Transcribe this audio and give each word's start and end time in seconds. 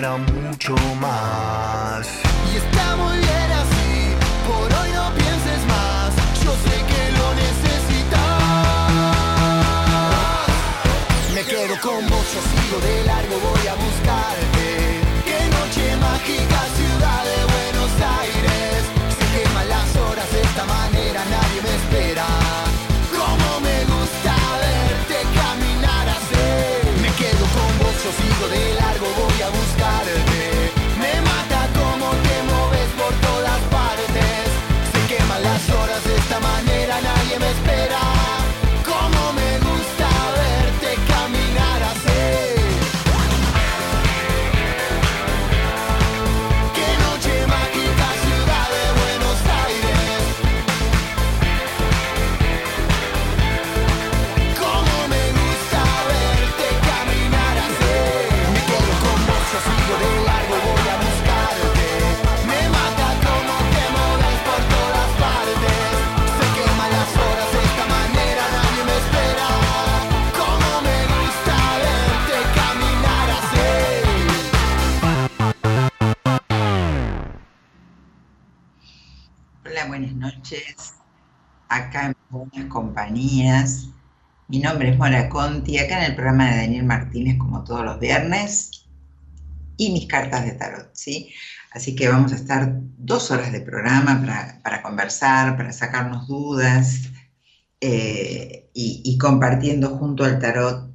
Ba-dum. 0.00 0.29
Mi 84.48 84.58
nombre 84.60 84.90
es 84.90 84.98
Mora 84.98 85.28
Conti, 85.28 85.78
acá 85.78 85.98
en 85.98 86.10
el 86.10 86.14
programa 86.14 86.50
de 86.50 86.56
Daniel 86.56 86.84
Martínez, 86.84 87.36
como 87.36 87.64
todos 87.64 87.84
los 87.84 88.00
viernes, 88.00 88.86
y 89.76 89.92
mis 89.92 90.06
cartas 90.06 90.44
de 90.44 90.52
tarot, 90.52 90.90
¿sí? 90.94 91.32
Así 91.72 91.94
que 91.94 92.08
vamos 92.08 92.32
a 92.32 92.36
estar 92.36 92.72
dos 92.96 93.30
horas 93.30 93.52
de 93.52 93.60
programa 93.60 94.24
para, 94.62 94.82
conversar, 94.82 95.56
para 95.56 95.72
sacarnos 95.72 96.26
dudas 96.28 97.10
eh, 97.80 98.70
y, 98.72 99.18
compartiendo 99.18 99.90
junto 99.96 100.24
al 100.24 100.38
tarot 100.38 100.90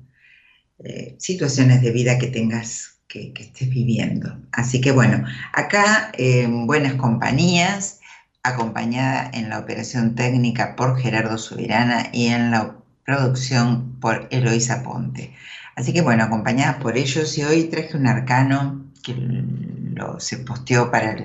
eh, 0.80 1.16
situaciones 1.20 1.82
de 1.82 1.92
vida 1.92 2.18
que 2.18 2.28
tengas, 2.28 3.02
que, 3.08 3.34
estés 3.38 3.70
viviendo. 3.70 4.36
Así 4.52 4.82
que 4.82 4.92
bueno, 4.92 5.24
acá 5.54 6.12
en 6.18 6.66
buenas 6.66 6.96
compañías 6.96 8.00
acompañada 8.46 9.30
en 9.34 9.50
la 9.50 9.60
operación 9.60 10.16
técnica 10.16 10.76
por 10.76 11.00
Gerardo 11.00 11.38
Subirana 11.38 12.10
y 12.14 12.28
en 12.28 12.52
la 12.52 12.78
producción 13.04 14.00
por 14.00 14.28
Eloisa 14.32 14.84
Ponte. 14.84 15.34
Así 15.76 15.94
que 15.94 16.02
bueno, 16.02 16.24
acompañadas 16.24 16.78
por 16.78 16.98
ellos 16.98 17.38
y 17.38 17.44
hoy 17.44 17.66
traje 17.66 17.98
un 17.98 18.08
arcano 18.08 18.86
que 19.04 19.14
lo, 19.14 20.20
se 20.20 20.38
posteó 20.38 20.92
para 20.92 21.16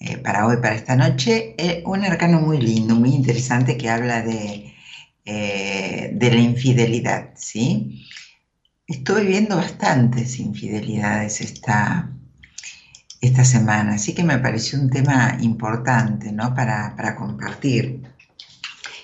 eh, 0.00 0.18
para 0.18 0.46
hoy, 0.46 0.56
para 0.56 0.74
esta 0.74 0.96
noche, 0.96 1.54
eh, 1.56 1.82
un 1.86 2.04
arcano 2.04 2.40
muy 2.40 2.60
lindo, 2.60 2.94
muy 2.94 3.14
interesante 3.14 3.78
que 3.78 3.88
habla 3.88 4.22
de, 4.22 4.74
eh, 5.24 6.10
de 6.12 6.30
la 6.30 6.40
infidelidad, 6.40 7.30
¿sí? 7.36 8.06
Estoy 8.86 9.26
viendo 9.26 9.56
bastantes 9.56 10.38
infidelidades 10.38 11.40
esta, 11.40 12.10
esta 13.26 13.44
semana, 13.44 13.94
así 13.94 14.14
que 14.14 14.22
me 14.22 14.38
pareció 14.38 14.78
un 14.78 14.90
tema 14.90 15.36
importante, 15.40 16.32
¿no? 16.32 16.54
Para, 16.54 16.94
para 16.96 17.16
compartir. 17.16 18.02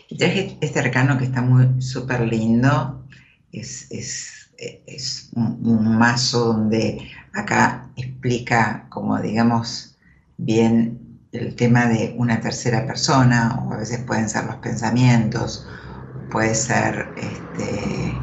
Y 0.08 0.17
traje 0.17 0.58
este 0.61 0.81
arcano 0.81 1.17
que 1.17 1.25
está 1.25 1.40
muy 1.40 1.81
súper 1.81 2.20
lindo, 2.20 3.06
es, 3.52 3.87
es, 3.90 5.31
un, 5.34 5.96
mazo 5.96 6.52
donde 6.52 7.08
acá 7.32 7.88
explica 7.96 8.87
como 8.90 9.19
digamos 9.19 9.96
bien 10.37 11.19
el 11.32 11.55
tema 11.55 11.87
de 11.87 12.14
una 12.19 12.40
tercera 12.40 12.87
persona, 12.87 13.62
o 13.64 13.73
a 13.73 13.78
veces 13.78 14.00
pueden 14.00 14.28
ser 14.28 14.44
los 14.44 14.56
pensamientos, 14.56 15.66
puede 16.31 16.55
ser 16.55 17.08
este, 17.16 18.19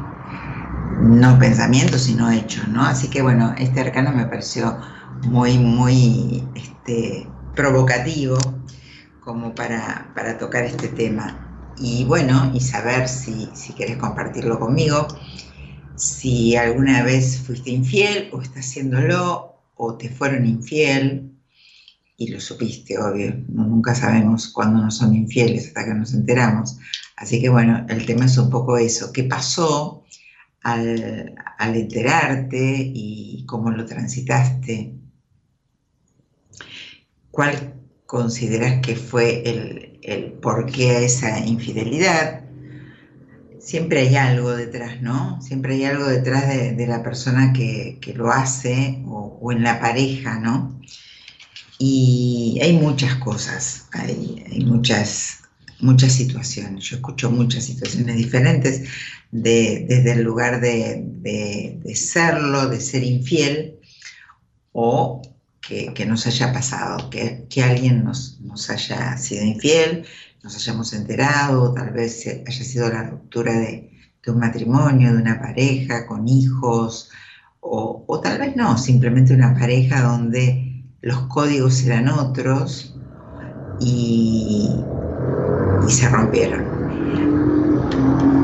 no 1.00 1.38
pensamientos, 1.38 2.02
sino 2.02 2.30
hechos, 2.30 2.68
¿no? 2.68 2.84
Así 2.84 3.08
que 3.08 3.22
bueno, 3.22 3.54
este 3.58 3.80
arcano 3.80 4.12
me 4.12 4.26
pareció 4.26 4.78
muy, 5.24 5.58
muy 5.58 6.44
este, 6.54 7.26
provocativo 7.54 8.38
como 9.20 9.54
para, 9.54 10.38
tocar 10.38 10.64
este 10.64 10.88
tema. 10.88 11.74
Y 11.78 12.04
bueno, 12.04 12.50
y 12.54 12.60
saber 12.60 13.08
si, 13.08 13.48
si 13.54 13.72
querés 13.72 13.98
compartirlo 13.98 14.58
conmigo, 14.58 15.06
si 15.96 16.56
alguna 16.56 17.02
vez 17.02 17.38
fuiste 17.38 17.70
infiel 17.70 18.30
o 18.32 18.40
estás 18.40 18.66
haciéndolo 18.66 19.56
o 19.76 19.96
te 19.96 20.08
fueron 20.08 20.46
infiel 20.46 21.32
y 22.16 22.28
lo 22.28 22.40
supiste, 22.40 22.98
obvio, 22.98 23.32
nunca 23.48 23.94
sabemos 23.94 24.48
cuándo 24.48 24.82
nos 24.82 24.96
son 24.96 25.14
infieles 25.14 25.68
hasta 25.68 25.84
que 25.84 25.94
nos 25.94 26.14
enteramos. 26.14 26.78
Así 27.16 27.40
que 27.40 27.48
bueno, 27.48 27.86
el 27.88 28.06
tema 28.06 28.24
es 28.24 28.38
un 28.38 28.50
poco 28.50 28.76
eso, 28.76 29.12
qué 29.12 29.24
pasó 29.24 30.04
al, 30.62 31.36
enterarte 31.60 32.92
y 32.94 33.44
cómo 33.46 33.70
lo 33.70 33.84
transitaste, 33.84 34.97
cuál 37.30 37.74
consideras 38.06 38.80
que 38.80 38.96
fue 38.96 39.42
el, 39.48 39.98
el 40.02 40.32
porqué 40.32 40.90
a 40.90 41.00
esa 41.00 41.40
infidelidad, 41.40 42.48
siempre 43.68 44.00
hay 44.00 44.16
algo 44.16 44.56
detrás, 44.56 45.02
¿no? 45.02 45.40
Siempre 45.42 45.74
hay 45.74 45.84
algo 45.84 46.06
detrás 46.06 46.48
de, 46.48 46.86
la 46.86 47.02
persona 47.02 47.52
que, 47.52 47.98
lo 48.16 48.32
hace 48.32 49.02
o, 49.06 49.52
en 49.52 49.62
la 49.62 49.78
pareja, 49.78 50.38
¿no? 50.38 50.80
Y 51.78 52.58
hay 52.62 52.72
muchas 52.72 53.16
cosas, 53.16 53.86
hay, 53.92 54.64
muchas, 54.64 55.40
muchas 55.80 56.12
situaciones. 56.12 56.84
Yo 56.84 56.96
escucho 56.96 57.30
muchas 57.30 57.64
situaciones 57.64 58.16
diferentes 58.16 58.88
desde 59.30 60.12
el 60.12 60.22
lugar 60.22 60.60
de, 60.62 61.94
serlo, 61.94 62.68
de 62.68 62.80
ser 62.80 63.04
infiel, 63.04 63.74
o 64.72 65.20
que, 65.60 66.06
nos 66.06 66.26
haya 66.26 66.52
pasado, 66.52 67.10
que, 67.10 67.62
alguien 67.62 68.04
nos, 68.04 68.40
nos 68.40 68.70
haya 68.70 69.16
sido 69.16 69.44
infiel, 69.44 70.06
nos 70.42 70.56
hayamos 70.56 70.92
enterado, 70.92 71.74
tal 71.74 71.90
vez 71.90 72.26
haya 72.26 72.64
sido 72.64 72.88
la 72.88 73.04
ruptura 73.04 73.52
de, 73.52 73.90
un 74.26 74.40
matrimonio, 74.40 75.14
de 75.14 75.22
una 75.22 75.40
pareja 75.40 76.06
con 76.06 76.28
hijos, 76.28 77.10
o, 77.60 78.20
tal 78.22 78.38
vez 78.38 78.56
no, 78.56 78.76
simplemente 78.76 79.32
una 79.32 79.54
pareja 79.54 80.02
donde 80.02 80.84
los 81.00 81.20
códigos 81.28 81.82
eran 81.84 82.08
otros 82.08 82.94
y, 83.80 84.68
y 85.86 85.90
se 85.90 86.08
rompieron. 86.10 86.78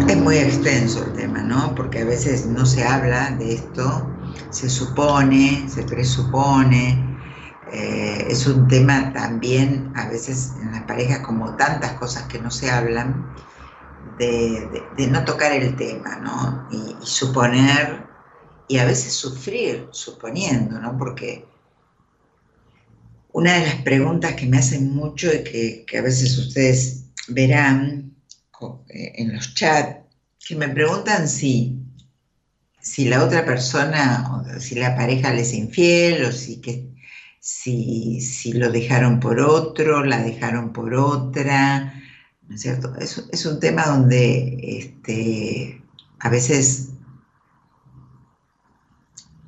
Es 0.08 0.16
muy 0.16 0.36
extenso 0.36 1.04
el 1.04 1.12
tema, 1.12 1.42
¿no? 1.42 1.74
Porque 1.74 2.00
a 2.00 2.04
veces 2.06 2.46
no 2.46 2.64
se 2.64 2.82
habla 2.82 3.32
de 3.32 3.52
esto, 3.52 4.13
se 4.54 4.70
supone, 4.70 5.68
se 5.68 5.82
presupone, 5.82 7.18
eh, 7.72 8.26
es 8.28 8.46
un 8.46 8.68
tema 8.68 9.12
también, 9.12 9.92
a 9.96 10.08
veces 10.08 10.52
en 10.62 10.70
las 10.70 10.82
parejas, 10.84 11.18
como 11.20 11.56
tantas 11.56 11.94
cosas 11.94 12.24
que 12.24 12.38
no 12.38 12.50
se 12.50 12.70
hablan, 12.70 13.34
de, 14.18 15.08
no 15.10 15.24
tocar 15.24 15.52
el 15.52 15.74
tema, 15.74 16.16
¿no? 16.18 16.68
Y, 16.70 16.94
suponer, 17.04 18.06
y 18.68 18.78
a 18.78 18.84
veces 18.84 19.14
sufrir 19.14 19.88
suponiendo, 19.90 20.78
¿no? 20.78 20.96
Porque 20.96 21.44
una 23.32 23.54
de 23.54 23.66
las 23.66 23.76
preguntas 23.82 24.34
que 24.34 24.46
me 24.46 24.58
hacen 24.58 24.94
mucho 24.94 25.34
y 25.34 25.42
que, 25.84 25.98
a 25.98 26.02
veces 26.02 26.38
ustedes 26.38 27.06
verán 27.26 28.14
eh, 28.88 29.12
en 29.16 29.34
los 29.34 29.52
chats, 29.54 30.04
que 30.46 30.54
me 30.54 30.68
preguntan 30.68 31.26
si, 31.26 31.83
si 32.84 33.06
la 33.06 33.24
otra 33.24 33.46
persona, 33.46 34.44
si 34.60 34.74
la 34.74 34.94
pareja 34.94 35.32
les 35.32 35.48
es 35.48 35.54
infiel, 35.54 36.24
o 36.26 36.32
si 36.32 36.60
que 36.60 36.94
si, 37.40 38.52
lo 38.52 38.70
dejaron 38.70 39.20
por 39.20 39.40
otro, 39.40 40.04
la 40.04 40.22
dejaron 40.22 40.72
por 40.72 40.94
otra, 40.94 41.94
¿no 42.46 42.54
es 42.54 42.60
cierto? 42.60 42.94
Es, 42.96 43.46
un 43.46 43.58
tema 43.58 43.86
donde 43.86 44.58
este, 44.62 45.82
a 46.20 46.28
veces, 46.28 46.90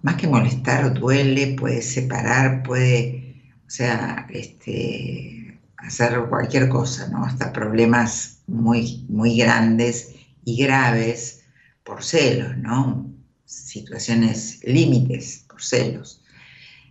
más 0.03 0.17
que 0.17 0.29
molestar 0.29 0.85
o 0.85 0.91
duele, 0.91 1.57
puede 1.59 1.83
separar, 1.83 2.63
puede, 2.63 3.43
o 3.67 3.71
sea, 3.71 4.27
este, 4.31 5.61
hacer 5.77 6.19
cualquier 6.31 6.71
cosa, 6.71 7.09
¿no? 7.09 7.25
Hasta 7.25 7.53
problemas 7.53 8.43
muy, 8.47 9.05
muy 9.11 9.37
grandes 9.37 10.15
y 10.45 10.57
graves 10.57 11.45
por 11.85 12.03
celos, 12.03 12.57
¿no? 12.57 13.06
Situaciones 13.47 14.61
límites 14.65 15.45
por 15.49 15.63
celos. 15.63 16.23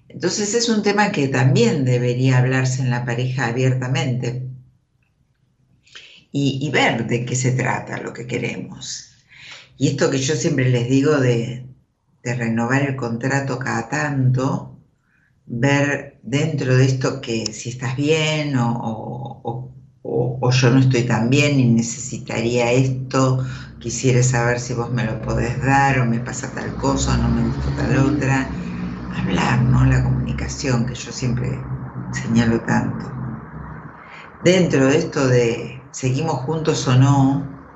Entonces 0.07 0.53
es 0.53 0.69
un 0.69 0.81
tema 0.81 1.11
que 1.11 1.27
también 1.27 1.85
debería 1.85 2.37
hablarse 2.37 2.81
en 2.81 2.89
la 2.89 3.05
pareja 3.05 3.47
abiertamente 3.47 4.45
y, 6.37 6.69
ver 6.69 7.07
de 7.07 7.23
qué 7.23 7.33
se 7.33 7.51
trata 7.53 8.01
lo 8.01 8.11
que 8.11 8.27
queremos. 8.27 9.11
Y 9.77 9.87
esto 9.87 10.11
que 10.11 10.17
yo 10.17 10.35
siempre 10.35 10.69
les 10.69 10.89
digo 10.89 11.17
de, 11.17 11.65
renovar 12.23 12.81
el 12.81 12.95
contrato 12.97 13.57
cada 13.57 13.87
tanto, 13.87 14.77
ver 15.45 16.19
dentro 16.23 16.75
de 16.75 16.85
esto 16.85 17.21
que 17.21 17.45
si 17.45 17.69
estás 17.69 17.95
bien 17.95 18.55
o, 18.57 19.71
yo 20.51 20.69
no 20.69 20.79
estoy 20.79 21.03
tan 21.03 21.29
bien 21.29 21.59
y 21.59 21.65
necesitaría 21.69 22.71
esto, 22.71 23.45
quisiera 23.85 24.23
saber 24.23 24.59
si 24.59 24.73
vos 24.73 24.91
me 24.91 25.03
lo 25.05 25.21
podés 25.21 25.61
dar 25.61 25.99
o 25.99 26.07
me 26.07 26.19
pasa 26.19 26.51
tal 26.55 26.75
cosa 26.75 27.13
o 27.13 27.17
no 27.17 27.29
me 27.29 27.43
gusta 27.43 27.69
tal 27.75 27.95
otra 27.97 28.51
hablar, 29.21 29.61
¿no? 29.61 29.85
La 29.85 30.03
comunicación, 30.03 30.87
que 30.87 30.95
yo 30.95 31.11
siempre 31.11 31.61
señalo 32.11 32.61
tanto. 32.61 33.05
Dentro 34.43 34.87
de 34.87 34.97
esto 34.97 35.27
de 35.27 35.87
seguimos 35.91 36.33
juntos 36.33 36.87
o 36.87 36.95
no, 36.95 37.67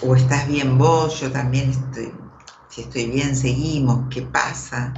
o 0.00 0.16
estás 0.16 0.48
bien 0.48 0.78
vos, 0.78 1.20
yo 1.20 1.30
también 1.30 1.68
estoy, 1.68 2.14
si 2.70 2.80
estoy 2.80 3.10
bien, 3.10 3.36
seguimos, 3.36 4.08
¿qué 4.08 4.22
pasa? 4.22 4.94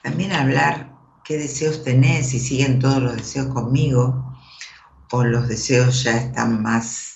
También 0.00 0.30
hablar 0.30 0.96
qué 1.24 1.38
deseos 1.38 1.82
tenés, 1.82 2.28
si 2.28 2.38
siguen 2.38 2.78
todos 2.78 3.02
los 3.02 3.16
deseos 3.16 3.48
conmigo, 3.48 4.32
o 5.10 5.24
los 5.24 5.48
deseos 5.48 6.04
ya 6.04 6.18
están 6.18 6.62
más 6.62 7.13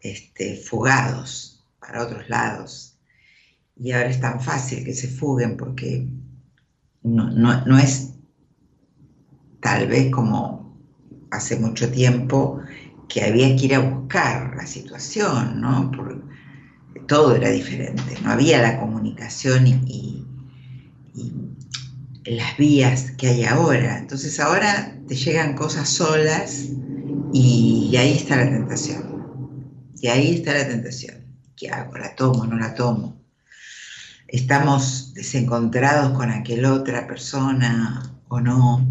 este, 0.00 0.56
fugados 0.56 1.64
para 1.80 2.02
otros 2.02 2.28
lados 2.28 2.98
y 3.80 3.92
ahora 3.92 4.10
es 4.10 4.20
tan 4.20 4.40
fácil 4.40 4.84
que 4.84 4.92
se 4.92 5.08
fuguen 5.08 5.56
porque 5.56 6.06
no, 7.02 7.78
es 7.78 8.14
tal 9.60 9.86
vez 9.86 10.10
como 10.10 10.76
hace 11.30 11.56
mucho 11.56 11.90
tiempo 11.90 12.60
que 13.08 13.22
había 13.22 13.54
que 13.56 13.66
ir 13.66 13.74
a 13.74 13.80
buscar 13.80 14.54
la 14.56 14.66
situación, 14.66 15.60
¿no? 15.60 15.90
Todo 17.06 17.36
era 17.36 17.50
diferente, 17.50 18.18
no 18.22 18.32
había 18.32 18.60
la 18.60 18.78
comunicación 18.80 19.66
y, 19.66 20.24
las 22.24 22.58
vías 22.58 23.12
que 23.12 23.28
hay 23.28 23.44
ahora. 23.44 23.96
Entonces 23.96 24.38
ahora 24.38 24.94
te 25.08 25.14
llegan 25.14 25.54
cosas 25.54 25.88
solas 25.88 26.66
y, 27.32 27.88
y 27.90 27.96
ahí 27.96 28.12
está 28.12 28.36
la 28.36 28.50
tentación. 28.50 29.17
Y 30.00 30.08
ahí 30.08 30.34
está 30.34 30.54
la 30.54 30.68
tentación. 30.68 31.24
¿Qué 31.56 31.70
hago? 31.70 31.96
¿La 31.96 32.14
tomo? 32.14 32.46
¿No 32.46 32.56
la 32.56 32.74
tomo? 32.74 33.18
estamos 34.28 35.14
desencontrados 35.14 36.12
con 36.12 36.30
aquella 36.30 36.74
otra 36.74 37.06
persona 37.06 38.14
o 38.28 38.40
no. 38.40 38.86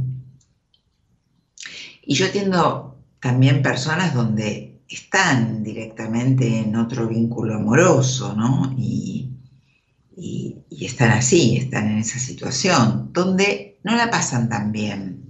Y 2.02 2.16
yo 2.16 2.26
atiendo 2.26 2.98
también 3.22 3.62
personas 3.62 4.14
donde 4.14 4.82
están 4.90 5.64
directamente 5.64 6.62
en 6.62 6.76
otro 6.76 7.08
vínculo 7.08 7.56
amoroso, 7.56 8.36
¿no? 8.36 8.76
Y, 8.78 9.24
están 10.70 11.10
así, 11.12 11.58
están 11.58 11.90
en 11.90 11.98
esa 11.98 12.18
situación, 12.18 13.12
donde 13.12 13.80
no 13.84 13.96
la 13.96 14.10
pasan 14.10 14.48
tan 14.48 14.72
bien. 14.72 15.24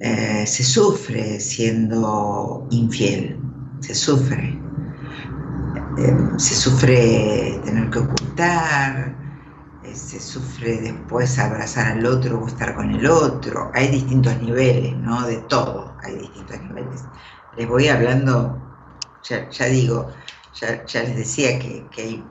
eh, 0.00 0.46
se 0.46 0.64
sufre 0.64 1.38
siendo 1.40 2.66
infiel, 2.70 3.39
se 3.80 3.94
sufre. 3.94 4.58
Eh, 5.98 6.16
se 6.36 6.54
sufre 6.54 7.60
tener 7.64 7.90
que 7.90 7.98
ocultar, 7.98 9.14
eh, 9.84 9.94
se 9.94 10.20
sufre 10.20 10.80
después 10.80 11.38
abrazar 11.38 11.92
al 11.92 12.06
otro 12.06 12.40
o 12.40 12.46
estar 12.46 12.74
con 12.74 12.90
el 12.90 13.06
otro. 13.06 13.70
Hay 13.74 13.88
distintos 13.88 14.40
niveles, 14.40 14.96
¿no? 14.96 15.26
De 15.26 15.38
todo, 15.48 15.96
hay 16.02 16.16
distintos 16.18 16.62
niveles. 16.62 17.04
Les 17.56 17.68
voy 17.68 17.88
hablando, 17.88 18.58
ya, 19.28 19.66
digo, 19.66 20.08
ya, 20.54 21.02
les 21.02 21.16
decía 21.16 21.58
que, 21.58 21.84
hay 21.98 22.24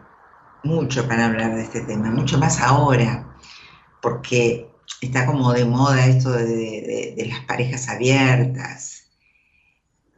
mucho 0.63 1.07
para 1.07 1.25
hablar 1.25 1.55
de 1.55 1.63
este 1.63 1.81
tema, 1.81 2.09
mucho 2.11 2.37
más 2.37 2.59
ahora, 2.61 3.25
porque 4.01 4.71
está 5.01 5.25
como 5.25 5.53
de 5.53 5.65
moda 5.65 6.05
esto 6.05 6.31
de, 6.31 7.13
de 7.17 7.25
las 7.27 7.41
parejas 7.45 7.87
abiertas, 7.89 8.98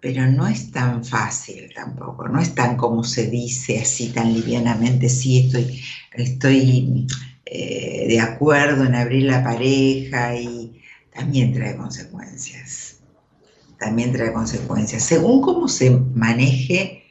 pero 0.01 0.25
no 0.25 0.47
es 0.47 0.71
tan 0.71 1.05
fácil 1.05 1.71
tampoco, 1.73 2.27
no 2.27 2.41
es 2.41 2.55
tan 2.55 2.75
como 2.75 3.03
se 3.03 3.27
dice 3.27 3.79
así 3.79 4.09
tan 4.09 4.33
livianamente, 4.33 5.07
sí, 5.07 5.45
estoy, 5.45 5.79
estoy 6.13 7.07
eh, 7.45 8.07
de 8.07 8.19
acuerdo 8.19 8.83
en 8.85 8.95
abrir 8.95 9.23
la 9.25 9.43
pareja 9.43 10.35
y 10.35 10.81
también 11.13 11.53
trae 11.53 11.77
consecuencias, 11.77 12.97
también 13.77 14.11
trae 14.11 14.33
consecuencias, 14.33 15.03
según 15.03 15.41
cómo 15.41 15.67
se 15.67 15.91
maneje 15.91 17.03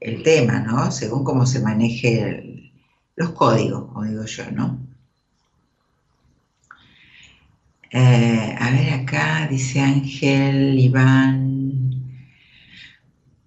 el 0.00 0.24
tema, 0.24 0.58
¿no? 0.58 0.90
Según 0.90 1.22
cómo 1.22 1.46
se 1.46 1.60
maneje 1.60 2.72
los 3.14 3.30
códigos, 3.30 3.86
como 3.86 4.04
digo 4.04 4.24
yo, 4.24 4.50
¿no? 4.50 4.80
Eh, 7.92 8.56
a 8.58 8.70
ver 8.70 8.94
acá, 8.94 9.46
dice 9.48 9.80
Ángel, 9.80 10.78
Iván, 10.78 11.51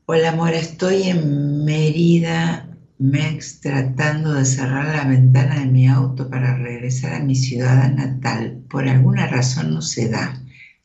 Hola, 0.08 0.30
amor, 0.30 0.54
estoy 0.54 1.10
en 1.10 1.66
Mérida, 1.66 2.70
Mex, 3.00 3.60
tratando 3.60 4.34
de 4.34 4.46
cerrar 4.46 4.96
la 4.96 5.04
ventana 5.04 5.62
de 5.62 5.66
mi 5.66 5.88
auto 5.88 6.30
para 6.30 6.56
regresar 6.56 7.16
a 7.16 7.24
mi 7.24 7.34
ciudad 7.34 7.90
natal. 7.90 8.62
Por 8.70 8.88
alguna 8.88 9.26
razón 9.26 9.74
no 9.74 9.82
se 9.82 10.08
da, 10.08 10.40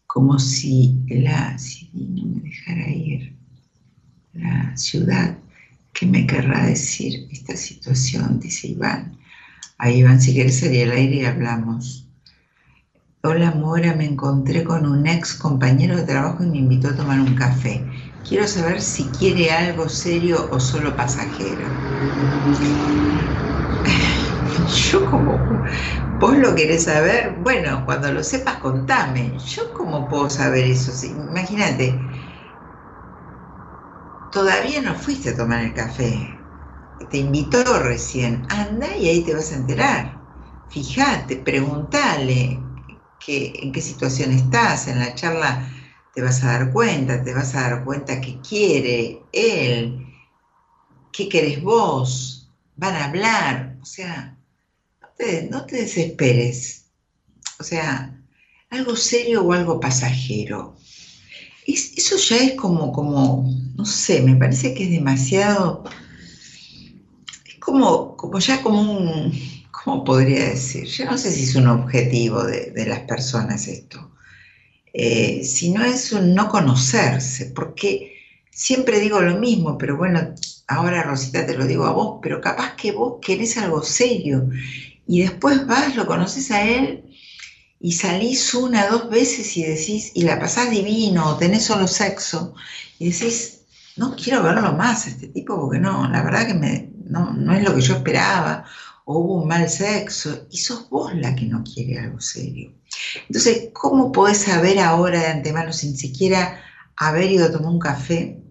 como 0.06 0.38
si 0.38 0.94
la 1.06 1.54
no 1.92 2.24
me 2.24 2.40
dejara 2.40 2.88
ir. 2.88 3.34
La 4.32 4.74
ciudad, 4.78 5.36
¿qué 5.92 6.06
me 6.06 6.26
querrá 6.26 6.64
decir 6.64 7.26
esta 7.30 7.54
situación? 7.56 8.40
Dice 8.40 8.68
Iván. 8.68 9.18
Ahí, 9.76 9.98
Iván, 9.98 10.22
si 10.22 10.32
quieres 10.32 10.60
salir 10.60 10.88
al 10.88 10.96
aire 10.96 11.16
y 11.16 11.24
hablamos. 11.26 12.06
Hola, 13.22 13.50
Mora, 13.50 13.92
me 13.92 14.06
encontré 14.06 14.64
con 14.64 14.86
un 14.86 15.06
ex 15.06 15.34
compañero 15.34 15.98
de 15.98 16.04
trabajo 16.04 16.42
y 16.42 16.46
me 16.46 16.56
invitó 16.56 16.88
a 16.88 16.96
tomar 16.96 17.20
un 17.20 17.34
café. 17.34 17.84
Quiero 18.22 18.48
saber 18.48 18.80
si 18.80 19.12
quiere 19.12 19.50
algo 19.50 19.90
serio 19.90 20.48
o 20.50 20.58
solo 20.58 20.96
pasajero. 20.96 21.84
Yo 24.66 25.06
como, 25.10 25.62
vos 26.10 26.36
lo 26.38 26.54
querés 26.54 26.84
saber, 26.84 27.36
bueno, 27.40 27.84
cuando 27.84 28.12
lo 28.12 28.22
sepas 28.24 28.56
contame. 28.58 29.38
Yo 29.38 29.72
cómo 29.74 30.08
puedo 30.08 30.28
saber 30.30 30.64
eso. 30.66 30.92
Imagínate, 31.06 32.10
todavía 34.30 34.80
no 34.80 34.94
fuiste 34.94 35.30
a 35.30 35.36
tomar 35.36 35.62
el 35.64 35.74
café. 35.74 36.46
Te 37.10 37.18
invitó 37.18 37.62
recién. 37.80 38.46
Anda 38.50 38.96
y 38.96 39.08
ahí 39.08 39.24
te 39.24 39.34
vas 39.34 39.52
a 39.52 39.56
enterar. 39.56 40.22
Fíjate, 40.68 41.36
preguntale 41.36 42.64
en 43.26 43.72
qué 43.72 43.80
situación 43.80 44.32
estás. 44.32 44.88
En 44.88 44.98
la 45.00 45.14
charla 45.14 45.70
te 46.20 46.26
vas 46.26 46.44
a 46.44 46.48
dar 46.48 46.70
cuenta, 46.70 47.22
te 47.22 47.32
vas 47.32 47.54
a 47.54 47.62
dar 47.62 47.82
cuenta 47.82 48.20
qué 48.20 48.38
quiere 48.46 49.22
él, 49.32 50.06
qué 51.12 51.30
querés 51.30 51.62
vos, 51.62 52.46
van 52.76 52.94
a 52.94 53.04
hablar, 53.04 53.78
o 53.80 53.86
sea, 53.86 54.36
no 55.50 55.64
te, 55.64 55.76
desesperes, 55.76 56.84
o 57.58 57.62
sea, 57.62 58.14
algo 58.68 58.96
serio 58.96 59.42
o 59.42 59.54
algo 59.54 59.80
pasajero. 59.80 60.76
eso 61.66 62.16
ya 62.16 62.36
es 62.36 62.52
como, 62.52 62.92
como, 62.92 63.50
no 63.74 63.86
sé, 63.86 64.20
me 64.20 64.36
parece 64.36 64.74
que 64.74 64.84
es 64.84 64.90
demasiado, 64.90 65.84
es 67.46 67.54
como, 67.60 68.14
como 68.18 68.38
ya 68.40 68.60
como 68.60 68.82
un, 68.82 69.32
¿cómo 69.70 70.04
podría 70.04 70.50
decir? 70.50 70.84
Yo 70.84 71.06
no 71.06 71.16
sé 71.16 71.30
si 71.32 71.44
es 71.44 71.54
un 71.54 71.68
objetivo 71.68 72.44
de, 72.44 72.72
de 72.72 72.84
las 72.84 73.00
personas 73.00 73.66
esto 73.68 74.09
eh, 74.92 75.44
si 75.44 75.70
no 75.70 75.84
es 75.84 76.12
un 76.12 76.34
no 76.34 76.48
conocerse, 76.48 77.46
porque 77.46 78.14
siempre 78.50 79.00
digo 79.00 79.20
lo 79.20 79.38
mismo, 79.38 79.78
pero 79.78 79.96
bueno, 79.96 80.34
ahora 80.66 81.02
Rosita 81.02 81.46
te 81.46 81.56
lo 81.56 81.66
digo 81.66 81.84
a 81.84 81.92
vos, 81.92 82.18
pero 82.22 82.40
capaz 82.40 82.74
que 82.76 82.92
vos 82.92 83.18
querés 83.22 83.56
algo 83.56 83.82
serio 83.82 84.48
y 85.06 85.22
después 85.22 85.66
vas, 85.66 85.96
lo 85.96 86.06
conoces 86.06 86.50
a 86.50 86.62
él 86.62 87.04
y 87.80 87.92
salís 87.92 88.54
una, 88.54 88.86
dos 88.86 89.08
veces 89.08 89.56
y 89.56 89.64
decís, 89.64 90.12
y 90.14 90.22
la 90.22 90.38
pasás 90.38 90.70
divino, 90.70 91.30
o 91.30 91.36
tenés 91.36 91.64
solo 91.64 91.88
sexo, 91.88 92.54
y 92.98 93.10
decís, 93.10 93.62
no 93.96 94.14
quiero 94.14 94.42
verlo 94.42 94.74
más 94.74 95.06
a 95.06 95.10
este 95.10 95.28
tipo 95.28 95.58
porque 95.58 95.78
no, 95.78 96.08
la 96.08 96.22
verdad 96.22 96.46
que 96.46 96.54
me, 96.54 96.90
no, 97.06 97.32
no 97.32 97.54
es 97.54 97.62
lo 97.62 97.74
que 97.74 97.80
yo 97.80 97.94
esperaba, 97.94 98.64
o 99.04 99.18
hubo 99.18 99.42
un 99.42 99.48
mal 99.48 99.68
sexo, 99.68 100.46
y 100.50 100.58
sos 100.58 100.88
vos 100.90 101.14
la 101.14 101.34
que 101.34 101.46
no 101.46 101.64
quiere 101.64 101.98
algo 101.98 102.20
serio. 102.20 102.72
Entonces, 103.28 103.70
¿cómo 103.72 104.12
podés 104.12 104.38
saber 104.38 104.78
ahora 104.78 105.20
de 105.20 105.26
antemano, 105.26 105.72
sin 105.72 105.96
siquiera 105.96 106.60
haber 106.96 107.30
ido 107.30 107.46
a 107.46 107.50
tomar 107.50 107.70
un 107.70 107.78
café, 107.78 108.42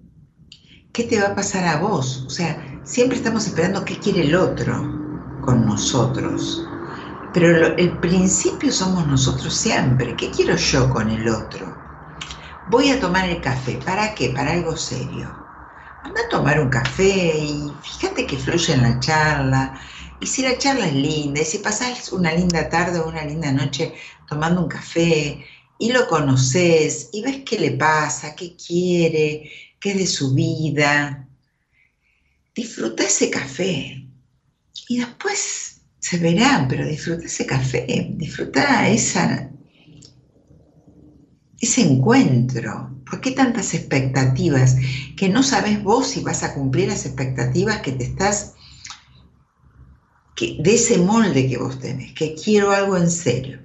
qué 0.91 1.03
te 1.03 1.19
va 1.19 1.27
a 1.29 1.35
pasar 1.35 1.65
a 1.65 1.77
vos? 1.77 2.23
O 2.25 2.29
sea, 2.29 2.81
siempre 2.83 3.17
estamos 3.17 3.45
esperando 3.47 3.85
qué 3.85 3.97
quiere 3.99 4.21
el 4.21 4.35
otro 4.35 4.73
con 5.41 5.65
nosotros. 5.65 6.65
Pero 7.33 7.75
el 7.77 7.97
principio 7.99 8.71
somos 8.71 9.05
nosotros 9.07 9.53
siempre. 9.53 10.15
¿Qué 10.15 10.31
quiero 10.31 10.55
yo 10.55 10.89
con 10.89 11.09
el 11.09 11.27
otro? 11.29 11.77
Voy 12.69 12.89
a 12.89 12.99
tomar 12.99 13.29
el 13.29 13.39
café. 13.41 13.79
¿Para 13.85 14.15
qué? 14.15 14.29
Para 14.29 14.51
algo 14.53 14.75
serio. 14.75 15.31
Anda 16.03 16.21
a 16.25 16.29
tomar 16.29 16.59
un 16.59 16.69
café 16.69 17.37
y 17.37 17.71
fíjate 17.81 18.25
que 18.25 18.37
fluye 18.37 18.73
en 18.73 18.81
la 18.81 18.99
charla. 18.99 19.79
Y 20.21 20.27
si 20.27 20.41
la 20.41 20.57
charla 20.57 20.87
es 20.87 20.95
linda, 20.95 21.41
y 21.41 21.45
si 21.45 21.59
pasás 21.59 22.11
una 22.11 22.33
linda 22.33 22.67
tarde 22.67 22.99
o 22.99 23.07
una 23.07 23.23
linda 23.23 23.51
noche 23.51 23.93
tomando 24.27 24.61
un 24.61 24.67
café 24.67 25.45
y 25.77 25.91
lo 25.91 26.07
conoces 26.07 27.09
y 27.13 27.21
ves 27.21 27.43
qué 27.45 27.57
le 27.57 27.71
pasa, 27.71 28.35
qué 28.35 28.55
quiere, 28.55 29.49
qué 29.79 29.91
es 29.91 29.97
de 29.97 30.07
su 30.07 30.33
vida. 30.33 31.25
Disfruta 32.53 33.03
ese 33.03 33.29
café 33.29 34.05
y 34.89 34.97
después 34.97 35.81
se 35.99 36.17
verán, 36.17 36.67
pero 36.67 36.85
disfruta 36.85 37.25
ese 37.25 37.45
café, 37.45 38.07
disfruta 38.11 38.89
esa, 38.89 39.49
ese 41.61 41.81
encuentro. 41.81 42.89
¿Por 43.09 43.21
qué 43.21 43.31
tantas 43.31 43.73
expectativas? 43.73 44.75
Que 45.15 45.29
no 45.29 45.43
sabes 45.43 45.81
vos 45.81 46.07
si 46.07 46.21
vas 46.21 46.43
a 46.43 46.53
cumplir 46.53 46.89
las 46.89 47.05
expectativas 47.05 47.79
que 47.79 47.93
te 47.93 48.03
estás, 48.03 48.55
de 50.39 50.73
ese 50.73 50.97
molde 50.97 51.47
que 51.47 51.57
vos 51.57 51.79
tenés, 51.79 52.13
que 52.13 52.35
quiero 52.35 52.71
algo 52.71 52.97
en 52.97 53.09
serio. 53.09 53.59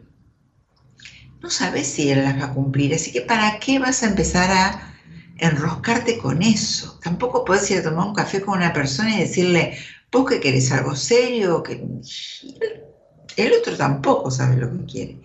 No 1.40 1.50
sabes 1.50 1.86
si 1.86 2.10
él 2.10 2.24
las 2.24 2.38
va 2.38 2.46
a 2.46 2.54
cumplir, 2.54 2.94
así 2.94 3.12
que 3.12 3.20
¿para 3.20 3.58
qué 3.60 3.78
vas 3.78 4.02
a 4.02 4.06
empezar 4.06 4.50
a 4.50 4.94
enroscarte 5.36 6.18
con 6.18 6.42
eso? 6.42 6.98
Tampoco 7.02 7.44
puedes 7.44 7.70
ir 7.70 7.78
a 7.78 7.82
tomar 7.82 8.08
un 8.08 8.14
café 8.14 8.40
con 8.40 8.58
una 8.58 8.72
persona 8.72 9.14
y 9.14 9.20
decirle, 9.20 9.76
vos 10.10 10.28
que 10.28 10.40
querés 10.40 10.72
algo 10.72 10.96
serio, 10.96 11.62
que 11.62 11.84
el 13.36 13.52
otro 13.52 13.76
tampoco 13.76 14.30
sabe 14.30 14.56
lo 14.56 14.70
que 14.70 14.84
quiere. 14.86 15.18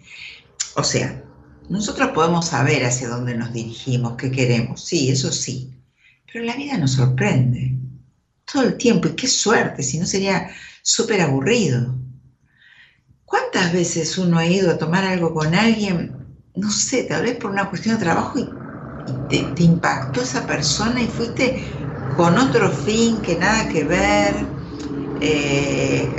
O 0.75 0.83
sea, 0.83 1.23
nosotros 1.69 2.09
podemos 2.09 2.47
saber 2.47 2.85
hacia 2.85 3.07
dónde 3.07 3.35
nos 3.35 3.53
dirigimos, 3.53 4.17
qué 4.17 4.31
queremos, 4.31 4.83
sí, 4.83 5.09
eso 5.09 5.31
sí, 5.31 5.71
pero 6.31 6.43
la 6.43 6.55
vida 6.55 6.77
nos 6.77 6.93
sorprende. 6.93 7.75
Todo 8.51 8.63
el 8.63 8.77
tiempo 8.77 9.07
y 9.07 9.15
qué 9.15 9.27
suerte, 9.27 9.83
si 9.83 9.99
no 9.99 10.05
sería 10.05 10.49
súper 10.89 11.21
aburrido. 11.21 11.95
¿Cuántas 13.23 13.71
veces 13.71 14.17
uno 14.17 14.39
ha 14.39 14.45
ido 14.45 14.71
a 14.71 14.77
tomar 14.77 15.03
algo 15.03 15.33
con 15.33 15.53
alguien, 15.53 16.15
no 16.55 16.71
sé, 16.71 17.03
tal 17.03 17.23
vez 17.23 17.35
por 17.37 17.51
una 17.51 17.69
cuestión 17.69 17.95
de 17.95 18.03
trabajo 18.03 18.39
y, 18.39 18.49
te, 19.27 19.63
impactó 19.63 20.21
esa 20.21 20.45
persona 20.45 21.01
y 21.01 21.07
fuiste 21.07 21.63
con 22.15 22.37
otro 22.37 22.71
fin 22.71 23.21
que 23.21 23.37
nada 23.37 23.69
que 23.69 23.83
ver? 23.83 24.35
Eh, 25.21 26.15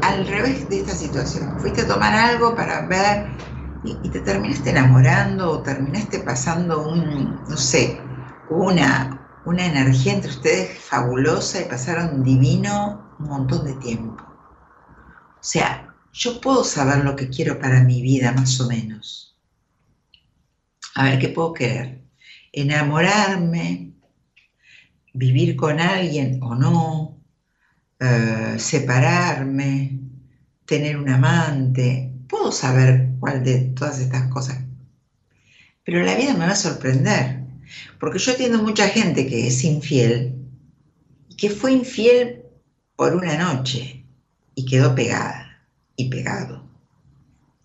al 0.00 0.26
revés 0.26 0.68
de 0.70 0.78
esta 0.78 0.94
situación, 0.94 1.58
fuiste 1.58 1.82
a 1.82 1.86
tomar 1.86 2.14
algo 2.14 2.54
para 2.54 2.86
ver 2.86 3.26
y, 3.84 4.08
te 4.08 4.20
terminaste 4.20 4.70
enamorando 4.70 5.50
o 5.50 5.62
terminaste 5.62 6.20
pasando 6.20 6.88
un, 6.88 7.44
no 7.46 7.56
sé, 7.56 8.00
una, 8.48 9.25
una 9.46 9.64
energía 9.64 10.14
entre 10.14 10.30
ustedes 10.30 10.78
fabulosa 10.78 11.60
y 11.60 11.64
pasaron 11.64 12.24
divino 12.24 13.14
un 13.20 13.28
montón 13.28 13.64
de 13.64 13.74
tiempo. 13.74 14.16
O 14.20 15.48
sea, 15.48 15.94
yo 16.12 16.40
puedo 16.40 16.64
saber 16.64 17.04
lo 17.04 17.14
que 17.14 17.30
quiero 17.30 17.58
para 17.58 17.84
mi 17.84 18.02
vida 18.02 18.32
más 18.32 18.60
o 18.60 18.66
menos. 18.66 19.38
A 20.96 21.04
ver, 21.04 21.18
¿qué 21.20 21.28
puedo 21.28 21.52
querer? 21.52 22.02
Enamorarme, 22.52 23.92
vivir 25.14 25.54
con 25.54 25.78
alguien 25.78 26.42
o 26.42 26.56
no, 26.56 27.16
eh, 28.00 28.56
separarme, 28.58 30.00
tener 30.64 30.96
un 30.96 31.08
amante. 31.08 32.12
Puedo 32.28 32.50
saber 32.50 33.10
cuál 33.20 33.44
de 33.44 33.58
todas 33.76 34.00
estas 34.00 34.28
cosas. 34.28 34.58
Pero 35.84 36.02
la 36.02 36.16
vida 36.16 36.32
me 36.34 36.46
va 36.46 36.52
a 36.52 36.56
sorprender. 36.56 37.45
Porque 37.98 38.18
yo 38.18 38.32
atiendo 38.32 38.62
mucha 38.62 38.88
gente 38.88 39.26
que 39.26 39.46
es 39.48 39.64
infiel 39.64 40.36
que 41.36 41.50
fue 41.50 41.72
infiel 41.72 42.42
por 42.96 43.14
una 43.14 43.36
noche 43.36 44.04
y 44.54 44.64
quedó 44.64 44.94
pegada 44.94 45.66
y 45.96 46.08
pegado 46.08 46.66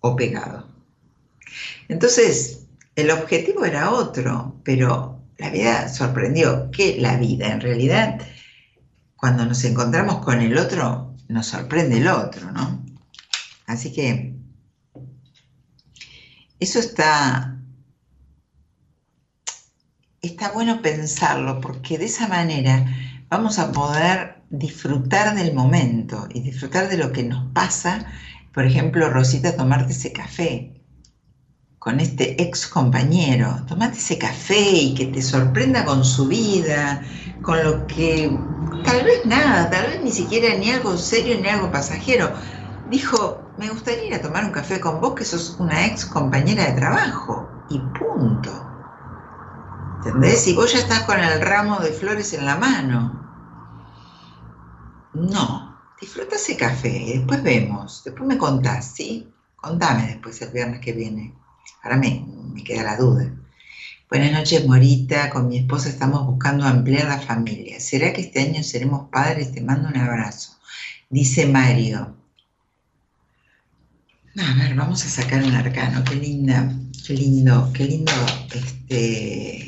o 0.00 0.14
pegado. 0.14 0.68
Entonces, 1.88 2.66
el 2.96 3.10
objetivo 3.10 3.64
era 3.64 3.90
otro, 3.90 4.60
pero 4.64 5.22
la 5.38 5.50
vida 5.50 5.88
sorprendió 5.88 6.70
que 6.70 7.00
la 7.00 7.16
vida 7.16 7.50
en 7.50 7.60
realidad, 7.60 8.20
cuando 9.16 9.46
nos 9.46 9.64
encontramos 9.64 10.22
con 10.24 10.40
el 10.40 10.56
otro, 10.58 11.14
nos 11.28 11.46
sorprende 11.46 11.98
el 11.98 12.08
otro, 12.08 12.50
¿no? 12.52 12.84
Así 13.66 13.92
que 13.92 14.34
eso 16.60 16.78
está, 16.78 17.51
está 20.22 20.52
bueno 20.52 20.80
pensarlo, 20.82 21.60
porque 21.60 21.98
de 21.98 22.06
esa 22.06 22.28
manera 22.28 22.86
vamos 23.28 23.58
a 23.58 23.72
poder 23.72 24.36
disfrutar 24.50 25.34
del 25.34 25.52
momento 25.52 26.28
y 26.30 26.40
disfrutar 26.40 26.88
de 26.88 26.96
lo 26.96 27.12
que 27.12 27.24
nos 27.24 27.52
pasa. 27.52 28.06
Por 28.54 28.64
ejemplo, 28.64 29.10
Rosita, 29.10 29.56
tomarte 29.56 29.92
ese 29.92 30.12
café 30.12 30.72
con 31.80 31.98
este 31.98 32.40
ex 32.40 32.68
compañero, 32.68 33.64
tomate 33.66 33.98
ese 33.98 34.16
café 34.16 34.60
y 34.60 34.94
que 34.94 35.06
te 35.06 35.20
sorprenda 35.20 35.84
con 35.84 36.04
su 36.04 36.28
vida, 36.28 37.02
con 37.42 37.64
lo 37.64 37.88
que 37.88 38.30
tal 38.84 39.04
vez 39.04 39.26
nada, 39.26 39.68
tal 39.68 39.86
vez 39.88 40.02
ni 40.04 40.12
siquiera 40.12 40.54
ni 40.56 40.70
algo 40.70 40.96
serio 40.96 41.36
ni 41.40 41.48
algo 41.48 41.72
pasajero. 41.72 42.32
Dijo, 42.88 43.52
me 43.58 43.68
gustaría 43.68 44.04
ir 44.04 44.14
a 44.14 44.22
tomar 44.22 44.44
un 44.44 44.52
café 44.52 44.78
con 44.78 45.00
vos 45.00 45.14
que 45.14 45.24
sos 45.24 45.56
una 45.58 45.86
ex 45.86 46.06
compañera 46.06 46.66
de 46.66 46.74
trabajo 46.74 47.48
y 47.68 47.80
punto. 47.98 48.71
¿Entendés? 50.04 50.48
Y 50.48 50.54
vos 50.54 50.72
ya 50.72 50.80
estás 50.80 51.02
con 51.02 51.20
el 51.20 51.40
ramo 51.40 51.78
de 51.78 51.92
flores 51.92 52.32
en 52.32 52.44
la 52.44 52.56
mano. 52.56 53.20
No, 55.14 55.80
disfruta 56.00 56.34
ese 56.34 56.56
café 56.56 56.88
y 56.88 57.18
después 57.18 57.40
vemos, 57.44 58.02
después 58.04 58.26
me 58.26 58.36
contás, 58.36 58.94
¿sí? 58.96 59.28
Contame 59.54 60.08
después 60.08 60.42
el 60.42 60.50
viernes 60.50 60.80
que 60.80 60.92
viene. 60.92 61.34
Ahora 61.84 61.98
me, 61.98 62.26
me 62.52 62.64
queda 62.64 62.82
la 62.82 62.96
duda. 62.96 63.30
Buenas 64.10 64.32
noches, 64.32 64.66
Morita. 64.66 65.30
Con 65.30 65.46
mi 65.46 65.58
esposa 65.58 65.88
estamos 65.88 66.26
buscando 66.26 66.66
ampliar 66.66 67.06
la 67.06 67.18
familia. 67.18 67.78
¿Será 67.78 68.12
que 68.12 68.22
este 68.22 68.40
año 68.40 68.64
seremos 68.64 69.08
padres? 69.08 69.52
Te 69.52 69.60
mando 69.60 69.88
un 69.88 69.96
abrazo. 69.96 70.58
Dice 71.10 71.46
Mario. 71.46 72.16
A 74.36 74.54
ver, 74.54 74.74
vamos 74.74 75.04
a 75.04 75.08
sacar 75.08 75.44
un 75.44 75.54
arcano. 75.54 76.02
Qué 76.04 76.16
linda, 76.16 76.74
qué 77.06 77.12
lindo, 77.14 77.70
qué 77.72 77.84
lindo, 77.84 78.12
este, 78.52 79.61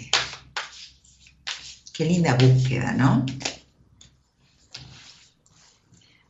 qué 1.95 2.05
linda 2.05 2.35
búsqueda, 2.35 2.93
¿no? 2.93 3.25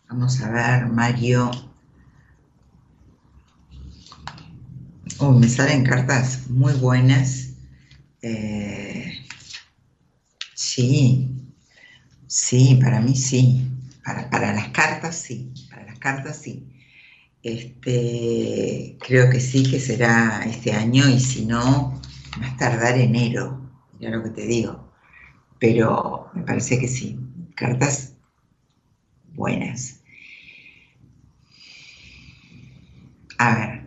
Vamos 0.09 0.41
a 0.43 0.51
ver, 0.51 0.87
Mario. 0.87 1.51
Oh, 5.19 5.33
me 5.33 5.49
salen 5.49 5.83
cartas 5.83 6.51
muy 6.51 6.75
buenas. 6.75 7.55
Eh, 8.21 9.27
sí, 10.55 11.31
sí, 12.27 12.79
para 12.81 13.01
mí 13.01 13.17
sí. 13.17 13.71
Para, 14.05 14.29
para, 14.29 14.53
las 14.53 14.69
cartas 14.69 15.17
sí, 15.17 15.51
para 15.71 15.87
las 15.87 15.99
cartas 15.99 16.43
sí. 16.43 16.69
Este, 17.43 18.99
creo 19.01 19.31
que 19.31 19.41
sí 19.41 19.63
que 19.63 19.81
será 19.81 20.43
este 20.47 20.73
año 20.73 21.09
y 21.09 21.19
si 21.21 21.47
no, 21.47 22.01
más 22.39 22.57
tardar 22.59 22.99
enero, 22.99 23.71
ya 23.99 24.11
lo 24.11 24.23
que 24.23 24.31
te 24.31 24.47
digo. 24.47 24.84
Pero 25.65 26.29
me 26.35 26.43
parece 26.43 26.79
que 26.79 26.87
sí. 26.89 27.19
Cartas 27.57 28.13
buenas. 29.35 30.01
A 33.39 33.55
ver, 33.55 33.85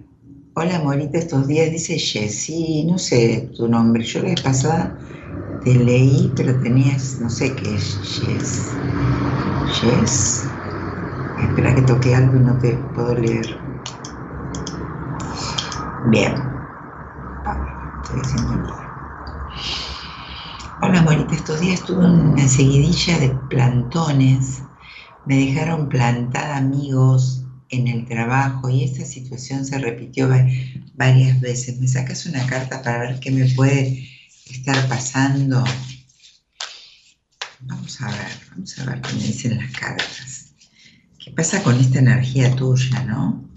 Hola, 0.56 0.80
Morita, 0.80 1.20
estos 1.20 1.48
días 1.48 1.72
dice 1.72 2.00
Jessy, 2.00 2.84
no 2.86 2.98
sé 2.98 3.52
tu 3.56 3.68
nombre, 3.68 4.04
yo 4.04 4.22
la 4.22 4.30
vez 4.30 4.42
pasada 4.42 4.98
te 5.62 5.76
leí, 5.76 6.34
pero 6.36 6.60
tenías, 6.60 7.20
no 7.20 7.30
sé 7.30 7.56
qué 7.56 7.76
es 7.76 8.02
Jess. 8.02 8.82
Jess. 9.66 10.48
Espera 11.38 11.76
que 11.76 11.84
toque 11.84 12.16
algo 12.16 12.38
y 12.38 12.42
no 12.42 12.58
te 12.60 12.74
puedo 12.78 13.16
leer. 13.16 13.62
Bien. 16.04 16.58
Estoy 18.02 18.22
haciendo 18.22 18.87
Hola, 20.80 21.02
Morita, 21.02 21.34
estos 21.34 21.60
días 21.60 21.84
tuve 21.86 22.06
una 22.06 22.48
seguidilla 22.48 23.18
de 23.18 23.30
plantones. 23.50 24.62
Me 25.26 25.38
dejaron 25.38 25.90
plantada 25.90 26.58
amigos, 26.58 27.48
en 27.70 27.88
el 27.88 28.06
trabajo 28.06 28.70
y 28.70 28.84
esta 28.84 29.04
situación 29.04 29.66
se 29.66 29.80
repitió 29.80 30.30
varias 30.94 31.42
veces. 31.42 31.80
¿Me 31.80 31.88
sacas 31.88 32.28
una 32.28 32.46
carta 32.46 32.84
para 32.84 33.00
ver 33.00 33.20
qué 33.20 33.32
me 33.32 33.46
puede 33.56 34.08
estar 34.46 34.88
pasando? 34.88 35.64
Vamos 37.62 38.00
a 38.02 38.12
ver, 38.12 38.40
vamos 38.52 38.78
a 38.78 38.86
ver 38.86 39.02
qué 39.02 39.14
me 39.14 39.24
dicen 39.24 39.58
las 39.58 39.72
cartas. 39.72 40.54
¿Qué 41.18 41.32
pasa 41.32 41.64
con 41.64 41.80
esta 41.80 41.98
energía 41.98 42.56
tuya, 42.56 43.04
no? 43.04 43.50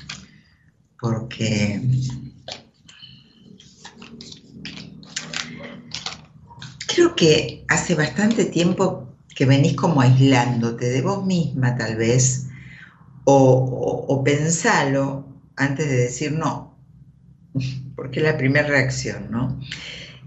Porque 0.98 1.80
creo 6.94 7.14
que 7.14 7.64
hace 7.68 7.94
bastante 7.94 8.44
tiempo 8.46 9.08
que 9.34 9.46
venís 9.46 9.76
como 9.76 10.00
aislándote 10.00 10.88
de 10.88 11.02
vos 11.02 11.24
misma 11.24 11.76
tal 11.76 11.96
vez, 11.96 12.46
o, 13.24 14.22
pensalo 14.24 15.24
antes 15.56 15.88
de 15.88 15.96
decir 15.96 16.32
no, 16.32 16.76
porque 17.96 18.20
es 18.20 18.24
la 18.24 18.36
primera 18.36 18.66
reacción, 18.66 19.30
¿no? 19.30 19.60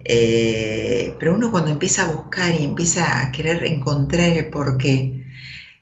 Eh, 0.06 1.15
pero 1.19 1.36
uno 1.36 1.52
cuando 1.52 1.71
empieza 1.71 2.04
a 2.04 2.12
buscar 2.12 2.54
y 2.60 2.65
empieza 2.65 3.21
a 3.21 3.32
querer 3.32 3.63
encontrar 3.65 4.30
el 4.30 4.49
por 4.49 4.78
qué, 4.78 5.26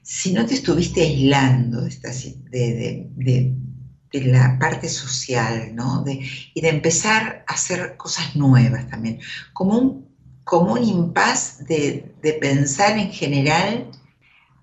si 0.02 0.32
no 0.32 0.46
te 0.46 0.54
estuviste 0.54 1.02
aislando 1.02 1.82
de, 1.82 3.08
de, 3.16 3.54
la 4.24 4.58
parte 4.58 4.88
social, 4.88 5.74
¿no? 5.74 6.04
y 6.06 6.60
de 6.60 6.68
empezar 6.68 7.44
a 7.48 7.54
hacer 7.54 7.96
cosas 7.96 8.36
nuevas 8.36 8.86
también, 8.88 9.20
como 9.54 9.78
un, 9.78 10.11
como 10.44 10.74
un 10.74 10.84
impas 10.84 11.64
de, 11.66 12.14
pensar 12.40 12.98
en 12.98 13.10
general 13.12 13.90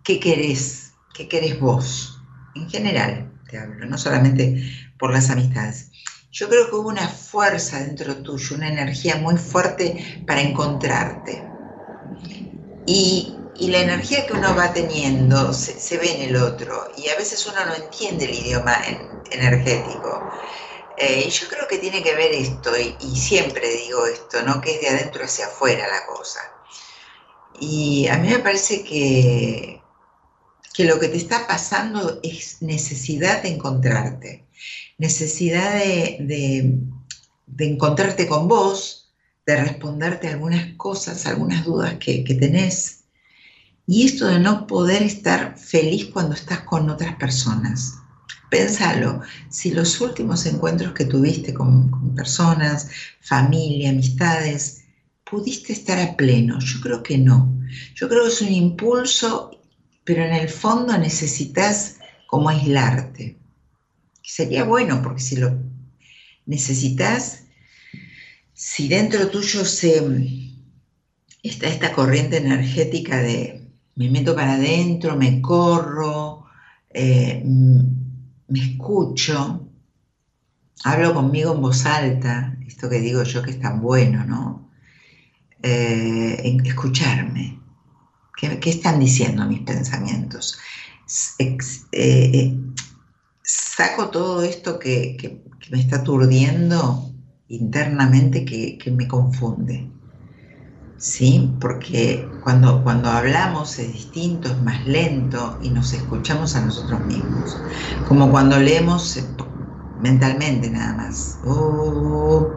qué 0.03 0.19
querés, 0.19 0.91
qué 1.13 1.27
querés 1.27 1.59
vos, 1.59 2.19
en 2.55 2.69
general 2.69 3.31
te 3.49 3.57
hablo, 3.57 3.85
no 3.85 3.97
solamente 3.97 4.89
por 4.97 5.11
las 5.11 5.29
amistades. 5.29 5.87
Yo 6.31 6.47
creo 6.47 6.69
que 6.69 6.75
hubo 6.75 6.89
una 6.89 7.07
fuerza 7.07 7.79
dentro 7.79 8.15
tuyo, 8.17 8.55
una 8.55 8.69
energía 8.69 9.15
muy 9.15 9.37
fuerte 9.37 10.23
para 10.27 10.41
encontrarte. 10.41 11.43
Y, 12.85 13.35
la 13.59 13.81
energía 13.81 14.25
que 14.25 14.33
uno 14.33 14.55
va 14.55 14.71
teniendo 14.73 15.53
se, 15.53 15.97
ve 15.97 16.15
en 16.15 16.29
el 16.29 16.35
otro 16.37 16.89
y 16.97 17.09
a 17.09 17.15
veces 17.17 17.45
uno 17.45 17.63
no 17.65 17.75
entiende 17.75 18.25
el 18.25 18.33
idioma 18.33 18.77
energético. 19.31 20.23
Eh, 20.99 21.29
yo 21.29 21.47
creo 21.47 21.67
que 21.67 21.77
tiene 21.77 22.03
que 22.03 22.13
ver 22.15 22.33
esto, 22.33 22.71
y, 22.77 23.15
siempre 23.15 23.69
digo 23.77 24.05
esto, 24.05 24.43
¿no? 24.43 24.59
que 24.59 24.75
es 24.75 24.81
de 24.81 24.89
adentro 24.89 25.23
hacia 25.23 25.47
afuera 25.47 25.87
la 25.87 26.05
cosa. 26.05 26.41
Y 27.59 28.07
a 28.07 28.17
mí 28.17 28.27
me 28.29 28.39
parece 28.39 28.83
que, 28.83 29.81
que 30.79 30.85
lo 30.85 30.97
que 30.97 31.09
te 31.09 31.17
está 31.17 31.45
pasando 31.47 32.21
es 32.23 32.61
necesidad 32.61 33.43
de 33.43 33.49
encontrarte, 33.49 34.47
necesidad 34.97 35.73
de, 35.73 36.79
encontrarte 37.57 38.27
con 38.27 38.47
vos, 38.47 39.13
de 39.45 39.57
responderte 39.57 40.29
algunas 40.29 40.75
cosas, 40.75 41.25
algunas 41.25 41.65
dudas 41.65 41.95
que, 41.99 42.23
tenés. 42.39 43.03
Y 43.87 44.05
esto 44.05 44.27
de 44.27 44.39
no 44.39 44.67
poder 44.67 45.01
estar 45.01 45.57
feliz 45.57 46.05
cuando 46.13 46.35
estás 46.35 46.61
con 46.61 46.89
otras 46.89 47.15
personas. 47.15 47.95
Pénsalo, 48.49 49.21
si 49.49 49.71
los 49.71 50.01
últimos 50.01 50.45
encuentros 50.45 50.93
que 50.93 51.05
tuviste 51.05 51.53
con, 51.53 52.15
personas, 52.15 52.89
familia, 53.21 53.91
amistades, 53.91 54.83
pudiste 55.23 55.73
estar 55.73 55.99
a 55.99 56.15
pleno. 56.15 56.59
Yo 56.59 56.81
creo 56.81 57.03
que 57.03 57.17
no. 57.17 57.55
Yo 57.95 58.09
creo 58.09 58.23
que 58.23 58.29
es 58.29 58.41
un 58.41 58.51
impulso 58.51 59.51
pero 60.09 60.25
en 60.25 60.33
el 60.33 60.49
fondo 60.49 60.97
necesitas 60.97 61.99
como 62.25 62.49
aislarte. 62.49 63.37
Sería 64.23 64.63
bueno, 64.63 65.03
porque 65.03 65.21
si 65.21 65.35
lo 65.35 65.55
necesitas, 66.47 67.43
si 68.51 68.87
dentro 68.87 69.29
tuyo 69.29 69.63
se 69.63 70.01
está 71.43 71.67
esta 71.67 71.91
corriente 71.93 72.37
energética 72.37 73.21
de 73.21 73.67
me 73.97 74.09
meto 74.09 74.35
para 74.35 74.53
adentro, 74.53 75.15
me 75.15 75.43
corro, 75.43 76.45
eh, 76.89 77.43
me 78.49 78.59
escucho, 78.59 79.67
hablo 80.83 81.13
conmigo 81.13 81.53
en 81.53 81.61
voz 81.61 81.85
alta, 81.85 82.57
esto 82.67 82.89
que 82.89 82.99
digo 82.99 83.23
yo 83.23 83.41
que 83.43 83.51
es 83.51 83.59
tan 83.59 83.81
bueno, 83.81 84.25
¿no? 84.25 84.69
Eh, 85.61 86.59
escucharme. 86.63 87.59
¿Qué, 88.37 88.69
están 88.69 88.99
diciendo 88.99 89.45
mis 89.45 89.61
pensamientos? 89.61 90.57
Eh, 91.91 92.57
saco 93.43 94.09
todo 94.09 94.43
esto 94.43 94.79
que, 94.79 95.43
me 95.71 95.79
está 95.79 95.97
aturdiendo 95.97 97.11
internamente 97.49 98.45
que, 98.45 98.91
me 98.91 99.07
confunde. 99.07 99.89
¿Sí? 100.99 101.49
Porque 101.61 102.29
cuando, 102.43 102.83
cuando 102.83 103.09
hablamos 103.09 103.79
es 103.79 103.93
distinto, 103.93 104.49
es 104.49 104.61
más 104.63 104.85
lento 104.85 105.57
y 105.61 105.69
nos 105.69 105.93
escuchamos 105.93 106.55
a 106.55 106.65
nosotros 106.65 106.99
mismos. 107.05 107.57
Como 108.07 108.29
cuando 108.29 108.59
leemos 108.59 109.15
eh, 109.15 109.23
mentalmente 110.01 110.69
nada 110.69 110.93
más. 110.93 111.39
Oh, 111.45 112.49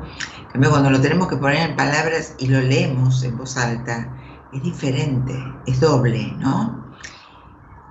cuando 0.52 0.90
lo 0.90 1.00
tenemos 1.00 1.28
que 1.28 1.36
poner 1.36 1.70
en 1.70 1.76
palabras 1.76 2.34
y 2.38 2.48
lo 2.48 2.60
leemos 2.60 3.22
en 3.22 3.38
voz 3.38 3.56
alta, 3.56 4.12
es 4.52 4.62
diferente, 4.62 5.32
es 5.66 5.80
doble, 5.80 6.32
¿no? 6.38 6.92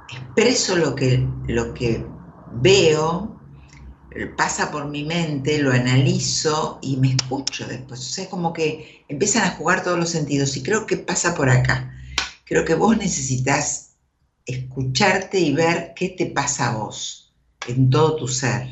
Expreso 0.10 0.76
lo 0.76 0.94
que, 0.96 1.28
lo 1.48 1.74
que 1.74 2.06
veo, 2.62 3.31
pasa 4.36 4.72
por 4.72 4.90
mi 4.90 5.04
mente, 5.04 5.60
lo 5.60 5.72
analizo 5.72 6.80
y 6.82 6.98
me 6.98 7.12
escucho 7.14 7.66
después. 7.66 8.00
O 8.00 8.04
sea, 8.04 8.24
es 8.26 8.30
como 8.30 8.52
que 8.52 9.06
empiezan 9.08 9.44
a 9.44 9.52
jugar 9.52 9.84
todos 9.84 9.98
los 9.98 10.10
sentidos 10.10 10.58
y 10.58 10.64
creo 10.64 10.86
que 10.86 10.98
pasa 10.98 11.34
por 11.34 11.50
acá. 11.50 11.94
Creo 12.46 12.66
que 12.66 12.76
vos 12.76 12.98
necesitas 12.98 13.96
escucharte 14.46 15.40
y 15.40 15.54
ver 15.54 15.94
qué 15.96 16.10
te 16.10 16.26
pasa 16.26 16.70
a 16.70 16.78
vos 16.78 17.34
en 17.68 17.90
todo 17.90 18.18
tu 18.18 18.28
ser. 18.28 18.68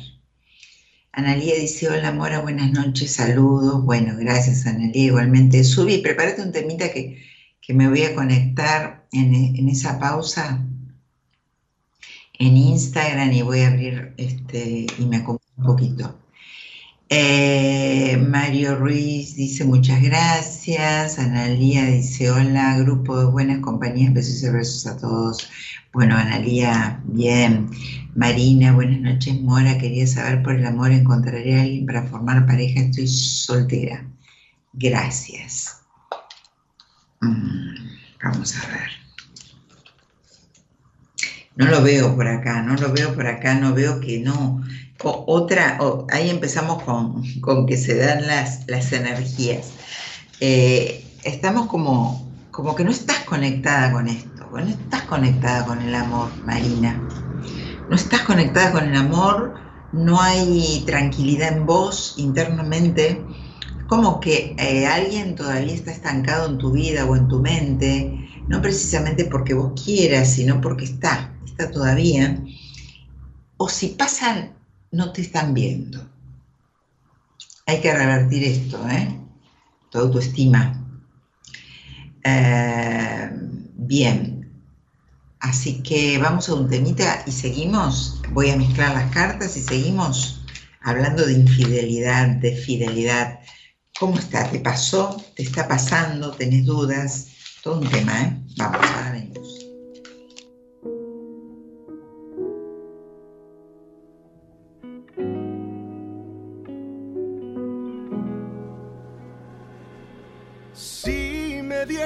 Analía 1.12 1.56
dice, 1.56 1.88
hola 1.88 2.12
Mora, 2.12 2.40
buenas 2.40 2.70
noches, 2.70 3.12
saludos. 3.12 3.82
Bueno, 3.84 4.14
gracias 4.18 4.66
Analía, 4.66 5.06
igualmente. 5.06 5.64
Subí, 5.64 5.98
prepárate 5.98 6.42
un 6.42 6.52
temita 6.52 6.90
que, 6.90 7.28
me 7.68 7.88
voy 7.88 8.02
a 8.02 8.16
conectar 8.16 9.06
en, 9.12 9.32
en 9.32 9.68
esa 9.68 10.00
pausa 10.00 10.66
en 12.40 12.56
Instagram 12.56 13.32
y 13.32 13.42
voy 13.42 13.60
a 13.60 13.68
abrir 13.68 14.14
este 14.16 14.86
y 14.98 15.04
me 15.04 15.18
acomodo 15.18 15.42
un 15.58 15.64
poquito. 15.64 16.18
Eh, 17.10 18.16
Mario 18.16 18.76
Ruiz 18.76 19.36
dice 19.36 19.64
muchas 19.64 20.02
gracias. 20.02 21.18
Analía 21.18 21.84
dice 21.84 22.30
hola, 22.30 22.78
grupo 22.78 23.18
de 23.18 23.26
buenas 23.26 23.58
compañías, 23.60 24.14
besos 24.14 24.42
y 24.42 24.48
besos 24.48 24.86
a 24.86 24.96
todos. 24.96 25.50
Bueno, 25.92 26.16
Analía, 26.16 27.02
bien. 27.04 27.68
Marina, 28.14 28.72
buenas 28.72 29.00
noches. 29.00 29.38
Mora, 29.40 29.76
quería 29.76 30.06
saber 30.06 30.42
por 30.42 30.54
el 30.54 30.64
amor, 30.64 30.92
¿encontraré 30.92 31.58
a 31.58 31.62
alguien 31.62 31.84
para 31.84 32.06
formar 32.06 32.46
pareja? 32.46 32.80
Estoy 32.80 33.06
soltera. 33.06 34.06
Gracias. 34.72 35.82
Mm, 37.20 37.74
vamos 38.22 38.56
a 38.56 38.66
ver. 38.68 38.99
No 41.60 41.66
lo 41.66 41.82
veo 41.82 42.16
por 42.16 42.26
acá, 42.26 42.62
no 42.62 42.74
lo 42.74 42.90
veo 42.90 43.14
por 43.14 43.26
acá, 43.26 43.54
no 43.54 43.74
veo 43.74 44.00
que 44.00 44.18
no. 44.18 44.62
otra, 45.02 45.78
ahí 46.10 46.30
empezamos 46.30 46.82
con, 46.84 47.66
que 47.66 47.76
se 47.76 47.96
dan 47.96 48.26
las, 48.26 48.64
las 48.66 48.90
energías. 48.94 49.72
Eh, 50.40 51.04
estamos 51.22 51.66
como, 51.66 52.32
como 52.50 52.74
que 52.74 52.82
no 52.82 52.90
estás 52.90 53.18
conectada 53.26 53.92
con 53.92 54.08
esto, 54.08 54.48
no 54.50 54.58
estás 54.60 55.02
conectada 55.02 55.66
con 55.66 55.82
el 55.82 55.94
amor, 55.94 56.30
Marina. 56.46 56.98
No 57.90 57.94
estás 57.94 58.22
conectada 58.22 58.72
con 58.72 58.88
el 58.88 58.96
amor, 58.96 59.52
no 59.92 60.18
hay 60.18 60.82
tranquilidad 60.86 61.58
en 61.58 61.66
vos 61.66 62.14
internamente. 62.16 63.22
Como 63.86 64.18
que 64.20 64.56
eh, 64.58 64.86
alguien 64.86 65.34
todavía 65.34 65.74
está 65.74 65.90
estancado 65.90 66.48
en 66.48 66.56
tu 66.56 66.72
vida 66.72 67.04
o 67.04 67.16
en 67.16 67.28
tu 67.28 67.38
mente, 67.38 68.16
no 68.48 68.62
precisamente 68.62 69.26
porque 69.26 69.52
vos 69.52 69.78
quieras, 69.84 70.32
sino 70.32 70.58
porque 70.62 70.86
está 70.86 71.34
todavía, 71.68 72.38
o 73.56 73.68
si 73.68 73.88
pasan, 73.88 74.54
no 74.92 75.12
te 75.12 75.22
están 75.22 75.52
viendo. 75.52 76.08
Hay 77.66 77.80
que 77.80 77.92
revertir 77.92 78.44
esto, 78.44 78.88
¿eh? 78.88 79.20
Tu 79.90 79.98
autoestima. 79.98 80.82
Eh, 82.24 83.30
bien. 83.74 84.40
Así 85.40 85.82
que 85.82 86.18
vamos 86.18 86.48
a 86.48 86.54
un 86.54 86.68
temita 86.68 87.22
y 87.26 87.32
seguimos. 87.32 88.20
Voy 88.32 88.50
a 88.50 88.56
mezclar 88.56 88.94
las 88.94 89.10
cartas 89.12 89.56
y 89.56 89.62
seguimos 89.62 90.40
hablando 90.82 91.24
de 91.26 91.34
infidelidad, 91.34 92.28
de 92.28 92.56
fidelidad. 92.56 93.40
¿Cómo 93.98 94.18
está? 94.18 94.50
¿Te 94.50 94.60
pasó? 94.60 95.22
¿Te 95.36 95.42
está 95.42 95.68
pasando? 95.68 96.30
¿Tenés 96.32 96.64
dudas? 96.64 97.28
Todo 97.62 97.80
un 97.80 97.88
tema, 97.88 98.22
¿eh? 98.22 98.42
Vamos, 98.56 98.80
ahora 98.80 99.12
venimos. 99.12 99.29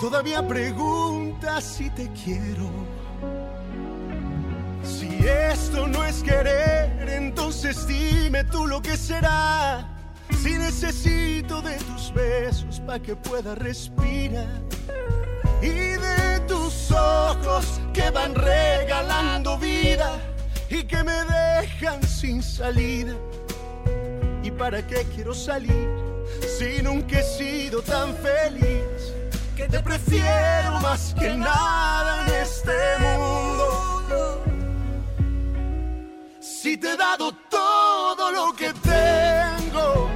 Todavía 0.00 0.46
preguntas 0.48 1.62
si 1.62 1.90
te 1.90 2.08
quiero. 2.24 2.70
Si 4.82 5.18
esto 5.26 5.86
no 5.86 6.02
es 6.02 6.22
querer, 6.22 7.06
entonces 7.06 7.86
dime 7.86 8.44
tú 8.44 8.66
lo 8.66 8.80
que 8.80 8.96
será. 8.96 9.86
Si 10.42 10.56
necesito 10.56 11.60
de 11.60 11.76
tus 11.76 12.14
besos 12.14 12.80
para 12.80 12.98
que 12.98 13.14
pueda 13.14 13.54
respirar. 13.54 14.62
Y 15.60 15.68
de 15.68 16.40
tus 16.48 16.90
ojos 16.92 17.78
que 17.92 18.08
van 18.10 18.34
regalando 18.34 19.58
vida 19.58 20.18
y 20.70 20.82
que 20.84 21.04
me 21.04 21.24
dejan 21.24 22.02
sin 22.02 22.42
salida. 22.42 23.12
¿Y 24.42 24.50
para 24.50 24.86
qué 24.86 25.04
quiero 25.14 25.34
salir 25.34 25.90
si 26.58 26.82
nunca 26.82 27.18
he 27.18 27.22
sido 27.22 27.82
tan 27.82 28.14
feliz? 28.16 28.99
Que 29.60 29.68
te 29.68 29.80
prefiero 29.80 30.80
más 30.80 31.14
que 31.18 31.34
nada 31.36 32.24
en 32.24 32.34
este 32.46 32.76
mundo. 33.04 34.42
Si 36.40 36.78
te 36.78 36.92
he 36.92 36.96
dado 36.96 37.30
todo 37.50 38.32
lo 38.32 38.54
que 38.54 38.72
tengo, 38.94 40.08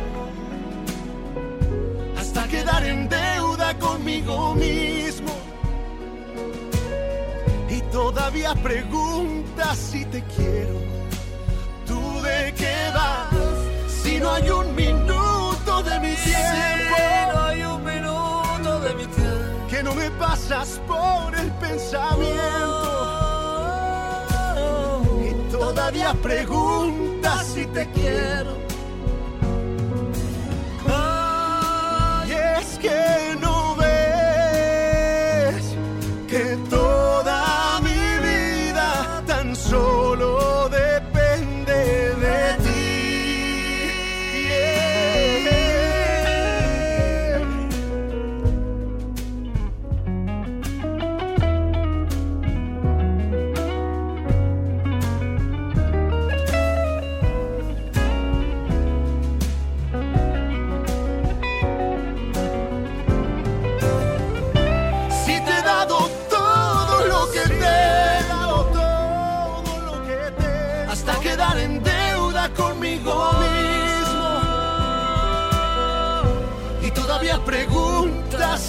hasta 2.19 2.49
quedar 2.49 2.87
en 2.87 3.07
deuda 3.07 3.79
conmigo 3.79 4.55
mismo. 4.55 5.33
Y 7.69 7.83
todavía 7.93 8.55
preguntas 8.55 9.77
si 9.77 10.07
te 10.07 10.23
quiero, 10.35 10.79
tú 11.87 12.01
de 12.23 12.55
qué 12.57 12.77
vas, 12.95 13.29
si 14.03 14.19
no 14.21 14.31
hay 14.31 14.49
un 14.49 14.75
minuto 14.75 15.83
de 15.83 16.01
mi 16.01 16.15
tiempo 16.15 17.14
que 19.75 19.83
no 19.83 19.93
me 19.95 20.09
pasas 20.13 20.81
por 20.87 21.35
el 21.35 21.51
pensamiento. 21.55 22.39
Y 25.29 25.51
todavía 25.51 26.15
preguntas 26.15 27.47
si 27.55 27.67
te 27.67 27.91
quiero. 27.91 28.57
Es 32.61 32.79
que 32.79 33.37
no 33.41 33.74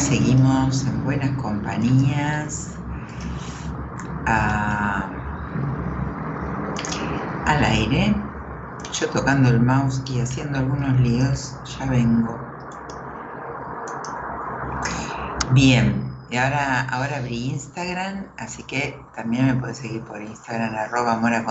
Seguimos 0.00 0.86
en 0.86 1.02
buenas 1.02 1.36
compañías. 1.36 2.72
al 7.44 7.64
aire, 7.64 8.14
yo 8.92 9.10
tocando 9.10 9.48
el 9.48 9.60
mouse 9.60 10.02
y 10.06 10.20
haciendo 10.20 10.58
algunos 10.58 10.98
líos, 11.00 11.62
ya 11.78 11.86
vengo. 11.86 12.56
Bien, 15.52 16.26
y 16.28 16.36
ahora, 16.36 16.82
ahora 16.82 17.18
abrí 17.18 17.50
Instagram, 17.50 18.32
así 18.36 18.64
que 18.64 19.10
también 19.14 19.46
me 19.46 19.54
puedes 19.54 19.78
seguir 19.78 20.04
por 20.04 20.20
Instagram, 20.20 20.74
arroba 20.74 21.16
mora 21.18 21.44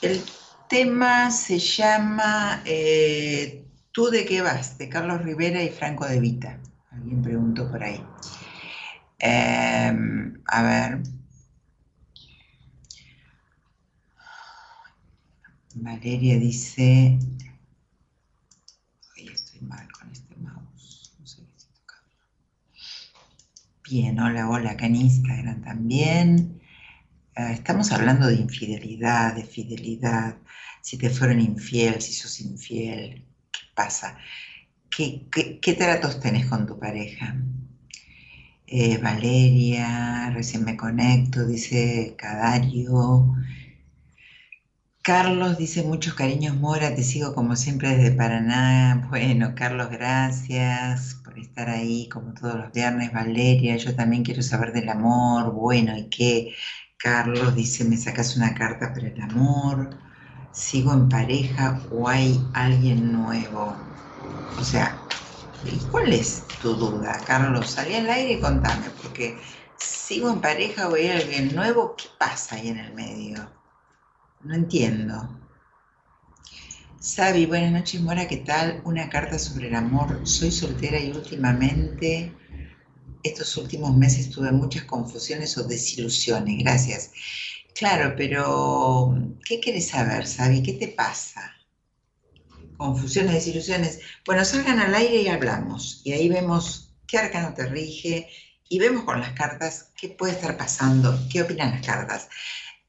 El 0.00 0.24
tema 0.68 1.30
se 1.30 1.58
llama 1.58 2.62
eh, 2.64 3.67
¿Tú 3.98 4.10
de 4.10 4.24
qué 4.24 4.42
vas? 4.42 4.78
de 4.78 4.88
Carlos 4.88 5.24
Rivera 5.24 5.60
y 5.60 5.70
Franco 5.70 6.06
de 6.06 6.20
Vita. 6.20 6.56
Alguien 6.92 7.20
preguntó 7.20 7.68
por 7.68 7.82
ahí. 7.82 8.00
Em, 9.18 10.40
a 10.46 10.62
ver. 10.62 11.02
Valeria 15.74 16.38
dice. 16.38 17.18
Ay, 19.16 19.26
estoy 19.34 19.62
mal 19.62 19.90
con 19.90 20.12
este 20.12 20.36
mouse. 20.36 21.16
No 21.18 21.26
sé 21.26 21.42
qué 21.42 21.56
estoy 21.56 21.74
tocando. 21.80 22.14
Bien, 23.90 24.20
hola, 24.20 24.48
hola, 24.48 24.70
acá 24.70 24.86
en 24.86 24.94
Instagram 24.94 25.62
también. 25.62 26.60
Eh, 27.34 27.50
estamos 27.50 27.90
hablando 27.90 28.28
de 28.28 28.36
infidelidad, 28.36 29.34
de 29.34 29.42
fidelidad, 29.42 30.36
si 30.82 30.98
te 30.98 31.10
fueron 31.10 31.40
infiel, 31.40 32.00
si 32.00 32.12
sos 32.12 32.38
infiel, 32.40 33.27
¿qué 33.78 33.84
pasa? 33.84 34.16
¿Qué, 35.60 35.74
tratos 35.78 36.20
tenés 36.20 36.46
con 36.46 36.66
tu 36.66 36.78
pareja? 36.78 37.36
Eh, 38.66 38.98
Valeria, 38.98 40.30
recién 40.30 40.64
me 40.64 40.76
conecto, 40.76 41.46
dice 41.46 42.14
Cadario. 42.18 43.34
Carlos 45.02 45.56
dice 45.56 45.82
muchos 45.84 46.14
cariños 46.14 46.56
Mora, 46.56 46.94
te 46.94 47.02
sigo 47.02 47.34
como 47.34 47.56
siempre 47.56 47.96
desde 47.96 48.16
Paraná. 48.16 49.06
Bueno, 49.10 49.54
Carlos, 49.54 49.90
gracias 49.90 51.14
por 51.24 51.38
estar 51.38 51.70
ahí 51.70 52.08
como 52.08 52.34
todos 52.34 52.56
los 52.56 52.72
viernes. 52.72 53.12
Valeria, 53.12 53.76
yo 53.76 53.94
también 53.94 54.24
quiero 54.24 54.42
saber 54.42 54.72
del 54.72 54.88
amor. 54.88 55.52
Bueno, 55.52 55.96
¿y 55.96 56.08
qué? 56.10 56.54
Carlos 56.96 57.54
dice, 57.54 57.84
me 57.84 57.96
sacas 57.96 58.36
una 58.36 58.54
carta 58.54 58.92
para 58.92 59.08
el 59.08 59.20
amor, 59.20 60.07
sigo 60.52 60.92
en 60.92 61.08
pareja 61.08 61.80
o 61.90 62.08
hay 62.08 62.40
alguien 62.54 63.12
nuevo. 63.12 63.76
O 64.58 64.64
sea, 64.64 65.00
¿cuál 65.90 66.12
es 66.12 66.46
tu 66.60 66.74
duda, 66.74 67.20
Carlos? 67.26 67.70
Salí 67.70 67.94
al 67.94 68.10
aire 68.10 68.34
y 68.34 68.40
contame, 68.40 68.86
porque 69.02 69.38
sigo 69.76 70.30
en 70.30 70.40
pareja 70.40 70.88
o 70.88 70.94
hay 70.94 71.08
alguien 71.08 71.54
nuevo, 71.54 71.94
¿qué 71.96 72.08
pasa 72.18 72.56
ahí 72.56 72.68
en 72.68 72.78
el 72.78 72.94
medio? 72.94 73.50
No 74.40 74.54
entiendo. 74.54 75.28
Sabi, 77.00 77.46
buenas 77.46 77.72
noches, 77.72 78.00
Mora, 78.00 78.26
¿qué 78.26 78.38
tal? 78.38 78.82
Una 78.84 79.08
carta 79.08 79.38
sobre 79.38 79.68
el 79.68 79.74
amor. 79.74 80.20
Soy 80.24 80.50
soltera 80.50 80.98
y 81.00 81.10
últimamente 81.12 82.34
estos 83.22 83.56
últimos 83.56 83.96
meses 83.96 84.30
tuve 84.30 84.50
muchas 84.52 84.84
confusiones 84.84 85.56
o 85.58 85.64
desilusiones, 85.64 86.58
gracias. 86.58 87.10
Claro, 87.78 88.14
pero 88.16 89.14
¿qué 89.44 89.60
quieres 89.60 89.90
saber, 89.90 90.26
Sabi? 90.26 90.64
¿Qué 90.64 90.72
te 90.72 90.88
pasa? 90.88 91.54
Confusiones, 92.76 93.34
desilusiones. 93.34 94.00
Bueno, 94.26 94.44
salgan 94.44 94.80
al 94.80 94.96
aire 94.96 95.22
y 95.22 95.28
hablamos. 95.28 96.00
Y 96.02 96.10
ahí 96.12 96.28
vemos 96.28 96.92
qué 97.06 97.18
arcano 97.18 97.54
te 97.54 97.66
rige 97.66 98.28
y 98.68 98.80
vemos 98.80 99.04
con 99.04 99.20
las 99.20 99.30
cartas 99.30 99.92
qué 99.96 100.08
puede 100.08 100.32
estar 100.32 100.56
pasando, 100.56 101.16
qué 101.30 101.42
opinan 101.42 101.70
las 101.70 101.86
cartas. 101.86 102.28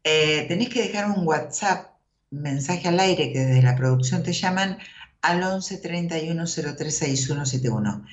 Eh, 0.03 0.45
tenés 0.47 0.69
que 0.69 0.81
dejar 0.81 1.05
un 1.11 1.27
WhatsApp, 1.27 1.91
mensaje 2.31 2.87
al 2.87 2.99
aire 2.99 3.31
que 3.31 3.45
desde 3.45 3.61
la 3.61 3.75
producción 3.75 4.23
te 4.23 4.33
llaman 4.33 4.79
al 5.21 5.43
11 5.43 5.77
31 5.77 6.45
03 6.47 6.97
6171. 6.97 8.05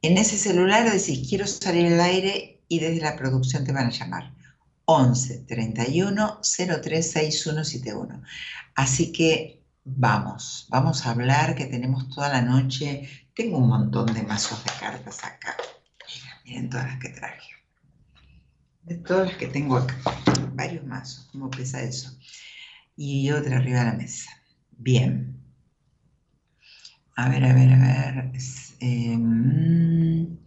En 0.00 0.16
ese 0.16 0.38
celular 0.38 0.90
decís, 0.90 1.28
quiero 1.28 1.46
salir 1.46 1.92
al 1.92 2.00
aire 2.00 2.62
y 2.68 2.78
desde 2.78 3.02
la 3.02 3.16
producción 3.16 3.64
te 3.64 3.72
van 3.72 3.88
a 3.88 3.90
llamar. 3.90 4.32
11 4.84 5.44
31 5.46 6.40
03 6.42 7.10
6171. 7.10 8.22
Así 8.74 9.12
que 9.12 9.62
vamos, 9.84 10.66
vamos 10.70 11.06
a 11.06 11.10
hablar 11.10 11.54
que 11.54 11.66
tenemos 11.66 12.08
toda 12.08 12.28
la 12.28 12.42
noche. 12.42 13.08
Tengo 13.34 13.58
un 13.58 13.68
montón 13.68 14.06
de 14.06 14.22
mazos 14.22 14.62
de 14.64 14.70
cartas 14.78 15.24
acá. 15.24 15.56
Miren, 16.06 16.34
miren 16.44 16.70
todas 16.70 16.86
las 16.86 16.98
que 17.00 17.08
traje. 17.08 17.50
De 18.82 18.96
todas 18.96 19.28
las 19.28 19.36
que 19.36 19.46
tengo 19.46 19.76
acá. 19.76 19.96
Varios 20.54 20.84
mazos, 20.84 21.28
¿cómo 21.32 21.50
pesa 21.50 21.82
eso? 21.82 22.16
Y 22.96 23.30
otra 23.30 23.56
arriba 23.56 23.80
de 23.80 23.86
la 23.86 23.92
mesa. 23.94 24.30
Bien. 24.70 25.40
A 27.16 27.28
ver, 27.28 27.44
a 27.44 27.52
ver, 27.52 27.72
a 27.72 27.78
ver. 27.78 28.32
Em, 28.80 30.38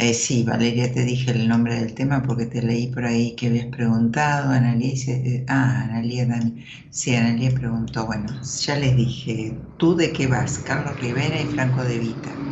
eh, 0.00 0.14
sí, 0.14 0.42
Valeria, 0.44 0.92
te 0.92 1.04
dije 1.04 1.30
el 1.32 1.46
nombre 1.48 1.74
del 1.80 1.94
tema 1.94 2.22
porque 2.22 2.46
te 2.46 2.62
leí 2.62 2.88
por 2.92 3.04
ahí 3.04 3.34
que 3.36 3.46
habías 3.48 3.66
preguntado. 3.66 4.50
Analía, 4.52 4.92
eh, 5.08 5.44
ah, 5.48 5.82
Analía 5.84 6.26
también. 6.28 6.64
Sí, 6.90 7.14
Analía 7.14 7.50
preguntó. 7.52 8.06
Bueno, 8.06 8.28
ya 8.42 8.76
les 8.76 8.96
dije, 8.96 9.62
¿tú 9.76 9.96
de 9.96 10.12
qué 10.12 10.26
vas? 10.26 10.58
Carlos 10.58 10.98
Rivera 11.00 11.40
y 11.40 11.50
Franco 11.52 11.82
de 11.84 11.98
Vita. 11.98 12.42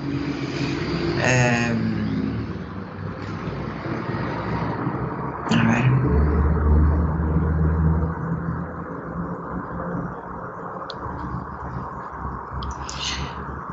Em, 1.17 2.49
a 5.51 5.57
ver. 5.69 5.85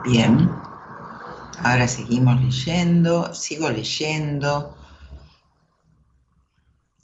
Bien, 0.03 0.64
ahora 1.65 1.87
seguimos 1.87 2.39
leyendo, 2.41 3.33
sigo 3.33 3.69
leyendo. 3.69 4.77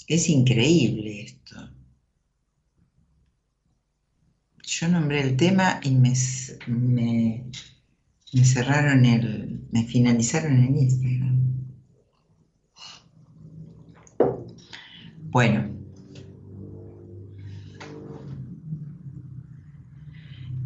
Es 0.08 0.30
increíble 0.30 1.22
esto. 1.24 1.42
yo 4.64 4.88
nombré 4.88 5.22
el 5.22 5.36
tema 5.36 5.80
y 5.84 5.92
me, 5.92 6.16
cerraron 8.44 9.06
el, 9.06 9.68
me 9.72 9.84
finalizaron 9.84 10.54
en 10.64 10.78
Instagram. 10.78 11.42
Bueno. 15.32 15.81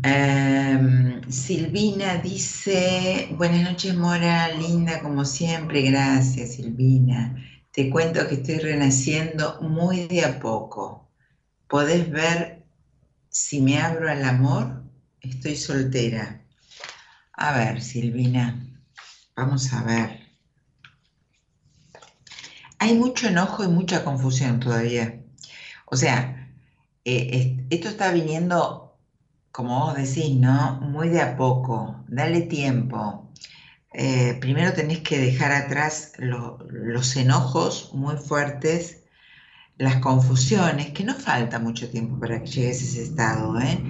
Em, 0.07 1.31
Silvina 1.31 2.17
dice, 2.17 3.27
buenas 3.31 3.63
noches 3.63 3.95
Mora, 3.95 4.49
linda 4.49 5.01
como 5.01 5.25
siempre, 5.25 5.81
gracias 5.81 6.53
Silvina. 6.53 7.43
Te 7.71 7.89
cuento 7.89 8.27
que 8.27 8.35
estoy 8.35 8.59
renaciendo 8.59 9.59
muy 9.61 10.05
de 10.05 10.23
a 10.23 10.39
poco. 10.39 11.09
Podés 11.67 12.07
ver 12.11 12.63
si 13.29 13.61
me 13.61 13.79
abro 13.81 14.11
al 14.11 14.23
amor, 14.23 14.83
estoy 15.21 15.55
soltera. 15.55 16.45
A 17.33 17.57
ver, 17.57 17.81
Silvina, 17.81 18.63
vamos 19.35 19.73
a 19.73 19.81
ver. 19.81 20.19
Hay 22.77 22.93
mucho 22.93 23.27
enojo 23.27 23.63
y 23.63 23.69
mucha 23.69 24.03
confusión 24.03 24.59
todavía. 24.59 25.19
O 25.87 25.95
sea, 25.95 26.47
eh, 27.05 27.65
esto 27.71 27.89
está 27.89 28.11
viniendo, 28.11 28.84
como 29.55 29.79
vos 29.85 29.95
decís, 29.95 30.35
¿no? 30.37 30.81
Muy 30.81 31.09
de 31.09 31.21
a 31.21 31.37
poco. 31.37 32.03
Dale 32.09 32.41
tiempo. 32.41 33.31
Eh, 33.93 34.37
primero 34.41 34.73
tenés 34.73 34.99
que 34.99 35.17
dejar 35.17 35.53
atrás 35.53 36.11
los 36.17 37.15
enojos 37.15 37.91
muy 37.93 38.17
fuertes, 38.17 39.05
las 39.77 39.97
confusiones, 39.97 40.91
que 40.91 41.05
no 41.05 41.15
falta 41.15 41.59
mucho 41.59 41.89
tiempo 41.89 42.19
para 42.19 42.41
que 42.41 42.47
llegues 42.47 42.81
a 42.81 42.85
ese 42.85 43.03
estado, 43.03 43.59
¿eh? 43.61 43.81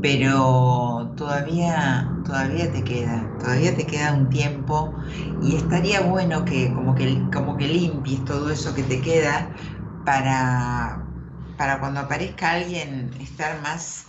pero 0.00 1.14
todavía, 1.16 2.20
todavía 2.24 2.70
te 2.72 2.84
queda, 2.84 3.36
todavía 3.40 3.76
te 3.76 3.86
queda 3.86 4.12
un 4.14 4.30
tiempo 4.30 4.94
y 5.40 5.56
estaría 5.56 6.02
bueno 6.02 6.44
que 6.44 6.72
como 6.74 6.94
que, 6.94 7.28
como 7.32 7.56
que 7.56 7.66
limpies 7.68 8.24
todo 8.24 8.50
eso 8.52 8.74
que 8.74 8.84
te 8.84 9.00
queda 9.00 9.56
para, 10.04 11.10
para 11.56 11.80
cuando 11.80 12.00
aparezca 12.00 12.52
alguien 12.52 13.12
estar 13.20 13.60
más 13.62 14.07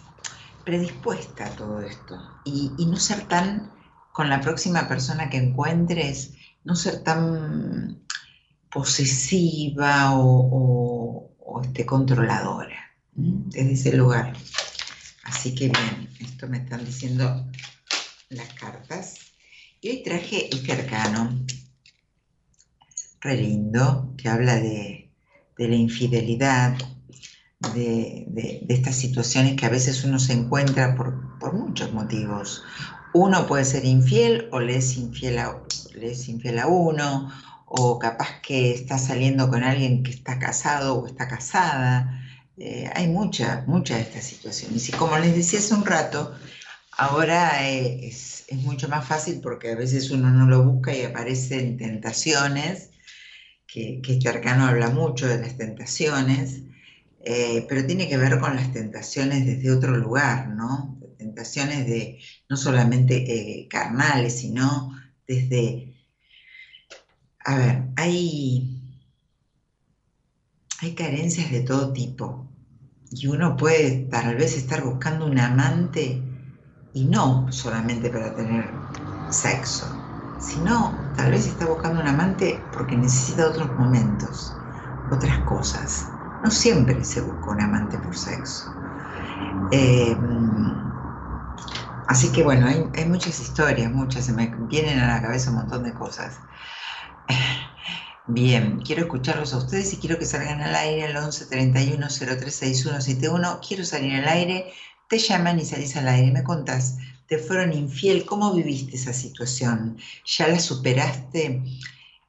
predispuesta 0.69 1.47
a 1.47 1.55
todo 1.55 1.82
esto 1.82 2.15
y, 2.45 2.86
no 2.86 2.97
ser 2.97 3.27
tan, 3.27 3.71
con 4.13 4.29
la 4.29 4.39
próxima 4.39 4.88
persona 4.88 5.27
que 5.27 5.38
encuentres, 5.38 6.34
no 6.63 6.75
ser 6.75 7.01
tan 7.01 8.05
posesiva 8.69 10.13
o, 10.13 11.32
o, 11.39 11.62
este, 11.63 11.88
controladora 11.88 12.91
desde 13.15 13.73
ese 13.73 13.97
lugar. 13.97 14.34
Así 15.23 15.55
que 15.55 15.69
bien, 15.69 16.08
esto 16.19 16.47
me 16.47 16.60
están 16.60 16.86
diciendo 16.86 17.47
las 18.29 18.53
cartas. 18.53 19.17
Y 19.82 19.89
hoy 19.89 20.03
traje 20.03 20.53
este 20.53 20.71
arcano, 20.71 21.45
re 23.21 23.38
lindo, 23.38 24.13
que 24.17 24.29
habla 24.29 24.58
de, 24.58 25.10
la 25.58 25.75
infidelidad, 25.75 26.77
de, 27.73 28.65
estas 28.69 28.95
situaciones 28.95 29.55
que 29.55 29.65
a 29.65 29.69
veces 29.69 30.03
uno 30.03 30.19
se 30.19 30.33
encuentra 30.33 30.95
por, 30.95 31.53
muchos 31.53 31.93
motivos. 31.93 32.63
Uno 33.13 33.47
puede 33.47 33.65
ser 33.65 33.85
infiel 33.85 34.49
o 34.51 34.59
le 34.59 34.77
es 34.77 34.97
infiel, 34.97 35.39
a, 35.39 35.61
le 35.95 36.11
es 36.11 36.27
infiel 36.29 36.59
a 36.59 36.67
uno, 36.67 37.31
o 37.65 37.99
capaz 37.99 38.41
que 38.41 38.71
está 38.71 38.97
saliendo 38.97 39.49
con 39.49 39.63
alguien 39.63 40.03
que 40.03 40.11
está 40.11 40.39
casado 40.39 40.99
o 40.99 41.07
está 41.07 41.27
casada 41.27 42.19
eh, 42.59 42.89
hay 42.93 43.07
muchas, 43.07 43.65
muchas 43.67 43.97
de 43.97 44.03
estas 44.03 44.25
situaciones. 44.25 44.89
Y 44.89 44.91
como 44.91 45.17
les 45.17 45.33
decía 45.33 45.59
hace 45.59 45.73
un 45.73 45.85
rato, 45.85 46.35
ahora 46.91 47.69
eh, 47.69 48.07
es, 48.07 48.45
mucho 48.51 48.89
más 48.89 49.07
fácil 49.07 49.39
porque 49.41 49.71
a 49.71 49.75
veces 49.75 50.11
uno 50.11 50.29
no 50.29 50.45
lo 50.45 50.63
busca 50.63 50.93
y 50.93 51.03
aparecen 51.03 51.77
tentaciones, 51.77 52.89
que, 53.65 54.01
este 54.05 54.27
arcano 54.27 54.65
habla 54.65 54.89
mucho 54.89 55.27
de 55.27 55.39
las 55.39 55.55
tentaciones, 55.55 56.63
eh, 57.23 57.65
pero 57.69 57.86
tiene 57.86 58.08
que 58.10 58.17
ver 58.17 58.39
con 58.39 58.55
las 58.55 58.71
tentaciones 58.73 59.45
desde 59.45 59.71
otro 59.71 59.95
lugar, 59.97 60.49
¿no? 60.49 60.99
Tentaciones 61.17 61.86
de 61.88 62.19
no 62.49 62.58
solamente 62.58 63.67
carnales, 63.69 64.39
sino 64.39 64.91
desde... 65.27 65.95
A 67.45 67.55
ver, 67.58 67.84
hay, 67.97 68.79
hay 70.82 70.95
carencias 70.95 71.51
de 71.51 71.62
todo 71.62 71.93
tipo 71.93 72.49
y 73.12 73.27
uno 73.27 73.58
puede 73.58 74.08
tal 74.12 74.36
vez 74.36 74.55
estar 74.58 74.84
buscando 74.84 75.25
un 75.27 75.39
amante 75.39 76.29
y 76.93 77.05
no 77.05 77.51
solamente 77.51 78.10
para 78.10 78.36
tener 78.36 78.88
sexo, 79.27 80.08
sino 80.38 81.12
tal 81.15 81.32
vez 81.32 81.47
está 81.47 81.65
buscando 81.67 82.01
un 82.01 82.08
amante 82.08 82.69
porque 82.73 82.97
necesita 82.97 83.47
otros 83.49 83.75
momentos, 83.77 84.63
otras 85.10 85.43
cosas. 85.45 86.18
No 86.43 86.52
siempre 86.52 87.06
se 87.06 87.21
busca 87.21 87.52
un 87.52 87.62
amante 87.62 87.97
por 87.99 88.15
sexo. 88.17 88.65
Em, 89.69 90.93
así 92.08 92.32
que 92.34 92.43
bueno, 92.43 92.67
hay, 92.67 92.89
hay 92.95 93.06
muchas 93.06 93.39
historias, 93.39 93.91
muchas, 93.91 94.25
se 94.25 94.34
me 94.34 94.47
vienen 94.58 94.99
a 94.99 95.08
la 95.08 95.21
cabeza 95.21 95.49
un 95.52 95.58
montón 95.58 95.84
de 95.84 95.93
cosas. 95.93 96.41
Bien, 98.25 98.80
quiero 98.82 99.02
escucharlos 99.04 99.54
a 99.54 99.58
ustedes 99.58 99.91
y 99.93 99.99
quiero 99.99 100.17
que 100.19 100.25
salgan 100.25 100.62
al 100.62 100.75
aire 100.75 101.06
al 101.06 101.17
11 101.17 101.45
31 101.47 102.08
036171. 102.10 103.60
Quiero 103.67 103.84
salir 103.86 104.13
al 104.15 104.28
aire, 104.28 104.71
te 105.08 105.17
llaman 105.17 105.60
y 105.60 105.65
salís 105.65 105.95
al 105.97 106.08
aire, 106.08 106.32
me 106.32 106.43
contás, 106.43 106.97
te 107.28 107.38
fueron 107.39 107.73
infiel, 107.73 108.25
¿cómo 108.25 108.54
viviste 108.54 108.95
esa 108.95 109.13
situación? 109.13 109.97
¿Ya 110.25 110.47
la 110.47 110.60
superaste? 110.60 111.63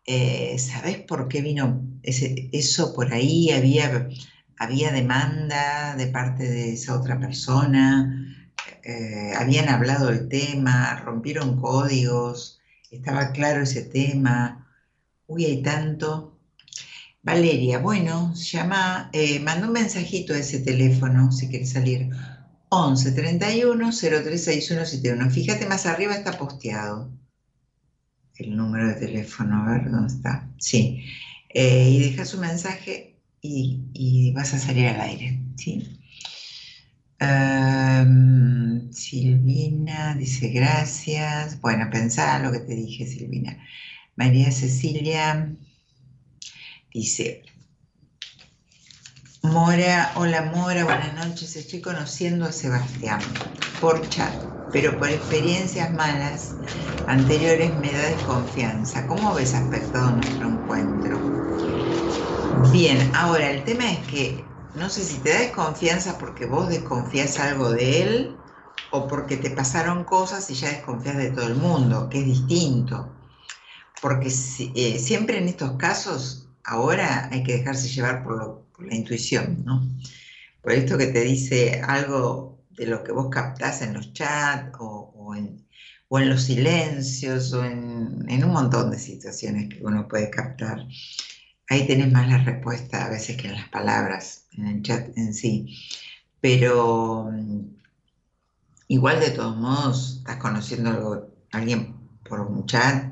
Eh, 0.07 0.59
¿Sabes 0.59 0.99
por 0.99 1.29
qué 1.29 1.43
vino 1.43 1.83
eso 2.03 2.95
por 2.95 3.13
ahí? 3.13 3.51
¿Había, 3.51 4.09
¿Había 4.59 4.93
demanda 4.93 5.95
de 5.97 6.07
parte 6.09 6.49
de 6.49 6.73
esa 6.75 6.99
otra 6.99 7.19
persona? 7.19 8.27
Eh, 8.83 9.33
¿Habían 9.37 9.69
hablado 9.69 10.09
del 10.09 10.29
tema? 10.29 10.97
¿Rompieron 11.01 11.61
códigos? 11.61 12.61
¿Estaba 12.91 13.33
claro 13.33 13.63
ese 13.63 13.83
tema? 13.83 14.67
Uy, 15.27 15.45
hay 15.45 15.63
tanto. 15.63 16.39
Valeria, 17.23 17.79
bueno, 17.79 18.33
llama, 18.35 19.11
eh, 19.13 19.41
manda 19.41 19.67
un 19.67 19.75
mensajito 19.75 20.33
a 20.33 20.39
ese 20.39 20.61
teléfono 20.61 21.31
si 21.33 21.49
quieres 21.49 21.73
salir. 21.73 22.11
11 22.71 23.13
31 23.13 23.93
036171. 23.93 25.31
Fíjate 25.31 25.67
más 25.67 25.87
arriba 25.87 26.15
está 26.15 26.39
posteado 26.39 27.11
el 28.41 28.57
número 28.57 28.89
de 28.89 28.95
teléfono, 28.95 29.65
a 29.65 29.73
ver 29.73 29.91
dónde 29.91 30.13
está. 30.15 30.49
Sí. 30.59 31.05
Eh, 31.49 31.91
y 31.91 31.99
deja 32.11 32.25
su 32.25 32.39
mensaje 32.39 33.17
y, 33.43 34.33
vas 34.33 34.55
a 34.55 34.59
salir 34.59 34.89
al 34.89 35.01
aire. 35.01 35.41
¿sí? 35.57 36.01
Silvina 38.93 40.15
dice 40.15 40.49
gracias. 40.49 41.61
Bueno, 41.61 41.89
pensá 41.91 42.39
lo 42.39 42.53
que 42.53 42.61
te 42.61 42.75
dije, 42.75 43.07
Silvina. 43.07 43.59
María 44.17 44.51
Cecilia 44.53 45.55
dice, 46.93 47.43
Mora, 49.43 50.13
hola 50.17 50.43
Mora, 50.55 50.85
buenas 50.85 51.15
noches. 51.15 51.55
Estoy 51.57 51.81
conociendo 51.83 52.47
a 52.47 52.53
Sebastián 52.53 53.53
por 53.79 54.09
chat, 54.09 54.43
pero 54.71 54.97
por 54.99 55.11
experiencias 55.11 55.93
malas 55.93 56.61
anteriores 57.05 57.77
me 57.77 57.93
da 57.93 58.07
desconfianza. 58.07 59.07
¿Cómo 59.07 59.35
ves 59.35 59.53
aspectado 59.55 60.11
nuestro 60.13 60.49
encuentro? 60.49 61.35
Bien, 62.53 63.13
ahora 63.15 63.51
el 63.51 63.65
tema 63.65 63.91
es 63.93 64.07
que 64.07 64.57
no 64.73 64.89
sé 64.91 65.05
si 65.05 65.21
te 65.23 65.31
da 65.31 65.41
desconfianza 65.41 66.19
porque 66.19 66.47
vos 66.47 66.69
desconfías 66.69 67.39
algo 67.39 67.71
de 67.71 68.03
él 68.03 68.45
o 68.91 69.07
porque 69.09 69.37
te 69.37 69.51
pasaron 69.51 70.05
cosas 70.05 70.49
y 70.51 70.55
ya 70.55 70.69
desconfías 70.71 71.17
de 71.17 71.31
todo 71.31 71.47
el 71.49 71.57
mundo, 71.57 72.09
que 72.09 72.21
es 72.21 72.27
distinto 72.27 73.17
porque 74.01 74.29
eh, 74.29 74.99
siempre 75.01 75.39
en 75.39 75.49
estos 75.49 75.73
casos, 75.79 76.50
ahora 76.71 77.29
hay 77.33 77.43
que 77.43 77.59
dejarse 77.59 77.89
llevar 77.89 78.23
por, 78.23 78.71
la 78.79 78.95
intuición, 78.95 79.63
¿no? 79.67 79.87
Por 80.63 80.73
esto 80.73 80.97
que 80.97 81.09
te 81.09 81.21
dice 81.21 81.83
algo 81.87 82.65
de 82.71 82.87
lo 82.87 83.05
que 83.05 83.13
vos 83.13 83.29
captás 83.29 83.83
en 83.83 83.93
los 83.93 84.15
chats 84.15 84.75
o, 84.79 85.35
en, 85.35 85.67
los 86.09 86.43
silencios 86.45 87.53
o 87.53 87.65
en, 87.65 88.45
un 88.45 88.53
montón 88.53 88.91
de 88.91 88.99
situaciones 88.99 89.69
que 89.69 89.85
uno 89.85 90.09
puede 90.09 90.31
captar. 90.31 90.87
Ahí 91.69 91.87
tenés 91.87 92.11
más 92.11 92.29
la 92.29 92.39
respuesta 92.39 93.05
a 93.05 93.11
veces 93.11 93.37
que 93.37 93.49
en 93.49 93.55
las 93.55 93.69
palabras, 93.69 94.47
en 94.53 94.67
el 94.67 94.83
chat 94.83 95.17
en 95.19 95.35
sí. 95.35 95.77
Pero 96.41 97.31
mm, 97.33 97.61
igual 98.89 99.21
de 99.21 99.31
todos 99.31 99.57
modos, 99.57 100.19
estás 100.19 100.37
conociendo 100.37 101.29
a 101.53 101.59
alguien 101.59 101.97
por 102.25 102.41
un 102.41 102.65
chat, 102.67 103.10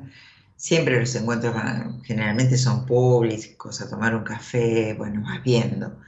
Siempre 0.59 0.99
los 0.99 1.15
encuentros 1.15 1.55
generalmente 2.03 2.57
son 2.57 2.85
públicos, 2.85 3.79
a 3.79 3.89
tomar 3.89 4.13
un 4.13 4.25
café, 4.25 4.93
bueno, 4.93 5.21
vas 5.23 5.41
viendo. 5.41 6.01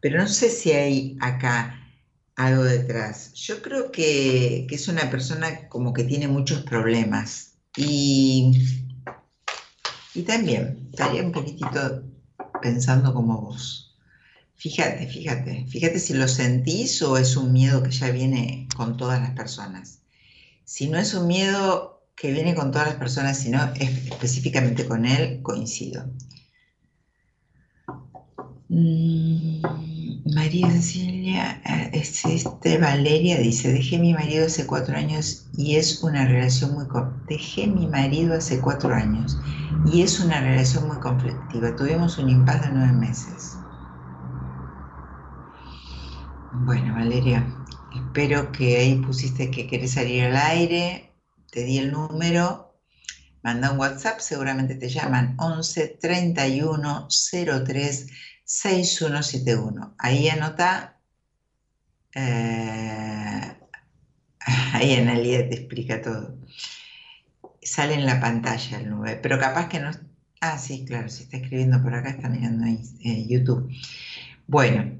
Pero 0.00 0.18
no 0.18 0.26
sé 0.26 0.48
si 0.48 0.72
hay 0.72 1.18
acá 1.20 1.78
algo 2.34 2.64
detrás. 2.64 3.34
Yo 3.34 3.60
creo 3.60 3.92
que, 3.92 4.64
que 4.66 4.76
es 4.76 4.88
una 4.88 5.10
persona 5.10 5.68
como 5.68 5.92
que 5.92 6.04
tiene 6.04 6.26
muchos 6.26 6.62
problemas 6.62 7.58
y, 7.76 8.66
y 10.14 10.22
también 10.22 10.88
estaría 10.90 11.22
un 11.22 11.32
poquitito 11.32 12.02
pensando 12.62 13.12
como 13.12 13.42
vos. 13.42 13.94
Fíjate, 14.54 15.06
fíjate, 15.06 15.66
fíjate 15.66 15.98
si 15.98 16.14
lo 16.14 16.28
sentís 16.28 17.02
o 17.02 17.18
es 17.18 17.36
un 17.36 17.52
miedo 17.52 17.82
que 17.82 17.90
ya 17.90 18.10
viene 18.10 18.68
con 18.74 18.96
todas 18.96 19.20
las 19.20 19.32
personas. 19.32 20.00
Si 20.64 20.88
no 20.88 20.96
es 20.96 21.12
un 21.12 21.26
miedo 21.26 21.97
que 22.20 22.32
viene 22.32 22.54
con 22.54 22.72
todas 22.72 22.88
las 22.88 22.96
personas, 22.96 23.38
sino 23.38 23.60
específicamente 23.74 24.86
con 24.86 25.06
él, 25.06 25.40
coincido. 25.42 26.04
Mm, 28.68 29.62
María 30.34 30.70
Cecilia, 30.70 31.62
eh, 31.64 31.90
es 31.92 32.24
este, 32.24 32.78
Valeria 32.78 33.38
dice, 33.38 33.72
dejé 33.72 33.98
mi 33.98 34.12
marido 34.12 34.46
hace 34.46 34.66
cuatro 34.66 34.96
años 34.96 35.46
y 35.56 35.76
es 35.76 36.02
una 36.02 36.26
relación 36.26 36.74
muy... 36.74 36.86
Dejé 37.28 37.66
mi 37.66 37.86
marido 37.86 38.34
hace 38.34 38.60
cuatro 38.60 38.92
años 38.94 39.38
y 39.86 40.02
es 40.02 40.20
una 40.20 40.40
relación 40.40 40.88
muy 40.88 40.98
conflictiva. 40.98 41.74
Tuvimos 41.76 42.18
un 42.18 42.28
impasse 42.30 42.68
de 42.68 42.74
nueve 42.74 42.92
meses. 42.92 43.56
Bueno, 46.64 46.94
Valeria, 46.94 47.46
espero 47.94 48.50
que 48.52 48.76
ahí 48.76 48.96
pusiste 48.96 49.50
que 49.50 49.66
querés 49.66 49.92
salir 49.92 50.24
al 50.24 50.36
aire, 50.36 51.07
te 51.50 51.64
di 51.64 51.78
el 51.78 51.92
número, 51.92 52.80
manda 53.42 53.72
un 53.72 53.78
WhatsApp, 53.78 54.20
seguramente 54.20 54.74
te 54.74 54.88
llaman 54.88 55.36
11 55.38 55.98
31 56.00 57.08
03 57.08 58.06
6171. 58.44 59.94
Ahí 59.98 60.28
anota, 60.28 60.98
eh, 62.14 63.56
ahí 64.72 64.94
Analia 64.96 65.48
te 65.48 65.54
explica 65.56 66.02
todo. 66.02 66.38
Sale 67.62 67.94
en 67.94 68.06
la 68.06 68.20
pantalla 68.20 68.78
el 68.78 68.90
9, 68.90 69.20
pero 69.22 69.38
capaz 69.38 69.68
que 69.68 69.80
no... 69.80 69.90
Ah, 70.40 70.56
sí, 70.58 70.84
claro, 70.84 71.08
si 71.08 71.24
está 71.24 71.36
escribiendo 71.38 71.82
por 71.82 71.94
acá, 71.94 72.10
está 72.10 72.28
mirando 72.28 72.64
en 72.64 73.28
YouTube. 73.28 73.70
Bueno, 74.46 74.97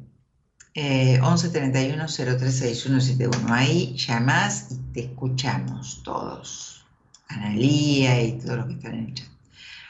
eh, 0.80 1.18
11 1.20 1.48
31 1.48 2.06
036171. 2.06 3.52
Ahí 3.52 3.96
llamás 3.96 4.68
y 4.70 4.76
te 4.92 5.00
escuchamos 5.06 6.04
todos. 6.04 6.86
Analía 7.26 8.22
y 8.22 8.38
todos 8.38 8.58
los 8.58 8.66
que 8.68 8.74
están 8.74 8.94
en 8.94 9.06
el 9.06 9.14
chat. 9.14 9.26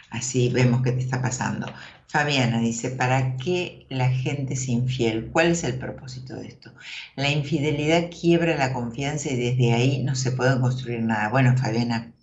Así 0.08 0.48
vemos 0.48 0.80
qué 0.82 0.92
te 0.92 1.00
está 1.00 1.20
pasando. 1.20 1.66
Fabiana 2.06 2.60
dice, 2.60 2.88
¿para 2.88 3.36
qué 3.36 3.86
la 3.90 4.08
gente 4.08 4.54
es 4.54 4.66
infiel? 4.66 5.28
¿Cuál 5.30 5.48
es 5.48 5.62
el 5.62 5.78
propósito 5.78 6.34
de 6.36 6.48
esto? 6.48 6.72
La 7.16 7.30
infidelidad 7.30 8.08
quiebra 8.10 8.56
la 8.56 8.72
confianza 8.72 9.28
y 9.30 9.36
desde 9.36 9.74
ahí 9.74 10.02
no 10.02 10.14
se 10.14 10.32
puede 10.32 10.58
construir 10.58 11.02
nada. 11.02 11.28
Bueno, 11.28 11.54
Fabiana, 11.58 12.14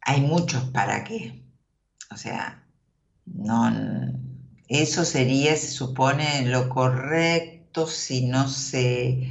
hay 0.00 0.22
muchos 0.22 0.64
para 0.70 1.04
qué. 1.04 1.42
O 2.10 2.16
sea, 2.16 2.64
no, 3.26 3.70
eso 4.68 5.04
sería, 5.04 5.56
se 5.56 5.68
supone, 5.68 6.46
lo 6.46 6.68
correcto 6.68 7.86
si 7.86 8.26
no 8.26 8.48
se... 8.48 9.28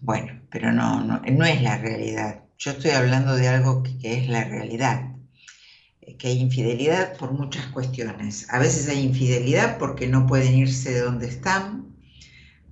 Bueno, 0.00 0.40
pero 0.50 0.72
no, 0.72 1.02
no, 1.04 1.20
no 1.20 1.44
es 1.44 1.62
la 1.62 1.78
realidad. 1.78 2.44
Yo 2.58 2.72
estoy 2.72 2.92
hablando 2.92 3.36
de 3.36 3.48
algo 3.48 3.82
que, 3.82 3.98
es 4.02 4.28
la 4.28 4.44
realidad 4.44 5.10
que 6.18 6.28
hay 6.28 6.38
infidelidad 6.38 7.16
por 7.16 7.32
muchas 7.32 7.66
cuestiones. 7.68 8.46
A 8.50 8.58
veces 8.58 8.88
hay 8.88 9.00
infidelidad 9.00 9.78
porque 9.78 10.06
no 10.06 10.26
pueden 10.26 10.54
irse 10.54 10.92
de 10.92 11.00
donde 11.00 11.28
están, 11.28 11.94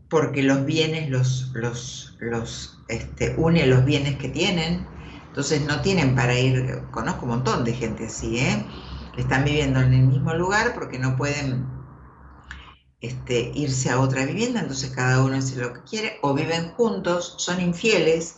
porque 0.08 0.42
los 0.42 0.64
bienes 0.64 1.10
los, 1.10 1.50
los, 1.54 2.16
los 2.20 2.78
este, 2.88 3.34
une 3.36 3.66
los 3.66 3.84
bienes 3.84 4.16
que 4.16 4.28
tienen, 4.28 4.86
entonces 5.26 5.62
no 5.66 5.80
tienen 5.80 6.14
para 6.14 6.38
ir, 6.38 6.82
conozco 6.90 7.24
un 7.24 7.32
montón 7.32 7.64
de 7.64 7.74
gente 7.74 8.06
así, 8.06 8.38
¿eh? 8.38 8.64
Están 9.22 9.44
viviendo 9.44 9.80
en 9.80 9.92
el 9.92 10.06
mismo 10.06 10.34
lugar 10.34 10.74
porque 10.74 10.98
no 10.98 11.16
pueden 11.16 11.66
este, 13.00 13.52
irse 13.54 13.90
a 13.90 14.00
otra 14.00 14.24
vivienda, 14.24 14.60
entonces 14.60 14.90
cada 14.90 15.22
uno 15.24 15.36
hace 15.36 15.56
lo 15.56 15.72
que 15.72 15.82
quiere, 15.82 16.18
o 16.22 16.34
viven 16.34 16.70
juntos, 16.72 17.34
son 17.38 17.60
infieles, 17.60 18.36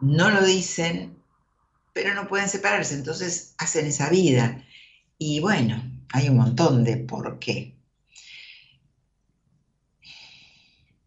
no 0.00 0.30
lo 0.30 0.44
dicen, 0.44 1.18
pero 1.92 2.14
no 2.14 2.28
pueden 2.28 2.48
separarse, 2.48 2.94
entonces 2.94 3.54
hacen 3.58 3.86
esa 3.86 4.08
vida. 4.10 4.64
Y 5.18 5.40
bueno, 5.40 5.82
hay 6.12 6.28
un 6.28 6.36
montón 6.36 6.84
de 6.84 6.96
por 6.98 7.38
qué. 7.38 7.76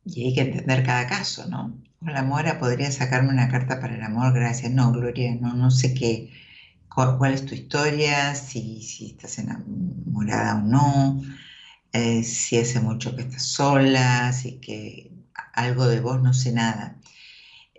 Y 0.04 0.26
hay 0.26 0.34
que 0.34 0.42
entender 0.42 0.84
cada 0.84 1.08
caso, 1.08 1.48
¿no? 1.48 1.82
Hola, 2.02 2.24
Mora, 2.24 2.60
¿podría 2.60 2.92
sacarme 2.92 3.30
una 3.30 3.48
carta 3.50 3.80
para 3.80 3.96
el 3.96 4.02
amor? 4.02 4.34
Gracias. 4.34 4.72
No, 4.72 4.92
Gloria, 4.92 5.36
no, 5.40 5.54
no 5.54 5.70
sé 5.72 5.94
qué, 5.94 6.32
cuál, 6.94 7.34
es 7.34 7.46
tu 7.46 7.56
historia, 7.56 8.36
si, 8.36 8.82
si 8.82 9.12
estás 9.12 9.40
enamorada 9.40 10.56
o 10.56 10.62
no, 10.62 11.22
eh, 11.94 12.24
si 12.24 12.58
hace 12.58 12.80
mucho 12.80 13.16
que 13.16 13.24
estás 13.24 13.44
sola, 13.44 14.34
si 14.34 14.60
que 14.60 15.12
algo 15.54 15.88
de 15.88 16.00
vos 16.02 16.22
no 16.22 16.34
sé 16.34 16.52
nada. 16.52 17.00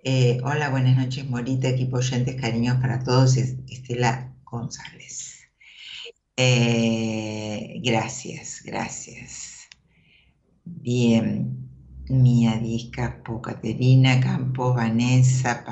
Eh, 0.05 0.41
hola, 0.45 0.71
buenas 0.71 0.97
noches, 0.97 1.29
Morita, 1.29 1.69
equipo 1.69 1.99
oyentes, 1.99 2.41
cariños 2.41 2.79
para 2.81 3.05
todos, 3.05 3.37
Estela 3.37 4.35
González. 4.45 5.49
Eh, 6.37 7.81
gracias, 7.85 8.63
gracias. 8.65 9.69
Bien, 10.65 11.69
Mía 12.09 12.59
Discapo, 12.59 13.41
Caterina 13.43 14.21
Campos, 14.21 14.75
Vanessa, 14.75 15.65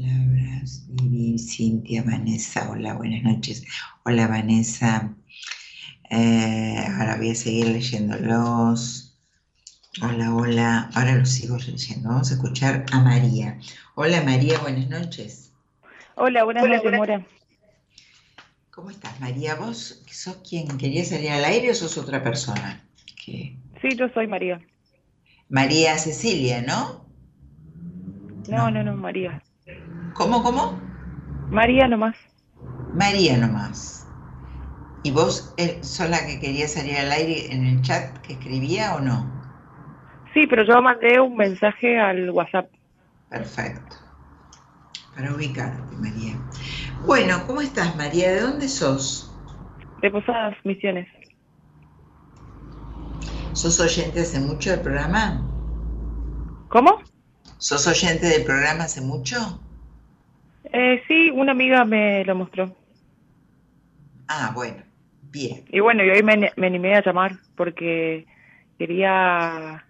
palabras, 0.00 0.86
Vivi, 0.88 1.38
Cintia, 1.38 2.02
Vanessa, 2.02 2.68
hola, 2.70 2.94
buenas 2.94 3.22
noches. 3.22 3.64
Hola, 4.04 4.26
Vanessa. 4.26 5.14
Eh, 6.10 6.84
ahora 6.98 7.16
voy 7.16 7.30
a 7.30 7.34
seguir 7.34 7.68
leyéndolos. 7.68 9.18
Hola, 10.02 10.34
hola. 10.34 10.90
Ahora 10.94 11.16
lo 11.16 11.26
sigo 11.26 11.56
leyendo. 11.58 12.08
Vamos 12.08 12.30
a 12.30 12.34
escuchar 12.34 12.84
a 12.92 13.00
María. 13.00 13.58
Hola 13.94 14.22
María, 14.22 14.58
buenas 14.58 14.88
noches. 14.88 15.52
Hola, 16.14 16.44
buenas 16.44 16.66
noches, 16.66 16.92
Mora. 16.92 17.26
¿Cómo 18.70 18.90
estás, 18.90 19.20
María? 19.20 19.56
¿Vos 19.56 20.02
sos 20.10 20.36
quien 20.48 20.78
quería 20.78 21.04
salir 21.04 21.30
al 21.30 21.44
aire 21.44 21.70
o 21.70 21.74
sos 21.74 21.98
otra 21.98 22.22
persona? 22.22 22.84
Sí, 23.24 23.96
yo 23.96 24.08
soy 24.08 24.26
María. 24.26 24.60
María 25.48 25.98
Cecilia, 25.98 26.62
¿no? 26.62 27.06
No, 28.48 28.70
no, 28.70 28.82
no, 28.82 28.96
María. 28.96 29.42
¿Cómo, 30.14 30.42
cómo? 30.42 30.80
María 31.50 31.88
nomás. 31.88 32.16
María 32.94 33.36
nomás. 33.36 34.06
¿Y 35.02 35.10
vos 35.10 35.54
eh, 35.56 35.78
sos 35.82 36.10
la 36.10 36.26
que 36.26 36.38
quería 36.40 36.68
salir 36.68 36.96
al 36.96 37.10
aire 37.10 37.52
en 37.52 37.64
el 37.64 37.82
chat 37.82 38.18
que 38.18 38.34
escribía 38.34 38.94
o 38.96 39.00
no? 39.00 39.26
Sí, 40.34 40.46
pero 40.46 40.64
yo 40.64 40.80
mandé 40.82 41.18
un 41.20 41.36
mensaje 41.36 41.98
al 41.98 42.30
WhatsApp. 42.30 42.70
Perfecto. 43.30 43.96
Para 45.14 45.34
ubicarte, 45.34 45.96
María. 45.96 46.34
Bueno, 47.06 47.46
¿cómo 47.46 47.60
estás, 47.60 47.96
María? 47.96 48.30
¿De 48.32 48.40
dónde 48.40 48.68
sos? 48.68 49.32
De 50.02 50.10
Posadas 50.10 50.56
Misiones. 50.64 51.08
¿Sos 53.52 53.80
oyente 53.80 54.20
hace 54.20 54.38
mucho 54.38 54.70
del 54.70 54.80
programa? 54.80 55.42
¿Cómo? 56.68 57.00
¿Sos 57.58 57.86
oyente 57.86 58.26
del 58.26 58.44
programa 58.44 58.84
hace 58.84 59.00
mucho? 59.00 59.60
Eh, 60.72 61.02
sí, 61.08 61.30
una 61.30 61.52
amiga 61.52 61.84
me 61.84 62.24
lo 62.24 62.34
mostró. 62.34 62.76
Ah, 64.28 64.52
bueno, 64.54 64.82
bien. 65.30 65.64
Y 65.68 65.80
bueno, 65.80 66.04
y 66.04 66.10
hoy 66.10 66.22
me, 66.22 66.52
me 66.56 66.66
animé 66.66 66.94
a 66.94 67.04
llamar 67.04 67.32
porque 67.56 68.26
quería 68.78 69.84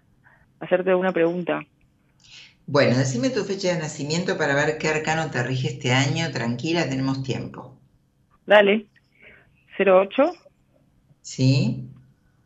hacerte 0.59 0.95
una 0.95 1.11
pregunta. 1.11 1.63
Bueno, 2.65 2.97
decime 2.97 3.29
tu 3.29 3.43
fecha 3.43 3.73
de 3.73 3.79
nacimiento 3.79 4.37
para 4.37 4.55
ver 4.55 4.77
qué 4.77 4.87
arcano 4.87 5.29
te 5.29 5.43
rige 5.43 5.67
este 5.67 5.91
año. 5.91 6.31
Tranquila, 6.31 6.87
tenemos 6.87 7.21
tiempo. 7.23 7.77
Dale. 8.45 8.85
08. 9.77 10.31
Sí. 11.21 11.89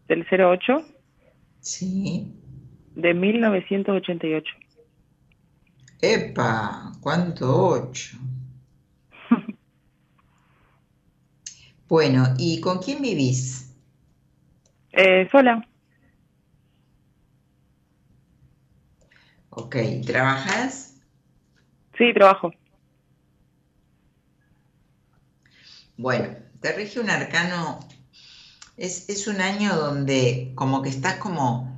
Del 0.08 0.26
08. 0.30 0.86
Sí. 1.60 2.34
De 2.96 3.14
1988. 3.14 4.56
¡Epa! 6.02 6.92
¿Cuánto 7.02 7.70
8? 7.70 8.18
bueno, 11.88 12.34
¿y 12.38 12.60
con 12.62 12.80
quién 12.80 13.02
vivís? 13.02 13.76
Eh, 14.92 15.28
sola. 15.32 15.68
Ok, 19.50 19.76
¿trabajas? 20.06 21.02
Sí, 21.98 22.14
trabajo. 22.14 22.52
Bueno, 25.98 26.36
te 26.60 26.74
rige 26.74 27.00
un 27.00 27.10
arcano, 27.10 27.80
es, 28.76 29.08
es, 29.08 29.28
un 29.28 29.40
año 29.40 29.74
donde 29.76 30.52
como 30.56 30.82
que 30.82 30.90
estás 30.90 31.16
como 31.16 31.75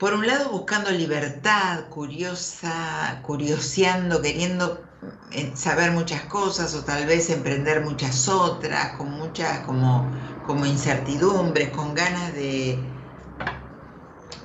por 0.00 0.14
un 0.14 0.26
lado 0.26 0.48
buscando 0.48 0.90
libertad, 0.90 1.84
curiosa, 1.90 3.20
curioseando, 3.22 4.22
queriendo 4.22 4.82
eh, 5.30 5.52
saber 5.54 5.90
muchas 5.90 6.22
cosas 6.22 6.74
o 6.74 6.82
tal 6.82 7.04
vez 7.04 7.28
emprender 7.28 7.82
muchas 7.82 8.26
otras, 8.26 8.96
con 8.96 9.10
muchas 9.10 9.58
como, 9.60 10.10
como 10.46 10.64
incertidumbres, 10.64 11.68
con 11.68 11.94
ganas 11.94 12.32
de, 12.32 12.82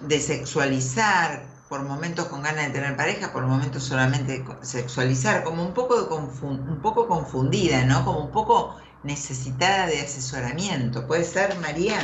de 0.02 0.20
sexualizar, 0.20 1.48
por 1.70 1.84
momentos 1.84 2.26
con 2.26 2.44
ganas 2.44 2.68
de 2.68 2.74
tener 2.74 2.98
pareja, 2.98 3.32
por 3.32 3.46
momentos 3.46 3.82
solamente 3.82 4.44
sexualizar, 4.62 5.46
como 5.46 5.64
un 5.64 5.74
poco, 5.74 6.06
un 6.44 6.82
poco 6.82 7.08
confundida, 7.08 7.86
¿no? 7.86 8.04
Como 8.04 8.20
un 8.20 8.32
poco 8.32 8.76
necesitada 9.04 9.88
de 9.88 10.02
asesoramiento. 10.02 11.08
¿Puede 11.08 11.24
ser, 11.24 11.58
María? 11.60 11.98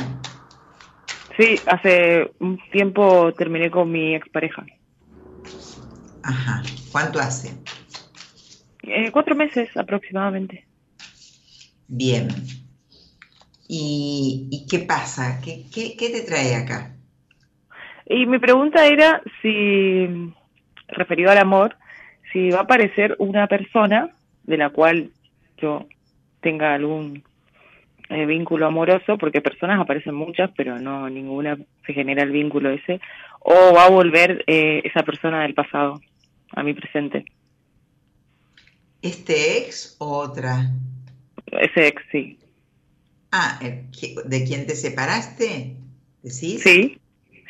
Sí, 1.38 1.56
hace 1.66 2.30
un 2.40 2.58
tiempo 2.70 3.32
terminé 3.34 3.70
con 3.70 3.90
mi 3.90 4.14
expareja. 4.14 4.64
Ajá. 6.22 6.62
¿Cuánto 6.90 7.18
hace? 7.18 7.54
Eh, 8.82 9.10
cuatro 9.10 9.34
meses 9.34 9.74
aproximadamente. 9.76 10.66
Bien. 11.88 12.28
¿Y, 13.68 14.66
qué 14.68 14.80
pasa? 14.80 15.40
¿Qué, 15.40 15.64
qué 15.72 16.10
te 16.10 16.22
trae 16.22 16.54
acá? 16.54 16.94
Y 18.06 18.26
mi 18.26 18.38
pregunta 18.38 18.86
era 18.86 19.22
si, 19.40 20.06
referido 20.88 21.30
al 21.30 21.38
amor, 21.38 21.76
si 22.32 22.50
va 22.50 22.60
a 22.60 22.62
aparecer 22.62 23.16
una 23.18 23.46
persona 23.46 24.10
de 24.44 24.56
la 24.56 24.70
cual 24.70 25.10
yo 25.56 25.86
tenga 26.40 26.74
algún 26.74 27.22
eh, 28.12 28.26
vínculo 28.26 28.66
amoroso, 28.66 29.18
porque 29.18 29.40
personas 29.40 29.80
aparecen 29.80 30.14
muchas, 30.14 30.50
pero 30.56 30.78
no 30.78 31.08
ninguna 31.08 31.56
se 31.86 31.92
genera 31.92 32.22
el 32.22 32.30
vínculo 32.30 32.70
ese, 32.70 33.00
o 33.40 33.74
va 33.74 33.86
a 33.86 33.90
volver 33.90 34.44
eh, 34.46 34.82
esa 34.84 35.02
persona 35.02 35.42
del 35.42 35.54
pasado 35.54 36.00
a 36.52 36.62
mi 36.62 36.74
presente. 36.74 37.24
¿Este 39.00 39.58
ex 39.58 39.96
o 39.98 40.18
otra? 40.18 40.70
Ese 41.46 41.88
ex, 41.88 42.02
sí. 42.12 42.38
Ah, 43.32 43.58
¿de 43.60 44.44
quién 44.44 44.66
te 44.66 44.76
separaste? 44.76 45.76
¿Decís? 46.22 46.62
Sí, 46.62 46.98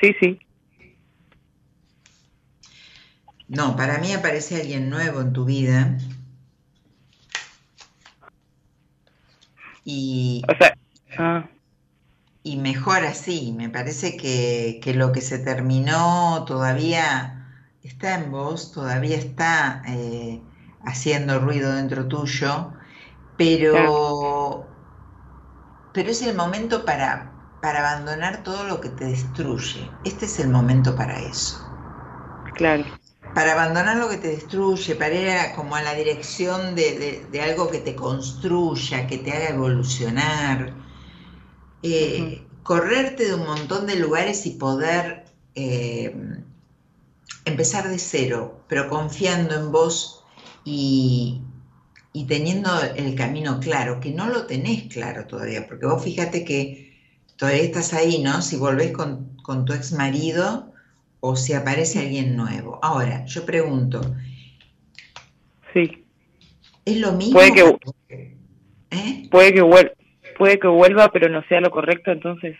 sí, 0.00 0.14
sí. 0.20 0.38
No, 3.48 3.76
para 3.76 3.98
mí 3.98 4.12
aparece 4.12 4.56
alguien 4.56 4.88
nuevo 4.88 5.20
en 5.20 5.32
tu 5.32 5.44
vida. 5.44 5.98
Y, 9.84 10.42
ah. 11.18 11.46
y 12.42 12.56
mejor 12.56 13.04
así, 13.04 13.52
me 13.56 13.68
parece 13.68 14.16
que, 14.16 14.80
lo 14.94 15.12
que 15.12 15.20
se 15.20 15.38
terminó 15.38 16.44
todavía 16.46 17.48
está 17.82 18.14
en 18.14 18.30
vos, 18.30 18.72
todavía 18.72 19.16
está 19.16 19.82
eh, 19.88 20.40
haciendo 20.84 21.40
ruido 21.40 21.74
dentro 21.74 22.06
tuyo, 22.06 22.72
pero, 23.36 24.66
pero 25.92 26.10
es 26.10 26.22
el 26.22 26.36
momento 26.36 26.84
para, 26.84 27.32
para 27.60 27.80
abandonar 27.80 28.42
todo 28.44 28.64
lo 28.64 28.80
que 28.80 28.90
te 28.90 29.06
destruye. 29.06 29.90
Este 30.04 30.26
es 30.26 30.38
el 30.38 30.48
momento 30.48 30.94
para 30.94 31.18
eso. 31.18 31.58
Claro 32.54 33.01
para 33.34 33.52
abandonar 33.52 33.96
lo 33.96 34.08
que 34.08 34.18
te 34.18 34.28
destruye, 34.28 34.94
para 34.94 35.14
ir 35.14 35.54
como 35.56 35.74
a 35.74 35.82
la 35.82 35.94
dirección 35.94 36.74
de, 36.74 37.26
algo 37.42 37.70
que 37.70 37.78
te 37.78 37.94
construya, 37.94 39.06
que 39.06 39.18
te 39.18 39.32
haga 39.32 39.50
evolucionar, 39.50 40.74
eh, 41.82 42.46
correrte 42.62 43.26
de 43.26 43.34
un 43.34 43.46
montón 43.46 43.86
de 43.86 43.96
lugares 43.96 44.46
y 44.46 44.50
poder 44.50 45.24
eh, 45.54 46.14
empezar 47.44 47.88
de 47.88 47.98
cero, 47.98 48.64
pero 48.68 48.88
confiando 48.88 49.54
en 49.54 49.72
vos 49.72 50.24
y, 50.64 51.42
teniendo 52.28 52.70
el 52.96 53.14
camino 53.14 53.60
claro, 53.60 54.00
que 54.00 54.12
no 54.12 54.28
lo 54.28 54.46
tenés 54.46 54.92
claro 54.92 55.26
todavía, 55.26 55.66
porque 55.66 55.86
vos 55.86 56.04
fíjate 56.04 56.44
que 56.44 57.00
todavía 57.36 57.62
estás 57.62 57.94
ahí, 57.94 58.22
¿no? 58.22 58.42
Si 58.42 58.56
volvés 58.56 58.92
con, 58.92 59.36
con 59.42 59.64
tu 59.64 59.72
ex 59.72 59.92
marido, 59.92 60.71
o 61.24 61.36
si 61.36 61.52
aparece 61.52 62.00
alguien 62.00 62.36
nuevo. 62.36 62.80
Ahora, 62.82 63.24
yo 63.26 63.46
pregunto. 63.46 64.00
Sí. 65.72 66.04
¿Es 66.84 66.96
lo 66.98 67.12
mismo? 67.12 67.34
Puede 67.34 67.52
que, 67.52 68.32
¿Eh? 68.90 69.28
puede, 69.30 69.54
que 69.54 69.62
vuelva, 69.62 69.92
puede 70.36 70.58
que 70.58 70.66
vuelva, 70.66 71.12
pero 71.12 71.28
no 71.28 71.44
sea 71.44 71.60
lo 71.60 71.70
correcto 71.70 72.10
entonces. 72.10 72.56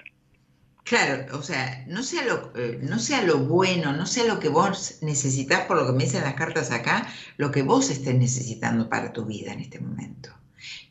Claro, 0.85 1.37
o 1.37 1.43
sea, 1.43 1.85
no 1.89 2.05
sea 2.05 2.23
lo, 2.25 2.53
eh, 2.57 2.79
no 2.83 3.01
sea 3.01 3.23
lo 3.23 3.39
bueno, 3.39 3.93
no 3.93 4.07
sea 4.07 4.33
lo 4.33 4.39
que 4.39 4.49
vos 4.49 4.99
necesitas, 5.03 5.63
por 5.63 5.77
lo 5.77 5.87
que 5.87 5.93
me 5.93 6.05
dicen 6.05 6.23
las 6.23 6.35
cartas 6.35 6.71
acá, 6.71 7.09
lo 7.39 7.51
que 7.51 7.63
vos 7.63 7.91
estés 7.91 8.15
necesitando 8.15 8.89
para 8.89 9.13
tu 9.13 9.25
vida 9.25 9.53
en 9.53 9.61
este 9.61 9.81
momento. 9.81 10.31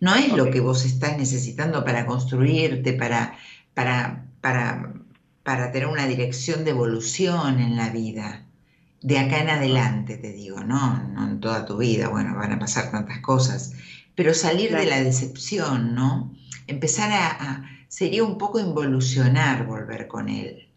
No 0.01 0.13
es 0.15 0.33
lo 0.33 0.51
que 0.51 0.59
vos 0.59 0.83
estás 0.83 1.17
necesitando 1.17 1.85
para 1.85 2.05
construirte, 2.05 2.91
para, 2.91 3.37
para, 3.73 4.25
para 4.41 4.93
para 5.43 5.71
tener 5.71 5.87
una 5.87 6.07
dirección 6.07 6.63
de 6.63 6.71
evolución 6.71 7.59
en 7.59 7.75
la 7.75 7.89
vida. 7.89 8.45
De 9.01 9.17
acá 9.17 9.39
en 9.41 9.49
adelante, 9.49 10.17
te 10.17 10.31
digo, 10.31 10.63
¿no? 10.63 11.03
No 11.03 11.27
en 11.27 11.39
toda 11.39 11.65
tu 11.65 11.77
vida, 11.77 12.09
bueno, 12.09 12.35
van 12.35 12.51
a 12.51 12.59
pasar 12.59 12.91
tantas 12.91 13.19
cosas, 13.19 13.73
pero 14.15 14.33
salir 14.33 14.75
de 14.75 14.85
la 14.85 15.01
decepción, 15.01 15.95
¿no? 15.95 16.35
Empezar 16.67 17.11
a, 17.11 17.63
sería 17.87 18.23
un 18.23 18.37
poco 18.37 18.59
involucionar 18.59 19.65
volver 19.65 20.07
con 20.07 20.29
él, 20.29 20.69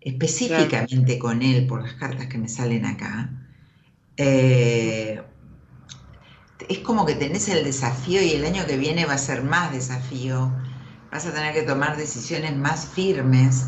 específicamente 0.00 1.18
con 1.18 1.42
él, 1.42 1.66
por 1.66 1.82
las 1.82 1.94
cartas 1.94 2.26
que 2.26 2.38
me 2.38 2.48
salen 2.48 2.84
acá. 2.86 3.30
Eh, 4.16 5.20
es 6.68 6.78
como 6.78 7.04
que 7.04 7.16
tenés 7.16 7.48
el 7.48 7.64
desafío 7.64 8.22
y 8.22 8.30
el 8.30 8.44
año 8.44 8.64
que 8.66 8.76
viene 8.76 9.06
va 9.06 9.14
a 9.14 9.18
ser 9.18 9.42
más 9.42 9.72
desafío. 9.72 10.52
Vas 11.10 11.26
a 11.26 11.34
tener 11.34 11.52
que 11.52 11.62
tomar 11.62 11.96
decisiones 11.96 12.56
más 12.56 12.86
firmes 12.86 13.66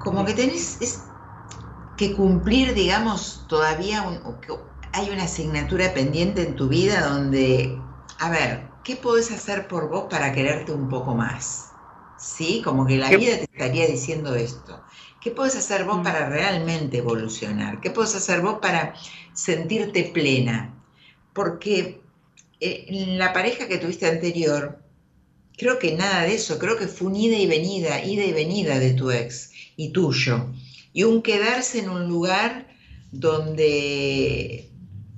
como 0.00 0.24
que 0.24 0.34
tenés 0.34 0.78
que 1.96 2.14
cumplir, 2.14 2.74
digamos, 2.74 3.44
todavía 3.48 4.02
hay 4.92 5.10
una 5.10 5.24
asignatura 5.24 5.92
pendiente 5.92 6.42
en 6.42 6.56
tu 6.56 6.68
vida 6.68 7.06
donde, 7.06 7.78
a 8.18 8.30
ver, 8.30 8.66
¿qué 8.82 8.96
podés 8.96 9.30
hacer 9.30 9.68
por 9.68 9.90
vos 9.90 10.06
para 10.10 10.32
quererte 10.32 10.72
un 10.72 10.88
poco 10.88 11.14
más? 11.14 11.72
¿Sí? 12.18 12.62
Como 12.64 12.86
que 12.86 12.96
la 12.96 13.10
vida 13.10 13.36
te 13.36 13.44
estaría 13.44 13.86
diciendo 13.86 14.34
esto. 14.34 14.82
¿Qué 15.20 15.30
podés 15.30 15.56
hacer 15.56 15.84
vos 15.84 15.98
mm. 15.98 16.02
para 16.02 16.28
realmente 16.30 16.98
evolucionar? 16.98 17.80
¿Qué 17.80 17.90
podés 17.90 18.14
hacer 18.14 18.40
vos 18.40 18.58
para 18.60 18.94
sentirte 19.34 20.04
plena? 20.04 20.74
Porque 21.34 22.00
eh, 22.60 22.86
en 22.88 23.18
la 23.18 23.34
pareja 23.34 23.68
que 23.68 23.76
tuviste 23.76 24.08
anterior, 24.08 24.82
creo 25.58 25.78
que 25.78 25.94
nada 25.94 26.22
de 26.22 26.34
eso, 26.34 26.58
creo 26.58 26.78
que 26.78 26.88
fue 26.88 27.08
un 27.08 27.16
ida 27.16 27.36
y 27.36 27.46
venida, 27.46 28.02
ida 28.02 28.24
y 28.24 28.32
venida 28.32 28.78
de 28.78 28.94
tu 28.94 29.10
ex 29.10 29.49
y 29.80 29.92
tuyo. 29.92 30.52
Y 30.92 31.04
un 31.04 31.22
quedarse 31.22 31.78
en 31.78 31.88
un 31.88 32.06
lugar 32.06 32.66
donde, 33.12 34.70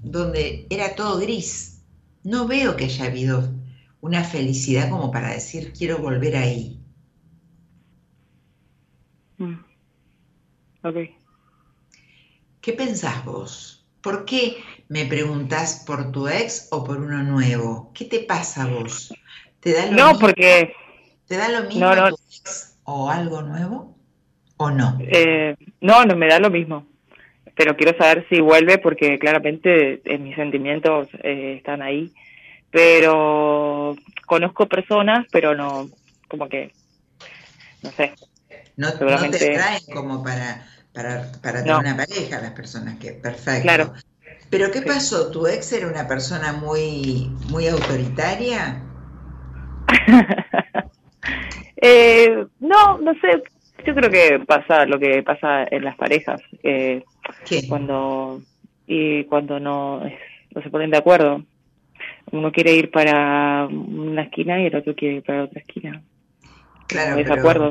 donde 0.03 0.69
era 0.71 0.95
todo 0.95 1.19
gris. 1.19 1.83
No 2.23 2.47
veo 2.47 2.77
que 2.77 2.85
haya 2.85 3.07
habido 3.07 3.53
una 4.01 4.23
felicidad 4.23 4.89
como 4.89 5.11
para 5.11 5.31
decir 5.31 5.73
quiero 5.77 5.99
volver 5.99 6.37
ahí. 6.37 6.81
Mm. 9.39 9.59
Ok. 10.85 10.97
¿Qué 12.61 12.73
pensás 12.73 13.25
vos? 13.25 13.85
¿Por 14.01 14.25
qué 14.25 14.59
me 14.89 15.07
preguntás 15.07 15.83
por 15.85 16.13
tu 16.13 16.29
ex 16.29 16.69
o 16.71 16.85
por 16.85 17.01
uno 17.01 17.25
nuevo? 17.25 17.91
¿Qué 17.95 18.05
te 18.05 18.21
pasa 18.21 18.63
a 18.63 18.67
vos? 18.67 19.13
¿Te 19.59 19.73
da 19.73 19.87
lo 19.87 19.97
no, 19.97 20.19
porque... 20.21 20.73
¿Te 21.27 21.37
da 21.37 21.49
lo 21.49 21.69
mismo 21.69 21.91
tu 21.91 22.15
ex 22.15 22.77
o 22.85 23.11
algo 23.11 23.43
nuevo? 23.43 24.02
¿O 24.63 24.71
no? 24.71 24.97
Eh, 25.01 25.57
no, 25.81 26.05
no 26.05 26.15
me 26.15 26.29
da 26.29 26.39
lo 26.39 26.49
mismo. 26.49 26.87
Pero 27.57 27.77
quiero 27.77 27.99
saber 27.99 28.25
si 28.29 28.41
vuelve 28.41 28.79
porque 28.79 29.19
claramente 29.19 30.01
eh, 30.05 30.19
mis 30.19 30.37
sentimientos 30.37 31.09
eh, 31.25 31.55
están 31.59 31.83
ahí. 31.83 32.13
Pero 32.71 33.97
conozco 34.25 34.67
personas, 34.67 35.27
pero 35.33 35.57
no, 35.57 35.91
como 36.29 36.49
que, 36.49 36.73
no 37.83 37.91
sé. 37.91 38.15
No, 38.77 38.89
seguramente... 38.91 39.39
te 39.39 39.55
traen 39.55 39.83
como 39.93 40.23
para, 40.23 40.65
para, 40.95 41.33
para 41.43 41.65
tener 41.65 41.77
una 41.77 41.97
pareja 41.97 42.41
las 42.41 42.53
personas 42.53 42.99
que, 42.99 43.13
perfecto. 43.13 43.63
Claro. 43.63 43.93
Pero 44.49 44.71
¿qué 44.71 44.83
pasó? 44.83 45.31
¿Tu 45.33 45.47
ex 45.49 45.73
era 45.73 45.89
una 45.89 46.07
persona 46.07 46.53
muy, 46.53 47.35
muy 47.51 47.67
autoritaria? 47.67 48.81
eh, 51.77 52.47
no, 52.61 52.99
no 52.99 53.13
sé, 53.15 53.43
yo 53.85 53.95
creo 53.95 54.11
que 54.11 54.41
pasa 54.47 54.87
lo 54.87 54.99
que 54.99 55.23
pasa 55.23 55.67
en 55.71 55.85
las 55.85 55.97
parejas, 55.97 56.41
eh, 56.63 57.05
cuando 57.69 58.41
y 58.87 59.25
cuando 59.25 59.59
no, 59.61 60.01
no 60.55 60.63
se 60.63 60.71
ponen 60.71 60.91
de 60.91 60.99
acuerdo. 60.99 61.45
Uno 62.31 62.53
quiere 62.53 62.75
ir 62.75 62.91
para 62.91 63.67
una 63.67 64.23
esquina 64.23 64.61
y 64.61 64.67
el 64.67 64.77
otro 64.77 64.95
quiere 64.95 65.17
ir 65.17 65.23
para 65.23 65.45
otra 65.45 65.61
esquina. 65.61 66.03
Claro, 66.87 67.17
desacuerdo. 67.17 67.71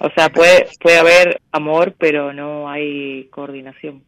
O 0.00 0.10
sea, 0.10 0.30
puede, 0.30 0.66
puede 0.80 0.98
haber 0.98 1.40
amor, 1.52 1.94
pero 1.98 2.32
no 2.32 2.68
hay 2.68 3.28
coordinación. 3.30 4.02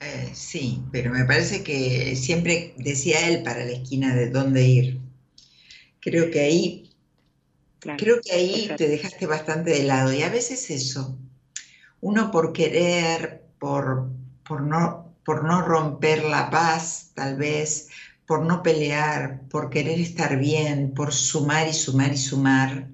Eh, 0.00 0.30
sí, 0.32 0.82
pero 0.90 1.10
me 1.10 1.24
parece 1.24 1.62
que 1.62 2.16
siempre 2.16 2.74
decía 2.76 3.28
él 3.28 3.42
para 3.42 3.64
la 3.64 3.72
esquina 3.72 4.14
de 4.14 4.30
dónde 4.30 4.66
ir. 4.66 4.98
Creo 6.00 6.30
que 6.30 6.40
ahí, 6.40 6.83
creo 7.98 8.20
que 8.20 8.32
ahí 8.32 8.70
te 8.76 8.88
dejaste 8.88 9.26
bastante 9.26 9.70
de 9.70 9.84
lado. 9.84 10.12
Y 10.12 10.22
a 10.22 10.28
veces 10.28 10.70
eso, 10.70 11.18
uno 12.00 12.30
por 12.30 12.52
querer, 12.52 13.44
por, 13.58 14.10
por, 14.44 14.62
no, 14.62 15.14
por 15.24 15.44
no 15.44 15.62
romper 15.62 16.24
la 16.24 16.50
paz, 16.50 17.10
tal 17.14 17.36
vez, 17.36 17.88
por 18.26 18.44
no 18.44 18.62
pelear, 18.62 19.42
por 19.50 19.70
querer 19.70 20.00
estar 20.00 20.38
bien, 20.38 20.94
por 20.94 21.12
sumar 21.12 21.68
y 21.68 21.74
sumar 21.74 22.12
y 22.12 22.16
sumar, 22.16 22.88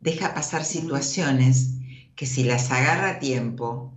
deja 0.00 0.34
pasar 0.34 0.64
situaciones 0.64 1.74
que 2.16 2.26
si 2.26 2.44
las 2.44 2.70
agarra 2.70 3.10
a 3.10 3.18
tiempo, 3.18 3.92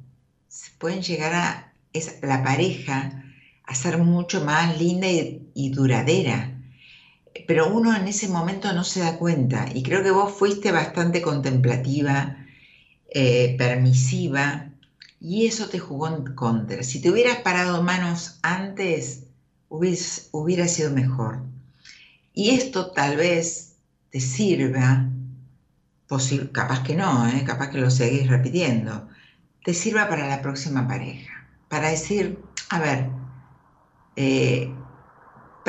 se 0.47 0.71
pueden 0.77 1.01
llegar 1.01 1.33
a 1.33 1.73
la 2.21 2.43
pareja 2.43 3.23
a 3.63 3.75
ser 3.75 3.97
mucho 3.97 4.43
más 4.45 4.79
linda 4.79 5.07
y, 5.07 5.69
duradera. 5.69 6.56
Pero 7.47 7.73
uno 7.73 7.95
en 7.95 8.07
ese 8.07 8.27
momento 8.27 8.73
no 8.73 8.83
se 8.83 8.99
da 8.99 9.17
cuenta 9.17 9.65
y 9.73 9.81
creo 9.81 10.03
que 10.03 10.11
vos 10.11 10.33
fuiste 10.33 10.71
bastante 10.71 11.21
contemplativa, 11.21 12.35
eh, 13.09 13.55
permisiva 13.57 14.69
y 15.19 15.47
eso 15.47 15.69
te 15.69 15.79
jugó 15.79 16.07
en 16.09 16.35
contra. 16.35 16.83
Si 16.83 17.01
te 17.01 17.09
hubieras 17.09 17.37
parado 17.37 17.81
manos 17.81 18.39
antes, 18.43 19.23
hubiera 19.69 20.67
sido 20.67 20.91
mejor. 20.91 21.41
Y 22.33 22.51
esto 22.51 22.91
tal 22.91 23.15
vez 23.15 23.77
te 24.11 24.19
sirva, 24.19 25.09
capaz 26.51 26.83
que 26.83 26.95
no, 26.95 27.27
¿eh? 27.29 27.43
capaz 27.45 27.69
que 27.69 27.79
lo 27.79 27.89
seguís 27.89 28.27
repitiendo, 28.27 29.07
te 29.63 29.73
sirva 29.73 30.07
para 30.07 30.27
la 30.27 30.41
próxima 30.41 30.87
pareja, 30.87 31.47
para 31.67 31.89
decir, 31.89 32.39
a 32.69 32.79
ver, 32.79 33.09
eh, 34.15 34.69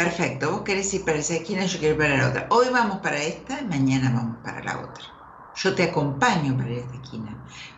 perfecto, 0.01 0.45
vos 0.53 0.63
querés 0.67 0.95
ir 0.95 1.05
para 1.05 1.19
esa 1.19 1.35
esquina, 1.35 1.67
yo 1.67 1.79
quiero 1.81 1.95
ir 1.95 2.01
para 2.01 2.19
la 2.19 2.29
otra. 2.29 2.47
Hoy 2.51 2.67
vamos 2.73 2.99
para 2.99 3.21
esta, 3.23 3.63
mañana 3.65 4.13
vamos 4.15 4.39
para 4.45 4.63
la 4.63 4.81
otra. 4.81 5.05
Yo 5.55 5.75
te 5.75 5.83
acompaño 5.83 6.57
para 6.57 6.71
ir 6.71 6.79
a 6.79 6.83
esta 6.83 6.97
esquina, 6.97 7.33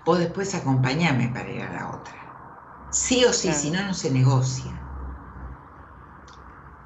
vos 0.05 0.19
después 0.19 0.55
acompañame 0.55 1.29
para 1.29 1.51
ir 1.51 1.63
a 1.63 1.73
la 1.73 1.91
otra. 1.97 2.15
Sí 2.91 3.25
o 3.25 3.33
sí, 3.33 3.55
si 3.55 3.71
no, 3.71 3.83
no 3.87 3.95
se 3.95 4.11
negocia. 4.11 4.75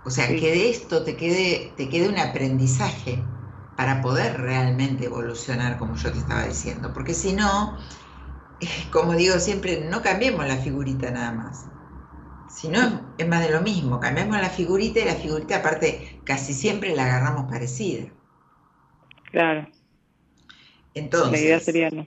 O 0.04 0.10
sea, 0.10 0.28
que 0.28 0.50
de 0.52 0.70
esto 0.70 1.02
te 1.02 1.16
quede, 1.16 1.74
te 1.76 1.88
quede 1.88 2.08
un 2.08 2.18
aprendizaje 2.18 3.26
para 3.74 4.02
poder 4.02 4.40
realmente 4.40 5.06
evolucionar, 5.06 5.78
como 5.78 5.96
yo 5.96 6.12
te 6.12 6.18
estaba 6.18 6.44
diciendo. 6.46 6.92
Porque 6.92 7.14
si 7.14 7.32
no, 7.32 7.76
como 8.92 9.14
digo 9.14 9.38
siempre, 9.40 9.88
no 9.90 10.02
cambiemos 10.02 10.46
la 10.46 10.58
figurita 10.58 11.10
nada 11.10 11.32
más. 11.32 11.73
Si 12.54 12.68
no, 12.68 13.14
es 13.18 13.26
más 13.26 13.46
de 13.46 13.52
lo 13.52 13.60
mismo. 13.62 13.98
Cambiamos 13.98 14.40
la 14.40 14.50
figurita 14.50 15.00
y 15.00 15.04
la 15.04 15.14
figurita, 15.14 15.56
aparte, 15.56 16.20
casi 16.24 16.54
siempre 16.54 16.94
la 16.94 17.04
agarramos 17.04 17.50
parecida. 17.50 18.06
Claro. 19.30 19.68
Entonces. 20.94 21.32
La 21.32 21.38
idea 21.38 21.60
sería 21.60 21.90
no. 21.90 22.06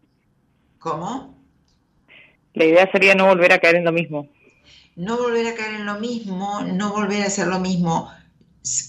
¿Cómo? 0.80 1.38
La 2.54 2.66
idea 2.66 2.89
sería 2.91 3.14
no 3.14 3.28
volver 3.28 3.52
a 3.52 3.60
caer 3.60 3.76
en 3.76 3.84
lo 3.84 3.91
mismo 3.91 4.30
no 4.98 5.16
volver 5.16 5.45
a 5.45 5.54
caer 5.54 5.76
en 5.76 5.86
lo 5.86 6.00
mismo, 6.00 6.62
no 6.62 6.91
volver 6.91 7.22
a 7.22 7.28
hacer 7.28 7.48
lo 7.48 7.60
mismo. 7.60 8.10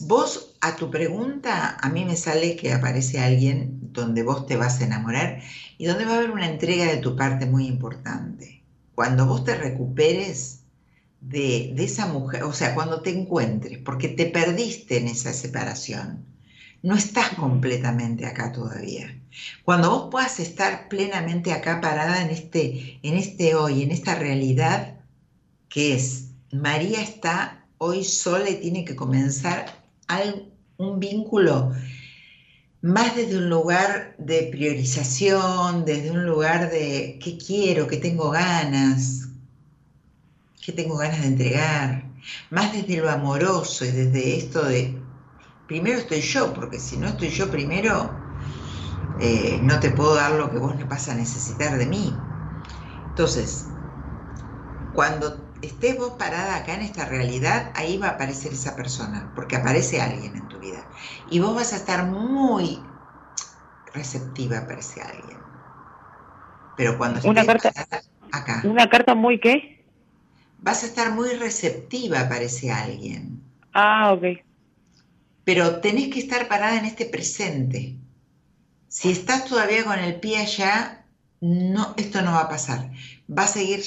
Vos, 0.01 0.57
a 0.63 0.75
tu 0.75 0.91
pregunta, 0.91 1.77
a 1.81 1.89
mí 1.91 2.05
me 2.07 2.17
sale 2.17 2.57
que 2.57 2.73
aparece 2.73 3.21
alguien 3.21 3.93
donde 3.93 4.23
vos 4.23 4.47
te 4.47 4.57
vas 4.57 4.81
a 4.81 4.87
enamorar 4.87 5.43
y 5.77 5.85
donde 5.85 6.07
va 6.07 6.15
a 6.15 6.17
haber 6.17 6.31
una 6.31 6.49
entrega 6.49 6.87
de 6.87 6.97
tu 6.97 7.15
parte 7.15 7.45
muy 7.45 7.67
importante. 7.67 8.65
Cuando 8.95 9.27
vos 9.27 9.45
te 9.45 9.55
recuperes 9.55 10.58
de, 11.21 11.73
de 11.75 11.85
esa 11.85 12.07
mujer, 12.07 12.45
o 12.45 12.53
sea, 12.53 12.75
cuando 12.75 13.01
te 13.03 13.11
encuentres, 13.11 13.79
porque 13.79 14.09
te 14.09 14.27
perdiste 14.27 14.99
en 14.99 15.09
esa 15.09 15.33
separación, 15.33 16.25
no 16.83 16.95
estás 16.95 17.31
completamente 17.31 18.27
acá 18.27 18.53
todavía. 18.53 19.21
Cuando 19.65 19.91
vos 19.91 20.09
puedas 20.11 20.41
estar 20.41 20.89
plenamente 20.89 21.53
acá 21.53 21.81
parada 21.81 22.23
en 22.23 22.31
este, 22.31 23.01
en 23.03 23.17
este 23.17 23.55
hoy, 23.55 23.83
en 23.83 23.91
esta 23.91 24.15
realidad, 24.15 25.01
que 25.69 25.95
es, 25.95 26.31
María 26.53 27.03
está 27.03 27.67
hoy 27.79 28.05
sola 28.05 28.49
y 28.49 28.57
tiene 28.57 28.85
que 28.85 28.97
comenzar 28.97 29.67
un 30.79 31.01
vínculo 31.01 31.73
más 32.81 33.17
desde 33.17 33.39
un 33.39 33.51
lugar 33.51 34.15
de 34.19 34.49
priorización, 34.51 35.85
desde 35.85 36.11
un 36.11 36.25
lugar 36.25 36.71
de 36.71 37.19
qué 37.23 37.37
quiero, 37.37 37.89
qué 37.89 37.97
tengo 37.97 38.31
ganas, 38.31 39.28
qué 40.69 40.75
tengo 40.75 40.99
ganas 40.99 41.23
de 41.23 41.29
entregar, 41.29 42.05
más 42.51 42.75
desde 42.75 42.99
lo 42.99 43.09
amoroso 43.09 43.87
y 43.87 43.91
desde 43.91 44.37
esto 44.37 44.63
de, 44.63 45.01
primero 45.67 45.97
estoy 45.97 46.21
yo, 46.21 46.53
porque 46.53 46.79
si 46.79 46.99
no 46.99 47.09
estoy 47.09 47.31
yo 47.31 47.51
primero, 47.51 48.21
eh, 49.19 49.61
no 49.63 49.81
te 49.81 49.89
puedo 49.89 50.15
dar 50.15 50.33
lo 50.33 50.51
que 50.51 50.59
vos 50.59 50.75
vas 50.87 51.09
a 51.09 51.15
necesitar 51.15 51.79
de 51.79 51.87
mí. 51.87 52.21
Entonces, 53.09 53.71
cuando 54.93 55.55
estés 55.63 55.97
vos 55.97 56.17
parada 56.19 56.57
acá 56.57 56.75
en 56.75 56.83
esta 56.83 57.07
realidad, 57.07 57.73
ahí 57.75 57.97
va 57.97 58.09
a 58.09 58.11
aparecer 58.11 58.53
esa 58.53 58.77
persona, 58.77 59.33
porque 59.35 59.57
aparece 59.57 60.03
alguien 60.03 60.37
en 60.37 60.49
tu 60.49 60.59
vida. 60.59 60.85
Y 61.27 61.39
vos 61.39 61.55
vas 61.55 61.73
a 61.73 61.77
estar 61.77 62.05
muy 62.05 62.91
receptiva 63.95 64.67
para 64.67 64.81
ese 64.81 65.01
alguien. 65.01 65.39
Pero 66.77 66.99
cuando 66.99 67.21
estés 67.21 67.31
una 67.31 67.47
carta, 67.47 67.73
acá. 68.33 68.63
¿Una 68.65 68.91
carta 68.91 69.15
muy 69.15 69.41
qué? 69.41 69.78
Vas 70.59 70.83
a 70.83 70.87
estar 70.87 71.13
muy 71.13 71.31
receptiva 71.31 72.29
para 72.29 72.43
ese 72.43 72.71
alguien. 72.71 73.41
Ah, 73.73 74.13
ok. 74.13 74.41
Pero 75.45 75.81
tenés 75.81 76.09
que 76.09 76.19
estar 76.19 76.49
parada 76.49 76.79
en 76.79 76.85
este 76.85 77.07
presente. 77.07 77.97
Si 78.89 79.11
estás 79.11 79.45
todavía 79.45 79.85
con 79.85 79.99
el 79.99 80.17
pie 80.17 80.39
allá, 80.39 81.05
no, 81.41 81.95
esto 81.97 82.23
no 82.23 82.33
va 82.33 82.43
a 82.43 82.49
pasar. 82.49 82.91
Va 83.31 83.45
a 83.45 83.49
seguir 83.49 83.83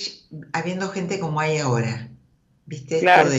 habiendo 0.54 0.90
gente 0.90 1.20
como 1.20 1.40
hay 1.40 1.58
ahora. 1.58 2.08
¿Viste? 2.66 3.00
Claro. 3.00 3.30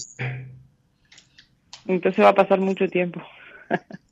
Entonces 1.86 2.24
va 2.24 2.28
a 2.28 2.34
pasar 2.34 2.60
mucho 2.60 2.88
tiempo. 2.88 3.20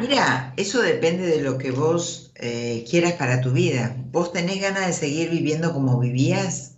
Mira, 0.00 0.52
eso 0.56 0.82
depende 0.82 1.26
de 1.26 1.40
lo 1.40 1.58
que 1.58 1.70
vos 1.70 2.32
eh, 2.34 2.84
quieras 2.88 3.14
para 3.14 3.40
tu 3.40 3.52
vida. 3.52 3.96
¿Vos 4.10 4.32
tenés 4.32 4.60
ganas 4.60 4.86
de 4.86 4.92
seguir 4.92 5.30
viviendo 5.30 5.72
como 5.72 5.98
vivías? 5.98 6.77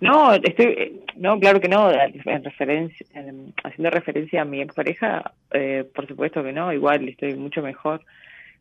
No, 0.00 0.32
estoy, 0.34 1.00
no, 1.16 1.40
claro 1.40 1.60
que 1.60 1.68
no. 1.68 1.90
En 1.90 2.44
referencia, 2.44 3.06
haciendo 3.64 3.90
referencia 3.90 4.42
a 4.42 4.44
mi 4.44 4.60
expareja, 4.60 5.32
eh, 5.52 5.84
por 5.94 6.06
supuesto 6.06 6.42
que 6.42 6.52
no. 6.52 6.72
Igual 6.72 7.08
estoy 7.08 7.34
mucho 7.34 7.62
mejor 7.62 8.02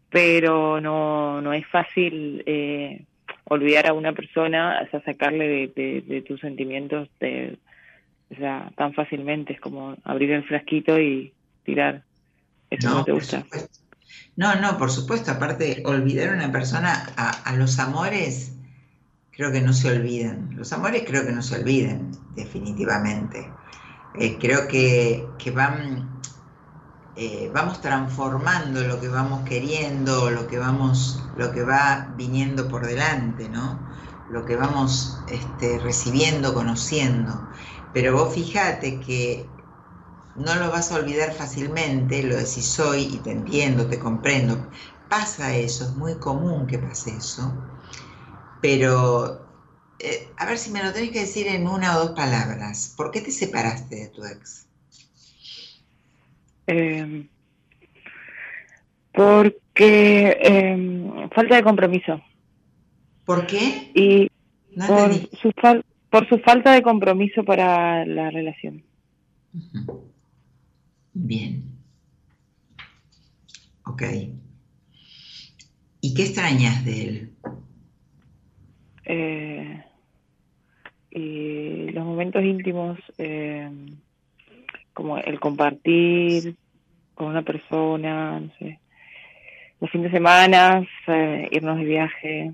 pero 0.09 0.79
no, 0.79 1.41
no 1.41 1.53
es 1.53 1.65
fácil 1.67 2.43
eh, 2.45 3.03
olvidar 3.45 3.87
a 3.87 3.93
una 3.93 4.13
persona, 4.13 4.81
o 4.85 4.89
sea, 4.89 5.03
sacarle 5.03 5.71
de, 5.75 6.23
tus 6.25 6.39
sentimientos 6.39 7.09
de, 7.19 7.57
o 8.31 8.35
sea, 8.35 8.71
tan 8.75 8.93
fácilmente, 8.93 9.53
es 9.53 9.59
como 9.59 9.95
abrir 10.03 10.31
el 10.31 10.43
frasquito 10.43 10.99
y 10.99 11.33
tirar. 11.63 12.03
Eso 12.69 12.89
no, 12.89 13.03
te 13.03 13.11
gusta. 13.11 13.45
No, 14.35 14.55
no, 14.55 14.77
por 14.77 14.91
supuesto, 14.91 15.31
aparte, 15.31 15.83
olvidar 15.85 16.29
a 16.29 16.33
una 16.33 16.51
persona, 16.51 17.09
a, 17.17 17.55
los 17.55 17.79
amores, 17.79 18.56
creo 19.37 19.51
que 19.51 19.61
no 19.61 19.71
se 19.71 19.89
olvidan. 19.89 20.49
Los 20.57 20.73
amores 20.73 21.03
creo 21.07 21.25
que 21.25 21.31
no 21.31 21.43
se 21.43 21.55
olvidan, 21.55 22.11
definitivamente. 22.35 23.47
Eh, 24.19 24.37
creo 24.39 24.67
que, 24.67 25.25
que 25.37 25.51
van 25.51 26.17
eh, 27.19 27.49
vamos 27.51 27.81
transformando 27.81 28.81
lo 28.81 29.01
que 29.01 29.07
vamos 29.07 29.41
queriendo, 29.47 30.29
lo 30.29 30.45
que 30.47 30.59
vamos, 30.59 31.19
lo 31.35 31.51
que 31.51 31.63
va 31.63 32.13
viniendo 32.15 32.67
por 32.67 32.85
delante, 32.85 33.49
¿no? 33.49 33.79
Lo 34.29 34.45
que 34.45 34.55
vamos 34.55 35.17
este, 35.27 35.79
recibiendo, 35.79 36.53
conociendo. 36.53 37.49
Pero 37.91 38.13
vos 38.13 38.35
fíjate 38.35 38.99
que 38.99 39.49
no 40.35 40.53
lo 40.55 40.69
vas 40.69 40.91
a 40.91 40.95
olvidar 40.97 41.33
fácilmente, 41.33 42.21
lo 42.21 42.35
decís 42.35 42.79
hoy 42.79 43.09
y 43.11 43.17
te 43.17 43.31
entiendo, 43.31 43.87
te 43.87 43.97
comprendo. 43.97 44.69
Pasa 45.09 45.55
eso, 45.55 45.85
es 45.85 45.95
muy 45.95 46.19
común 46.19 46.67
que 46.67 46.77
pase 46.77 47.17
eso. 47.17 47.51
Pero, 48.61 49.45
eh, 49.99 50.29
a 50.37 50.45
ver 50.45 50.57
si 50.57 50.71
me 50.71 50.83
lo 50.83 50.93
tenés 50.93 51.11
que 51.11 51.21
decir 51.21 51.47
en 51.47 51.67
una 51.67 51.97
o 51.97 51.99
dos 51.99 52.11
palabras. 52.11 52.93
¿Por 52.95 53.11
qué 53.11 53.21
te 53.21 53.31
separaste 53.31 53.95
de 53.95 54.07
tu 54.09 54.23
ex? 54.23 54.67
Eh, 56.67 57.27
porque 59.13 60.37
eh, 60.41 61.29
falta 61.33 61.55
de 61.55 61.63
compromiso. 61.63 62.21
¿Por 63.25 63.47
qué? 63.47 63.91
Y 63.93 64.29
por, 64.87 65.11
su 65.41 65.51
por 66.09 66.29
su 66.29 66.37
falta 66.39 66.71
de 66.71 66.81
compromiso 66.81 67.43
para 67.43 68.05
la 68.05 68.29
relación. 68.29 68.83
Bien. 71.13 71.63
Ok. 73.85 74.03
¿Y 76.01 76.13
qué 76.13 76.23
extrañas 76.23 76.85
de 76.85 77.03
él? 77.03 77.33
Eh, 79.09 79.83
y 81.11 81.89
los 81.91 82.05
momentos 82.05 82.43
íntimos, 82.43 82.99
eh, 83.17 83.69
como 84.93 85.17
el 85.17 85.39
compartir 85.39 86.57
con 87.15 87.27
una 87.27 87.41
persona, 87.41 88.39
no 88.39 88.51
sé, 88.59 88.79
los 89.79 89.89
fines 89.91 90.11
de 90.11 90.17
semana, 90.17 90.85
eh, 91.07 91.47
irnos 91.51 91.77
de 91.77 91.85
viaje, 91.85 92.53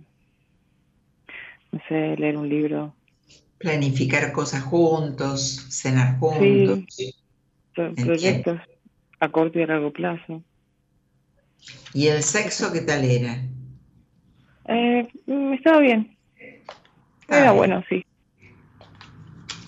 no 1.72 1.82
sé, 1.88 2.16
leer 2.18 2.38
un 2.38 2.48
libro. 2.48 2.94
Planificar 3.58 4.32
cosas 4.32 4.62
juntos, 4.64 5.66
cenar 5.72 6.20
juntos. 6.20 6.80
Sí, 6.90 7.14
proyectos 7.74 8.60
a 9.20 9.30
corto 9.30 9.58
y 9.58 9.64
a 9.64 9.68
largo 9.68 9.92
plazo. 9.92 10.44
¿Y 11.94 12.08
el 12.08 12.22
sexo 12.22 12.72
qué 12.72 12.82
tal 12.82 13.06
era? 13.06 13.42
Eh, 14.66 15.08
mm, 15.26 15.54
estaba 15.54 15.80
bien. 15.80 16.13
Era 17.40 17.52
bueno, 17.52 17.84
sí. 17.90 18.04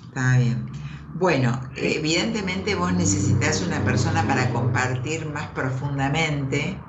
Está 0.07 0.37
bien. 0.37 0.71
Bueno, 1.13 1.61
evidentemente 1.75 2.75
vos 2.75 2.93
necesitas 2.93 3.61
una 3.61 3.83
persona 3.83 4.27
para 4.27 4.49
compartir 4.51 5.25
más 5.27 5.47
profundamente, 5.51 6.79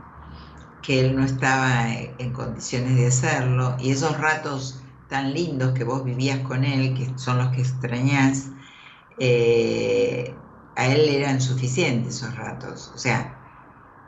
que 0.82 1.00
él 1.00 1.16
no 1.16 1.24
estaba 1.24 1.92
en 1.92 2.32
condiciones 2.32 2.96
de 2.96 3.06
hacerlo, 3.06 3.76
y 3.80 3.90
esos 3.90 4.18
ratos 4.18 4.82
tan 5.08 5.32
lindos 5.34 5.74
que 5.74 5.84
vos 5.84 6.04
vivías 6.04 6.40
con 6.40 6.64
él, 6.64 6.94
que 6.94 7.18
son 7.18 7.38
los 7.38 7.48
que 7.48 7.62
extrañás, 7.62 8.50
eh, 9.18 10.38
a 10.74 10.86
él 10.88 11.08
eran 11.08 11.40
suficientes 11.40 12.16
esos 12.16 12.36
ratos. 12.36 12.92
O 12.94 12.98
sea, 12.98 13.40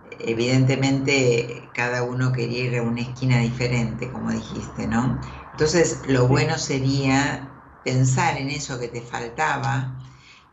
evidentemente 0.03 1.71
cada 1.75 2.03
uno 2.03 2.33
quería 2.33 2.64
ir 2.64 2.77
a 2.79 2.83
una 2.83 3.01
esquina 3.03 3.39
diferente, 3.41 4.11
como 4.12 4.31
dijiste, 4.33 4.87
¿no? 4.87 5.21
Entonces, 5.59 6.03
lo 6.07 6.29
bueno 6.29 6.57
sería 6.57 7.51
pensar 7.83 8.37
en 8.37 8.49
eso 8.49 8.79
que 8.79 8.87
te 8.87 9.01
faltaba 9.01 9.99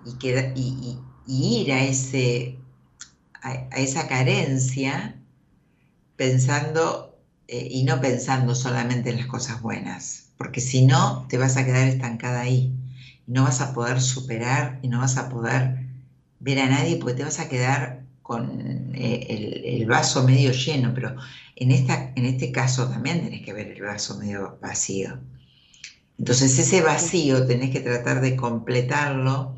y, 0.03 0.17
que, 0.17 0.51
y, 0.55 0.97
ir 1.27 1.71
a, 1.73 1.83
ese, 1.83 2.57
a, 3.43 3.53
esa 3.77 4.07
carencia 4.07 5.15
pensando 6.15 7.19
eh, 7.47 7.67
y 7.69 7.83
no 7.83 8.01
pensando 8.01 8.55
solamente 8.55 9.11
en 9.11 9.17
las 9.17 9.27
cosas 9.27 9.61
buenas, 9.61 10.29
porque 10.39 10.59
si 10.59 10.87
no, 10.87 11.27
te 11.29 11.37
vas 11.37 11.55
a 11.55 11.65
quedar 11.65 11.87
estancada 11.87 12.41
ahí. 12.41 12.73
Y 13.27 13.31
no 13.31 13.43
vas 13.43 13.61
a 13.61 13.75
poder 13.75 14.01
superar 14.01 14.79
y 14.81 14.87
no 14.87 15.01
vas 15.01 15.17
a 15.17 15.29
poder 15.29 15.85
ver 16.39 16.57
a 16.57 16.67
nadie 16.67 16.97
porque 16.97 17.13
te 17.13 17.25
vas 17.25 17.39
a 17.39 17.47
quedar 17.47 18.05
con 18.23 18.89
eh, 18.95 19.27
el, 19.63 19.85
vaso 19.85 20.23
medio 20.23 20.51
lleno, 20.51 20.95
pero 20.95 21.15
en, 21.55 21.71
esta, 21.71 22.11
en 22.15 22.25
este 22.25 22.51
caso 22.51 22.87
también 22.89 23.23
tenés 23.23 23.41
que 23.41 23.53
ver 23.53 23.67
el 23.67 23.81
vaso 23.81 24.17
medio 24.17 24.57
vacío. 24.61 25.19
Entonces 26.17 26.57
ese 26.57 26.81
vacío 26.81 27.45
tenés 27.45 27.71
que 27.71 27.81
tratar 27.81 28.21
de 28.21 28.35
completarlo. 28.35 29.55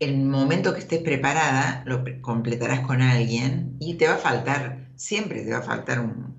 El 0.00 0.18
momento 0.18 0.74
que 0.74 0.80
estés 0.80 1.02
preparada, 1.02 1.82
lo 1.86 2.04
completarás 2.20 2.80
con 2.80 3.00
alguien 3.00 3.76
y 3.80 3.94
te 3.94 4.06
va 4.06 4.14
a 4.14 4.18
faltar, 4.18 4.88
siempre 4.96 5.42
te 5.42 5.52
va 5.52 5.58
a 5.58 5.62
faltar 5.62 6.00
un, 6.00 6.34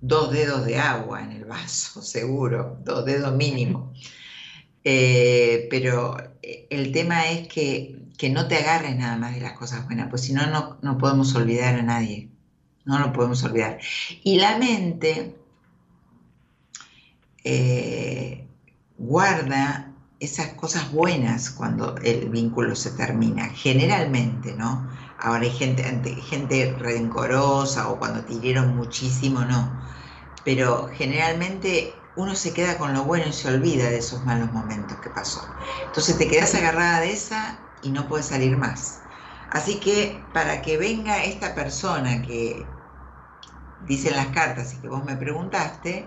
dos 0.00 0.32
dedos 0.32 0.64
de 0.64 0.78
agua 0.78 1.22
en 1.22 1.32
el 1.32 1.44
vaso, 1.44 2.02
seguro, 2.02 2.80
dos 2.84 3.04
dedos 3.04 3.36
mínimo. 3.36 3.92
Eh, 4.84 5.66
pero 5.70 6.16
eh, 6.42 6.66
el 6.70 6.92
tema 6.92 7.30
es 7.30 7.46
que 7.48 7.98
que 8.18 8.30
no 8.30 8.48
te 8.48 8.56
agarres 8.56 8.96
nada 8.96 9.16
más 9.16 9.34
de 9.34 9.40
las 9.40 9.52
cosas 9.52 9.86
buenas, 9.86 10.08
pues 10.10 10.22
si 10.22 10.32
no, 10.32 10.78
no 10.82 10.98
podemos 10.98 11.34
olvidar 11.36 11.76
a 11.76 11.82
nadie, 11.82 12.28
no 12.88 12.98
lo 12.98 13.12
podemos 13.12 13.44
olvidar. 13.44 13.78
Y 14.24 14.40
la 14.40 14.56
mente 14.56 15.36
eh, 17.44 18.48
guarda 18.96 19.92
esas 20.20 20.54
cosas 20.54 20.90
buenas 20.90 21.50
cuando 21.50 21.96
el 21.98 22.30
vínculo 22.30 22.74
se 22.74 22.90
termina, 22.92 23.50
generalmente, 23.50 24.54
¿no? 24.54 24.88
Ahora 25.20 25.42
hay 25.42 25.50
gente, 25.50 25.84
gente 26.22 26.74
rencorosa 26.78 27.88
o 27.88 27.98
cuando 27.98 28.24
te 28.24 28.32
hirieron 28.32 28.74
muchísimo, 28.74 29.42
no. 29.42 29.70
Pero 30.44 30.88
generalmente 30.94 31.92
uno 32.16 32.34
se 32.34 32.54
queda 32.54 32.78
con 32.78 32.94
lo 32.94 33.04
bueno 33.04 33.26
y 33.28 33.32
se 33.34 33.48
olvida 33.48 33.90
de 33.90 33.98
esos 33.98 34.24
malos 34.24 34.50
momentos 34.52 34.96
que 35.00 35.10
pasó. 35.10 35.46
Entonces 35.84 36.16
te 36.16 36.26
quedas 36.26 36.54
agarrada 36.54 37.00
de 37.00 37.12
esa 37.12 37.58
y 37.82 37.90
no 37.90 38.08
puede 38.08 38.22
salir 38.22 38.56
más. 38.56 39.00
Así 39.50 39.78
que 39.78 40.20
para 40.32 40.62
que 40.62 40.78
venga 40.78 41.22
esta 41.22 41.54
persona 41.54 42.22
que 42.22 42.66
dicen 43.86 44.16
las 44.16 44.28
cartas 44.28 44.74
y 44.74 44.78
que 44.78 44.88
vos 44.88 45.04
me 45.04 45.16
preguntaste, 45.16 46.06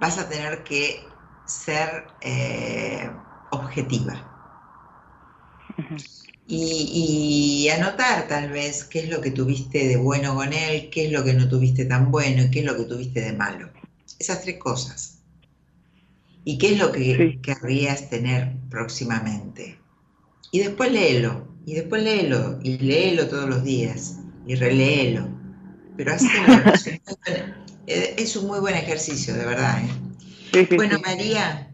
vas 0.00 0.18
a 0.18 0.28
tener 0.28 0.64
que 0.64 1.04
ser 1.46 2.06
eh, 2.20 3.10
objetiva. 3.50 4.30
Y, 6.46 7.64
y, 7.64 7.70
anotar 7.70 8.28
tal 8.28 8.50
vez 8.50 8.84
qué 8.84 9.00
es 9.00 9.08
lo 9.08 9.20
que 9.20 9.30
tuviste 9.30 9.88
de 9.88 9.96
bueno 9.96 10.34
con 10.34 10.52
él, 10.52 10.90
qué 10.90 11.06
es 11.06 11.12
lo 11.12 11.24
que 11.24 11.32
no 11.32 11.48
tuviste 11.48 11.86
tan 11.86 12.10
bueno 12.10 12.42
y 12.42 12.50
qué 12.50 12.60
es 12.60 12.66
lo 12.66 12.76
que 12.76 12.84
tuviste 12.84 13.22
de 13.22 13.32
malo. 13.32 13.70
Esas 14.18 14.42
tres 14.42 14.58
cosas. 14.58 15.14
¿Y 16.44 16.58
qué 16.58 16.72
es 16.72 16.78
lo 16.78 16.92
que 16.92 17.40
querrías 17.42 18.10
tener 18.10 18.52
próximamente? 18.68 19.78
Y 20.52 20.58
después 20.58 20.92
léelo, 20.92 21.48
y 21.64 21.74
después 21.74 22.02
léelo, 22.02 22.58
y 22.62 22.78
léelo 22.78 23.26
todos 23.28 23.48
los 23.48 23.64
días, 23.64 24.18
y 24.46 24.54
reléelo. 24.54 25.33
Pero 25.96 26.12
así 26.14 26.28
es 27.86 28.36
un 28.36 28.46
muy 28.46 28.60
buen 28.60 28.74
ejercicio, 28.74 29.34
de 29.34 29.44
verdad. 29.44 29.82
¿eh? 30.52 30.68
bueno, 30.76 30.98
María. 31.00 31.70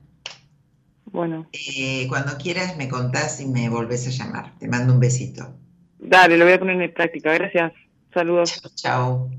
Bueno. 1.06 1.48
Eh, 1.52 2.06
cuando 2.08 2.36
quieras 2.38 2.76
me 2.76 2.88
contás 2.88 3.40
y 3.40 3.46
me 3.46 3.68
volvés 3.68 4.06
a 4.06 4.10
llamar. 4.10 4.58
Te 4.58 4.68
mando 4.68 4.92
un 4.92 5.00
besito. 5.00 5.54
Dale, 5.98 6.36
lo 6.36 6.44
voy 6.44 6.54
a 6.54 6.58
poner 6.58 6.80
en 6.80 6.94
práctica. 6.94 7.32
Gracias. 7.32 7.72
Saludos. 8.12 8.62
Chao. 8.74 9.30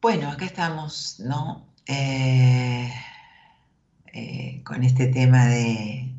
Bueno, 0.00 0.30
acá 0.30 0.46
estamos, 0.46 1.20
¿no? 1.20 1.66
Eh, 1.86 2.90
con 4.64 4.82
este 4.82 5.08
tema 5.08 5.46
de 5.46 6.10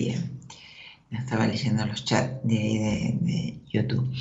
Bien, 0.00 0.39
estaba 1.10 1.46
leyendo 1.46 1.86
los 1.86 2.04
chats 2.04 2.42
de, 2.44 3.60
YouTube. 3.66 4.12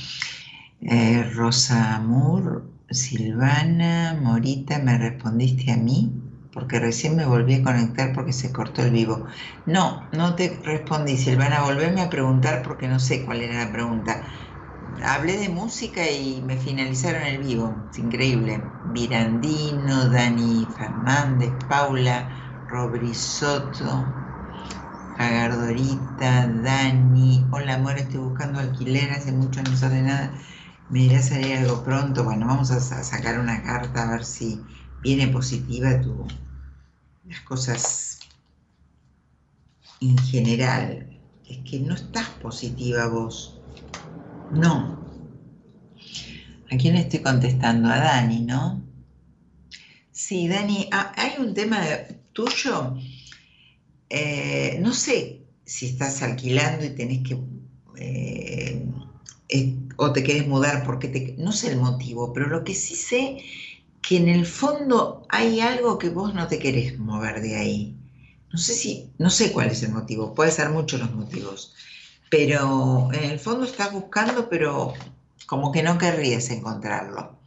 Eh, 0.82 1.24
Rosa 1.34 1.96
Amur, 1.96 2.64
Silvana, 2.90 4.18
Morita, 4.22 4.80
¿me 4.80 4.98
respondiste 4.98 5.72
a 5.72 5.78
mí? 5.78 6.12
Porque 6.52 6.80
recién 6.80 7.16
me 7.16 7.26
volví 7.26 7.56
a 7.56 7.64
conectar 7.64 8.14
porque 8.14 8.34
se 8.34 8.52
cortó 8.52 8.82
el 8.84 8.92
vivo. 8.92 9.26
No, 9.66 10.10
no 10.12 10.36
te 10.36 10.62
respondí, 10.64 11.18
Silvana. 11.18 11.62
Volveme 11.64 12.02
a 12.02 12.10
preguntar 12.10 12.64
porque 12.64 12.88
no 12.88 13.00
sé 13.00 13.26
cuál 13.26 13.42
era 13.42 13.66
la 13.66 13.72
pregunta. 13.72 14.24
Hablé 15.04 15.38
de 15.38 15.50
música 15.50 16.10
y 16.10 16.42
me 16.42 16.58
finalizaron 16.58 17.24
el 17.24 17.40
vivo. 17.44 17.88
Es 17.92 18.00
increíble. 18.00 18.72
Virandino, 18.84 20.10
Dani 20.10 20.68
Fernández, 20.76 21.64
Paula, 21.68 22.36
Robrisotto, 22.68 24.19
Agardorita, 25.20 26.48
Dani, 26.48 27.46
hola 27.52 27.74
amor, 27.74 27.98
estoy 27.98 28.22
buscando 28.22 28.58
alquiler, 28.58 29.12
hace 29.12 29.34
mucho 29.34 29.62
no 29.62 29.76
sale 29.76 30.02
nada, 30.02 30.34
me 30.88 31.02
irá 31.02 31.20
a 31.20 31.22
salir 31.22 31.58
algo 31.58 31.84
pronto, 31.84 32.24
bueno, 32.24 32.48
vamos 32.48 32.72
a, 32.72 32.80
sacar 32.80 33.38
una 33.38 33.62
carta 33.62 34.04
a 34.04 34.12
ver 34.12 34.24
si 34.24 34.66
viene 35.02 35.28
positiva 35.28 36.00
tu, 36.00 36.26
las 37.26 37.42
cosas 37.42 38.20
en 40.00 40.18
general. 40.20 41.20
Es 41.50 41.70
que 41.70 41.82
no 41.82 41.96
estás 41.96 42.30
positiva 42.42 43.08
vos, 43.08 43.60
no. 44.52 45.06
¿A 46.72 46.78
quién 46.78 46.96
estoy 46.96 47.20
contestando? 47.20 47.90
A 47.90 47.98
Dani, 47.98 48.40
¿no? 48.40 48.82
Sí, 50.14 50.48
Dani, 50.48 50.88
ah, 50.94 51.12
hay 51.18 51.34
un 51.40 51.54
tema 51.54 51.82
tuyo 52.32 52.96
eh, 54.10 54.78
no 54.82 54.94
sé 54.94 55.44
si 55.66 55.88
estás 55.88 56.22
alquilando 56.22 56.86
y 56.86 56.90
tenés 56.90 57.20
que, 57.28 57.38
eh, 57.98 58.86
o 59.98 60.12
te 60.14 60.24
querés 60.24 60.48
mudar 60.48 60.84
porque 60.84 61.08
te, 61.08 61.36
no 61.38 61.52
sé 61.52 61.72
el 61.72 61.78
motivo, 61.78 62.34
pero 62.34 62.48
lo 62.48 62.64
que 62.64 62.74
sí 62.74 62.96
sé 62.96 63.38
que 64.02 64.18
en 64.18 64.30
el 64.30 64.46
fondo 64.46 65.24
hay 65.30 65.60
algo 65.60 65.98
que 65.98 66.10
vos 66.10 66.34
no 66.34 66.48
te 66.48 66.60
querés 66.60 66.98
mover 66.98 67.42
de 67.42 67.56
ahí. 67.56 67.96
No 68.52 68.58
sé 68.58 68.74
si, 68.74 69.12
no 69.20 69.30
sé 69.30 69.52
cuál 69.52 69.70
es 69.70 69.84
el 69.84 69.92
motivo, 69.92 70.34
puede 70.34 70.52
ser 70.52 70.70
muchos 70.70 71.00
los 71.00 71.14
motivos, 71.14 71.76
pero 72.32 73.10
en 73.14 73.30
el 73.30 73.40
fondo 73.40 73.66
estás 73.66 73.92
buscando, 73.92 74.50
pero 74.50 74.94
como 75.46 75.72
que 75.72 75.84
no 75.84 75.98
querrías 75.98 76.50
encontrarlo. 76.50 77.40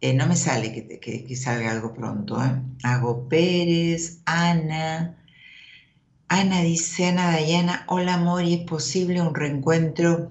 Eh, 0.00 0.14
no 0.14 0.26
me 0.26 0.36
sale 0.36 0.72
que, 1.00 1.36
salga 1.36 1.70
algo 1.70 1.94
pronto. 1.94 2.36
Hago 2.82 3.28
Pérez, 3.28 4.18
Ana, 4.24 5.21
Ana 6.32 6.62
dice, 6.62 7.08
Ana 7.08 7.32
Dayana, 7.32 7.84
hola 7.88 8.14
amor, 8.14 8.42
¿y 8.42 8.54
es 8.54 8.66
posible 8.66 9.20
un 9.20 9.34
reencuentro 9.34 10.30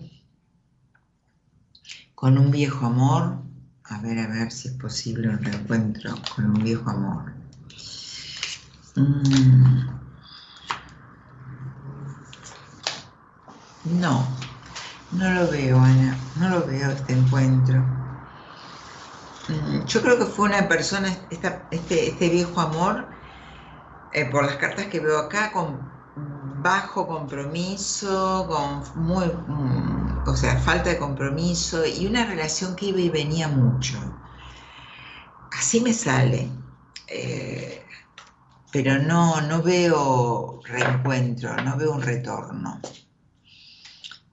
con 2.16 2.40
un 2.40 2.50
viejo 2.50 2.88
amor. 2.88 3.38
A 3.84 4.02
ver, 4.02 4.18
a 4.18 4.28
ver 4.28 4.52
si 4.52 4.70
es 4.70 4.74
posible 4.76 5.30
un 5.30 5.44
reencuentro 5.44 6.16
con 6.36 6.46
un 6.46 6.64
viejo 6.64 6.90
amor. 6.90 7.32
Mm. 8.96 9.90
No, 14.00 14.28
no 15.12 15.34
lo 15.36 15.52
veo, 15.52 15.80
Ana, 15.80 16.18
no 16.38 16.50
lo 16.50 16.66
veo 16.66 16.90
este 16.90 17.14
encuentro. 17.14 17.80
Mm, 19.50 19.86
yo 19.86 20.02
creo 20.02 20.18
que 20.18 20.26
fue 20.26 20.50
una 20.50 20.68
persona, 20.68 21.16
este, 21.30 21.68
este, 21.70 22.30
viejo 22.30 22.60
amor, 22.60 23.08
eh, 24.14 24.26
por 24.26 24.46
las 24.46 24.58
cartas 24.58 24.88
que 24.88 25.00
veo 25.00 25.18
acá, 25.18 25.52
con 25.52 25.92
bajo 26.62 27.08
compromiso, 27.08 28.46
con 28.48 29.04
muy, 29.04 29.26
mm, 29.26 30.28
o 30.28 30.36
sea, 30.36 30.58
falta 30.58 30.90
de 30.90 30.98
compromiso 30.98 31.86
y 31.86 32.06
una 32.06 32.26
relación 32.26 32.76
que 32.76 32.88
iba 32.88 33.00
y 33.00 33.10
venía 33.10 33.48
mucho. 33.48 33.98
Así 35.58 35.82
me 35.82 35.94
sale. 35.94 36.50
Eh, 37.08 37.84
pero 38.72 39.00
no, 39.00 39.42
no 39.42 39.62
veo 39.62 40.62
reencuentro, 40.64 41.56
no 41.58 41.78
veo 41.78 41.92
un 41.94 42.02
retorno. 42.02 42.80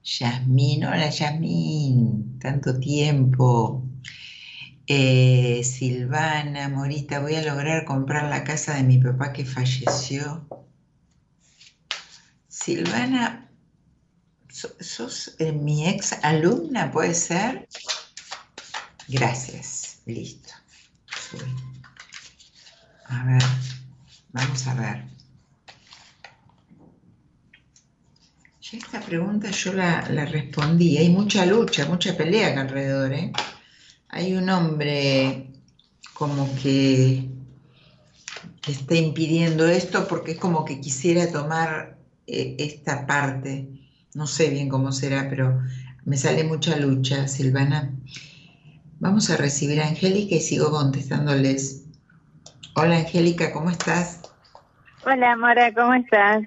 Yasmín, 0.03 0.85
hola 0.85 1.09
Yasmín, 1.09 2.39
tanto 2.39 2.79
tiempo. 2.79 3.83
Eh, 4.91 5.61
Silvana, 5.63 6.67
Morita, 6.67 7.19
voy 7.19 7.35
a 7.35 7.43
lograr 7.43 7.85
comprar 7.85 8.27
la 8.27 8.43
casa 8.43 8.73
de 8.73 8.81
mi 8.81 8.97
papá 8.97 9.31
que 9.31 9.45
falleció. 9.45 10.47
Silvana, 12.47 13.51
¿sos 14.49 15.35
eh, 15.37 15.51
mi 15.51 15.87
ex 15.87 16.13
alumna, 16.23 16.91
puede 16.91 17.13
ser? 17.13 17.69
Gracias, 19.07 20.01
listo. 20.07 20.55
A 23.05 23.25
ver, 23.25 23.43
vamos 24.29 24.65
a 24.65 24.73
ver. 24.73 25.03
esta 28.71 29.01
pregunta 29.01 29.51
yo 29.51 29.73
la, 29.73 30.01
respondí. 30.01 30.97
Hay 30.97 31.09
mucha 31.09 31.45
lucha, 31.45 31.85
mucha 31.85 32.17
pelea 32.17 32.49
acá 32.49 32.61
alrededor. 32.61 33.13
¿eh? 33.13 33.31
Hay 34.09 34.33
un 34.33 34.49
hombre 34.49 35.51
como 36.13 36.49
que 36.61 37.29
está 38.67 38.95
impidiendo 38.95 39.67
esto 39.67 40.07
porque 40.07 40.31
es 40.31 40.37
como 40.37 40.65
que 40.65 40.81
quisiera 40.81 41.31
tomar 41.31 41.97
eh, 42.27 42.55
esta 42.59 43.05
parte. 43.05 43.69
No 44.15 44.25
sé 44.25 44.49
bien 44.49 44.67
cómo 44.67 44.91
será, 44.91 45.27
pero 45.29 45.61
me 46.05 46.17
sale 46.17 46.43
mucha 46.43 46.75
lucha, 46.75 47.27
Silvana. 47.27 47.93
Vamos 48.99 49.29
a 49.29 49.37
recibir 49.37 49.79
a 49.79 49.87
Angélica 49.87 50.35
y 50.35 50.41
sigo 50.41 50.71
contestándoles. 50.71 51.85
Hola 52.75 52.97
Angélica, 52.97 53.51
¿cómo 53.51 53.69
estás? 53.69 54.21
Hola 55.05 55.35
Mora, 55.37 55.73
¿cómo 55.73 55.93
estás? 55.93 56.43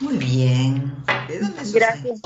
Muy 0.00 0.16
bien. 0.16 0.92
¿De 1.28 1.38
dónde 1.38 1.62
Gracias. 1.72 2.20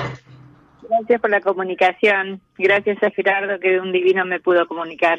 Gracias 0.89 1.20
por 1.20 1.30
la 1.30 1.41
comunicación. 1.41 2.41
Gracias 2.59 3.03
a 3.03 3.11
Gerardo 3.11 3.59
que 3.59 3.70
de 3.70 3.80
un 3.80 3.93
divino 3.93 4.24
me 4.24 4.41
pudo 4.41 4.66
comunicar. 4.66 5.18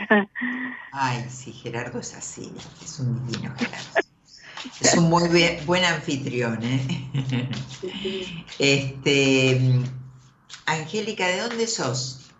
Ay, 0.91 1.25
sí, 1.29 1.51
Gerardo 1.51 1.99
es 1.99 2.15
así, 2.15 2.51
es 2.83 2.99
un 2.99 3.25
divino 3.25 3.53
Gerardo. 3.57 4.05
Es 4.81 4.97
un 4.97 5.09
muy 5.09 5.23
buen 5.65 5.83
anfitrión, 5.83 6.59
¿eh? 6.63 6.81
Este, 8.59 9.59
Angélica, 10.65 11.27
¿de 11.27 11.39
dónde 11.41 11.67
sos? 11.67 12.31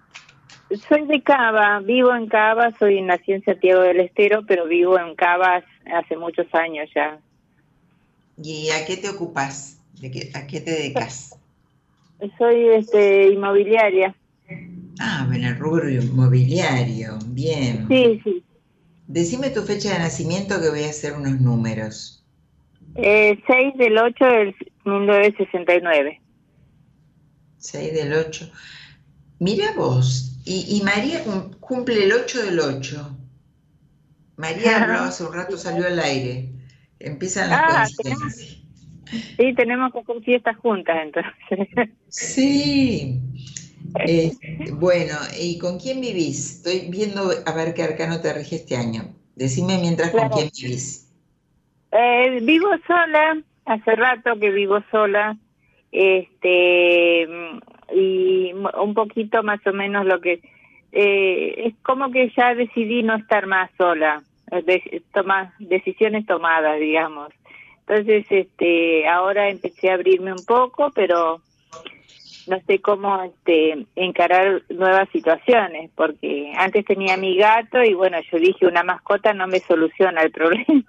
Soy 0.90 1.06
de 1.06 1.22
Cava, 1.22 1.80
vivo 1.80 2.14
en 2.16 2.28
Cava, 2.28 2.72
soy 2.80 3.02
nací 3.02 3.34
en 3.34 3.44
Santiago 3.44 3.82
del 3.82 4.00
Estero, 4.00 4.44
pero 4.48 4.66
vivo 4.66 4.98
en 4.98 5.16
Cava 5.16 5.64
hace 5.94 6.18
muchos 6.18 6.48
años 6.54 6.90
ya. 6.96 7.20
¿Y 8.42 8.72
a 8.72 8.86
qué 8.86 8.98
te 8.98 9.10
ocupas? 9.10 9.78
¿A 10.34 10.48
qué 10.48 10.62
te 10.62 10.72
dedicas? 10.72 11.38
Soy 12.38 12.70
este, 12.70 13.30
inmobiliaria. 13.30 14.16
Ah, 15.00 15.28
en 15.34 15.44
el 15.44 15.58
rubro 15.58 15.90
inmobiliario, 15.90 17.20
bien. 17.28 17.88
Sí, 17.90 18.22
sí. 18.24 18.44
Decime 19.08 19.50
tu 19.50 19.62
fecha 19.62 19.94
de 19.94 20.00
nacimiento 20.00 20.60
que 20.62 20.70
voy 20.70 20.84
a 20.84 20.90
hacer 20.90 21.14
unos 21.14 21.40
números. 21.40 22.24
Eh, 22.96 23.38
6 23.46 23.78
del 23.78 23.98
8 23.98 24.26
del 24.26 24.56
1969. 24.86 26.22
6 27.58 27.94
del 27.94 28.14
8. 28.14 28.52
Mira 29.40 29.74
vos, 29.74 30.40
y, 30.46 30.82
María 30.84 31.24
cumple 31.60 32.06
el 32.06 32.14
8 32.14 32.46
del 32.46 32.60
8. 32.60 33.18
María 34.38 34.84
habló 34.84 35.00
hace 35.00 35.24
un 35.24 35.34
rato, 35.34 35.58
salió 35.58 35.88
al 35.88 36.00
aire. 36.00 36.52
Empiezan 37.00 37.50
las 37.50 37.62
ah, 37.62 37.88
coincidencias. 37.98 38.65
Sí, 39.10 39.54
tenemos 39.54 39.92
que 39.92 40.00
hacer 40.00 40.22
fiestas 40.22 40.58
juntas 40.58 40.98
entonces. 41.02 41.90
Sí. 42.10 43.20
Eh, 44.00 44.32
bueno, 44.74 45.16
¿y 45.40 45.58
con 45.58 45.80
quién 45.80 46.02
vivís? 46.02 46.58
Estoy 46.58 46.90
viendo 46.90 47.30
a 47.46 47.54
ver 47.54 47.74
qué 47.74 47.84
arcano 47.84 48.20
te 48.22 48.34
rige 48.34 48.58
este 48.58 48.76
año. 48.76 49.04
Decime 49.36 49.78
mientras 49.80 50.12
con 50.12 50.30
quién 50.30 50.50
vivís. 50.56 51.14
Eh, 51.92 52.40
vivo 52.42 52.70
sola, 52.88 53.42
hace 53.66 53.96
rato 53.96 54.38
que 54.40 54.50
vivo 54.52 54.80
sola, 54.92 55.38
este, 55.92 57.28
y 57.94 58.52
un 58.54 58.94
poquito 58.94 59.44
más 59.44 59.66
o 59.66 59.72
menos 59.72 60.06
lo 60.06 60.20
que, 60.20 60.42
eh, 60.92 61.68
es 61.68 61.74
como 61.84 62.12
que 62.12 62.34
ya 62.36 62.54
decidí 62.54 63.02
no 63.04 63.16
estar 63.16 63.48
más 63.48 63.70
sola, 63.78 64.24
de, 64.52 65.04
toma, 65.14 65.54
decisiones 65.60 66.26
tomadas, 66.26 66.80
digamos. 66.80 67.30
Entonces, 67.88 68.26
este, 68.30 69.08
ahora 69.08 69.50
empecé 69.50 69.90
a 69.90 69.94
abrirme 69.94 70.32
un 70.32 70.44
poco, 70.46 70.92
pero 70.94 71.42
no 72.48 72.62
sé 72.66 72.80
cómo 72.80 73.24
este, 73.24 73.86
encarar 73.96 74.64
nuevas 74.70 75.08
situaciones, 75.12 75.92
porque 75.96 76.52
antes 76.58 76.86
tenía 76.86 77.18
mi 77.18 77.38
gato 77.38 77.84
y 77.84 77.94
bueno, 77.94 78.18
yo 78.32 78.40
dije, 78.40 78.66
una 78.66 78.84
mascota 78.84 79.34
no 79.34 79.48
me 79.48 79.60
soluciona 79.60 80.22
el 80.22 80.32
problema. 80.32 80.84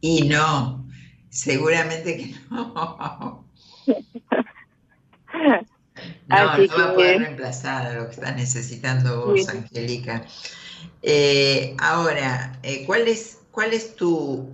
Y 0.00 0.22
no, 0.22 0.84
seguramente 1.30 2.16
que 2.16 2.34
no. 2.50 3.44
No, 6.26 6.36
no 6.36 6.78
va 6.78 6.84
a 6.90 6.94
poder 6.94 7.20
reemplazar 7.20 7.86
a 7.86 7.94
lo 7.94 8.06
que 8.06 8.14
estás 8.14 8.34
necesitando 8.34 9.26
vos, 9.26 9.48
Angélica. 9.48 10.24
Eh, 11.02 11.76
ahora, 11.78 12.58
eh, 12.62 12.84
¿cuál, 12.86 13.06
es, 13.08 13.40
¿cuál 13.50 13.72
es 13.72 13.94
tu 13.94 14.50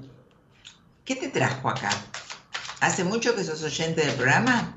¿Qué 1.08 1.16
te 1.16 1.28
trajo 1.28 1.70
acá? 1.70 1.88
¿Hace 2.82 3.02
mucho 3.02 3.34
que 3.34 3.42
sos 3.42 3.64
oyente 3.64 4.02
del 4.02 4.14
programa? 4.14 4.74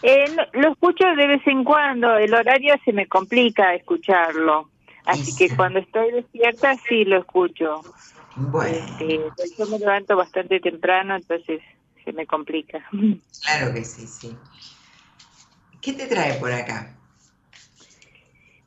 Eh, 0.00 0.28
lo 0.52 0.70
escucho 0.70 1.04
de 1.04 1.26
vez 1.26 1.44
en 1.48 1.64
cuando, 1.64 2.16
el 2.16 2.32
horario 2.32 2.76
se 2.84 2.92
me 2.92 3.08
complica 3.08 3.74
escucharlo, 3.74 4.70
así 5.04 5.34
que 5.34 5.48
cuando 5.56 5.80
estoy 5.80 6.12
despierta 6.12 6.76
sí 6.88 7.04
lo 7.04 7.18
escucho. 7.18 7.82
Bueno. 8.36 8.76
Este, 8.76 9.20
yo 9.58 9.66
me 9.66 9.80
levanto 9.80 10.16
bastante 10.16 10.60
temprano, 10.60 11.16
entonces 11.16 11.60
se 12.04 12.12
me 12.12 12.24
complica. 12.24 12.88
Claro 13.42 13.74
que 13.74 13.84
sí, 13.84 14.06
sí. 14.06 14.36
¿Qué 15.80 15.92
te 15.92 16.06
trae 16.06 16.34
por 16.34 16.52
acá? 16.52 16.94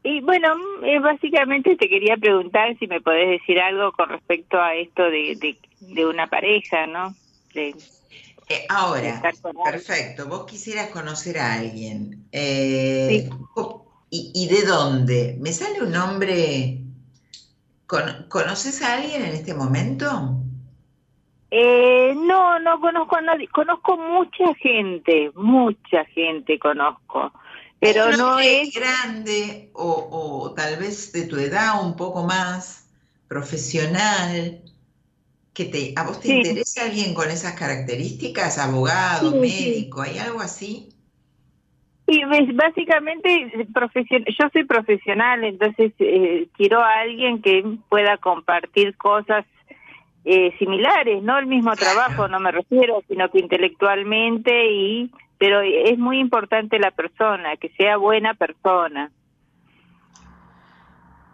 Y 0.03 0.21
bueno, 0.21 0.55
eh, 0.83 0.99
básicamente 0.99 1.75
te 1.77 1.87
quería 1.87 2.17
preguntar 2.17 2.77
si 2.79 2.87
me 2.87 3.01
podés 3.01 3.29
decir 3.29 3.59
algo 3.59 3.91
con 3.93 4.09
respecto 4.09 4.59
a 4.59 4.75
esto 4.75 5.03
de, 5.03 5.35
de 5.35 5.57
una 5.81 6.27
pareja, 6.27 6.87
¿no? 6.87 7.15
Eh, 8.49 8.65
ahora, 8.69 9.21
perfecto. 9.63 10.27
Vos 10.27 10.45
quisieras 10.45 10.89
conocer 10.89 11.37
a 11.37 11.53
alguien. 11.53 12.25
Eh, 12.31 13.29
¿y, 14.09 14.47
de 14.47 14.65
dónde? 14.65 15.37
¿Me 15.39 15.53
sale 15.53 15.83
un 15.83 15.91
nombre? 15.91 16.79
¿Conoces 17.85 18.81
a 18.81 18.95
alguien 18.95 19.23
en 19.23 19.33
este 19.33 19.53
momento? 19.53 20.41
Eh, 21.51 22.13
no, 22.15 22.59
no 22.59 22.79
conozco 22.79 23.15
a 23.15 23.21
nadie. 23.21 23.47
Conozco 23.49 23.97
mucha 23.97 24.53
gente, 24.55 25.31
mucha 25.35 26.05
gente 26.05 26.57
conozco. 26.59 27.31
Pero 27.79 28.11
no 28.17 28.39
es 28.39 28.73
grande 28.73 29.69
o, 29.73 30.09
o 30.11 30.53
tal 30.53 30.77
vez 30.77 31.11
de 31.13 31.25
tu 31.25 31.37
edad 31.37 31.83
un 31.83 31.95
poco 31.95 32.23
más 32.23 32.89
profesional 33.27 34.61
te, 35.65 35.93
¿A 35.95 36.03
vos 36.03 36.19
te 36.19 36.29
interesa 36.29 36.85
alguien 36.85 37.13
con 37.13 37.29
esas 37.29 37.53
características? 37.53 38.57
¿Abogado, 38.57 39.35
médico? 39.35 40.01
¿Hay 40.01 40.17
algo 40.17 40.39
así? 40.39 40.89
Y 42.07 42.23
básicamente 42.53 43.51
yo 43.77 44.49
soy 44.51 44.63
profesional, 44.63 45.43
entonces 45.43 45.93
eh, 45.99 46.47
quiero 46.57 46.81
a 46.81 47.01
alguien 47.01 47.41
que 47.41 47.63
pueda 47.87 48.17
compartir 48.17 48.97
cosas 48.97 49.45
eh, 50.25 50.51
similares, 50.57 51.21
no 51.21 51.37
el 51.37 51.45
mismo 51.45 51.75
trabajo, 51.77 52.27
no 52.27 52.39
me 52.39 52.51
refiero, 52.51 53.03
sino 53.07 53.29
que 53.29 53.39
intelectualmente 53.39 54.71
y 54.71 55.11
pero 55.37 55.61
es 55.61 55.97
muy 55.97 56.19
importante 56.19 56.79
la 56.79 56.91
persona, 56.91 57.55
que 57.55 57.69
sea 57.69 57.95
buena 57.95 58.33
persona. 58.33 59.09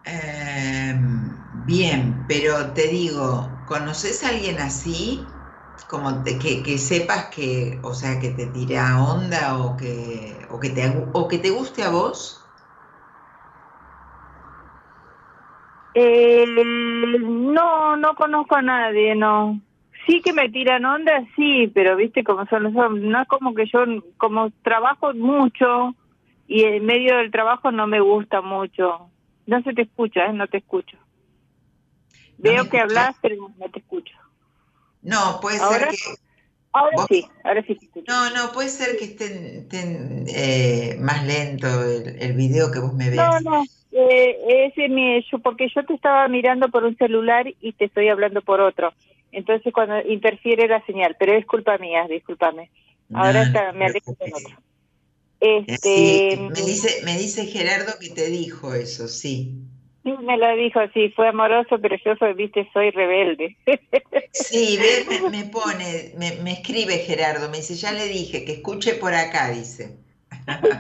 Em, 0.05 1.44
bien, 1.66 2.26
pero 2.28 2.74
te 2.74 2.88
digo, 2.88 3.63
¿conoces 3.66 4.24
a 4.24 4.30
alguien 4.30 4.59
así? 4.59 5.32
Como 5.88 6.24
que, 6.24 6.63
que, 6.63 6.78
sepas 6.78 7.26
que, 7.36 7.80
o 7.84 7.93
sea, 7.93 8.20
que 8.20 8.30
te 8.32 8.47
tira 8.47 9.01
onda 9.03 9.57
o 9.59 9.76
que, 9.78 10.45
o 10.49 10.59
que, 10.59 10.70
te, 10.70 10.82
o 11.13 11.28
que 11.28 11.38
te 11.39 11.49
guste 11.51 11.84
a 11.84 11.89
vos. 11.89 12.41
Eh, 15.93 16.45
no, 16.45 17.95
no 17.95 18.16
conozco 18.16 18.55
a 18.55 18.61
nadie, 18.61 19.16
no. 19.16 19.61
Sí 20.05 20.22
que 20.22 20.34
me 20.34 20.49
tiran 20.49 20.86
onda, 20.86 21.26
sí, 21.36 21.68
pero 21.74 21.95
viste 21.95 22.24
cómo 22.24 22.45
son 22.47 22.63
los 22.63 22.76
hombres. 22.76 23.03
No 23.05 23.22
es 23.22 23.28
como 23.28 23.53
que 23.55 23.66
yo, 23.66 23.80
como 24.18 24.51
trabajo 24.63 25.13
mucho 25.13 25.95
y 26.47 26.63
en 26.63 26.86
medio 26.86 27.18
del 27.18 27.32
trabajo 27.32 27.72
no 27.72 27.88
me 27.88 28.01
gusta 28.01 28.41
mucho. 28.41 29.11
No 29.47 29.61
se 29.63 29.74
te 29.74 29.84
escucha, 29.84 30.26
¿eh? 30.28 30.34
No 30.34 30.47
te 30.47 30.57
escucho. 30.57 30.97
Veo 32.38 32.69
que 32.69 32.79
hablas, 32.79 33.15
pero 33.21 33.49
no 33.57 33.69
te 33.69 33.79
escucho. 33.79 34.15
No, 35.01 35.39
puede 35.41 35.59
ser 35.59 35.89
que... 35.89 35.97
Ahora 36.73 37.05
sí, 37.07 37.25
ahora 37.45 37.63
sí. 37.65 37.79
No, 38.05 38.29
no, 38.31 38.51
puede 38.51 38.67
ser 38.67 38.97
que 38.97 39.05
estén, 39.05 40.25
eh, 40.27 40.97
más 40.99 41.25
lento 41.25 41.67
el, 41.86 42.21
el, 42.21 42.33
video 42.33 42.69
que 42.69 42.79
vos 42.79 42.93
me 42.93 43.09
veas. 43.09 43.41
No, 43.41 43.51
no, 43.51 43.63
eh, 43.93 44.67
ese 44.67 44.89
mi, 44.89 45.23
yo, 45.31 45.39
porque 45.39 45.69
yo 45.73 45.86
te 45.86 45.93
estaba 45.93 46.27
mirando 46.27 46.67
por 46.67 46.83
un 46.83 46.97
celular 46.97 47.47
y 47.61 47.71
te 47.71 47.86
estoy 47.86 48.09
hablando 48.09 48.41
por 48.41 48.59
otro. 48.59 48.93
Entonces 49.31 49.71
cuando 49.71 50.01
interfiere 50.01 50.67
la 50.67 50.86
señal, 50.86 51.15
pero 51.17 51.33
es 51.33 51.45
culpa 51.45 51.77
mía, 51.77 52.05
discúlpame. 52.09 52.69
Ahora 53.13 53.43
está, 53.43 53.71
me 53.71 53.86
alejo 53.86 54.13
con 54.13 54.33
otro. 54.33 54.57
Este, 55.39 56.38
me 56.38 56.61
dice, 56.61 57.05
me 57.05 57.17
dice 57.17 57.45
Gerardo 57.45 57.93
que 57.99 58.09
te 58.09 58.27
dijo 58.27 58.73
eso, 58.73 59.07
sí. 59.07 59.61
Me 60.06 60.38
lo 60.38 60.56
dijo, 60.56 60.80
sí, 60.93 61.10
fue 61.16 61.30
amoroso, 61.30 61.80
pero 61.82 61.95
yo 62.06 62.16
soy, 62.18 62.34
viste, 62.34 62.70
soy 62.72 62.91
rebelde. 62.91 63.58
Sí, 64.32 64.78
me, 65.10 65.30
me 65.32 65.45
pone, 65.45 66.12
me, 66.18 66.34
me, 66.43 66.51
escribe 66.51 66.99
Gerardo, 66.99 67.49
me 67.49 67.58
dice, 67.58 67.74
ya 67.74 67.91
le 67.91 68.06
dije, 68.06 68.45
que 68.45 68.53
escuche 68.53 68.93
por 68.93 69.16
acá, 69.16 69.49
dice. 69.49 69.97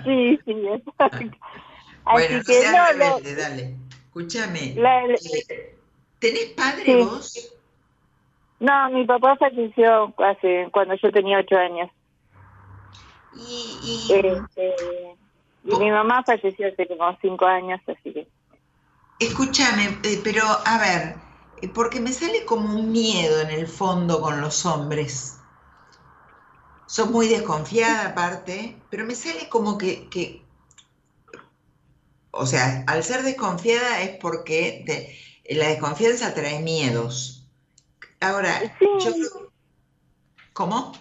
Sí, 0.03 0.39
sí, 0.45 0.67
exacto. 0.67 1.25
Bueno, 2.11 2.37
no 2.37 2.43
seas 2.43 2.95
rebelde, 2.95 3.35
dale. 3.35 3.75
Escúchame. 3.89 4.75
Eh, 4.77 5.75
¿Tenés 6.19 6.45
padre 6.55 7.03
vos? 7.03 7.51
No, 8.59 8.89
mi 8.91 9.05
papá 9.05 9.35
falleció 9.37 10.13
hace 10.19 10.69
cuando 10.71 10.93
yo 10.93 11.11
tenía 11.11 11.39
ocho 11.39 11.57
años. 11.57 11.89
Y, 13.35 14.13
este, 14.13 14.75
y 15.63 15.75
mi 15.77 15.89
mamá 15.89 16.23
falleció 16.23 16.67
hace 16.67 16.87
como 16.87 17.17
cinco 17.21 17.45
años, 17.47 17.81
así 17.87 18.13
que... 18.13 18.27
Escúchame, 19.19 19.99
eh, 20.03 20.21
pero 20.23 20.43
a 20.43 20.77
ver, 20.79 21.15
eh, 21.61 21.69
porque 21.69 21.99
me 21.99 22.11
sale 22.11 22.45
como 22.45 22.73
un 22.75 22.91
miedo 22.91 23.41
en 23.41 23.49
el 23.49 23.67
fondo 23.67 24.21
con 24.21 24.41
los 24.41 24.65
hombres. 24.65 25.39
Soy 26.87 27.07
muy 27.09 27.27
desconfiada 27.27 28.09
aparte, 28.09 28.75
pero 28.89 29.05
me 29.05 29.15
sale 29.15 29.49
como 29.49 29.77
que, 29.77 30.07
que 30.09 30.43
o 32.31 32.45
sea, 32.45 32.83
al 32.87 33.03
ser 33.03 33.23
desconfiada 33.23 34.01
es 34.01 34.17
porque 34.17 34.83
la 35.49 35.69
desconfianza 35.69 36.33
trae 36.33 36.59
miedos. 36.59 37.47
Ahora, 38.19 38.61
yo 38.79 39.13
¿Cómo? 40.55 40.93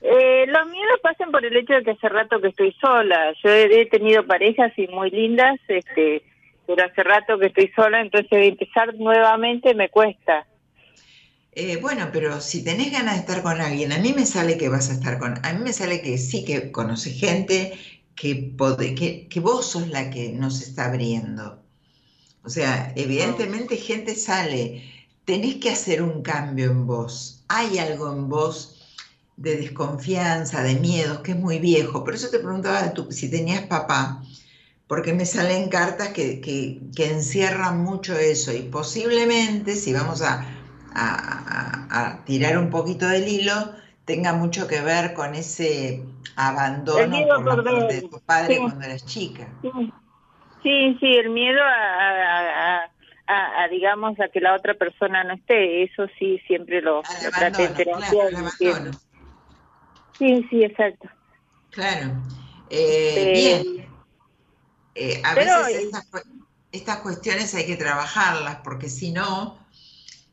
Eh, 0.00 0.46
los 0.46 0.66
miedos 0.68 0.98
pasan 1.02 1.30
por 1.30 1.44
el 1.44 1.54
hecho 1.54 1.74
de 1.74 1.82
que 1.84 1.90
hace 1.90 2.08
rato 2.08 2.40
que 2.40 2.48
estoy 2.48 2.72
sola. 2.80 3.34
Yo 3.44 3.50
he, 3.50 3.84
tenido 3.84 4.26
parejas 4.26 4.72
y 4.78 4.86
muy 4.88 5.10
lindas, 5.10 5.60
este, 5.68 6.22
pero 6.66 6.84
hace 6.84 7.02
rato 7.02 7.38
que 7.38 7.46
estoy 7.46 7.72
sola, 7.74 8.00
entonces 8.00 8.30
empezar 8.32 8.94
nuevamente 8.94 9.74
me 9.74 9.88
cuesta. 9.88 10.46
Eh, 11.52 11.78
bueno, 11.78 12.10
pero 12.12 12.40
si 12.40 12.62
tenés 12.62 12.92
ganas 12.92 13.14
de 13.14 13.20
estar 13.20 13.42
con 13.42 13.60
alguien, 13.60 13.92
a 13.92 13.98
mí 13.98 14.12
me 14.12 14.26
sale 14.26 14.58
que 14.58 14.68
vas 14.68 14.90
a 14.90 14.94
estar 14.94 15.18
con, 15.18 15.34
a 15.42 15.52
mí 15.54 15.60
me 15.62 15.72
sale 15.72 16.02
que 16.02 16.18
sí 16.18 16.44
que 16.44 16.70
conoces 16.70 17.18
gente, 17.18 17.72
que, 18.14 18.54
que, 18.94 19.28
que 19.28 19.40
vos 19.40 19.70
sos 19.70 19.88
la 19.88 20.10
que 20.10 20.32
nos 20.32 20.60
está 20.60 20.86
abriendo. 20.86 21.62
O 22.42 22.50
sea, 22.50 22.92
evidentemente 22.94 23.76
gente 23.76 24.14
sale, 24.14 24.84
tenés 25.24 25.56
que 25.56 25.70
hacer 25.70 26.02
un 26.02 26.22
cambio 26.22 26.66
en 26.70 26.86
vos. 26.86 27.44
Hay 27.48 27.78
algo 27.78 28.12
en 28.12 28.28
vos 28.28 28.76
de 29.36 29.56
desconfianza, 29.56 30.62
de 30.62 30.76
miedos, 30.76 31.20
que 31.20 31.32
es 31.32 31.38
muy 31.38 31.58
viejo. 31.58 32.04
Por 32.04 32.14
eso 32.14 32.28
te 32.30 32.38
preguntaba 32.38 32.92
si 33.10 33.30
tenías 33.30 33.62
papá, 33.62 34.22
porque 34.88 35.12
me 35.12 35.24
salen 35.24 35.68
cartas 35.68 36.08
que, 36.10 36.40
que, 36.40 37.06
encierran 37.06 37.82
mucho 37.82 38.16
eso 38.16 38.52
y 38.52 38.62
posiblemente, 38.62 39.74
si 39.74 39.92
vamos 39.92 40.22
a, 40.22 40.44
a, 40.94 42.24
tirar 42.24 42.58
un 42.58 42.70
poquito 42.70 43.06
del 43.08 43.26
hilo, 43.28 43.52
tenga 44.04 44.32
mucho 44.32 44.68
que 44.68 44.80
ver 44.80 45.14
con 45.14 45.34
ese 45.34 46.02
abandono 46.36 47.16
por, 47.44 47.64
de 47.88 48.02
tu 48.02 48.20
padre 48.20 48.58
cuando 48.58 48.84
eras 48.84 49.04
chica. 49.04 49.48
Sí, 50.62 50.96
sí, 51.00 51.16
el 51.16 51.30
miedo 51.30 51.60
a, 51.62 52.88
a, 53.26 53.68
digamos, 53.68 54.18
a 54.20 54.28
que 54.28 54.40
la 54.40 54.54
otra 54.54 54.74
persona 54.74 55.24
no 55.24 55.34
esté, 55.34 55.84
eso 55.84 56.06
sí, 56.18 56.40
siempre 56.46 56.80
lo, 56.80 57.02
traté 57.34 57.68
de 57.68 58.92
Sí, 60.18 60.46
sí, 60.48 60.64
exacto. 60.64 61.08
Claro. 61.70 62.12
Eh, 62.70 63.32
bien. 63.34 63.95
Eh, 64.96 65.20
a 65.24 65.34
veces 65.34 65.90
estas, 66.72 66.96
cuestiones 66.98 67.54
hay 67.54 67.66
que 67.66 67.76
trabajarlas 67.76 68.56
porque 68.64 68.88
si 68.88 69.12
no 69.12 69.58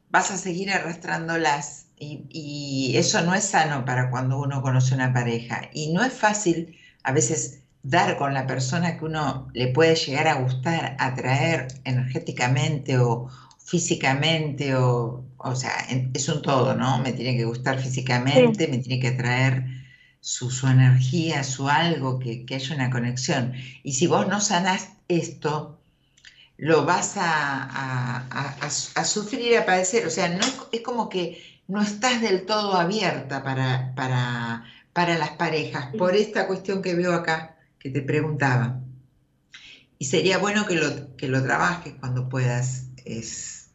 vas 0.09 0.31
a 0.31 0.37
seguir 0.37 0.71
arrastrándolas 0.71 1.87
y, 1.99 2.25
y, 2.29 2.97
eso 2.97 3.21
no 3.21 3.35
es 3.35 3.43
sano 3.43 3.85
para 3.85 4.09
cuando 4.09 4.39
uno 4.39 4.61
conoce 4.61 4.95
una 4.95 5.13
pareja 5.13 5.69
y 5.73 5.93
no 5.93 6.03
es 6.03 6.13
fácil 6.13 6.77
a 7.03 7.11
veces 7.11 7.63
dar 7.83 8.17
con 8.17 8.33
la 8.33 8.47
persona 8.47 8.97
que 8.97 9.05
uno 9.05 9.49
le 9.53 9.67
puede 9.67 9.95
llegar 9.95 10.27
a 10.27 10.35
gustar, 10.35 10.95
atraer 10.99 11.67
energéticamente 11.83 12.97
o 12.97 13.29
físicamente 13.63 14.75
o, 14.75 15.25
o 15.37 15.55
sea, 15.55 15.71
es 16.13 16.29
un 16.29 16.41
todo, 16.41 16.73
¿no? 16.75 16.99
Me 16.99 17.11
tiene 17.11 17.37
que 17.37 17.45
gustar 17.45 17.79
físicamente, 17.79 18.67
me 18.67 18.77
tiene 18.77 19.01
que 19.01 19.09
atraer 19.09 19.82
su, 20.23 20.49
su 20.51 20.67
energía, 20.67 21.43
su 21.43 21.67
algo, 21.67 22.17
que, 22.17 22.45
que, 22.45 22.55
haya 22.55 22.75
una 22.75 22.89
conexión. 22.89 23.53
Y 23.83 23.91
si 23.91 24.07
vos 24.07 24.25
no 24.29 24.39
sanás 24.39 24.87
esto, 25.09 25.81
lo 26.55 26.85
vas 26.85 27.17
a, 27.17 28.25
a, 28.95 29.03
sufrir, 29.03 29.57
a 29.57 29.65
padecer. 29.65 30.07
O 30.07 30.09
sea, 30.09 30.29
no 30.29 30.39
es, 30.71 30.81
como 30.81 31.09
que 31.09 31.61
no 31.67 31.81
estás 31.81 32.21
del 32.21 32.45
todo 32.45 32.75
abierta 32.75 33.43
para, 33.43 33.93
para, 33.95 34.63
para 34.93 35.17
las 35.17 35.31
parejas, 35.31 35.93
por 35.97 36.15
esta 36.15 36.47
cuestión 36.47 36.81
que 36.81 36.95
veo 36.95 37.13
acá, 37.13 37.57
que 37.77 37.89
te 37.89 38.01
preguntaba. 38.01 38.79
Y 39.99 40.05
sería 40.05 40.37
bueno 40.37 40.65
que 40.65 40.75
lo, 40.75 41.17
que 41.17 41.27
lo 41.27 41.43
trabajes 41.43 41.95
cuando 41.99 42.29
puedas. 42.29 42.85
Es, 43.03 43.71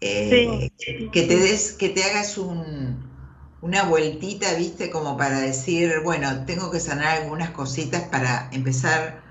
eh, 0.00 0.72
que 1.12 1.22
te 1.22 1.36
des, 1.36 1.72
que 1.74 1.90
te 1.90 2.02
hagas 2.02 2.36
un, 2.36 3.13
una 3.64 3.84
vueltita, 3.84 4.54
viste, 4.58 4.90
como 4.90 5.16
para 5.16 5.40
decir, 5.40 6.00
bueno, 6.04 6.44
tengo 6.44 6.70
que 6.70 6.78
sanar 6.80 7.22
algunas 7.22 7.50
cositas 7.52 8.02
para 8.10 8.50
empezar, 8.52 9.22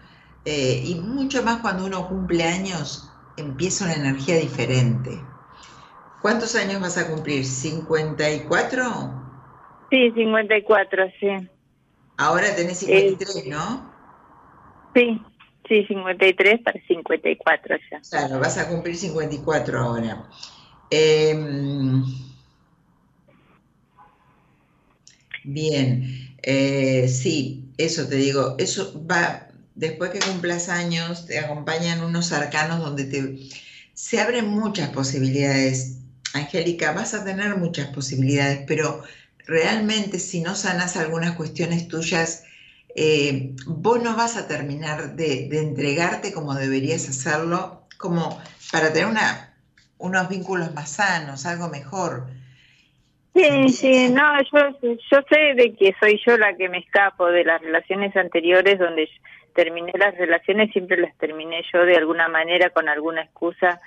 eh, 0.44 0.82
y 0.84 0.96
mucho 0.96 1.44
más 1.44 1.62
cuando 1.62 1.86
uno 1.86 2.08
cumple 2.08 2.44
años, 2.44 3.12
empieza 3.38 3.86
una 3.86 3.94
energía 3.94 4.38
diferente. 4.38 5.22
¿Cuántos 6.20 6.56
años 6.56 6.82
vas 6.82 6.98
a 6.98 7.08
cumplir? 7.12 7.44
¿54? 7.44 9.22
Sí, 9.92 10.12
54, 10.16 11.04
sí. 11.20 11.28
Ahora 12.18 12.56
tenés 12.56 12.80
53, 12.80 13.36
eh, 13.36 13.50
¿no? 13.50 13.94
Sí, 14.96 15.22
sí, 15.68 15.86
53 15.86 16.62
para 16.62 16.82
54 16.88 17.76
ya. 17.92 18.02
Claro, 18.10 18.40
vas 18.40 18.58
a 18.58 18.68
cumplir 18.68 18.96
54 18.96 19.80
ahora. 19.80 20.24
Eh, 20.90 21.36
Bien, 25.44 26.36
eh, 26.42 27.08
sí, 27.08 27.74
eso 27.78 28.08
te 28.08 28.16
digo, 28.16 28.56
eso 28.60 29.06
va, 29.06 29.48
después 29.76 30.12
que 30.12 30.20
cumplas 30.20 30.70
años, 30.70 31.26
te 31.26 31.40
acompañan 31.40 32.04
unos 32.04 32.32
arcanos 32.32 32.80
donde 32.80 33.06
te, 33.06 33.50
se 33.94 34.20
abren 34.20 34.48
muchas 34.48 34.90
posibilidades. 34.90 35.98
Angélica, 36.34 36.94
vas 36.94 37.14
a 37.14 37.24
tener 37.24 37.58
muchas 37.58 37.88
posibilidades, 37.90 38.62
pero 38.68 39.04
realmente 39.46 40.20
si 40.20 40.42
no 40.42 40.56
sanas 40.56 40.96
algunas 40.98 41.34
cuestiones 41.34 41.88
tuyas, 41.88 42.44
eh, 42.96 43.56
vos 43.66 44.02
no 44.02 44.16
vas 44.16 44.36
a 44.38 44.48
terminar 44.48 45.16
de, 45.16 45.48
entregarte 45.52 46.32
como 46.32 46.56
deberías 46.56 47.08
hacerlo, 47.10 47.88
como 47.98 48.42
para 48.72 48.94
tener 48.94 49.08
una, 49.08 49.56
unos 49.98 50.30
vínculos 50.30 50.74
más 50.74 50.92
sanos, 50.92 51.46
algo 51.46 51.70
mejor. 51.70 52.28
Sí, 53.36 53.70
sí, 53.70 54.10
no, 54.10 54.22
yo, 54.44 54.78
yo 54.82 55.20
sé 55.28 55.56
de 55.56 55.76
que 55.76 55.96
soy 56.00 56.22
yo 56.26 56.38
la 56.38 56.56
que 56.56 56.70
me 56.70 56.78
escapo 56.78 57.28
de 57.28 57.44
las 57.44 57.62
relaciones 57.62 58.16
anteriores 58.16 58.78
donde 58.78 59.10
terminé 59.56 59.92
las 59.98 60.16
relaciones, 60.16 60.72
siempre 60.72 60.98
las 60.98 61.16
terminé 61.18 61.64
yo 61.74 61.86
de 61.86 61.96
alguna 61.96 62.28
manera 62.28 62.70
con 62.70 62.90
alguna 62.90 63.24
excusa, 63.24 63.80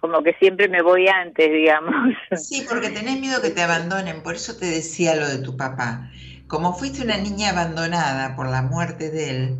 como 0.00 0.22
que 0.22 0.34
siempre 0.34 0.68
me 0.68 0.82
voy 0.82 1.06
antes, 1.08 1.52
digamos. 1.52 2.14
Sí, 2.36 2.66
porque 2.68 2.90
tenés 2.90 3.20
miedo 3.20 3.40
que 3.42 3.50
te 3.50 3.62
abandonen, 3.62 4.22
por 4.22 4.34
eso 4.34 4.56
te 4.56 4.66
decía 4.66 5.14
lo 5.14 5.28
de 5.28 5.38
tu 5.38 5.56
papá. 5.56 6.10
Como 6.48 6.74
fuiste 6.74 7.04
una 7.04 7.16
niña 7.16 7.50
abandonada 7.50 8.34
por 8.34 8.48
la 8.48 8.62
muerte 8.62 9.10
de 9.10 9.30
él, 9.30 9.56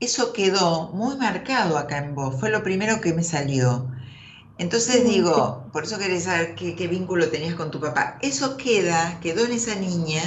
eso 0.00 0.32
quedó 0.32 0.90
muy 0.92 1.16
marcado 1.16 1.78
acá 1.78 1.98
en 1.98 2.16
vos, 2.16 2.40
fue 2.40 2.50
lo 2.50 2.64
primero 2.64 3.00
que 3.00 3.14
me 3.14 3.22
salió. 3.22 3.86
Entonces 4.58 5.04
digo, 5.04 5.64
por 5.72 5.84
eso 5.84 5.98
querés 5.98 6.24
saber 6.24 6.54
qué, 6.54 6.86
vínculo 6.86 7.28
tenías 7.28 7.54
con 7.54 7.70
tu 7.70 7.80
papá. 7.80 8.18
Eso 8.22 8.56
queda, 8.56 9.18
quedó 9.20 9.44
en 9.44 9.52
esa 9.52 9.74
niña 9.74 10.22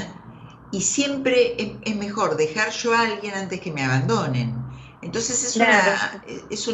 y 0.71 0.81
siempre 0.81 1.55
es, 1.83 1.95
mejor 1.95 2.35
dejar 2.35 2.71
yo 2.71 2.93
a 2.93 3.01
alguien 3.01 3.33
antes 3.33 3.61
que 3.61 3.71
me 3.71 3.83
abandonen. 3.83 4.53
Entonces 5.01 5.43
es, 5.43 5.55
una, 5.55 6.23
es 6.49 6.67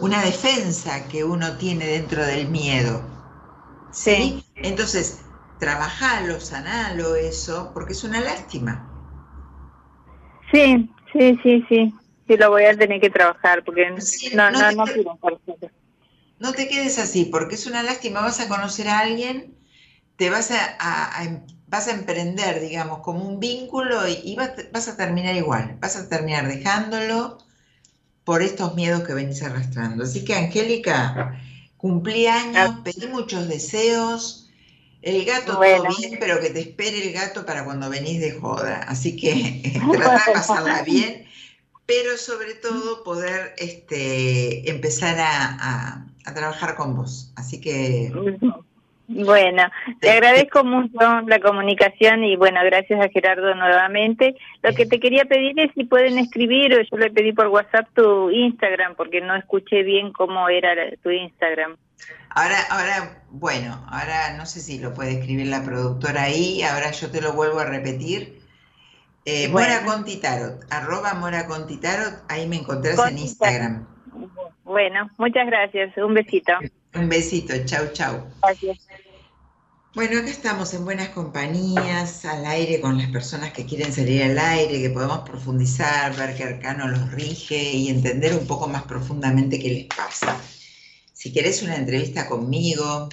una 0.00 0.22
defensa 0.22 1.06
que 1.08 1.24
uno 1.24 1.56
tiene 1.56 1.86
dentro 1.86 2.24
del 2.24 2.48
miedo. 2.48 3.02
¿sí? 3.96 4.44
Entonces, 4.56 5.20
trabajalo, 5.58 6.38
sanalo 6.40 7.16
eso, 7.16 7.70
porque 7.72 7.92
es 7.92 8.04
una 8.04 8.20
lástima. 8.20 8.86
Sí, 10.52 10.88
sí, 11.12 11.38
sí, 11.42 11.64
sí. 11.68 11.94
Sí, 12.28 12.36
lo 12.36 12.50
voy 12.50 12.64
a 12.64 12.76
tener 12.76 13.00
que 13.00 13.08
trabajar 13.08 13.64
porque 13.64 13.88
no, 14.34 14.50
no, 14.50 14.72
no, 14.72 14.84
quiero 14.84 15.18
no 16.38 16.52
te 16.52 16.68
quedes 16.68 16.98
así, 16.98 17.26
porque 17.26 17.54
es 17.54 17.66
una 17.66 17.82
lástima, 17.82 18.20
vas 18.20 18.40
a 18.40 18.48
conocer 18.48 18.88
a 18.88 19.00
alguien, 19.00 19.54
te 20.16 20.30
vas 20.30 20.50
a, 20.50 21.24
em, 21.24 21.40
vas 21.66 21.88
a 21.88 21.92
emprender, 21.92 22.60
digamos, 22.60 23.00
como 23.00 23.24
un 23.24 23.40
vínculo 23.40 24.06
y, 24.08 24.36
vas, 24.36 24.88
a 24.88 24.96
terminar 24.96 25.34
igual, 25.34 25.78
vas 25.80 25.96
a 25.96 26.08
terminar 26.08 26.48
dejándolo 26.48 27.38
por 28.24 28.42
estos 28.42 28.74
miedos 28.74 29.04
que 29.04 29.14
venís 29.14 29.42
arrastrando. 29.42 30.04
Así 30.04 30.24
que, 30.24 30.34
Angélica, 30.34 31.40
cumplí 31.76 32.26
años, 32.26 32.80
pedí 32.84 33.06
muchos 33.08 33.48
deseos, 33.48 34.50
el 35.02 35.24
gato 35.24 35.52
todo 35.52 35.60
bien, 35.60 36.16
pero 36.18 36.40
que 36.40 36.50
te 36.50 36.60
espere 36.60 37.06
el 37.06 37.12
gato 37.12 37.46
para 37.46 37.64
cuando 37.64 37.88
venís 37.88 38.20
de 38.20 38.32
joda. 38.32 38.84
Así 38.88 39.16
que 39.16 39.80
trata 39.92 40.22
de 40.26 40.32
pasarla 40.32 40.82
bien, 40.82 41.26
pero 41.86 42.16
sobre 42.18 42.54
todo 42.54 43.04
poder 43.04 43.54
este, 43.58 44.68
empezar 44.68 45.18
a 45.20 45.56
a 45.60 46.06
trabajar 46.34 46.74
con 46.76 46.96
vos. 46.96 47.32
Así 47.36 47.60
que... 47.60 48.12
Bueno, 49.08 49.62
te 50.00 50.10
agradezco 50.10 50.64
mucho 50.64 51.20
la 51.26 51.38
comunicación 51.38 52.24
y 52.24 52.34
bueno, 52.34 52.58
gracias 52.64 53.00
a 53.00 53.08
Gerardo 53.08 53.54
nuevamente. 53.54 54.34
Lo 54.62 54.74
que 54.74 54.84
te 54.84 54.98
quería 54.98 55.24
pedir 55.24 55.58
es 55.60 55.70
si 55.74 55.84
pueden 55.84 56.18
escribir 56.18 56.74
o 56.74 56.82
yo 56.82 56.96
le 56.96 57.12
pedí 57.12 57.32
por 57.32 57.46
WhatsApp 57.46 57.86
tu 57.94 58.30
Instagram 58.30 58.96
porque 58.96 59.20
no 59.20 59.36
escuché 59.36 59.84
bien 59.84 60.12
cómo 60.12 60.48
era 60.48 60.74
tu 61.04 61.10
Instagram. 61.10 61.76
Ahora, 62.30 62.58
ahora, 62.68 63.22
bueno, 63.30 63.80
ahora 63.88 64.36
no 64.36 64.44
sé 64.44 64.60
si 64.60 64.78
lo 64.78 64.92
puede 64.92 65.12
escribir 65.12 65.46
la 65.46 65.62
productora 65.62 66.24
ahí, 66.24 66.62
ahora 66.62 66.90
yo 66.90 67.10
te 67.10 67.20
lo 67.20 67.32
vuelvo 67.32 67.60
a 67.60 67.64
repetir. 67.64 68.40
Eh, 69.24 69.48
Mora 69.48 69.84
Contitarot, 69.84 70.64
arroba 70.70 71.14
Mora 71.14 71.46
Contitarot, 71.46 72.24
ahí 72.28 72.46
me 72.46 72.56
encontrás 72.56 72.98
en 73.08 73.18
Instagram. 73.18 73.86
Bueno, 74.64 75.10
muchas 75.18 75.46
gracias. 75.46 75.96
Un 75.96 76.14
besito. 76.14 76.52
Un 76.94 77.08
besito. 77.08 77.54
Chau, 77.64 77.86
chau. 77.92 78.26
Gracias. 78.42 78.86
Bueno, 79.94 80.18
acá 80.18 80.28
estamos 80.28 80.74
en 80.74 80.84
buenas 80.84 81.08
compañías, 81.08 82.26
al 82.26 82.44
aire 82.44 82.82
con 82.82 82.98
las 82.98 83.08
personas 83.08 83.52
que 83.52 83.64
quieren 83.64 83.92
salir 83.92 84.24
al 84.24 84.38
aire, 84.38 84.82
que 84.82 84.90
podemos 84.90 85.20
profundizar, 85.20 86.14
ver 86.16 86.36
qué 86.36 86.44
arcano 86.44 86.86
los 86.86 87.10
rige 87.12 87.72
y 87.72 87.88
entender 87.88 88.34
un 88.34 88.46
poco 88.46 88.68
más 88.68 88.82
profundamente 88.82 89.58
qué 89.58 89.70
les 89.70 89.84
pasa. 89.86 90.38
Si 91.14 91.32
querés 91.32 91.62
una 91.62 91.76
entrevista 91.76 92.28
conmigo. 92.28 93.08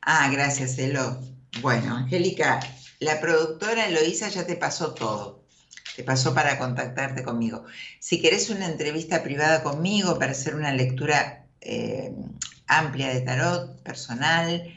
Ah, 0.00 0.28
gracias, 0.30 0.78
Elo. 0.78 1.18
Bueno, 1.60 1.96
Angélica, 1.96 2.60
la 3.00 3.20
productora 3.20 3.86
Eloísa 3.86 4.28
ya 4.28 4.46
te 4.46 4.54
pasó 4.54 4.94
todo 4.94 5.41
te 5.96 6.04
pasó 6.04 6.34
para 6.34 6.58
contactarte 6.58 7.22
conmigo. 7.22 7.64
Si 7.98 8.20
querés 8.20 8.50
una 8.50 8.66
entrevista 8.66 9.22
privada 9.22 9.62
conmigo 9.62 10.18
para 10.18 10.32
hacer 10.32 10.54
una 10.54 10.72
lectura 10.72 11.46
eh, 11.60 12.14
amplia 12.66 13.08
de 13.12 13.20
tarot 13.20 13.82
personal 13.82 14.74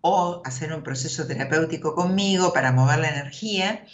o 0.00 0.42
hacer 0.44 0.72
un 0.72 0.82
proceso 0.82 1.26
terapéutico 1.26 1.94
conmigo 1.94 2.52
para 2.52 2.72
mover 2.72 2.98
la 2.98 3.10
energía, 3.10 3.84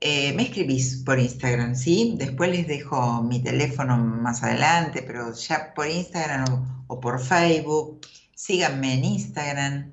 eh, 0.00 0.32
me 0.34 0.44
escribís 0.44 1.02
por 1.04 1.18
Instagram, 1.18 1.74
¿sí? 1.74 2.16
Después 2.18 2.50
les 2.50 2.66
dejo 2.66 3.22
mi 3.22 3.42
teléfono 3.42 3.96
más 3.96 4.42
adelante, 4.42 5.02
pero 5.02 5.32
ya 5.32 5.72
por 5.74 5.88
Instagram 5.88 6.84
o, 6.86 7.00
por 7.00 7.20
Facebook. 7.22 8.00
Síganme 8.34 8.94
en 8.94 9.04
Instagram 9.04 9.92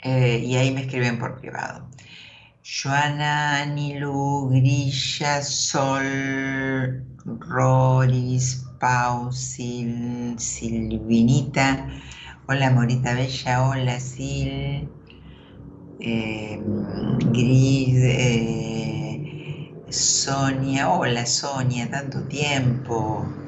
eh, 0.00 0.42
y 0.44 0.56
ahí 0.56 0.72
me 0.72 0.82
escriben 0.82 1.18
por 1.18 1.40
privado. 1.40 1.88
Joana, 2.74 3.62
Anilu, 3.62 4.50
Grilla, 4.50 5.40
Sol, 5.42 6.04
Roris, 7.24 8.46
Pau, 8.80 9.30
Silvinita, 10.46 11.68
hola 12.48 12.70
Morita 12.70 13.14
Bella, 13.14 13.54
hola 13.68 13.98
Sil, 14.02 14.52
eh, 15.98 16.58
Gris, 16.62 17.96
eh, 18.02 19.24
Sonia, 19.88 20.90
hola 20.90 21.26
Sonia, 21.26 21.88
tanto 21.90 22.26
tiempo. 22.28 23.40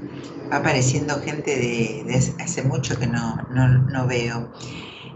Va 0.52 0.58
apareciendo 0.58 1.20
gente 1.22 1.50
de, 1.58 2.04
hace 2.38 2.62
mucho 2.62 2.98
que 2.98 3.06
no, 3.06 3.46
no, 3.50 4.06
veo. 4.06 4.52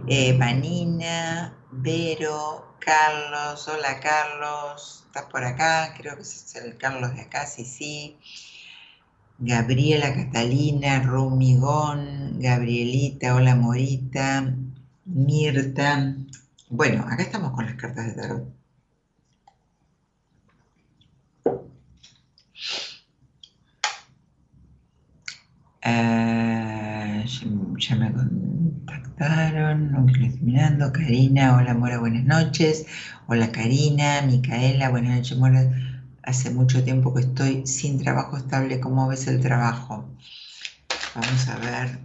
Eh, 0.09 0.37
Vanina, 0.37 1.57
Vero, 1.71 2.75
Carlos, 2.81 3.69
hola 3.69 4.01
Carlos, 4.01 5.05
¿estás 5.07 5.27
por 5.27 5.45
acá? 5.45 5.95
Creo 5.97 6.17
que 6.17 6.23
es 6.23 6.57
el 6.57 6.77
Carlos 6.77 7.15
de 7.15 7.21
acá, 7.23 7.47
sí, 7.47 7.65
sí. 7.65 8.19
Gabriela, 9.39 10.13
Catalina, 10.13 11.03
Rumigón, 11.03 12.41
Gabrielita, 12.41 13.35
hola 13.37 13.55
Morita, 13.55 14.53
Mirta. 15.05 16.17
Bueno, 16.69 17.05
acá 17.09 17.23
estamos 17.23 17.53
con 17.53 17.67
las 17.67 17.77
cartas 17.77 18.07
de 18.07 18.13
tarot. 18.21 18.62
Eh, 25.85 27.25
ya 27.79 27.97
me 27.97 28.13
contactaron, 28.13 29.95
aunque 29.97 30.31
lo. 30.79 30.93
Karina, 30.93 31.57
hola 31.57 31.75
Mora, 31.75 31.99
buenas 31.99 32.25
noches. 32.25 32.87
Hola 33.27 33.51
Karina, 33.51 34.23
Micaela, 34.23 34.91
buenas 34.91 35.17
noches 35.17 35.37
Mora. 35.39 35.69
Hace 36.23 36.51
mucho 36.51 36.85
tiempo 36.85 37.13
que 37.13 37.23
estoy 37.23 37.67
sin 37.67 37.99
trabajo 37.99 38.37
estable. 38.37 38.79
¿Cómo 38.81 39.09
ves 39.09 39.27
el 39.27 39.41
trabajo? 39.41 40.05
Vamos 41.15 41.49
a 41.49 41.57
ver. 41.59 41.99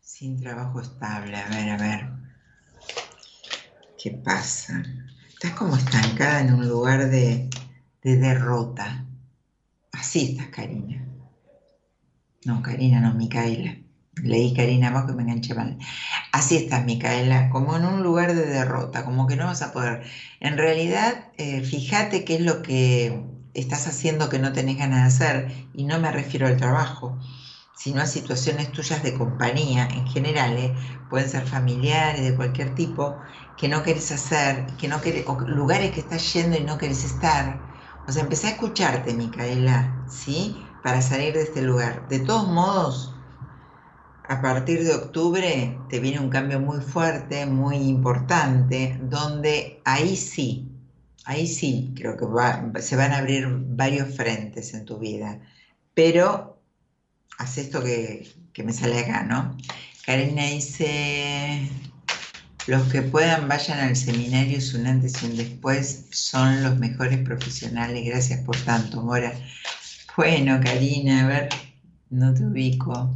Sin 0.00 0.40
trabajo 0.40 0.80
estable, 0.80 1.36
a 1.36 1.48
ver, 1.48 1.70
a 1.70 1.76
ver. 1.76 2.08
¿Qué 4.02 4.10
pasa? 4.10 4.82
Estás 5.28 5.52
como 5.52 5.76
estancada 5.76 6.40
en 6.40 6.54
un 6.54 6.66
lugar 6.66 7.10
de 7.10 7.50
de 8.06 8.14
derrota. 8.14 9.04
Así 9.90 10.30
estás, 10.30 10.46
Karina. 10.50 11.04
No, 12.44 12.62
Karina, 12.62 13.00
no, 13.00 13.12
Micaela. 13.14 13.78
Leí 14.22 14.54
Karina 14.54 14.88
abajo 14.88 15.10
y 15.10 15.14
me 15.16 15.24
enganché 15.24 15.54
mal. 15.54 15.76
Así 16.30 16.54
estás, 16.56 16.84
Micaela, 16.84 17.50
como 17.50 17.76
en 17.76 17.84
un 17.84 18.04
lugar 18.04 18.32
de 18.32 18.46
derrota, 18.46 19.04
como 19.04 19.26
que 19.26 19.34
no 19.34 19.46
vas 19.46 19.60
a 19.60 19.72
poder. 19.72 20.04
En 20.38 20.56
realidad, 20.56 21.32
eh, 21.36 21.62
fíjate 21.64 22.24
qué 22.24 22.36
es 22.36 22.42
lo 22.42 22.62
que 22.62 23.20
estás 23.54 23.88
haciendo 23.88 24.28
que 24.28 24.38
no 24.38 24.52
tenés 24.52 24.78
ganas 24.78 25.00
de 25.00 25.08
hacer, 25.08 25.68
y 25.74 25.82
no 25.82 25.98
me 25.98 26.12
refiero 26.12 26.46
al 26.46 26.56
trabajo, 26.56 27.18
sino 27.74 28.00
a 28.02 28.06
situaciones 28.06 28.70
tuyas 28.70 29.02
de 29.02 29.14
compañía 29.14 29.88
en 29.90 30.06
general, 30.06 30.56
¿eh? 30.58 30.74
pueden 31.10 31.28
ser 31.28 31.44
familiares, 31.44 32.22
de 32.22 32.36
cualquier 32.36 32.74
tipo, 32.76 33.18
que 33.56 33.68
no 33.68 33.82
querés 33.82 34.12
hacer, 34.12 34.66
que 34.76 34.86
no 34.86 35.00
querés, 35.00 35.24
o 35.26 35.40
lugares 35.40 35.90
que 35.90 36.00
estás 36.00 36.32
yendo 36.32 36.56
y 36.56 36.62
no 36.62 36.78
querés 36.78 37.04
estar, 37.04 37.65
o 38.06 38.12
sea, 38.12 38.22
empecé 38.22 38.46
a 38.46 38.50
escucharte, 38.50 39.14
Micaela, 39.14 40.04
¿sí? 40.08 40.56
Para 40.82 41.02
salir 41.02 41.34
de 41.34 41.42
este 41.42 41.62
lugar. 41.62 42.08
De 42.08 42.20
todos 42.20 42.46
modos, 42.48 43.14
a 44.28 44.40
partir 44.40 44.84
de 44.84 44.94
octubre 44.94 45.78
te 45.88 46.00
viene 46.00 46.20
un 46.20 46.30
cambio 46.30 46.60
muy 46.60 46.80
fuerte, 46.80 47.46
muy 47.46 47.76
importante, 47.76 48.98
donde 49.02 49.80
ahí 49.84 50.16
sí, 50.16 50.68
ahí 51.24 51.46
sí 51.46 51.92
creo 51.96 52.16
que 52.16 52.82
se 52.82 52.96
van 52.96 53.12
a 53.12 53.18
abrir 53.18 53.48
varios 53.48 54.14
frentes 54.14 54.74
en 54.74 54.84
tu 54.84 54.98
vida. 54.98 55.40
Pero 55.94 56.60
haz 57.38 57.58
esto 57.58 57.82
que, 57.82 58.32
que 58.52 58.62
me 58.62 58.72
sale 58.72 59.00
acá, 59.00 59.22
¿no? 59.24 59.56
Karina 60.04 60.44
dice, 60.44 61.68
los 62.66 62.90
que 62.90 63.02
puedan 63.02 63.48
vayan 63.48 63.78
al 63.78 63.96
seminario, 63.96 64.58
es 64.58 64.74
un 64.74 64.86
antes 64.86 65.22
y 65.22 65.26
un 65.26 65.36
después, 65.36 66.06
son 66.10 66.62
los 66.62 66.78
mejores 66.78 67.18
profesionales. 67.18 68.04
Gracias 68.04 68.40
por 68.40 68.56
tanto, 68.56 69.02
Mora. 69.02 69.32
Bueno, 70.16 70.60
Karina, 70.62 71.24
a 71.24 71.28
ver, 71.28 71.48
no 72.10 72.34
te 72.34 72.44
ubico. 72.44 73.14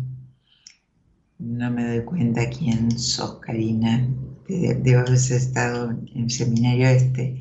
No 1.39 1.71
me 1.71 1.85
doy 1.85 2.05
cuenta 2.05 2.49
quién 2.51 2.97
sos, 2.99 3.41
Karina. 3.41 4.07
Debo 4.47 5.01
haber 5.01 5.15
estado 5.15 5.91
en 5.91 6.25
el 6.25 6.31
seminario 6.31 6.89
este. 6.89 7.41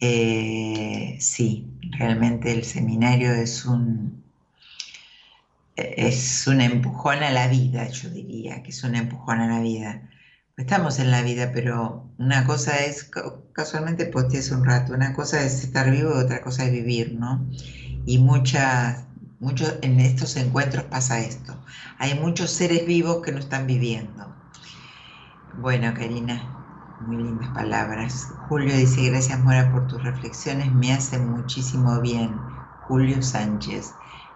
Eh, 0.00 1.16
sí, 1.20 1.66
realmente 1.98 2.52
el 2.52 2.64
seminario 2.64 3.32
es 3.32 3.64
un, 3.64 4.22
es 5.76 6.46
un 6.46 6.60
empujón 6.60 7.22
a 7.22 7.30
la 7.30 7.48
vida, 7.48 7.88
yo 7.88 8.10
diría, 8.10 8.62
que 8.62 8.70
es 8.70 8.84
un 8.84 8.94
empujón 8.94 9.40
a 9.40 9.48
la 9.48 9.60
vida. 9.60 10.08
Estamos 10.56 10.98
en 11.00 11.10
la 11.10 11.20
vida, 11.20 11.50
pero 11.52 12.10
una 12.16 12.46
cosa 12.46 12.78
es, 12.78 13.10
casualmente 13.52 14.06
posteé 14.06 14.40
hace 14.40 14.54
un 14.54 14.64
rato, 14.64 14.94
una 14.94 15.12
cosa 15.12 15.42
es 15.42 15.62
estar 15.62 15.90
vivo 15.90 16.14
y 16.14 16.24
otra 16.24 16.40
cosa 16.40 16.64
es 16.64 16.72
vivir, 16.72 17.12
¿no? 17.12 17.46
Y 18.06 18.18
muchas, 18.18 19.04
muchos, 19.38 19.74
en 19.82 20.00
estos 20.00 20.34
encuentros 20.36 20.84
pasa 20.84 21.20
esto. 21.20 21.54
Hay 21.98 22.18
muchos 22.18 22.50
seres 22.50 22.86
vivos 22.86 23.20
que 23.22 23.32
no 23.32 23.38
están 23.38 23.66
viviendo. 23.66 24.34
Bueno, 25.52 25.92
Karina, 25.92 26.56
muy 27.00 27.18
lindas 27.18 27.50
palabras. 27.50 28.28
Julio 28.48 28.74
dice, 28.74 29.10
gracias 29.10 29.38
Mora 29.40 29.70
por 29.70 29.86
tus 29.86 30.02
reflexiones, 30.02 30.72
me 30.72 30.90
hacen 30.92 31.28
muchísimo 31.28 32.00
bien. 32.00 32.40
Julio 32.88 33.20
Sánchez. 33.20 33.92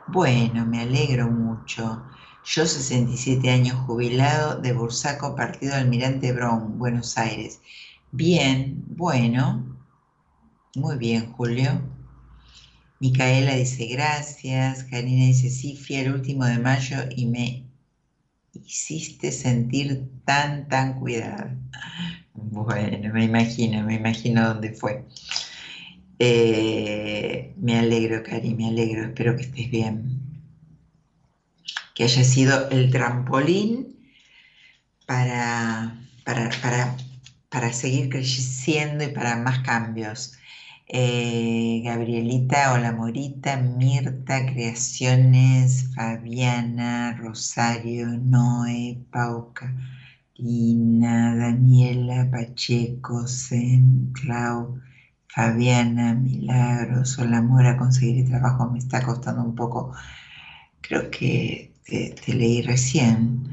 Bueno, 0.06 0.66
me 0.66 0.82
alegro 0.82 1.30
mucho. 1.30 2.04
Yo, 2.52 2.66
67 2.66 3.48
años, 3.48 3.78
jubilado 3.86 4.60
de 4.60 4.72
Bursaco, 4.72 5.36
partido 5.36 5.76
Almirante 5.76 6.32
Brown, 6.32 6.80
Buenos 6.80 7.16
Aires. 7.16 7.60
Bien, 8.10 8.82
bueno. 8.88 9.78
Muy 10.74 10.96
bien, 10.98 11.30
Julio. 11.30 11.80
Micaela 12.98 13.54
dice 13.54 13.86
gracias. 13.86 14.82
Karina 14.82 15.26
dice 15.26 15.48
sí, 15.48 15.76
fui 15.76 15.94
el 15.94 16.12
último 16.12 16.44
de 16.44 16.58
mayo 16.58 16.96
y 17.14 17.26
me 17.26 17.66
hiciste 18.52 19.30
sentir 19.30 20.10
tan, 20.24 20.66
tan 20.66 20.98
cuidada. 20.98 21.56
Bueno, 22.34 23.12
me 23.12 23.26
imagino, 23.26 23.84
me 23.84 23.94
imagino 23.94 24.48
dónde 24.48 24.72
fue. 24.72 25.04
Eh, 26.18 27.54
me 27.58 27.78
alegro, 27.78 28.24
Cari, 28.24 28.56
me 28.56 28.66
alegro, 28.66 29.04
espero 29.04 29.36
que 29.36 29.42
estés 29.42 29.70
bien. 29.70 30.19
Que 32.00 32.04
haya 32.04 32.24
sido 32.24 32.70
el 32.70 32.90
trampolín 32.90 33.94
para, 35.06 36.00
para, 36.24 36.48
para, 37.50 37.72
seguir 37.74 38.08
creciendo 38.08 39.04
y 39.04 39.08
para 39.08 39.36
más 39.36 39.58
cambios. 39.58 40.32
Eh, 40.88 41.82
Gabrielita, 41.84 42.72
hola 42.72 42.92
Morita, 42.92 43.58
Mirta, 43.58 44.46
Creaciones, 44.46 45.94
Fabiana, 45.94 47.18
Rosario, 47.18 48.06
Noé, 48.06 49.04
Pauca, 49.12 49.76
Lina, 50.36 51.36
Daniela, 51.36 52.30
Pacheco, 52.30 53.28
Zen, 53.28 54.14
Clau, 54.14 54.80
Fabiana, 55.28 56.14
Milagros, 56.14 57.18
Hola 57.18 57.42
Mora, 57.42 57.76
conseguir 57.76 58.26
trabajo 58.26 58.70
me 58.70 58.78
está 58.78 59.02
costando 59.02 59.42
un 59.42 59.54
poco. 59.54 59.92
Creo 60.80 61.10
que 61.10 61.69
te, 61.86 62.14
leí 62.26 62.62
recién. 62.62 63.46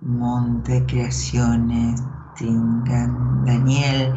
Monte, 0.00 0.84
Creaciones, 0.86 2.02
Tringan, 2.36 3.44
Daniel, 3.44 4.14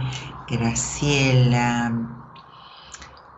Graciela, 0.48 1.92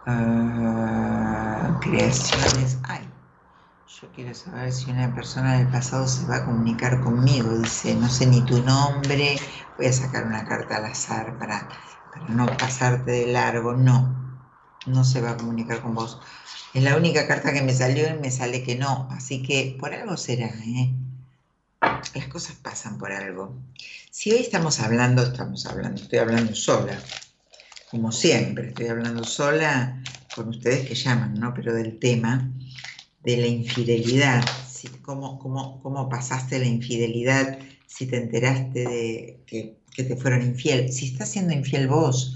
ah, 0.05 1.79
Creaciones. 1.81 2.79
Ay, 2.83 3.09
yo 3.87 4.11
quiero 4.11 4.33
saber 4.33 4.71
si 4.73 4.91
una 4.91 5.13
persona 5.15 5.57
del 5.57 5.67
pasado 5.69 6.07
se 6.07 6.25
va 6.27 6.37
a 6.37 6.45
comunicar 6.45 7.01
conmigo. 7.01 7.57
Dice, 7.57 7.95
no 7.95 8.09
sé 8.09 8.27
ni 8.27 8.41
tu 8.41 8.61
nombre, 8.63 9.37
voy 9.77 9.85
a 9.87 9.93
sacar 9.93 10.25
una 10.25 10.43
carta 10.45 10.77
al 10.77 10.85
azar 10.85 11.37
para 11.37 11.69
para 12.13 12.27
no 12.29 12.45
pasarte 12.57 13.11
de 13.11 13.27
largo, 13.27 13.73
no, 13.73 14.39
no 14.85 15.03
se 15.03 15.21
va 15.21 15.31
a 15.31 15.37
comunicar 15.37 15.81
con 15.81 15.95
vos. 15.95 16.21
Es 16.73 16.83
la 16.83 16.97
única 16.97 17.27
carta 17.27 17.53
que 17.53 17.61
me 17.61 17.73
salió 17.73 18.07
y 18.07 18.19
me 18.19 18.31
sale 18.31 18.63
que 18.63 18.75
no, 18.75 19.07
así 19.11 19.43
que 19.43 19.75
por 19.79 19.93
algo 19.93 20.17
será, 20.17 20.47
¿eh? 20.47 20.91
Las 22.15 22.27
cosas 22.27 22.55
pasan 22.55 22.97
por 22.97 23.11
algo. 23.11 23.55
Si 24.09 24.31
hoy 24.31 24.39
estamos 24.39 24.79
hablando, 24.79 25.23
estamos 25.23 25.65
hablando, 25.65 26.01
estoy 26.01 26.19
hablando 26.19 26.55
sola, 26.55 26.97
como 27.91 28.11
siempre, 28.11 28.69
estoy 28.69 28.87
hablando 28.87 29.23
sola 29.23 30.01
con 30.35 30.49
ustedes 30.49 30.87
que 30.87 30.95
llaman, 30.95 31.35
¿no? 31.35 31.53
Pero 31.53 31.73
del 31.73 31.99
tema 31.99 32.49
de 33.23 33.37
la 33.37 33.47
infidelidad, 33.47 34.43
cómo, 35.01 35.39
cómo, 35.39 35.81
cómo 35.81 36.09
pasaste 36.09 36.59
la 36.59 36.65
infidelidad, 36.65 37.59
si 37.85 38.07
te 38.07 38.17
enteraste 38.17 38.79
de 38.79 39.39
que 39.45 39.83
que 39.93 40.03
te 40.03 40.15
fueron 40.15 40.41
infiel, 40.41 40.91
si 40.91 41.07
estás 41.07 41.29
siendo 41.29 41.53
infiel 41.53 41.87
vos, 41.87 42.35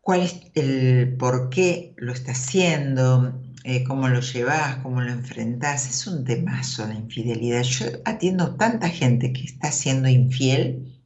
cuál 0.00 0.22
es 0.22 0.40
el 0.54 1.16
por 1.18 1.50
qué 1.50 1.94
lo 1.96 2.12
estás 2.12 2.38
haciendo, 2.38 3.40
eh, 3.64 3.84
cómo 3.84 4.08
lo 4.08 4.20
llevas, 4.20 4.76
cómo 4.76 5.00
lo 5.02 5.12
enfrentás, 5.12 5.88
es 5.88 6.06
un 6.06 6.24
temazo 6.24 6.86
la 6.86 6.94
infidelidad. 6.94 7.62
Yo 7.62 7.86
atiendo 8.04 8.56
tanta 8.56 8.88
gente 8.88 9.32
que 9.32 9.44
está 9.44 9.70
siendo 9.70 10.08
infiel 10.08 10.98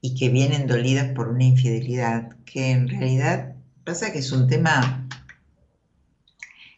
y 0.00 0.14
que 0.14 0.30
vienen 0.30 0.66
dolidas 0.66 1.10
por 1.14 1.28
una 1.28 1.44
infidelidad, 1.44 2.36
que 2.46 2.70
en 2.70 2.88
realidad 2.88 3.54
pasa 3.84 4.12
que 4.12 4.20
es 4.20 4.32
un 4.32 4.46
tema 4.48 5.06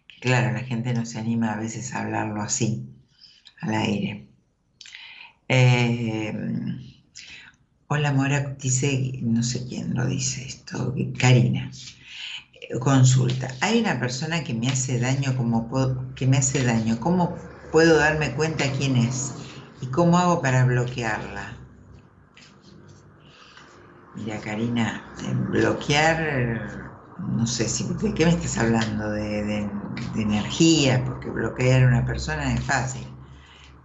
que 0.09 0.20
claro, 0.20 0.52
la 0.52 0.64
gente 0.64 0.93
no 0.93 1.06
se 1.06 1.18
anima 1.18 1.52
a 1.52 1.60
veces 1.60 1.94
a 1.94 2.02
hablarlo 2.02 2.43
así, 2.43 2.84
al 3.60 3.74
aire. 3.74 4.26
Eh, 5.48 6.32
Hola 7.94 8.10
Mora, 8.10 8.56
dice, 8.59 9.19
no 9.20 9.43
sé 9.43 9.66
quién 9.69 9.93
lo 9.94 10.06
dice 10.06 10.47
esto, 10.47 10.94
Karina. 11.19 11.70
Consulta, 12.81 13.48
hay 13.60 13.81
una 13.81 14.01
persona 14.01 14.43
que 14.43 14.55
me 14.55 14.69
hace 14.69 14.98
daño, 14.98 15.36
como 15.36 15.69
puedo, 15.69 16.14
que 16.14 16.27
me 16.27 16.39
hace 16.39 16.64
daño, 16.64 16.98
¿cómo 17.01 17.51
puedo 17.70 17.98
darme 17.98 18.35
cuenta 18.35 18.64
quién 18.78 18.97
es? 18.97 19.35
¿Y 19.78 19.90
cómo 19.90 20.16
hago 20.16 20.40
para 20.40 20.64
bloquearla? 20.64 21.59
Mira, 24.14 24.40
Karina, 24.40 25.12
bloquear, 25.51 26.70
no 27.19 27.47
sé, 27.47 27.69
si, 27.69 27.93
¿de 27.93 28.14
qué 28.14 28.24
me 28.24 28.31
estás 28.31 28.56
hablando? 28.56 29.10
De, 29.10 29.70
energía, 30.14 31.05
porque 31.05 31.28
bloquear 31.28 31.82
a 31.82 31.89
una 31.89 32.06
persona 32.06 32.55
es 32.55 32.64
fácil. 32.64 33.06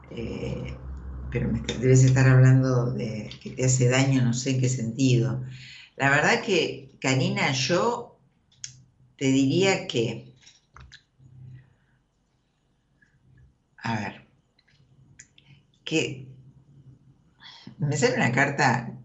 Eh, 0.10 0.87
pero 1.32 1.50
me 1.52 1.62
debes 1.62 2.04
estar 2.04 2.28
hablando 2.28 2.92
de 2.92 3.30
que 3.42 3.52
te 3.52 3.66
hace 3.66 3.90
daño, 3.90 4.24
no 4.24 4.34
sé 4.34 4.52
en 4.52 4.62
qué 4.62 4.70
sentido. 4.70 5.42
La 5.96 6.10
verdad 6.10 6.42
que, 6.44 6.98
Karina, 7.02 7.52
yo 7.52 8.20
te 9.18 9.26
diría 9.26 9.88
que, 9.88 10.34
a 13.78 14.00
ver, 14.00 14.28
que 15.84 16.28
me 17.78 17.98
sale 17.98 18.16
una 18.16 18.32
carta 18.32 18.98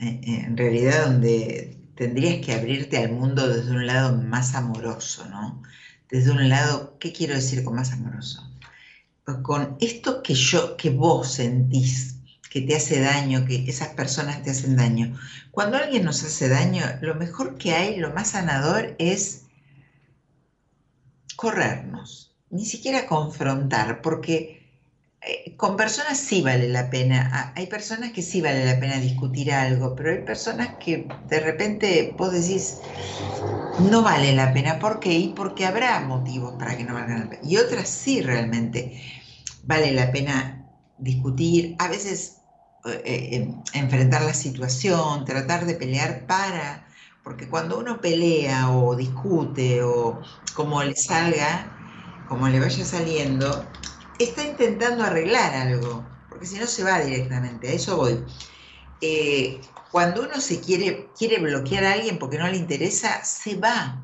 eh, 0.00 0.20
eh, 0.22 0.42
en 0.46 0.56
realidad 0.56 1.06
donde 1.06 1.78
tendrías 1.94 2.44
que 2.44 2.54
abrirte 2.54 2.98
al 2.98 3.12
mundo 3.12 3.48
desde 3.48 3.72
un 3.72 3.86
lado 3.86 4.16
más 4.20 4.54
amoroso, 4.54 5.28
¿no? 5.28 5.62
Desde 6.08 6.32
un 6.32 6.48
lado, 6.48 6.96
¿qué 6.98 7.12
quiero 7.12 7.34
decir 7.34 7.62
con 7.62 7.74
más 7.74 7.92
amoroso? 7.92 8.49
Con 9.42 9.76
esto 9.80 10.22
que 10.22 10.34
yo, 10.34 10.76
que 10.76 10.90
vos 10.90 11.32
sentís 11.34 12.16
que 12.50 12.60
te 12.62 12.74
hace 12.74 13.00
daño, 13.00 13.46
que 13.46 13.64
esas 13.68 13.88
personas 13.90 14.42
te 14.42 14.50
hacen 14.50 14.76
daño. 14.76 15.16
Cuando 15.52 15.76
alguien 15.78 16.04
nos 16.04 16.24
hace 16.24 16.48
daño, 16.48 16.84
lo 17.00 17.14
mejor 17.14 17.56
que 17.56 17.72
hay, 17.72 17.96
lo 17.96 18.12
más 18.12 18.30
sanador 18.30 18.96
es 18.98 19.44
corrernos, 21.36 22.34
ni 22.50 22.66
siquiera 22.66 23.06
confrontar, 23.06 24.02
porque 24.02 24.68
eh, 25.22 25.56
con 25.56 25.76
personas 25.76 26.18
sí 26.18 26.42
vale 26.42 26.68
la 26.68 26.90
pena, 26.90 27.52
hay 27.56 27.66
personas 27.66 28.12
que 28.12 28.22
sí 28.22 28.40
vale 28.40 28.64
la 28.66 28.80
pena 28.80 28.98
discutir 28.98 29.52
algo, 29.52 29.94
pero 29.94 30.10
hay 30.10 30.24
personas 30.24 30.76
que 30.78 31.14
de 31.22 31.40
repente 31.40 32.14
vos 32.18 32.32
decís, 32.32 32.82
no 33.78 34.02
vale 34.02 34.34
la 34.34 34.52
pena, 34.52 34.78
¿por 34.78 35.00
qué? 35.00 35.14
Y 35.14 35.34
porque 35.34 35.66
habrá 35.66 36.00
motivos 36.00 36.56
para 36.58 36.76
que 36.76 36.84
no 36.84 36.94
valgan 36.94 37.20
la 37.20 37.28
pena. 37.28 37.42
Y 37.42 37.56
otras 37.56 37.88
sí 37.88 38.20
realmente 38.20 39.00
vale 39.64 39.92
la 39.92 40.12
pena 40.12 40.66
discutir, 40.98 41.76
a 41.78 41.88
veces 41.88 42.42
eh, 42.86 43.02
eh, 43.04 43.54
enfrentar 43.74 44.22
la 44.22 44.34
situación, 44.34 45.24
tratar 45.24 45.66
de 45.66 45.74
pelear 45.74 46.26
para, 46.26 46.86
porque 47.22 47.48
cuando 47.48 47.78
uno 47.78 48.00
pelea 48.00 48.70
o 48.70 48.96
discute 48.96 49.82
o 49.82 50.20
como 50.54 50.82
le 50.82 50.96
salga, 50.96 51.76
como 52.28 52.48
le 52.48 52.60
vaya 52.60 52.84
saliendo, 52.84 53.66
está 54.18 54.44
intentando 54.44 55.04
arreglar 55.04 55.54
algo. 55.54 56.06
porque 56.28 56.46
si 56.46 56.58
no 56.58 56.66
se 56.66 56.84
va 56.84 57.00
directamente, 57.00 57.68
a 57.68 57.72
eso 57.72 57.96
voy. 57.96 58.24
Eh, 59.00 59.60
cuando 59.90 60.22
uno 60.22 60.40
se 60.40 60.60
quiere, 60.60 61.08
quiere 61.18 61.38
bloquear 61.40 61.84
a 61.84 61.92
alguien 61.94 62.18
porque 62.18 62.38
no 62.38 62.46
le 62.48 62.56
interesa, 62.56 63.24
se 63.24 63.56
va. 63.56 64.02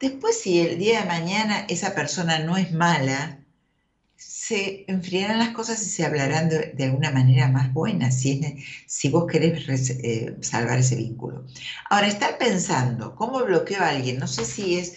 Después, 0.00 0.40
si 0.40 0.60
el 0.60 0.78
día 0.78 1.00
de 1.00 1.06
mañana 1.06 1.66
esa 1.68 1.94
persona 1.94 2.38
no 2.38 2.56
es 2.56 2.72
mala, 2.72 3.39
se 4.50 4.84
enfriarán 4.88 5.38
las 5.38 5.50
cosas 5.50 5.80
y 5.80 5.88
se 5.88 6.04
hablarán 6.04 6.48
de, 6.48 6.84
alguna 6.84 7.12
manera 7.12 7.46
más 7.46 7.72
buena, 7.72 8.10
si, 8.10 8.40
si 8.84 9.08
vos 9.08 9.30
querés 9.30 9.90
eh, 9.90 10.36
salvar 10.40 10.80
ese 10.80 10.96
vínculo. 10.96 11.44
Ahora, 11.88 12.08
estar 12.08 12.36
pensando, 12.36 13.14
¿cómo 13.14 13.44
bloqueo 13.44 13.80
a 13.80 13.90
alguien? 13.90 14.18
No 14.18 14.26
sé 14.26 14.44
si 14.44 14.76
es 14.76 14.96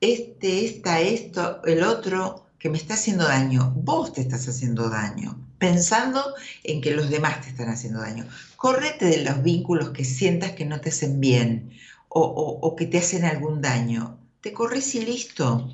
este, 0.00 0.64
esta, 0.64 1.00
esto, 1.00 1.62
el 1.66 1.84
otro 1.84 2.46
que 2.58 2.68
me 2.68 2.78
está 2.78 2.94
haciendo 2.94 3.28
daño. 3.28 3.72
Vos 3.76 4.12
te 4.12 4.22
estás 4.22 4.48
haciendo 4.48 4.90
daño, 4.90 5.38
pensando 5.58 6.34
en 6.64 6.80
que 6.80 6.90
los 6.90 7.10
demás 7.10 7.42
te 7.42 7.50
están 7.50 7.68
haciendo 7.68 8.00
daño. 8.00 8.26
Correte 8.56 9.04
de 9.04 9.22
los 9.22 9.40
vínculos 9.44 9.90
que 9.90 10.04
sientas 10.04 10.52
que 10.52 10.64
no 10.64 10.80
te 10.80 10.88
hacen 10.88 11.20
bien 11.20 11.70
o, 12.08 12.22
o 12.22 12.74
que 12.74 12.86
te 12.86 12.98
hacen 12.98 13.24
algún 13.24 13.62
daño. 13.62 14.18
Te 14.40 14.52
corres 14.52 14.92
y 14.96 15.06
listo. 15.06 15.72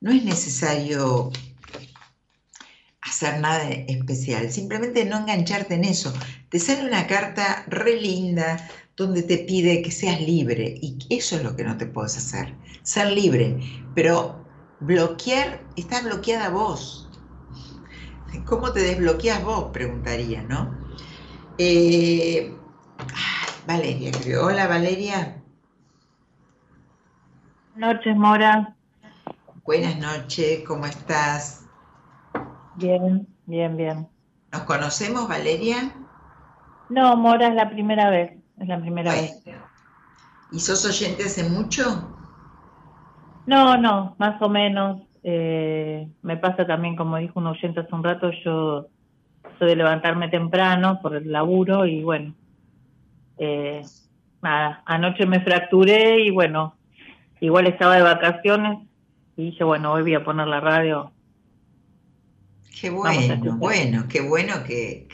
No 0.00 0.12
es 0.12 0.22
necesario 0.22 1.32
nada 3.32 3.68
especial, 3.70 4.50
simplemente 4.50 5.04
no 5.04 5.18
engancharte 5.18 5.74
en 5.74 5.84
eso. 5.84 6.12
Te 6.48 6.58
sale 6.58 6.86
una 6.86 7.06
carta 7.06 7.64
re 7.66 8.00
linda 8.00 8.56
donde 8.96 9.22
te 9.22 9.38
pide 9.38 9.82
que 9.82 9.90
seas 9.90 10.20
libre 10.20 10.74
y 10.80 10.98
eso 11.10 11.36
es 11.36 11.42
lo 11.42 11.56
que 11.56 11.64
no 11.64 11.76
te 11.76 11.86
puedes 11.86 12.16
hacer, 12.16 12.54
ser 12.82 13.12
libre, 13.12 13.88
pero 13.94 14.44
bloquear, 14.80 15.64
está 15.76 16.02
bloqueada 16.02 16.48
vos. 16.50 17.10
¿Cómo 18.46 18.72
te 18.72 18.80
desbloqueas 18.80 19.42
vos? 19.44 19.70
Preguntaría, 19.72 20.42
¿no? 20.42 20.76
Eh, 21.58 22.52
Valeria, 23.66 24.10
creo. 24.12 24.46
Hola, 24.46 24.66
Valeria. 24.66 25.42
Buenas 27.74 27.96
noches, 27.96 28.16
Mora. 28.16 28.76
Buenas 29.64 29.98
noches, 29.98 30.62
¿cómo 30.66 30.86
estás? 30.86 31.63
Bien, 32.76 33.26
bien, 33.46 33.76
bien. 33.76 34.08
¿Nos 34.52 34.62
conocemos, 34.62 35.28
Valeria? 35.28 35.92
No, 36.88 37.16
Mora 37.16 37.48
es 37.48 37.54
la 37.54 37.70
primera 37.70 38.10
vez, 38.10 38.38
es 38.58 38.68
la 38.68 38.80
primera 38.80 39.12
vez. 39.12 39.42
¿Y 40.52 40.60
sos 40.60 40.84
oyente 40.84 41.24
hace 41.24 41.48
mucho? 41.48 42.08
No, 43.46 43.76
no, 43.76 44.14
más 44.18 44.40
o 44.40 44.48
menos. 44.48 45.02
Eh, 45.22 46.06
me 46.22 46.36
pasa 46.36 46.66
también, 46.66 46.96
como 46.96 47.16
dijo 47.16 47.40
un 47.40 47.46
oyente 47.46 47.80
hace 47.80 47.94
un 47.94 48.04
rato, 48.04 48.30
yo 48.44 48.86
soy 49.58 49.68
de 49.68 49.76
levantarme 49.76 50.28
temprano 50.28 51.00
por 51.00 51.16
el 51.16 51.32
laburo 51.32 51.86
y 51.86 52.02
bueno, 52.02 52.34
eh, 53.38 53.82
nada, 54.42 54.82
anoche 54.84 55.26
me 55.26 55.40
fracturé 55.40 56.20
y 56.20 56.30
bueno, 56.30 56.76
igual 57.40 57.66
estaba 57.66 57.96
de 57.96 58.02
vacaciones 58.02 58.86
y 59.36 59.46
dije, 59.46 59.64
bueno, 59.64 59.92
hoy 59.92 60.02
voy 60.02 60.14
a 60.14 60.24
poner 60.24 60.46
la 60.46 60.60
radio 60.60 61.13
Qué 62.80 62.90
bueno, 62.90 63.56
bueno, 63.56 64.06
qué 64.08 64.20
bueno 64.20 64.64
que, 64.64 65.06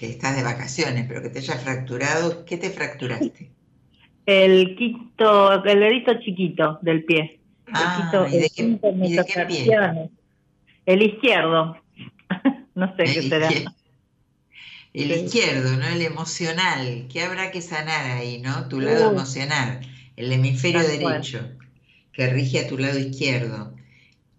estás 0.00 0.36
de 0.36 0.42
vacaciones, 0.42 1.04
pero 1.06 1.22
que 1.22 1.28
te 1.28 1.40
hayas 1.40 1.62
fracturado. 1.62 2.44
¿Qué 2.44 2.56
te 2.56 2.70
fracturaste? 2.70 3.50
El 4.24 4.76
quinto, 4.76 5.62
el 5.64 5.80
dedito 5.80 6.18
chiquito 6.20 6.78
del 6.82 7.04
pie. 7.04 7.40
Ah, 7.72 8.28
¿y 8.30 8.38
de, 8.38 8.50
qué, 8.50 9.44
pie? 9.46 9.68
El 10.86 11.02
izquierdo. 11.02 11.76
no 12.74 12.96
sé 12.96 13.04
qué 13.04 13.22
será. 13.22 13.48
El 14.94 15.10
izquierdo, 15.10 15.76
¿no? 15.76 15.86
El 15.86 16.02
emocional. 16.02 17.06
¿Qué 17.12 17.22
habrá 17.22 17.50
que 17.50 17.60
sanar 17.60 18.10
ahí, 18.16 18.40
no? 18.40 18.68
Tu 18.68 18.80
lado 18.80 19.12
emocional. 19.12 19.80
El 20.16 20.32
hemisferio 20.32 20.82
derecho, 20.82 21.50
que 22.12 22.26
rige 22.28 22.60
a 22.60 22.68
tu 22.68 22.78
lado 22.78 22.98
izquierdo 22.98 23.75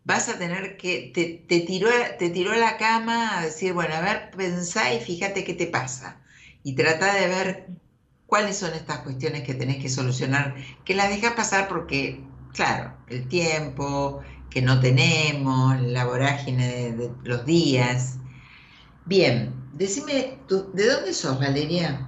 vas 0.08 0.30
a 0.30 0.38
tener 0.40 0.78
que, 0.78 1.12
te, 1.14 1.44
te, 1.50 1.60
tiró, 1.66 1.90
te 2.18 2.30
tiró 2.30 2.54
a 2.54 2.58
la 2.58 2.78
cama 2.78 3.38
a 3.38 3.42
decir, 3.44 3.74
bueno, 3.74 3.94
a 3.94 4.00
ver, 4.00 4.32
pensá 4.32 4.94
y 4.94 5.02
fíjate 5.02 5.44
qué 5.44 5.54
te 5.54 5.68
pasa. 5.68 6.22
Y 6.64 6.76
trata 6.76 7.14
de 7.14 7.28
ver 7.28 7.68
cuáles 8.26 8.58
son 8.58 8.74
estas 8.74 9.00
cuestiones 9.00 9.44
que 9.44 9.54
tenés 9.54 9.82
que 9.82 9.90
solucionar, 9.90 10.56
que 10.86 10.96
las 10.96 11.10
dejas 11.10 11.34
pasar 11.34 11.68
porque, 11.68 12.24
claro, 12.54 12.94
el 13.10 13.28
tiempo 13.28 14.22
que 14.50 14.62
no 14.62 14.80
tenemos, 14.80 15.82
la 15.82 16.06
vorágine 16.06 16.94
de, 16.94 17.12
los 17.26 17.46
días. 17.46 18.18
Bien, 19.04 19.54
decime, 19.74 20.40
¿de 20.48 20.88
dónde 20.88 21.12
sos, 21.12 21.38
Valeria? 21.38 22.08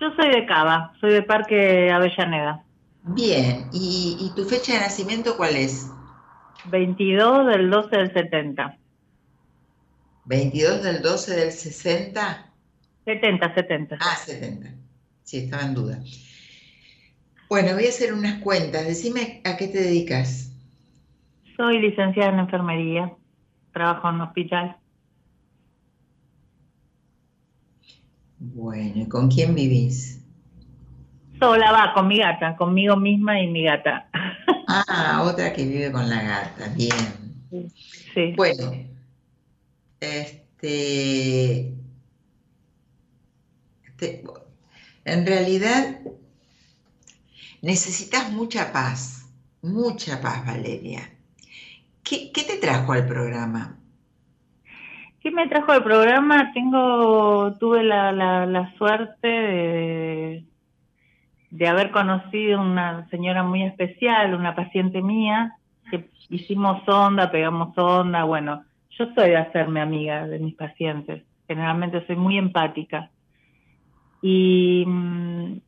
Yo 0.00 0.08
soy 0.16 0.28
de 0.32 0.44
Cava, 0.44 0.92
soy 1.00 1.12
de 1.12 1.22
Parque 1.22 1.92
Avellaneda. 1.92 2.64
Bien, 3.02 3.68
¿y, 3.72 4.16
y 4.20 4.34
tu 4.34 4.44
fecha 4.44 4.72
de 4.72 4.80
nacimiento 4.80 5.36
cuál 5.36 5.54
es? 5.54 5.88
22 6.66 7.46
del 7.46 7.70
12 7.70 7.96
del 7.96 8.12
70. 8.12 8.78
¿22 10.26 10.80
del 10.82 11.02
12 11.02 11.36
del 11.36 11.52
60? 11.52 12.52
70, 13.04 13.54
70. 13.54 13.98
Ah, 14.00 14.16
70. 14.16 14.74
Sí, 15.22 15.38
estaba 15.38 15.62
en 15.62 15.74
duda. 15.74 15.98
Bueno, 17.48 17.74
voy 17.74 17.86
a 17.86 17.88
hacer 17.88 18.12
unas 18.12 18.42
cuentas. 18.42 18.86
Decime 18.86 19.40
a 19.44 19.56
qué 19.56 19.68
te 19.68 19.78
dedicas. 19.78 20.52
Soy 21.56 21.80
licenciada 21.80 22.32
en 22.32 22.40
enfermería. 22.40 23.12
Trabajo 23.72 24.08
en 24.08 24.14
un 24.16 24.20
hospital. 24.22 24.76
Bueno, 28.38 29.02
¿y 29.02 29.08
con 29.08 29.28
quién 29.28 29.54
vivís? 29.54 30.24
Sola 31.38 31.72
va, 31.72 31.94
con 31.94 32.08
mi 32.08 32.18
gata, 32.18 32.56
conmigo 32.56 32.96
misma 32.96 33.40
y 33.40 33.46
mi 33.48 33.64
gata. 33.64 34.08
Ah, 34.66 35.22
otra 35.24 35.52
que 35.52 35.64
vive 35.64 35.90
con 35.92 36.08
la 36.08 36.22
gata, 36.22 36.68
bien. 36.74 37.68
Sí. 38.14 38.34
Bueno, 38.36 38.72
este, 40.00 41.72
este, 43.84 44.24
en 45.04 45.26
realidad 45.26 46.00
necesitas 47.62 48.30
mucha 48.30 48.72
paz, 48.72 49.30
mucha 49.62 50.20
paz, 50.20 50.46
Valeria. 50.46 51.10
¿Qué, 52.02 52.30
te 52.32 52.56
trajo 52.58 52.92
al 52.92 53.06
programa? 53.06 53.76
¿Qué 55.20 55.30
me 55.30 55.46
trajo 55.48 55.72
al 55.72 55.84
programa? 55.84 56.52
Tengo, 56.54 57.54
tuve 57.58 57.82
la, 57.82 58.12
la 58.12 58.74
suerte 58.78 59.28
de, 59.28 60.47
de 61.50 61.66
haber 61.66 61.90
conocido 61.90 62.60
una 62.60 63.08
señora 63.10 63.42
muy 63.42 63.62
especial, 63.62 64.34
una 64.34 64.54
paciente 64.54 65.02
mía, 65.02 65.54
que 65.90 66.08
hicimos 66.28 66.86
onda, 66.86 67.30
pegamos 67.30 67.76
onda, 67.76 68.24
bueno, 68.24 68.64
yo 68.90 69.06
soy 69.14 69.30
de 69.30 69.36
hacerme 69.36 69.80
amiga 69.80 70.26
de 70.26 70.38
mis 70.38 70.54
pacientes, 70.54 71.22
generalmente 71.46 72.06
soy 72.06 72.16
muy 72.16 72.36
empática. 72.36 73.10
Y 74.20 74.84
mm, 74.86 75.60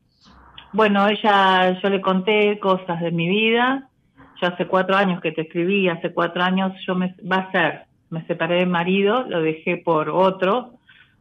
bueno, 0.73 1.07
ella, 1.07 1.79
yo 1.81 1.89
le 1.89 2.01
conté 2.01 2.59
cosas 2.59 3.01
de 3.01 3.11
mi 3.11 3.27
vida, 3.27 3.89
yo 4.41 4.47
hace 4.47 4.67
cuatro 4.67 4.95
años 4.95 5.21
que 5.21 5.31
te 5.31 5.41
escribí, 5.41 5.87
hace 5.89 6.13
cuatro 6.13 6.43
años 6.43 6.73
yo 6.85 6.95
me, 6.95 7.15
va 7.29 7.37
a 7.37 7.51
ser, 7.51 7.85
me 8.09 8.25
separé 8.25 8.59
de 8.59 8.65
marido, 8.65 9.23
lo 9.27 9.41
dejé 9.41 9.77
por 9.77 10.09
otro, 10.09 10.73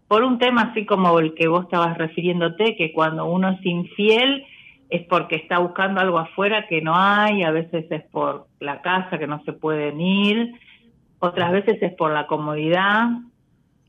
por 0.09 0.24
un 0.24 0.39
tema 0.39 0.62
así 0.70 0.85
como 0.85 1.19
el 1.20 1.35
que 1.35 1.49
vos 1.49 1.65
estabas 1.65 1.97
refiriéndote, 1.97 2.77
que 2.77 2.93
cuando 2.93 3.27
uno 3.27 3.51
es 3.51 3.65
infiel 3.65 4.45
es 4.91 5.07
porque 5.07 5.37
está 5.37 5.59
buscando 5.59 6.01
algo 6.01 6.19
afuera 6.19 6.67
que 6.69 6.83
no 6.83 6.97
hay, 6.97 7.45
a 7.45 7.53
veces 7.53 7.87
es 7.91 8.03
por 8.07 8.49
la 8.59 8.83
casa 8.83 9.19
que 9.19 9.27
no 9.27 9.43
se 9.45 9.53
pueden 9.53 10.01
ir, 10.01 10.53
otras 11.21 11.53
veces 11.53 11.81
es 11.81 11.93
por 11.95 12.12
la 12.12 12.27
comodidad, 12.27 13.09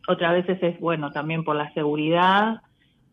otras 0.08 0.34
veces 0.34 0.62
es, 0.62 0.80
bueno, 0.80 1.12
también 1.12 1.44
por 1.44 1.56
la 1.56 1.74
seguridad, 1.74 2.62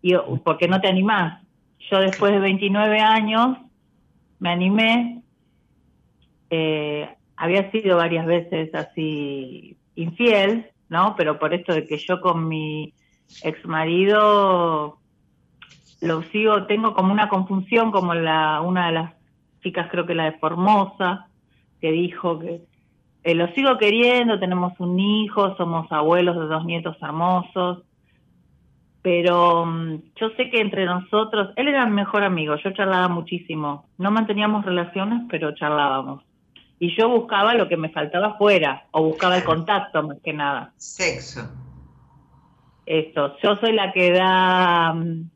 y 0.02 0.14
porque 0.44 0.68
no 0.68 0.80
te 0.80 0.88
animás. 0.88 1.42
Yo 1.90 2.00
después 2.00 2.32
de 2.32 2.40
29 2.40 3.00
años 3.00 3.56
me 4.38 4.50
animé, 4.50 5.22
eh, 6.50 7.08
había 7.36 7.70
sido 7.70 7.96
varias 7.96 8.26
veces 8.26 8.74
así 8.74 9.76
infiel, 9.94 10.66
¿no? 10.88 11.14
Pero 11.16 11.38
por 11.38 11.54
esto 11.54 11.74
de 11.74 11.86
que 11.86 11.98
yo 11.98 12.20
con 12.20 12.48
mi 12.48 12.92
ex 13.42 13.64
marido 13.64 14.98
lo 16.00 16.22
sigo, 16.24 16.66
tengo 16.66 16.94
como 16.94 17.12
una 17.12 17.28
confusión, 17.28 17.90
como 17.90 18.14
la 18.14 18.60
una 18.60 18.86
de 18.86 18.92
las 18.92 19.12
chicas, 19.62 19.88
creo 19.90 20.06
que 20.06 20.14
la 20.14 20.24
de 20.24 20.38
Formosa, 20.38 21.26
que 21.80 21.90
dijo 21.90 22.38
que 22.38 22.62
eh, 23.24 23.34
lo 23.34 23.48
sigo 23.48 23.76
queriendo, 23.78 24.38
tenemos 24.38 24.78
un 24.78 24.98
hijo, 24.98 25.56
somos 25.56 25.90
abuelos 25.90 26.36
de 26.36 26.46
dos 26.46 26.64
nietos 26.64 26.96
hermosos, 27.02 27.82
pero 29.02 29.66
mm, 29.66 30.02
yo 30.16 30.30
sé 30.36 30.50
que 30.50 30.60
entre 30.60 30.86
nosotros, 30.86 31.50
él 31.56 31.68
era 31.68 31.84
mi 31.86 31.92
mejor 31.92 32.22
amigo, 32.22 32.56
yo 32.56 32.70
charlaba 32.72 33.08
muchísimo, 33.08 33.86
no 33.98 34.10
manteníamos 34.10 34.64
relaciones, 34.64 35.22
pero 35.28 35.54
charlábamos. 35.54 36.24
Y 36.80 36.96
yo 36.96 37.08
buscaba 37.08 37.54
lo 37.54 37.68
que 37.68 37.76
me 37.76 37.88
faltaba 37.88 38.28
afuera, 38.28 38.84
o 38.92 39.02
buscaba 39.02 39.36
el 39.36 39.44
contacto 39.44 40.00
más 40.04 40.18
que 40.22 40.32
nada. 40.32 40.72
Sexo. 40.76 41.40
esto. 42.86 43.36
Yo 43.42 43.56
soy 43.56 43.72
la 43.72 43.92
que 43.92 44.12
da 44.12 44.92
mm, 44.94 45.28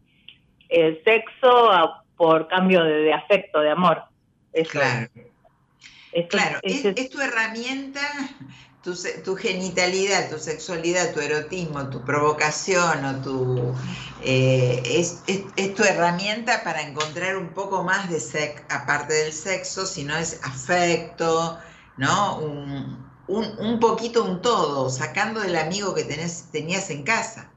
el 0.72 1.02
sexo 1.04 2.02
por 2.16 2.48
cambio 2.48 2.82
de, 2.82 3.12
afecto, 3.12 3.60
de 3.60 3.70
amor. 3.70 4.02
claro. 4.70 5.08
claro, 6.28 6.58
es, 6.62 7.10
tu 7.10 7.20
herramienta, 7.20 8.00
tu, 8.82 9.36
genitalidad, 9.36 10.30
tu 10.30 10.38
sexualidad, 10.38 11.12
tu 11.12 11.20
erotismo, 11.20 11.88
tu 11.90 12.04
provocación 12.04 13.04
o 13.04 13.22
tu 13.22 13.74
eh, 14.24 14.82
es, 14.84 15.22
tu 15.74 15.82
herramienta 15.82 16.62
para 16.64 16.82
encontrar 16.82 17.36
un 17.36 17.48
poco 17.48 17.82
más 17.82 18.10
de 18.10 18.20
sexo, 18.20 18.64
aparte 18.70 19.14
del 19.14 19.32
sexo, 19.32 19.86
si 19.86 20.04
no 20.04 20.16
es 20.16 20.40
afecto, 20.44 21.58
¿no? 21.96 22.38
Un, 22.38 23.12
un, 23.28 23.80
poquito 23.80 24.24
un 24.24 24.42
todo, 24.42 24.90
sacando 24.90 25.40
del 25.40 25.56
amigo 25.56 25.94
que 25.94 26.04
tenés, 26.04 26.50
tenías 26.50 26.90
en 26.90 27.02
casa. 27.02 27.51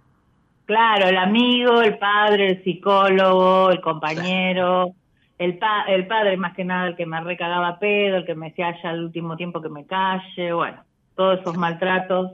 Claro, 0.66 1.08
el 1.08 1.18
amigo, 1.18 1.82
el 1.82 1.98
padre, 1.98 2.50
el 2.50 2.64
psicólogo, 2.64 3.70
el 3.70 3.82
compañero, 3.82 4.96
el, 5.38 5.60
el 5.88 6.08
padre 6.08 6.38
más 6.38 6.56
que 6.56 6.64
nada 6.64 6.88
el 6.88 6.96
que 6.96 7.06
me 7.06 7.22
recagaba 7.22 7.78
pedo, 7.78 8.18
el 8.18 8.26
que 8.26 8.36
me 8.36 8.50
decía 8.50 8.76
ya 8.82 8.90
al 8.90 9.04
último 9.04 9.38
tiempo 9.38 9.62
que 9.62 9.70
me 9.70 9.86
calle, 9.86 10.54
bueno, 10.54 10.84
todos 11.16 11.40
esos 11.40 11.56
maltratos, 11.56 12.32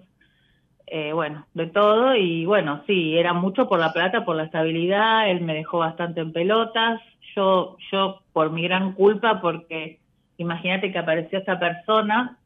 eh, 0.88 1.12
bueno, 1.14 1.46
de 1.54 1.68
todo, 1.68 2.16
y 2.16 2.46
bueno, 2.46 2.84
sí, 2.88 3.18
era 3.18 3.34
mucho 3.34 3.68
por 3.68 3.80
la 3.80 3.92
plata, 3.92 4.24
por 4.24 4.36
la 4.36 4.44
estabilidad, 4.44 5.30
él 5.30 5.42
me 5.42 5.54
dejó 5.54 5.80
bastante 5.80 6.22
en 6.22 6.32
pelotas, 6.32 7.02
yo, 7.36 7.78
yo 7.92 8.22
por 8.34 8.52
mi 8.52 8.64
gran 8.64 8.94
culpa, 8.94 9.42
porque 9.42 10.00
imagínate 10.38 10.92
que 10.92 11.00
apareció 11.00 11.40
esta 11.40 11.60
persona, 11.60 12.38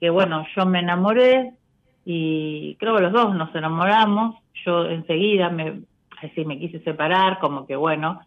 que 0.00 0.10
bueno, 0.10 0.46
yo 0.56 0.66
me 0.66 0.80
enamoré, 0.80 1.52
y 2.04 2.76
creo 2.76 2.96
que 2.96 3.02
los 3.02 3.12
dos 3.12 3.34
nos 3.34 3.54
enamoramos, 3.54 4.36
yo 4.64 4.88
enseguida 4.88 5.50
me, 5.50 5.82
así 6.22 6.44
me 6.44 6.58
quise 6.58 6.80
separar, 6.80 7.38
como 7.38 7.66
que 7.66 7.76
bueno, 7.76 8.20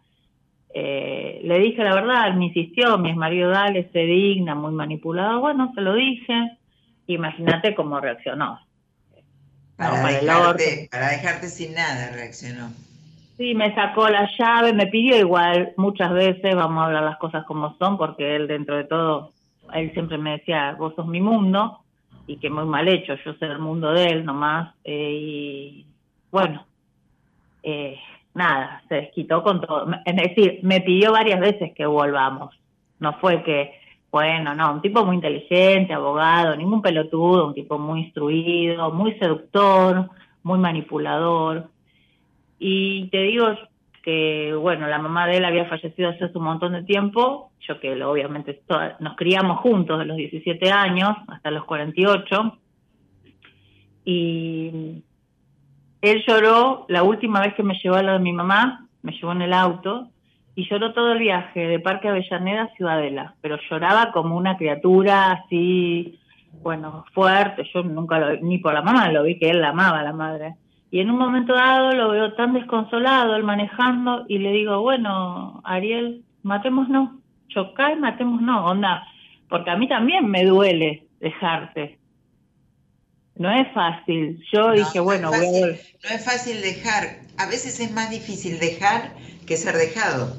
eh, 0.74 1.40
le 1.44 1.58
dije 1.58 1.82
la 1.82 1.94
verdad, 1.94 2.34
me 2.34 2.46
insistió, 2.46 2.98
mi 2.98 3.14
marido 3.14 3.50
dale, 3.50 3.90
se 3.92 4.00
digna, 4.00 4.54
muy 4.54 4.72
manipulado, 4.72 5.40
bueno, 5.40 5.72
se 5.74 5.80
lo 5.80 5.94
dije, 5.94 6.58
imagínate 7.06 7.74
cómo 7.74 8.00
reaccionó. 8.00 8.60
Para, 9.76 10.08
dejarte, 10.08 10.88
para 10.90 11.10
dejarte 11.10 11.48
sin 11.48 11.74
nada 11.74 12.10
reaccionó. 12.12 12.70
Sí, 13.36 13.54
me 13.54 13.74
sacó 13.74 14.08
la 14.08 14.26
llave, 14.38 14.72
me 14.72 14.86
pidió 14.86 15.18
igual 15.18 15.74
muchas 15.76 16.12
veces, 16.14 16.54
vamos 16.54 16.82
a 16.82 16.86
hablar 16.86 17.02
las 17.02 17.18
cosas 17.18 17.44
como 17.44 17.76
son, 17.76 17.98
porque 17.98 18.36
él 18.36 18.48
dentro 18.48 18.76
de 18.76 18.84
todo, 18.84 19.32
él 19.74 19.92
siempre 19.92 20.16
me 20.16 20.38
decía, 20.38 20.74
vos 20.78 20.94
sos 20.96 21.06
mi 21.06 21.20
mundo, 21.20 21.80
y 22.26 22.36
que 22.38 22.50
muy 22.50 22.64
mal 22.64 22.88
hecho, 22.88 23.14
yo 23.24 23.34
sé 23.34 23.46
el 23.46 23.58
mundo 23.58 23.92
de 23.92 24.06
él 24.06 24.24
nomás, 24.24 24.74
eh, 24.84 25.10
y 25.12 25.86
bueno, 26.30 26.66
eh, 27.62 27.98
nada, 28.34 28.82
se 28.88 28.96
desquitó 28.96 29.42
con 29.42 29.60
todo. 29.60 29.86
Es 30.04 30.16
decir, 30.16 30.60
me 30.62 30.80
pidió 30.80 31.12
varias 31.12 31.40
veces 31.40 31.72
que 31.74 31.86
volvamos. 31.86 32.54
No 32.98 33.14
fue 33.14 33.42
que, 33.42 33.72
bueno, 34.10 34.54
no, 34.54 34.72
un 34.72 34.82
tipo 34.82 35.04
muy 35.04 35.16
inteligente, 35.16 35.92
abogado, 35.92 36.56
ningún 36.56 36.82
pelotudo, 36.82 37.46
un 37.46 37.54
tipo 37.54 37.78
muy 37.78 38.00
instruido, 38.00 38.90
muy 38.92 39.18
seductor, 39.18 40.10
muy 40.42 40.58
manipulador. 40.58 41.68
Y 42.58 43.08
te 43.08 43.18
digo 43.22 43.48
que, 44.06 44.54
bueno, 44.54 44.86
la 44.86 45.00
mamá 45.00 45.26
de 45.26 45.38
él 45.38 45.44
había 45.44 45.64
fallecido 45.64 46.10
hace 46.10 46.30
un 46.32 46.44
montón 46.44 46.74
de 46.74 46.84
tiempo, 46.84 47.50
yo 47.58 47.80
que 47.80 48.00
obviamente 48.04 48.62
nos 49.00 49.16
criamos 49.16 49.58
juntos 49.58 49.98
de 49.98 50.04
los 50.04 50.16
17 50.16 50.70
años 50.70 51.10
hasta 51.26 51.50
los 51.50 51.64
48. 51.64 52.56
Y 54.04 55.02
él 56.00 56.24
lloró 56.24 56.86
la 56.88 57.02
última 57.02 57.40
vez 57.40 57.54
que 57.54 57.64
me 57.64 57.74
llevó 57.82 57.96
a 57.96 58.04
lo 58.04 58.12
de 58.12 58.20
mi 58.20 58.32
mamá, 58.32 58.86
me 59.02 59.10
llevó 59.10 59.32
en 59.32 59.42
el 59.42 59.52
auto, 59.52 60.08
y 60.54 60.68
lloró 60.70 60.92
todo 60.92 61.10
el 61.10 61.18
viaje 61.18 61.66
de 61.66 61.80
Parque 61.80 62.06
Avellaneda 62.06 62.62
a 62.62 62.74
Ciudadela, 62.76 63.34
pero 63.40 63.58
lloraba 63.68 64.12
como 64.12 64.36
una 64.36 64.56
criatura 64.56 65.32
así, 65.32 66.20
bueno, 66.62 67.04
fuerte, 67.12 67.68
yo 67.74 67.82
nunca 67.82 68.20
lo 68.20 68.30
vi, 68.30 68.38
ni 68.42 68.58
por 68.58 68.72
la 68.72 68.82
mamá 68.82 69.10
lo 69.10 69.24
vi 69.24 69.36
que 69.36 69.50
él 69.50 69.60
la 69.60 69.70
amaba, 69.70 70.00
la 70.04 70.12
madre. 70.12 70.54
Y 70.96 71.00
en 71.00 71.10
un 71.10 71.18
momento 71.18 71.52
dado 71.52 71.92
lo 71.92 72.08
veo 72.08 72.32
tan 72.36 72.54
desconsolado, 72.54 73.36
él 73.36 73.44
manejando, 73.44 74.24
y 74.28 74.38
le 74.38 74.50
digo, 74.52 74.80
bueno, 74.80 75.60
Ariel, 75.62 76.24
matémonos, 76.42 77.10
chocá 77.48 77.92
y 77.92 77.96
matémonos, 77.96 78.70
onda, 78.70 79.06
porque 79.50 79.68
a 79.68 79.76
mí 79.76 79.90
también 79.90 80.26
me 80.26 80.46
duele 80.46 81.06
dejarte, 81.20 81.98
no 83.34 83.50
es 83.50 83.70
fácil. 83.74 84.42
Yo 84.50 84.72
dije, 84.72 84.98
bueno, 85.00 85.30
no 85.30 85.36
No 85.36 86.08
es 86.08 86.24
fácil 86.24 86.62
dejar. 86.62 87.18
A 87.36 87.44
veces 87.44 87.78
es 87.78 87.90
más 87.92 88.08
difícil 88.08 88.58
dejar 88.58 89.14
que 89.46 89.58
ser 89.58 89.76
dejado. 89.76 90.34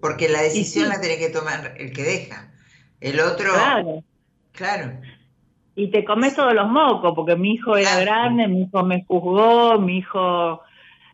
Porque 0.00 0.28
la 0.28 0.42
decisión 0.42 0.88
la 0.88 1.00
tiene 1.00 1.18
que 1.18 1.28
tomar 1.28 1.74
el 1.78 1.92
que 1.92 2.02
deja. 2.02 2.50
El 3.00 3.20
otro. 3.20 3.52
Claro. 3.52 4.04
Claro. 4.50 5.00
Y 5.74 5.90
te 5.90 6.04
comes 6.04 6.36
todos 6.36 6.54
los 6.54 6.68
mocos, 6.68 7.14
porque 7.14 7.36
mi 7.36 7.54
hijo 7.54 7.76
era 7.76 7.98
grande, 8.00 8.46
mi 8.48 8.62
hijo 8.62 8.82
me 8.82 9.04
juzgó, 9.04 9.78
mi 9.78 9.98
hijo 9.98 10.60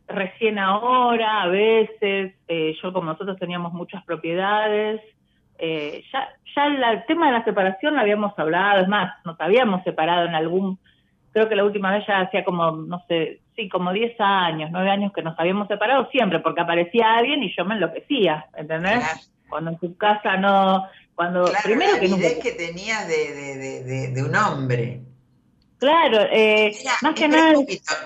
recién 0.09 0.59
ahora, 0.59 1.43
a 1.43 1.49
veces, 1.49 2.35
eh, 2.49 2.77
yo 2.83 2.93
como 2.93 3.13
nosotros 3.13 3.39
teníamos 3.39 3.73
muchas 3.73 4.03
propiedades, 4.05 5.01
eh, 5.59 6.03
ya, 6.13 6.29
ya 6.57 6.67
el 6.67 7.05
tema 7.07 7.27
de 7.27 7.39
la 7.39 7.45
separación 7.45 7.95
lo 7.95 8.01
habíamos 8.01 8.37
hablado, 8.39 8.81
es 8.81 8.89
más, 8.89 9.13
nos 9.25 9.41
habíamos 9.41 9.85
separado 9.85 10.27
en 10.27 10.35
algún 10.35 10.79
creo 11.33 11.49
que 11.49 11.57
la 11.57 11.65
última 11.65 11.93
vez 11.93 12.05
ya 12.07 12.21
hacía 12.21 12.45
como, 12.45 12.73
no 12.73 13.03
sé, 13.07 13.41
sí, 13.55 13.69
como 13.69 13.93
10 13.93 14.21
años, 14.21 14.71
9 14.73 14.91
años 14.91 15.13
que 15.13 15.23
nos 15.23 15.39
habíamos 15.39 15.69
separado 15.69 16.09
siempre, 16.11 16.41
porque 16.41 16.61
aparecía 16.61 17.17
alguien 17.17 17.43
y 17.43 17.55
yo 17.55 17.65
me 17.65 17.75
enloquecía, 17.75 18.47
¿entendés? 18.57 19.31
Cuando 19.49 19.71
en 19.71 19.79
tu 19.79 19.97
casa 19.97 20.37
no, 20.37 20.87
cuando 21.19 21.51
primero 21.65 21.95
la 21.95 21.99
que 21.99 22.39
que 22.39 22.53
tenías 22.53 23.09
de, 23.09 24.13
de, 24.15 24.23
un 24.23 24.37
hombre. 24.37 25.03
Claro, 25.79 26.21
eh, 26.31 26.73
más 27.03 27.15
que 27.15 27.27
nada. 27.27 27.55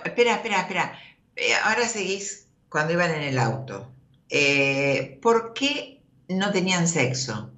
Espera, 0.03 0.37
espera, 0.37 0.61
espera. 0.61 0.93
Eh, 1.37 1.53
ahora 1.63 1.83
seguís 1.83 2.49
cuando 2.71 2.95
iban 2.95 3.11
en 3.11 3.21
el 3.25 3.39
auto. 3.39 3.93
Eh, 4.31 5.19
¿Por 5.21 5.53
qué 5.53 6.01
no 6.31 6.53
tenían 6.53 6.89
sexo? 6.89 7.51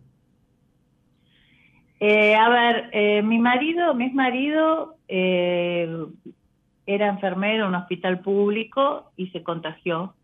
Eh, 2.01 2.35
a 2.35 2.49
ver, 2.49 2.91
eh, 2.91 3.23
mi 3.23 3.39
marido, 3.39 3.95
mi 3.95 4.11
marido 4.11 4.97
eh, 5.07 5.89
era 6.85 7.07
enfermero 7.11 7.63
en 7.63 7.69
un 7.69 7.75
hospital 7.77 8.23
público 8.23 9.13
y 9.17 9.29
se 9.29 9.45
contagió 9.45 10.17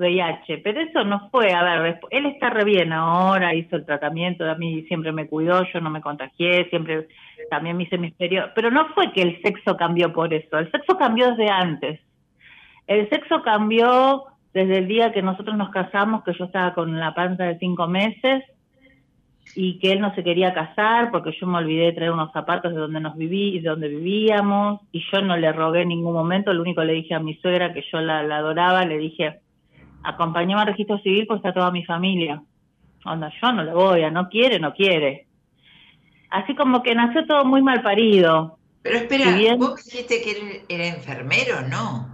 VIH, 0.00 0.58
pero 0.58 0.80
eso 0.80 1.04
no 1.04 1.28
fue, 1.30 1.52
a 1.52 1.62
ver, 1.62 2.00
él 2.10 2.26
está 2.26 2.50
re 2.50 2.64
bien 2.64 2.92
ahora, 2.92 3.54
hizo 3.54 3.76
el 3.76 3.84
tratamiento, 3.84 4.48
a 4.48 4.54
mí 4.54 4.82
siempre 4.88 5.12
me 5.12 5.28
cuidó, 5.28 5.62
yo 5.72 5.80
no 5.80 5.90
me 5.90 6.00
contagié, 6.00 6.68
siempre 6.70 7.08
también 7.50 7.76
me 7.76 7.84
hice 7.84 7.98
mis 7.98 8.14
periodos, 8.14 8.50
pero 8.54 8.70
no 8.70 8.88
fue 8.94 9.12
que 9.12 9.22
el 9.22 9.40
sexo 9.42 9.76
cambió 9.76 10.12
por 10.12 10.32
eso, 10.32 10.58
el 10.58 10.70
sexo 10.70 10.96
cambió 10.96 11.30
desde 11.30 11.50
antes. 11.50 12.00
El 12.86 13.08
sexo 13.08 13.42
cambió 13.42 14.24
desde 14.52 14.78
el 14.78 14.88
día 14.88 15.12
que 15.12 15.22
nosotros 15.22 15.56
nos 15.56 15.70
casamos, 15.70 16.24
que 16.24 16.32
yo 16.32 16.46
estaba 16.46 16.74
con 16.74 16.98
la 16.98 17.14
panza 17.14 17.44
de 17.44 17.58
cinco 17.58 17.86
meses, 17.86 18.42
y 19.54 19.78
que 19.78 19.92
él 19.92 20.00
no 20.00 20.14
se 20.14 20.22
quería 20.22 20.54
casar 20.54 21.10
porque 21.10 21.32
yo 21.38 21.46
me 21.46 21.58
olvidé 21.58 21.86
de 21.86 21.92
traer 21.92 22.12
unos 22.12 22.32
zapatos 22.32 22.72
de 22.72 22.80
donde 22.80 23.00
nos 23.00 23.16
viví 23.16 23.56
y 23.56 23.60
de 23.60 23.70
donde 23.70 23.88
vivíamos 23.88 24.80
y 24.92 25.02
yo 25.12 25.22
no 25.22 25.36
le 25.36 25.52
rogué 25.52 25.82
en 25.82 25.88
ningún 25.88 26.12
momento, 26.12 26.52
lo 26.52 26.62
único 26.62 26.84
le 26.84 26.94
dije 26.94 27.14
a 27.14 27.20
mi 27.20 27.34
suegra 27.36 27.72
que 27.72 27.84
yo 27.90 28.00
la, 28.00 28.20
adoraba, 28.20 28.84
le 28.84 28.98
dije, 28.98 29.40
acompañame 30.02 30.60
al 30.60 30.68
registro 30.68 30.98
civil 30.98 31.26
porque 31.26 31.48
está 31.48 31.58
toda 31.58 31.70
mi 31.70 31.84
familia. 31.84 32.42
Onda, 33.04 33.32
yo 33.40 33.52
no 33.52 33.64
le 33.64 33.72
voy, 33.72 34.02
a 34.02 34.10
no 34.10 34.28
quiere, 34.28 34.58
no 34.58 34.74
quiere. 34.74 35.26
Así 36.30 36.54
como 36.54 36.82
que 36.82 36.94
nació 36.94 37.26
todo 37.26 37.44
muy 37.44 37.62
mal 37.62 37.82
parido. 37.82 38.58
Pero 38.82 38.96
espera, 38.96 39.56
vos 39.56 39.84
dijiste 39.84 40.22
que 40.22 40.30
él 40.30 40.62
era 40.68 40.86
enfermero, 40.86 41.62
¿no? 41.68 42.08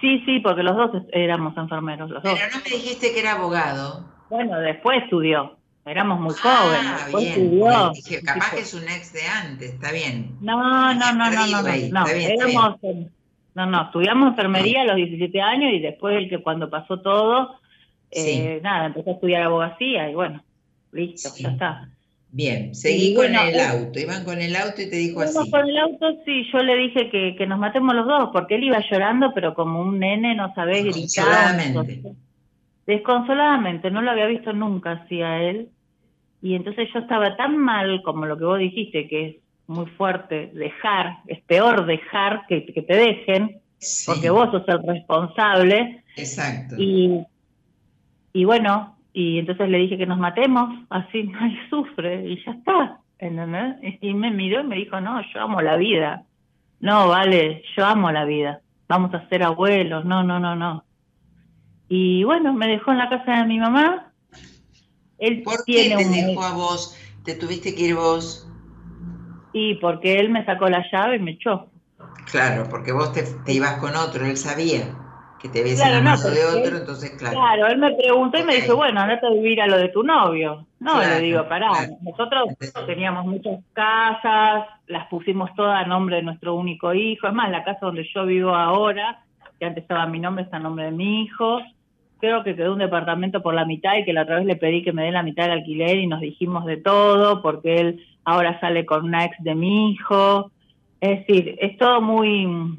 Sí, 0.00 0.20
sí, 0.26 0.40
porque 0.40 0.62
los 0.62 0.76
dos 0.76 1.02
éramos 1.12 1.56
enfermeros, 1.56 2.10
los 2.10 2.22
Pero 2.22 2.46
no 2.52 2.58
me 2.58 2.70
dijiste 2.70 3.12
que 3.12 3.20
era 3.20 3.32
abogado. 3.32 4.04
Bueno, 4.28 4.58
después 4.58 5.02
estudió. 5.04 5.56
Éramos 5.84 6.20
muy 6.20 6.34
ah, 6.44 7.06
jóvenes. 7.08 7.32
Bien. 7.32 7.92
dije, 7.92 8.22
capaz 8.22 8.50
que 8.50 8.60
es 8.60 8.74
un 8.74 8.84
ex 8.84 9.12
de 9.12 9.26
antes, 9.26 9.74
está 9.74 9.92
bien. 9.92 10.36
No, 10.40 10.94
no, 10.94 11.12
no, 11.12 11.30
no, 11.30 11.46
no, 11.46 11.62
no. 11.62 12.06
éramos, 12.06 12.76
no, 13.54 13.66
no, 13.66 13.84
estudiamos 13.84 14.30
enfermería 14.30 14.82
a 14.82 14.86
los 14.86 14.96
17 14.96 15.40
años 15.40 15.72
y 15.74 15.80
después 15.80 16.16
el 16.16 16.28
que 16.28 16.42
cuando 16.42 16.70
pasó 16.70 17.00
todo, 17.00 17.58
eh, 18.10 18.60
nada, 18.62 18.86
empezó 18.86 19.10
a 19.10 19.14
estudiar 19.14 19.42
abogacía 19.42 20.10
y 20.10 20.14
bueno, 20.14 20.42
listo, 20.92 21.30
ya 21.38 21.50
está. 21.50 21.88
Bien, 22.34 22.74
seguí 22.74 23.14
con 23.14 23.26
el 23.26 23.60
auto, 23.60 24.00
iban 24.00 24.24
con 24.24 24.40
el 24.40 24.56
auto 24.56 24.80
y 24.80 24.88
te 24.88 24.96
dijo 24.96 25.20
así. 25.20 25.50
Con 25.50 25.68
el 25.68 25.76
auto, 25.76 26.18
sí, 26.24 26.46
yo 26.50 26.60
le 26.60 26.76
dije 26.76 27.10
que, 27.10 27.36
que 27.36 27.46
nos 27.46 27.58
matemos 27.58 27.94
los 27.94 28.06
dos, 28.06 28.30
porque 28.32 28.54
él 28.54 28.64
iba 28.64 28.82
llorando, 28.90 29.32
pero 29.34 29.52
como 29.52 29.82
un 29.82 29.98
nene, 29.98 30.34
no 30.34 30.54
sabés 30.54 30.82
gritar. 30.84 31.58
Desconsoladamente, 32.86 33.90
no 33.90 34.00
lo 34.00 34.10
había 34.10 34.26
visto 34.26 34.54
nunca 34.54 34.92
así 34.92 35.20
a 35.20 35.42
él. 35.42 35.68
Y 36.40 36.54
entonces 36.54 36.88
yo 36.92 37.00
estaba 37.00 37.36
tan 37.36 37.58
mal 37.58 38.00
como 38.02 38.24
lo 38.24 38.38
que 38.38 38.44
vos 38.44 38.58
dijiste, 38.58 39.06
que 39.08 39.26
es 39.26 39.36
muy 39.66 39.86
fuerte 39.86 40.50
dejar, 40.54 41.18
es 41.26 41.40
peor 41.42 41.86
dejar 41.86 42.44
que, 42.48 42.66
que 42.66 42.82
te 42.82 42.94
dejen. 42.94 43.60
porque 44.06 44.30
vos 44.30 44.50
sos 44.50 44.64
el 44.68 44.82
responsable. 44.86 46.04
Exacto. 46.16 46.76
Y, 46.78 47.24
y 48.32 48.44
bueno, 48.44 48.96
y 49.12 49.38
entonces 49.38 49.68
le 49.68 49.78
dije 49.78 49.98
que 49.98 50.06
nos 50.06 50.18
matemos, 50.18 50.84
así 50.90 51.22
nadie 51.24 51.58
sufre, 51.70 52.28
y 52.28 52.44
ya 52.44 52.52
está. 52.52 52.98
¿entendés? 53.22 53.76
Y 54.00 54.14
me 54.14 54.30
miró 54.32 54.60
y 54.60 54.64
me 54.64 54.76
dijo, 54.76 55.00
no, 55.00 55.20
yo 55.32 55.40
amo 55.40 55.60
la 55.62 55.76
vida. 55.76 56.24
No, 56.80 57.08
vale, 57.08 57.62
yo 57.76 57.86
amo 57.86 58.10
la 58.10 58.24
vida. 58.24 58.60
Vamos 58.88 59.14
a 59.14 59.28
ser 59.28 59.44
abuelos, 59.44 60.04
no, 60.04 60.24
no, 60.24 60.40
no, 60.40 60.56
no. 60.56 60.84
Y 61.88 62.24
bueno, 62.24 62.52
me 62.52 62.66
dejó 62.66 62.90
en 62.90 62.98
la 62.98 63.08
casa 63.08 63.38
de 63.38 63.44
mi 63.46 63.58
mamá. 63.58 64.12
Él 65.18 65.42
¿Por 65.42 65.64
qué 65.64 65.94
te 65.96 66.04
dejó 66.04 66.42
a 66.42 66.52
vos? 66.52 66.96
¿Te 67.24 67.36
tuviste 67.36 67.74
que 67.76 67.82
ir 67.82 67.94
vos? 67.94 68.48
Y 69.52 69.74
porque 69.76 70.18
él 70.18 70.30
me 70.30 70.44
sacó 70.44 70.68
la 70.68 70.84
llave 70.90 71.16
y 71.16 71.20
me 71.20 71.32
echó. 71.32 71.68
Claro, 72.30 72.66
porque 72.70 72.92
vos 72.92 73.12
te, 73.12 73.24
ibas 73.52 73.78
con 73.78 73.94
otro, 73.96 74.24
él 74.24 74.36
sabía 74.36 74.94
que 75.40 75.48
te 75.48 75.60
habías 75.60 75.80
claro, 75.80 76.02
no, 76.02 76.16
de 76.16 76.44
otro, 76.44 76.76
entonces 76.78 77.10
claro. 77.18 77.36
Claro, 77.36 77.66
él 77.66 77.78
me 77.78 77.92
preguntó 77.94 78.38
y 78.38 78.44
me 78.44 78.54
dijo, 78.54 78.76
bueno, 78.76 79.00
andate 79.00 79.26
a 79.26 79.30
vivir 79.30 79.60
a 79.60 79.66
lo 79.66 79.76
de 79.76 79.88
tu 79.88 80.04
novio. 80.04 80.66
No, 80.78 81.00
le 81.00 81.20
digo, 81.20 81.48
pará, 81.48 81.70
nosotros 82.00 82.50
teníamos 82.86 83.26
muchas 83.26 83.60
casas, 83.72 84.66
las 84.86 85.08
pusimos 85.08 85.52
todas 85.54 85.84
a 85.84 85.88
nombre 85.88 86.16
de 86.16 86.22
nuestro 86.22 86.54
único 86.54 86.94
hijo, 86.94 87.26
es 87.26 87.34
más, 87.34 87.50
la 87.50 87.64
casa 87.64 87.86
donde 87.86 88.08
yo 88.14 88.24
vivo 88.24 88.54
ahora, 88.54 89.24
que 89.58 89.66
antes 89.66 89.82
estaba 89.82 90.06
mi 90.06 90.20
nombre, 90.20 90.44
está 90.44 90.58
a 90.58 90.60
nombre 90.60 90.86
de 90.86 90.92
mi 90.92 91.24
hijo, 91.24 91.60
creo 92.20 92.44
que 92.44 92.54
quedó 92.54 92.72
un 92.72 92.78
departamento 92.78 93.42
por 93.42 93.52
la 93.52 93.64
mitad 93.64 93.96
y 93.96 94.04
que 94.04 94.12
la 94.12 94.22
otra 94.22 94.36
vez 94.36 94.46
le 94.46 94.54
pedí 94.54 94.84
que 94.84 94.92
me 94.92 95.02
dé 95.02 95.10
la 95.10 95.24
mitad 95.24 95.44
del 95.44 95.54
alquiler 95.54 95.98
y 95.98 96.06
nos 96.06 96.20
dijimos 96.20 96.64
de 96.66 96.76
todo, 96.76 97.42
porque 97.42 97.76
él 97.80 98.06
ahora 98.24 98.58
sale 98.60 98.86
con 98.86 99.04
una 99.04 99.24
ex 99.24 99.36
de 99.40 99.54
mi 99.54 99.92
hijo, 99.92 100.50
es 101.00 101.26
decir, 101.26 101.56
es 101.60 101.76
todo 101.78 102.00
muy... 102.00 102.78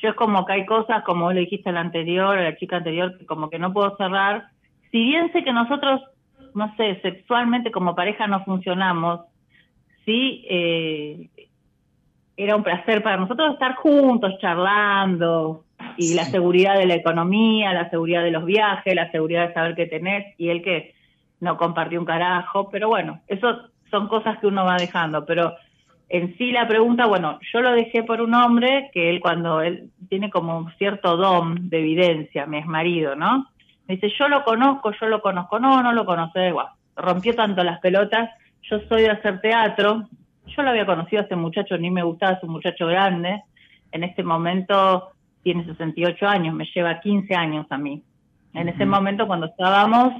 Yo 0.00 0.10
es 0.10 0.14
como 0.16 0.44
que 0.44 0.52
hay 0.52 0.66
cosas, 0.66 1.02
como 1.04 1.24
vos 1.24 1.34
le 1.34 1.40
dijiste 1.40 1.70
a 1.70 1.72
la 1.72 1.80
anterior, 1.80 2.36
a 2.36 2.42
la 2.42 2.56
chica 2.56 2.76
anterior, 2.76 3.16
que 3.16 3.26
como 3.26 3.48
que 3.48 3.58
no 3.58 3.72
puedo 3.72 3.96
cerrar. 3.96 4.48
Si 4.90 5.02
bien 5.02 5.32
sé 5.32 5.42
que 5.42 5.52
nosotros, 5.52 6.02
no 6.54 6.74
sé, 6.76 7.00
sexualmente 7.00 7.70
como 7.70 7.94
pareja 7.94 8.26
no 8.26 8.44
funcionamos, 8.44 9.20
sí 10.04 10.44
eh, 10.48 11.28
era 12.36 12.56
un 12.56 12.62
placer 12.62 13.02
para 13.02 13.16
nosotros 13.16 13.54
estar 13.54 13.76
juntos, 13.76 14.34
charlando, 14.40 15.64
y 15.96 16.14
la 16.14 16.24
seguridad 16.24 16.76
de 16.76 16.86
la 16.86 16.94
economía, 16.94 17.72
la 17.72 17.90
seguridad 17.90 18.22
de 18.22 18.30
los 18.30 18.44
viajes, 18.44 18.94
la 18.94 19.10
seguridad 19.10 19.48
de 19.48 19.54
saber 19.54 19.74
qué 19.74 19.86
tenés, 19.86 20.34
y 20.38 20.48
él 20.48 20.62
que 20.62 20.94
no 21.40 21.56
compartió 21.56 21.98
un 21.98 22.06
carajo, 22.06 22.68
pero 22.70 22.88
bueno, 22.88 23.20
eso 23.26 23.68
son 23.94 24.08
cosas 24.08 24.38
que 24.40 24.48
uno 24.48 24.64
va 24.64 24.74
dejando, 24.76 25.24
pero 25.24 25.54
en 26.08 26.36
sí 26.36 26.50
la 26.50 26.66
pregunta, 26.66 27.06
bueno, 27.06 27.38
yo 27.52 27.60
lo 27.60 27.70
dejé 27.70 28.02
por 28.02 28.20
un 28.20 28.34
hombre 28.34 28.90
que 28.92 29.08
él 29.08 29.20
cuando 29.20 29.60
él 29.60 29.90
tiene 30.08 30.30
como 30.30 30.58
un 30.58 30.72
cierto 30.78 31.16
don 31.16 31.68
de 31.68 31.78
evidencia, 31.78 32.44
mi 32.44 32.58
ex 32.58 32.66
marido, 32.66 33.14
¿no? 33.14 33.46
Me 33.86 33.94
dice, 33.94 34.12
yo 34.18 34.28
lo 34.28 34.42
conozco, 34.42 34.90
yo 35.00 35.06
lo 35.06 35.22
conozco, 35.22 35.60
no, 35.60 35.80
no 35.80 35.92
lo 35.92 36.04
conoce, 36.04 36.48
igual. 36.48 36.66
Rompió 36.96 37.36
tanto 37.36 37.62
las 37.62 37.78
pelotas, 37.78 38.30
yo 38.62 38.80
soy 38.88 39.02
de 39.02 39.10
hacer 39.10 39.40
teatro, 39.40 40.08
yo 40.46 40.62
lo 40.64 40.70
había 40.70 40.86
conocido 40.86 41.20
a 41.20 41.22
este 41.22 41.36
muchacho, 41.36 41.78
ni 41.78 41.92
me 41.92 42.02
gustaba, 42.02 42.32
es 42.32 42.42
un 42.42 42.50
muchacho 42.50 42.88
grande, 42.88 43.44
en 43.92 44.02
este 44.02 44.24
momento 44.24 45.10
tiene 45.44 45.64
68 45.66 46.26
años, 46.26 46.52
me 46.52 46.66
lleva 46.74 46.98
15 46.98 47.32
años 47.36 47.66
a 47.70 47.78
mí. 47.78 48.02
En 48.54 48.68
ese 48.68 48.86
momento 48.86 49.28
cuando 49.28 49.46
estábamos, 49.46 50.12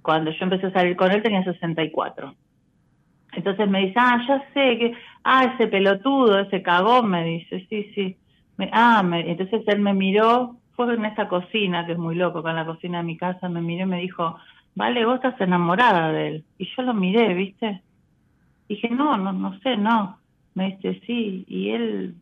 cuando 0.00 0.30
yo 0.30 0.38
empecé 0.40 0.68
a 0.68 0.72
salir 0.72 0.96
con 0.96 1.10
él 1.10 1.22
tenía 1.22 1.44
64. 1.44 2.34
Entonces 3.36 3.68
me 3.68 3.86
dice, 3.86 3.94
ah, 3.96 4.20
ya 4.26 4.38
sé 4.54 4.78
que, 4.78 4.94
ah, 5.24 5.44
ese 5.54 5.66
pelotudo, 5.68 6.38
ese 6.40 6.62
cagón, 6.62 7.10
me 7.10 7.24
dice, 7.24 7.66
sí, 7.68 7.90
sí. 7.94 8.16
ah, 8.72 9.02
me, 9.02 9.30
entonces 9.30 9.62
él 9.66 9.80
me 9.80 9.94
miró, 9.94 10.56
fue 10.76 10.92
en 10.94 11.04
esta 11.04 11.28
cocina, 11.28 11.86
que 11.86 11.92
es 11.92 11.98
muy 11.98 12.14
loco, 12.14 12.42
con 12.42 12.56
la 12.56 12.64
cocina 12.64 12.98
de 12.98 13.04
mi 13.04 13.16
casa, 13.16 13.48
me 13.48 13.60
miró 13.60 13.84
y 13.84 13.88
me 13.88 14.00
dijo, 14.00 14.36
vale, 14.74 15.04
vos 15.04 15.16
estás 15.16 15.40
enamorada 15.40 16.12
de 16.12 16.28
él. 16.28 16.44
Y 16.58 16.68
yo 16.74 16.82
lo 16.82 16.94
miré, 16.94 17.34
¿viste? 17.34 17.82
Dije, 18.68 18.88
no, 18.90 19.16
no, 19.16 19.32
no 19.32 19.58
sé, 19.60 19.76
no. 19.76 20.18
Me 20.54 20.76
dice, 20.76 21.00
sí, 21.06 21.44
y 21.48 21.70
él, 21.70 22.14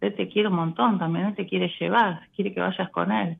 él 0.00 0.14
te 0.14 0.28
quiere 0.28 0.48
un 0.48 0.56
montón 0.56 0.98
también, 0.98 1.26
él 1.26 1.34
te 1.34 1.46
quiere 1.46 1.72
llevar, 1.78 2.22
quiere 2.34 2.52
que 2.52 2.60
vayas 2.60 2.90
con 2.90 3.12
él. 3.12 3.36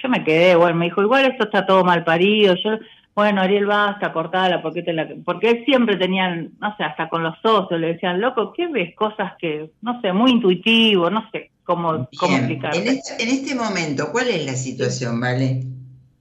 Yo 0.00 0.08
me 0.08 0.22
quedé, 0.22 0.54
bueno, 0.54 0.78
me 0.78 0.84
dijo, 0.86 1.02
igual 1.02 1.24
esto 1.24 1.44
está 1.44 1.66
todo 1.66 1.84
mal 1.84 2.04
parido, 2.04 2.54
yo 2.54 2.78
bueno, 3.18 3.40
Ariel, 3.40 3.66
basta, 3.66 4.12
cortala, 4.12 4.62
porque 4.62 4.84
te 4.84 4.92
la... 4.92 5.08
Porque 5.24 5.50
él 5.50 5.64
siempre 5.64 5.96
tenían, 5.96 6.52
no 6.60 6.76
sé, 6.76 6.84
hasta 6.84 7.08
con 7.08 7.24
los 7.24 7.36
socios 7.42 7.80
le 7.80 7.94
decían, 7.94 8.20
loco, 8.20 8.52
¿qué 8.52 8.68
ves? 8.68 8.94
Cosas 8.94 9.32
que, 9.40 9.72
no 9.82 10.00
sé, 10.00 10.12
muy 10.12 10.30
intuitivo, 10.30 11.10
no 11.10 11.28
sé 11.32 11.50
cómo, 11.64 12.08
cómo 12.16 12.36
explicar. 12.36 12.76
En 12.76 12.86
este, 12.86 13.20
en 13.20 13.28
este 13.28 13.56
momento, 13.56 14.12
¿cuál 14.12 14.28
es 14.28 14.46
la 14.46 14.52
situación, 14.52 15.18
Vale? 15.18 15.64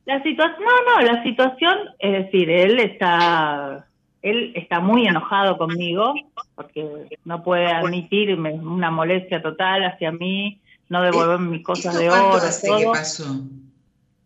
La 0.05 0.23
situación, 0.23 0.57
no, 0.59 0.95
no, 0.95 1.01
la 1.05 1.21
situación, 1.21 1.77
es 1.99 2.13
decir, 2.13 2.49
él 2.49 2.79
está, 2.79 3.85
él 4.23 4.53
está 4.55 4.79
muy 4.79 5.05
enojado 5.05 5.55
conmigo, 5.59 6.15
porque 6.55 7.15
no 7.25 7.43
puede 7.43 7.67
admitirme 7.67 8.53
una 8.53 8.89
molestia 8.89 9.39
total 9.39 9.83
hacia 9.83 10.11
mí, 10.11 10.59
no 10.89 11.03
devolverme 11.03 11.57
mis 11.57 11.63
cosas 11.63 11.95
de 11.99 12.09
oro. 12.09 12.39
Todo. 12.65 12.77
¿Qué 12.79 12.85
pasó? 12.85 13.39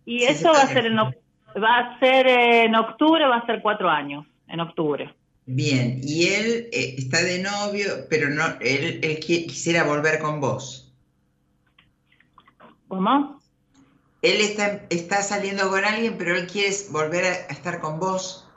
Y 0.06 0.24
eso 0.24 0.54
va 0.54 0.62
a 0.62 0.68
ser 0.68 0.86
en 0.86 0.96
Va 1.58 1.78
a 1.80 2.00
ser 2.00 2.28
en 2.28 2.76
octubre, 2.76 3.28
va 3.28 3.38
a 3.38 3.46
ser 3.46 3.62
cuatro 3.62 3.90
años, 3.90 4.26
en 4.48 4.60
octubre. 4.60 5.14
Bien, 5.46 6.00
y 6.04 6.28
él 6.28 6.70
eh, 6.72 6.96
está 6.98 7.22
de 7.22 7.42
novio, 7.42 7.88
pero 8.10 8.30
no, 8.30 8.44
él, 8.62 9.00
él 9.04 9.20
quisiera 9.20 9.84
volver 9.84 10.20
con 10.20 10.40
vos. 10.40 10.94
¿Cómo? 12.88 13.40
Él 14.22 14.40
está, 14.40 14.82
está 14.90 15.22
saliendo 15.24 15.70
con 15.70 15.84
alguien, 15.84 16.16
pero 16.18 16.36
él 16.36 16.48
quiere 16.48 16.70
volver 16.92 17.26
a, 17.26 17.34
estar 17.52 17.80
con 17.80 18.00
vos. 18.00 18.48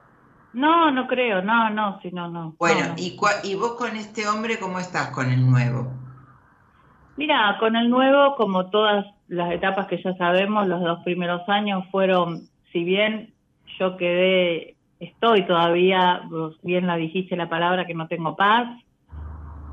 No, 0.53 0.91
no 0.91 1.09
creo, 1.09 1.43
no, 1.43 1.71
no, 1.71 2.01
si 2.01 2.11
no, 2.11 2.29
no. 2.29 2.55
Bueno, 2.59 2.95
¿y, 2.97 3.17
¿y 3.43 3.55
vos 3.55 3.75
con 3.75 3.97
este 3.97 4.29
hombre 4.29 4.59
cómo 4.59 4.79
estás 4.79 5.09
con 5.11 5.31
el 5.31 5.45
nuevo? 5.45 5.91
Mira, 7.17 7.57
con 7.59 7.77
el 7.77 7.89
nuevo, 7.89 8.37
como 8.37 8.71
todas 8.71 9.07
las 9.29 9.53
etapas 9.53 9.87
que 9.87 10.03
ya 10.03 10.15
sabemos, 10.17 10.67
los 10.67 10.81
dos 10.81 11.01
primeros 11.05 11.49
años 11.49 11.85
fueron 11.91 12.49
si 12.75 12.85
bien 12.85 13.33
yo 13.79 13.97
quedé, 13.97 14.75
estoy 14.99 15.47
todavía, 15.47 16.23
bien 16.63 16.89
la 16.89 16.97
dijiste 16.97 17.37
la 17.37 17.49
palabra, 17.49 17.87
que 17.87 17.95
no 17.95 18.09
tengo 18.09 18.35
paz, 18.35 18.67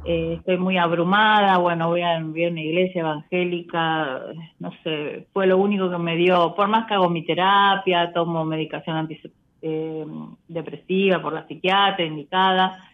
eh, 0.06 0.36
estoy 0.38 0.58
muy 0.58 0.78
abrumada, 0.78 1.58
bueno, 1.58 1.88
voy 1.88 2.04
a, 2.04 2.20
una 2.20 2.62
iglesia 2.62 3.02
evangélica, 3.02 4.22
no 4.60 4.72
sé, 4.84 5.26
fue 5.34 5.48
lo 5.48 5.58
único 5.58 5.90
que 5.90 5.98
me 5.98 6.16
dio, 6.16 6.54
por 6.56 6.68
más 6.68 6.86
que 6.86 6.94
hago 6.94 7.10
mi 7.10 7.26
terapia, 7.26 8.14
tomo 8.14 8.46
medicación 8.46 8.98
antidepresiva 8.98 11.18
eh, 11.18 11.20
por 11.20 11.34
la 11.34 11.48
psiquiatra 11.48 12.06
indicada. 12.06 12.88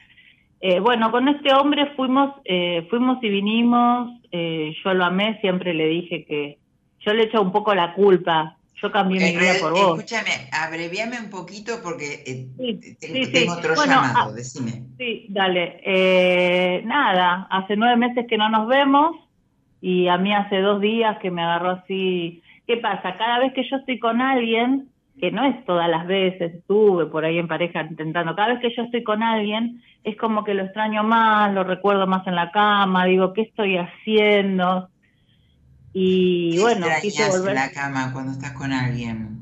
Eh, 0.61 0.79
bueno, 0.79 1.11
con 1.11 1.27
este 1.27 1.53
hombre 1.53 1.91
fuimos, 1.97 2.33
fuimos 2.89 3.21
y 3.21 3.29
vinimos, 3.29 4.21
yo 4.31 4.93
lo 4.93 5.03
amé, 5.03 5.37
siempre 5.41 5.73
le 5.73 5.87
dije 5.87 6.23
que 6.23 6.59
yo 6.99 7.13
le 7.13 7.23
echo 7.23 7.41
un 7.41 7.51
poco 7.51 7.75
la 7.75 7.93
culpa 7.93 8.56
yo 8.81 8.91
cambié 8.91 9.19
mi 9.19 9.37
vida 9.37 9.53
por 9.59 9.71
vos. 9.71 9.99
Escúchame, 9.99 10.49
abreviame 10.51 11.19
un 11.19 11.29
poquito 11.29 11.79
porque 11.83 12.23
eh, 12.25 13.27
tengo, 13.31 13.53
otro 13.53 13.75
llamado, 13.75 14.31
ah, 14.31 14.31
decime. 14.35 14.83
Sí, 14.97 15.25
dale. 15.29 15.81
Eh, 15.83 16.83
nada, 16.85 17.47
hace 17.49 17.75
nueve 17.75 17.97
meses 17.97 18.25
que 18.29 18.37
no 18.37 18.49
nos 18.49 18.67
vemos 18.67 19.15
y 19.81 20.07
a 20.07 20.17
mí 20.17 20.33
hace 20.33 20.59
dos 20.59 20.79
días 20.79 21.17
que 21.19 21.31
me 21.31 21.41
agarró 21.41 21.71
así. 21.71 22.43
¿Qué 22.67 22.77
pasa? 22.77 23.17
Cada 23.17 23.39
vez 23.39 23.53
que 23.53 23.67
yo 23.67 23.77
estoy 23.77 23.97
con 23.97 24.21
alguien, 24.21 24.89
que 25.19 25.31
no 25.31 25.43
es 25.45 25.65
todas 25.65 25.89
las 25.89 26.05
veces, 26.05 26.53
estuve 26.53 27.07
por 27.07 27.25
ahí 27.25 27.39
en 27.39 27.47
pareja 27.47 27.81
intentando, 27.81 28.35
cada 28.35 28.53
vez 28.53 28.59
que 28.59 28.75
yo 28.75 28.83
estoy 28.83 29.03
con 29.03 29.23
alguien, 29.23 29.81
es 30.03 30.15
como 30.17 30.43
que 30.43 30.53
lo 30.53 30.63
extraño 30.63 31.03
más, 31.03 31.51
lo 31.53 31.63
recuerdo 31.63 32.05
más 32.05 32.27
en 32.27 32.35
la 32.35 32.51
cama, 32.51 33.05
digo, 33.05 33.33
¿qué 33.33 33.41
estoy 33.41 33.77
haciendo? 33.77 34.89
Y 35.99 36.59
bueno, 36.59 36.85
quise 37.01 37.27
volver. 37.27 37.55
la 37.55 37.71
cama 37.71 38.13
cuando 38.13 38.31
estás 38.31 38.51
con 38.51 38.71
alguien? 38.71 39.39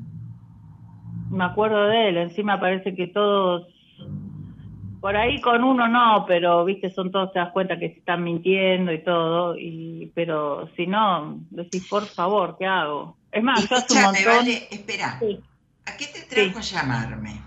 Me 1.30 1.44
acuerdo 1.44 1.86
de 1.88 2.08
él, 2.08 2.16
encima 2.16 2.58
parece 2.58 2.94
que 2.94 3.08
todos, 3.08 3.68
por 5.02 5.14
ahí 5.18 5.38
con 5.42 5.62
uno 5.62 5.86
no, 5.86 6.24
pero 6.26 6.64
viste, 6.64 6.90
son 6.90 7.12
todos, 7.12 7.30
te 7.34 7.40
das 7.40 7.52
cuenta 7.52 7.78
que 7.78 7.90
se 7.90 7.98
están 7.98 8.24
mintiendo 8.24 8.90
y 8.90 9.04
todo, 9.04 9.54
y 9.58 10.10
pero 10.14 10.70
si 10.76 10.86
no, 10.86 11.40
decís, 11.50 11.86
por 11.90 12.06
favor, 12.06 12.56
¿qué 12.58 12.64
hago? 12.64 13.18
Es 13.30 13.42
más, 13.42 13.68
yo 13.68 13.76
hace 13.76 13.92
un 13.92 14.02
montón... 14.02 14.24
Vale, 14.24 14.68
espera, 14.70 15.20
¿a 15.84 15.96
qué 15.98 16.06
te 16.06 16.22
trajo 16.22 16.58
a 16.58 16.62
llamarme? 16.62 17.42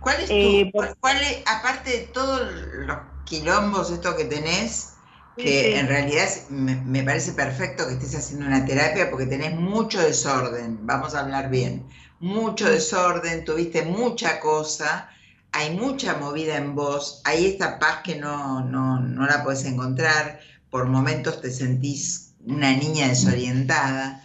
¿Cuál 0.00 0.16
es 0.20 0.28
tu, 0.28 0.34
eh, 0.34 0.70
cuál 1.00 1.16
es, 1.22 1.42
aparte 1.46 1.90
de 1.92 2.06
todos 2.08 2.42
los 2.86 2.98
quilombos 3.24 3.90
esto 3.90 4.14
que 4.18 4.26
tenés, 4.26 4.91
que 5.36 5.78
en 5.78 5.88
realidad 5.88 6.28
me, 6.50 7.02
parece 7.02 7.32
perfecto 7.32 7.86
que 7.86 7.94
estés 7.94 8.14
haciendo 8.14 8.46
una 8.46 8.64
terapia 8.64 9.10
porque 9.10 9.26
tenés 9.26 9.54
mucho 9.54 10.00
desorden, 10.00 10.86
vamos 10.86 11.14
a 11.14 11.20
hablar 11.20 11.48
bien, 11.50 11.86
mucho 12.20 12.68
desorden, 12.68 13.44
tuviste 13.44 13.82
mucha 13.82 14.40
cosa, 14.40 15.08
hay 15.52 15.74
mucha 15.76 16.16
movida 16.16 16.56
en 16.56 16.74
vos, 16.74 17.20
hay 17.24 17.46
esta 17.46 17.78
paz 17.78 17.98
que 18.04 18.16
no, 18.16 18.64
no, 18.64 19.00
no 19.00 19.26
la 19.26 19.42
puedes 19.42 19.64
encontrar, 19.64 20.40
por 20.70 20.86
momentos 20.86 21.40
te 21.40 21.50
sentís 21.50 22.32
una 22.46 22.74
niña 22.76 23.08
desorientada. 23.08 24.24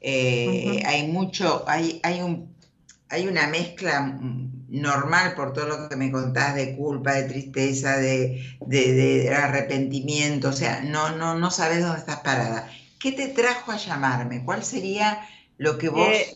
Eh, 0.00 0.82
hay 0.86 1.08
mucho, 1.08 1.64
hay, 1.66 2.00
hay, 2.02 2.20
un, 2.20 2.54
hay 3.08 3.26
una 3.26 3.46
mezcla 3.48 4.18
normal 4.80 5.34
por 5.34 5.52
todo 5.52 5.66
lo 5.66 5.88
que 5.88 5.96
me 5.96 6.10
contás 6.10 6.54
de 6.54 6.76
culpa, 6.76 7.12
de 7.12 7.24
tristeza, 7.24 7.96
de, 7.96 8.42
de, 8.66 9.34
arrepentimiento, 9.34 10.48
o 10.48 10.52
sea, 10.52 10.82
no, 10.82 11.16
no, 11.16 11.34
no 11.38 11.50
sabes 11.50 11.82
dónde 11.82 11.98
estás 11.98 12.20
parada. 12.20 12.68
¿Qué 12.98 13.12
te 13.12 13.28
trajo 13.28 13.72
a 13.72 13.76
llamarme? 13.76 14.44
¿Cuál 14.44 14.62
sería 14.62 15.20
lo 15.58 15.78
que 15.78 15.88
vos 15.88 16.08
eh, 16.08 16.26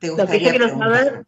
te 0.00 0.10
gustaría 0.10 0.34
lo 0.34 0.52
que 0.52 0.58
quiero 0.58 0.78
saber 0.78 1.24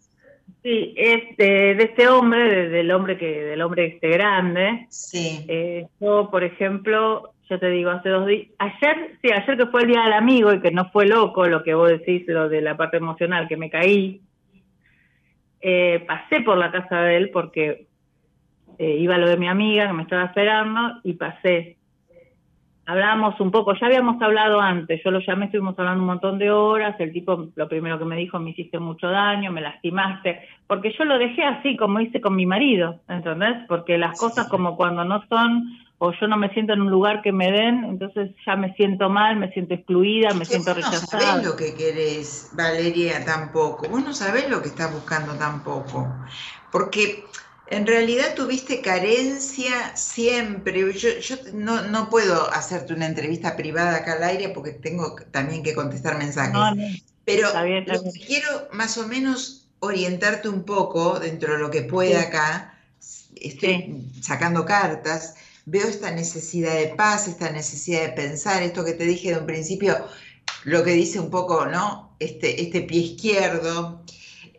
Sí, 0.67 0.95
es 0.97 1.37
de, 1.37 1.81
este 1.81 2.09
hombre, 2.09 2.69
del 2.69 2.91
hombre 2.91 3.17
que, 3.17 3.45
del 3.45 3.63
hombre 3.63 3.87
este 3.87 4.09
grande. 4.09 4.87
Sí. 4.91 5.45
Eh, 5.47 5.87
yo, 6.01 6.29
por 6.29 6.43
ejemplo, 6.43 7.35
yo 7.49 7.61
te 7.61 7.71
digo, 7.71 7.91
hace 7.91 8.09
dos 8.09 8.27
días, 8.27 8.49
ayer, 8.59 9.17
sí, 9.23 9.31
ayer 9.31 9.57
que 9.57 9.67
fue 9.67 9.83
el 9.83 9.91
día 9.91 10.03
del 10.03 10.15
amigo 10.15 10.53
y 10.53 10.61
que 10.61 10.73
no 10.73 10.91
fue 10.91 11.07
loco 11.07 11.47
lo 11.47 11.63
que 11.63 11.75
vos 11.75 11.91
decís, 11.91 12.25
lo 12.27 12.49
de 12.49 12.63
la 12.63 12.77
parte 12.77 12.97
emocional, 12.97 13.47
que 13.47 13.57
me 13.57 13.71
caí, 13.71 14.21
eh, 15.69 16.05
pasé 16.07 16.43
por 16.43 16.57
la 16.57 16.71
casa 16.71 17.01
de 17.01 17.17
él 17.17 17.31
porque 17.33 17.89
eh, 18.79 18.97
iba 18.99 19.19
lo 19.19 19.29
de 19.29 19.37
mi 19.37 19.49
amiga 19.49 19.89
que 19.89 19.93
me 19.93 20.03
estaba 20.05 20.27
esperando 20.27 21.01
y 21.03 21.15
pasé 21.15 21.77
hablábamos 22.87 23.39
un 23.41 23.51
poco, 23.51 23.75
ya 23.75 23.87
habíamos 23.87 24.23
hablado 24.23 24.61
antes, 24.61 25.03
yo 25.05 25.11
lo 25.11 25.19
llamé, 25.19 25.47
estuvimos 25.47 25.77
hablando 25.79 26.01
un 26.01 26.07
montón 26.07 26.39
de 26.39 26.53
horas, 26.53 26.95
el 27.01 27.13
tipo 27.13 27.49
lo 27.55 27.69
primero 27.69 27.99
que 27.99 28.05
me 28.05 28.17
dijo, 28.17 28.39
me 28.39 28.51
hiciste 28.51 28.79
mucho 28.79 29.09
daño, 29.09 29.51
me 29.51 29.61
lastimaste, 29.61 30.41
porque 30.69 30.95
yo 30.97 31.05
lo 31.05 31.19
dejé 31.19 31.43
así 31.43 31.77
como 31.77 32.01
hice 32.01 32.21
con 32.21 32.37
mi 32.37 32.47
marido, 32.47 33.01
¿entendés? 33.09 33.57
Porque 33.67 33.99
las 33.99 34.17
cosas 34.19 34.49
como 34.49 34.77
cuando 34.77 35.05
no 35.05 35.23
son, 35.29 35.65
o 35.99 36.13
yo 36.13 36.27
no 36.27 36.37
me 36.37 36.53
siento 36.53 36.75
en 36.75 36.83
un 36.83 36.91
lugar 36.91 37.23
que 37.23 37.33
me 37.33 37.51
den, 37.51 37.85
entonces 37.85 38.31
ya 38.45 38.55
me 38.57 38.75
siento 38.75 39.09
mal, 39.09 39.37
me 39.37 39.51
siento 39.53 39.75
excluida, 39.75 40.35
me 40.35 40.45
siento 40.45 40.75
rechazada. 40.75 41.01
No 41.03 41.07
sabés 41.07 41.47
lo 41.47 41.57
que 41.57 41.75
querés, 41.75 42.51
Valeria, 42.53 43.25
tampoco, 43.25 43.89
vos 43.89 44.05
no 44.05 44.13
sabés 44.13 44.51
lo 44.51 44.61
que 44.61 44.69
estás 44.69 44.93
buscando 44.93 45.35
tampoco, 45.35 46.07
porque 46.71 47.25
en 47.69 47.87
realidad 47.87 48.35
tuviste 48.35 48.81
carencia 48.81 49.97
siempre. 49.97 50.93
Yo, 50.93 51.37
no, 51.55 52.11
puedo 52.11 52.49
hacerte 52.53 52.93
una 52.93 53.07
entrevista 53.07 53.57
privada 53.57 53.97
acá 53.97 54.15
al 54.15 54.23
aire 54.23 54.51
porque 54.51 54.73
tengo 54.73 55.17
también 55.31 55.63
que 55.63 55.75
contestar 55.75 56.17
mensajes. 56.17 57.03
Pero 57.25 57.49
quiero 58.25 58.69
más 58.73 58.99
o 58.99 59.09
menos 59.09 59.69
orientarte 59.81 60.49
un 60.49 60.63
poco 60.63 61.19
dentro 61.19 61.55
de 61.55 61.59
lo 61.59 61.71
que 61.71 61.83
pueda 61.83 62.21
acá. 62.21 62.79
Estoy 63.35 64.11
sacando 64.21 64.65
cartas. 64.65 65.35
Veo 65.69 65.89
esta 65.89 66.13
necesidad 66.13 66.75
de 66.75 66.95
paz, 66.95 67.27
esta 67.27 67.51
necesidad 67.51 68.03
de 68.03 68.13
pensar, 68.13 68.63
esto 68.63 68.85
que 68.85 68.93
te 68.93 69.05
dije 69.05 69.31
de 69.33 69.41
un 69.41 69.47
principio, 69.47 70.07
lo 70.63 70.85
que 70.85 70.93
dice 70.93 71.19
un 71.19 71.29
poco, 71.29 71.67
¿no? 71.67 72.15
Este, 72.21 72.63
este 72.63 72.83
pie 72.83 73.01
izquierdo, 73.01 74.01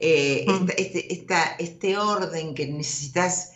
eh, 0.02 0.46
este, 0.78 1.64
este, 1.64 1.98
orden 1.98 2.54
que 2.54 2.68
necesitas, 2.68 3.54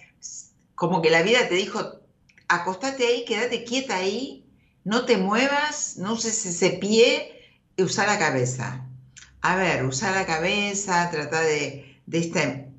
como 0.76 1.02
que 1.02 1.10
la 1.10 1.24
vida 1.24 1.50
te 1.50 1.56
dijo, 1.56 2.00
acostate 2.48 3.06
ahí, 3.06 3.26
quédate 3.26 3.66
quieta 3.66 3.98
ahí, 3.98 4.46
no 4.86 5.04
te 5.04 5.18
muevas, 5.18 5.98
no 5.98 6.14
uses 6.14 6.46
ese 6.46 6.70
pie, 6.72 7.34
y 7.76 7.84
usa 7.84 8.08
la 8.08 8.18
cabeza. 8.18 8.88
A 9.42 9.58
ver, 9.58 9.86
usa 9.86 10.12
la 10.12 10.26
cabeza, 10.26 11.10
trata 11.12 11.42
de, 11.42 12.00
de, 12.06 12.71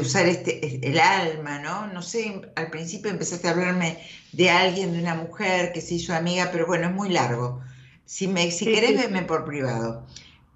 usar 0.00 0.26
este, 0.26 0.86
el 0.88 0.98
alma, 0.98 1.58
¿no? 1.58 1.86
No 1.88 2.02
sé, 2.02 2.40
al 2.56 2.70
principio 2.70 3.10
empezaste 3.10 3.48
a 3.48 3.52
hablarme 3.52 3.98
de 4.32 4.50
alguien, 4.50 4.92
de 4.92 5.00
una 5.00 5.14
mujer 5.14 5.72
que 5.72 5.80
se 5.80 5.94
hizo 5.94 6.14
amiga, 6.14 6.50
pero 6.52 6.66
bueno, 6.66 6.88
es 6.88 6.94
muy 6.94 7.10
largo. 7.10 7.60
Si, 8.04 8.26
me, 8.26 8.50
si 8.50 8.64
querés, 8.64 8.96
verme 8.96 9.22
por 9.22 9.44
privado. 9.44 10.06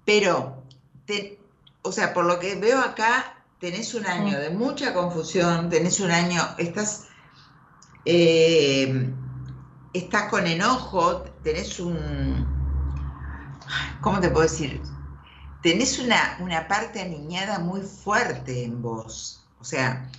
Pero 0.05 0.63
te, 1.05 1.39
o 1.83 1.91
sea, 1.91 2.13
por 2.13 2.25
lo 2.25 2.39
que 2.39 2.55
veo 2.55 2.79
acá, 2.79 3.43
tenés 3.59 3.93
un 3.93 4.05
año 4.05 4.39
de 4.39 4.49
mucha 4.49 4.93
confusión, 4.93 5.69
tenés 5.69 5.99
un 5.99 6.11
año, 6.11 6.41
estás, 6.57 7.07
eh, 8.05 9.09
estás 9.93 10.29
con 10.29 10.47
enojo, 10.47 11.21
tenés 11.43 11.79
un, 11.79 12.45
¿cómo 14.01 14.19
te 14.19 14.29
puedo 14.29 14.43
decir? 14.43 14.81
Tenés 15.63 15.97
una, 15.97 16.37
una 16.41 16.67
parte 16.67 17.01
aniñada 17.01 17.59
muy 17.59 17.81
fuerte 17.81 18.63
en 18.63 18.81
vos. 18.81 19.43
O 19.59 19.63
sea, 19.63 20.11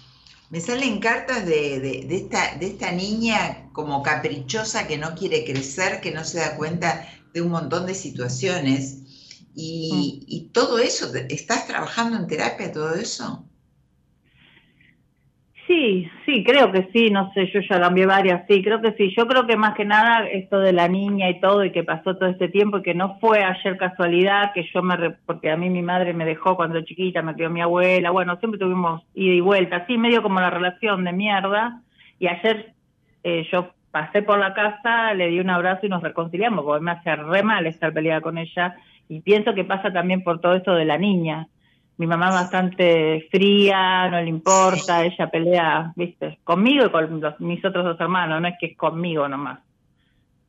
me 0.50 0.60
salen 0.60 1.00
cartas 1.00 1.44
de, 1.46 1.80
de, 1.80 2.16
esta, 2.16 2.56
de 2.56 2.66
esta 2.66 2.90
niña 2.90 3.68
como 3.72 4.02
caprichosa 4.02 4.86
que 4.86 4.98
no 4.98 5.14
quiere 5.14 5.44
crecer, 5.44 6.00
que 6.00 6.10
no 6.12 6.24
se 6.24 6.38
da 6.38 6.56
cuenta 6.56 7.06
de 7.32 7.42
un 7.42 7.50
montón 7.50 7.86
de 7.86 7.94
situaciones 7.94 9.04
y, 9.56 10.50
todo 10.52 10.78
eso, 10.78 11.12
¿estás 11.28 11.66
trabajando 11.66 12.16
en 12.16 12.26
terapia 12.26 12.72
todo 12.72 12.94
eso? 12.94 13.44
Sí, 15.74 16.08
sí, 16.24 16.44
creo 16.44 16.70
que 16.70 16.88
sí, 16.92 17.10
no 17.10 17.32
sé, 17.32 17.50
yo 17.52 17.58
ya 17.68 17.80
cambié 17.80 18.06
varias, 18.06 18.46
sí, 18.46 18.62
creo 18.62 18.80
que 18.80 18.92
sí. 18.92 19.12
Yo 19.16 19.26
creo 19.26 19.44
que 19.44 19.56
más 19.56 19.74
que 19.74 19.84
nada 19.84 20.24
esto 20.28 20.60
de 20.60 20.72
la 20.72 20.86
niña 20.86 21.28
y 21.28 21.40
todo 21.40 21.64
y 21.64 21.72
que 21.72 21.82
pasó 21.82 22.16
todo 22.16 22.28
este 22.28 22.46
tiempo 22.46 22.78
y 22.78 22.82
que 22.82 22.94
no 22.94 23.18
fue 23.18 23.42
ayer 23.42 23.76
casualidad, 23.76 24.52
que 24.52 24.64
yo 24.72 24.82
me, 24.84 25.10
porque 25.26 25.50
a 25.50 25.56
mí 25.56 25.70
mi 25.70 25.82
madre 25.82 26.14
me 26.14 26.24
dejó 26.24 26.54
cuando 26.54 26.80
chiquita, 26.82 27.22
me 27.22 27.34
crió 27.34 27.50
mi 27.50 27.60
abuela, 27.60 28.12
bueno, 28.12 28.36
siempre 28.36 28.60
tuvimos 28.60 29.02
ida 29.14 29.34
y 29.34 29.40
vuelta, 29.40 29.78
así 29.78 29.98
medio 29.98 30.22
como 30.22 30.38
la 30.38 30.50
relación 30.50 31.02
de 31.02 31.12
mierda. 31.12 31.80
Y 32.20 32.28
ayer 32.28 32.72
eh, 33.24 33.44
yo 33.50 33.70
pasé 33.90 34.22
por 34.22 34.38
la 34.38 34.54
casa, 34.54 35.12
le 35.14 35.26
di 35.26 35.40
un 35.40 35.50
abrazo 35.50 35.86
y 35.86 35.88
nos 35.88 36.04
reconciliamos, 36.04 36.64
porque 36.64 36.84
me 36.84 36.92
hace 36.92 37.16
re 37.16 37.42
mal 37.42 37.66
estar 37.66 37.92
peleada 37.92 38.20
con 38.20 38.38
ella 38.38 38.76
y 39.08 39.22
pienso 39.22 39.54
que 39.54 39.64
pasa 39.64 39.92
también 39.92 40.22
por 40.22 40.40
todo 40.40 40.54
esto 40.54 40.76
de 40.76 40.84
la 40.84 40.98
niña. 40.98 41.48
Mi 41.96 42.06
mamá 42.06 42.28
es 42.28 42.34
bastante 42.34 43.28
fría, 43.30 44.08
no 44.10 44.20
le 44.20 44.28
importa, 44.28 45.04
ella 45.04 45.30
pelea, 45.30 45.92
viste, 45.94 46.38
conmigo 46.42 46.86
y 46.86 46.90
con 46.90 47.22
mis 47.38 47.64
otros 47.64 47.84
dos 47.84 48.00
hermanos, 48.00 48.40
no 48.40 48.48
es 48.48 48.54
que 48.58 48.66
es 48.66 48.76
conmigo 48.76 49.28
nomás. 49.28 49.60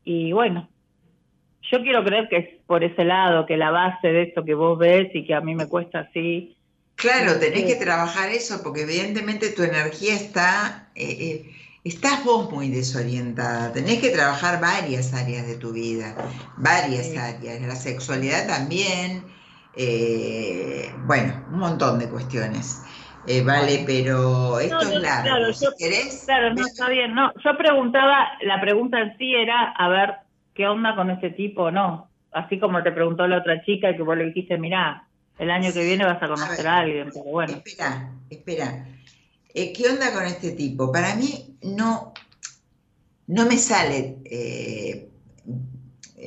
Y 0.03 0.31
bueno, 0.31 0.67
yo 1.71 1.81
quiero 1.81 2.03
creer 2.03 2.27
que 2.29 2.37
es 2.37 2.47
por 2.65 2.83
ese 2.83 3.03
lado, 3.03 3.45
que 3.45 3.57
la 3.57 3.71
base 3.71 4.07
de 4.07 4.23
esto 4.23 4.43
que 4.43 4.55
vos 4.55 4.77
ves 4.77 5.09
y 5.13 5.25
que 5.25 5.35
a 5.35 5.41
mí 5.41 5.53
me 5.55 5.67
cuesta 5.67 5.99
así. 5.99 6.55
Claro, 6.95 7.39
tenés 7.39 7.65
que 7.65 7.75
trabajar 7.75 8.29
eso 8.29 8.61
porque 8.63 8.81
evidentemente 8.81 9.51
tu 9.51 9.63
energía 9.63 10.15
está... 10.15 10.89
Eh, 10.95 11.17
eh, 11.19 11.51
estás 11.83 12.23
vos 12.25 12.51
muy 12.51 12.69
desorientada, 12.69 13.71
tenés 13.71 13.99
que 13.99 14.09
trabajar 14.09 14.59
varias 14.59 15.13
áreas 15.13 15.45
de 15.45 15.55
tu 15.55 15.71
vida, 15.71 16.15
varias 16.57 17.15
áreas, 17.15 17.61
la 17.61 17.75
sexualidad 17.75 18.47
también, 18.47 19.23
eh, 19.75 20.93
bueno, 21.05 21.45
un 21.51 21.59
montón 21.59 21.99
de 21.99 22.09
cuestiones. 22.09 22.81
Eh, 23.27 23.41
vale, 23.41 23.83
pero 23.85 24.59
esto 24.59 24.81
es 24.81 25.01
largo. 25.01 25.23
Claro, 25.23 25.51
yo, 25.51 25.69
¿Querés? 25.77 26.23
Claro, 26.25 26.53
no, 26.53 26.65
está 26.65 26.89
bien. 26.89 27.15
No, 27.15 27.33
yo 27.43 27.57
preguntaba, 27.57 28.27
la 28.41 28.61
pregunta 28.61 28.99
en 28.99 29.17
sí 29.17 29.33
era, 29.33 29.71
a 29.71 29.89
ver, 29.89 30.13
¿qué 30.53 30.67
onda 30.67 30.95
con 30.95 31.09
ese 31.09 31.31
tipo 31.31 31.71
no? 31.71 32.09
Así 32.31 32.59
como 32.59 32.83
te 32.83 32.91
preguntó 32.91 33.27
la 33.27 33.37
otra 33.37 33.63
chica 33.63 33.89
y 33.89 33.95
que 33.95 34.03
vos 34.03 34.15
le 34.15 34.25
dijiste, 34.25 34.57
mirá, 34.57 35.07
el 35.39 35.49
año 35.49 35.73
que 35.73 35.83
viene 35.83 36.05
vas 36.05 36.21
a 36.21 36.27
conocer 36.27 36.67
a, 36.67 36.79
alguien, 36.79 37.09
pero 37.11 37.25
bueno. 37.25 37.53
Espera, 37.53 38.11
espera. 38.29 38.85
Eh, 39.53 39.73
¿qué 39.73 39.89
onda 39.89 40.13
con 40.13 40.25
este 40.25 40.51
tipo? 40.51 40.91
Para 40.91 41.15
mí 41.15 41.57
no, 41.63 42.13
no 43.27 43.45
me 43.45 43.57
sale 43.57 44.17
eh, 44.25 45.09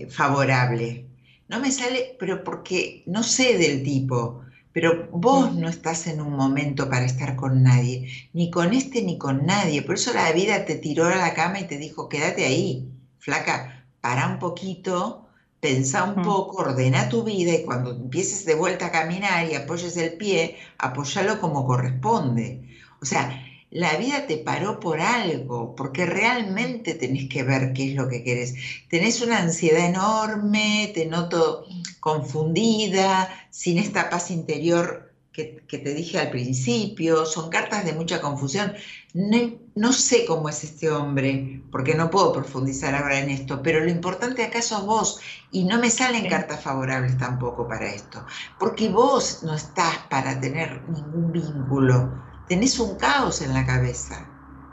favorable. 0.08 1.07
No 1.48 1.60
me 1.60 1.72
sale, 1.72 2.16
pero 2.18 2.44
porque 2.44 3.02
no 3.06 3.22
sé 3.22 3.56
del 3.58 3.82
tipo, 3.82 4.42
pero 4.72 5.08
vos 5.10 5.54
no 5.54 5.68
estás 5.68 6.06
en 6.06 6.20
un 6.20 6.32
momento 6.34 6.88
para 6.88 7.06
estar 7.06 7.36
con 7.36 7.62
nadie, 7.62 8.28
ni 8.32 8.50
con 8.50 8.74
este 8.74 9.02
ni 9.02 9.18
con 9.18 9.46
nadie. 9.46 9.82
Por 9.82 9.96
eso 9.96 10.12
la 10.12 10.30
vida 10.32 10.64
te 10.64 10.76
tiró 10.76 11.06
a 11.06 11.16
la 11.16 11.34
cama 11.34 11.60
y 11.60 11.66
te 11.66 11.78
dijo, 11.78 12.08
quédate 12.08 12.44
ahí, 12.44 12.88
flaca, 13.18 13.86
para 14.00 14.28
un 14.28 14.38
poquito, 14.38 15.28
pensa 15.60 16.04
un 16.04 16.22
poco, 16.22 16.58
ordena 16.58 17.08
tu 17.08 17.24
vida 17.24 17.54
y 17.54 17.64
cuando 17.64 17.90
empieces 17.92 18.44
de 18.44 18.54
vuelta 18.54 18.86
a 18.86 18.92
caminar 18.92 19.50
y 19.50 19.54
apoyes 19.54 19.96
el 19.96 20.16
pie, 20.16 20.56
apóyalo 20.78 21.40
como 21.40 21.66
corresponde. 21.66 22.68
O 23.00 23.06
sea, 23.06 23.47
la 23.70 23.96
vida 23.96 24.26
te 24.26 24.38
paró 24.38 24.80
por 24.80 25.00
algo, 25.00 25.74
porque 25.76 26.06
realmente 26.06 26.94
tenés 26.94 27.28
que 27.28 27.42
ver 27.42 27.72
qué 27.74 27.90
es 27.90 27.94
lo 27.94 28.08
que 28.08 28.24
querés. 28.24 28.54
Tenés 28.88 29.20
una 29.20 29.38
ansiedad 29.38 29.84
enorme, 29.84 30.90
te 30.94 31.06
noto 31.06 31.66
confundida, 32.00 33.28
sin 33.50 33.78
esta 33.78 34.08
paz 34.08 34.30
interior 34.30 35.08
que, 35.32 35.78
te 35.78 35.94
dije 35.94 36.18
al 36.18 36.30
principio, 36.30 37.24
son 37.24 37.48
cartas 37.48 37.84
de 37.84 37.92
mucha 37.92 38.20
confusión. 38.20 38.72
No, 39.14 39.92
sé 39.92 40.24
cómo 40.26 40.48
es 40.48 40.64
este 40.64 40.90
hombre, 40.90 41.62
porque 41.70 41.94
no 41.94 42.10
puedo 42.10 42.32
profundizar 42.32 42.94
ahora 42.94 43.20
en 43.20 43.30
esto, 43.30 43.62
pero 43.62 43.80
lo 43.80 43.90
importante 43.90 44.42
acá 44.42 44.62
sos 44.62 44.84
vos 44.84 45.20
y 45.52 45.64
no 45.64 45.78
me 45.78 45.90
salen 45.90 46.28
cartas 46.28 46.62
favorables 46.62 47.16
tampoco 47.18 47.68
para 47.68 47.88
esto, 47.88 48.24
porque 48.58 48.88
vos 48.88 49.44
no 49.44 49.54
estás 49.54 49.98
para 50.10 50.40
tener 50.40 50.82
ningún 50.88 51.30
vínculo 51.30 52.27
tenés 52.48 52.78
un 52.78 52.96
caos 52.96 53.42
en 53.42 53.54
la 53.54 53.66
cabeza 53.66 54.26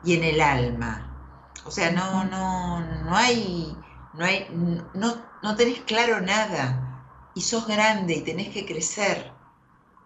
y 0.04 0.14
en 0.14 0.24
el 0.24 0.42
alma. 0.42 1.52
O 1.66 1.72
sea, 1.72 1.92
no, 1.92 2.24
no, 2.26 2.80
no 2.80 3.16
hay, 3.16 3.76
no, 4.14 4.26
hay, 4.26 4.48
no, 4.94 5.22
no 5.42 5.56
tenés 5.56 5.82
claro 5.82 6.22
nada 6.22 7.32
y 7.36 7.42
sos 7.42 7.68
grande 7.68 8.16
y 8.16 8.22
tenés 8.22 8.50
que 8.50 8.66
crecer. 8.66 9.32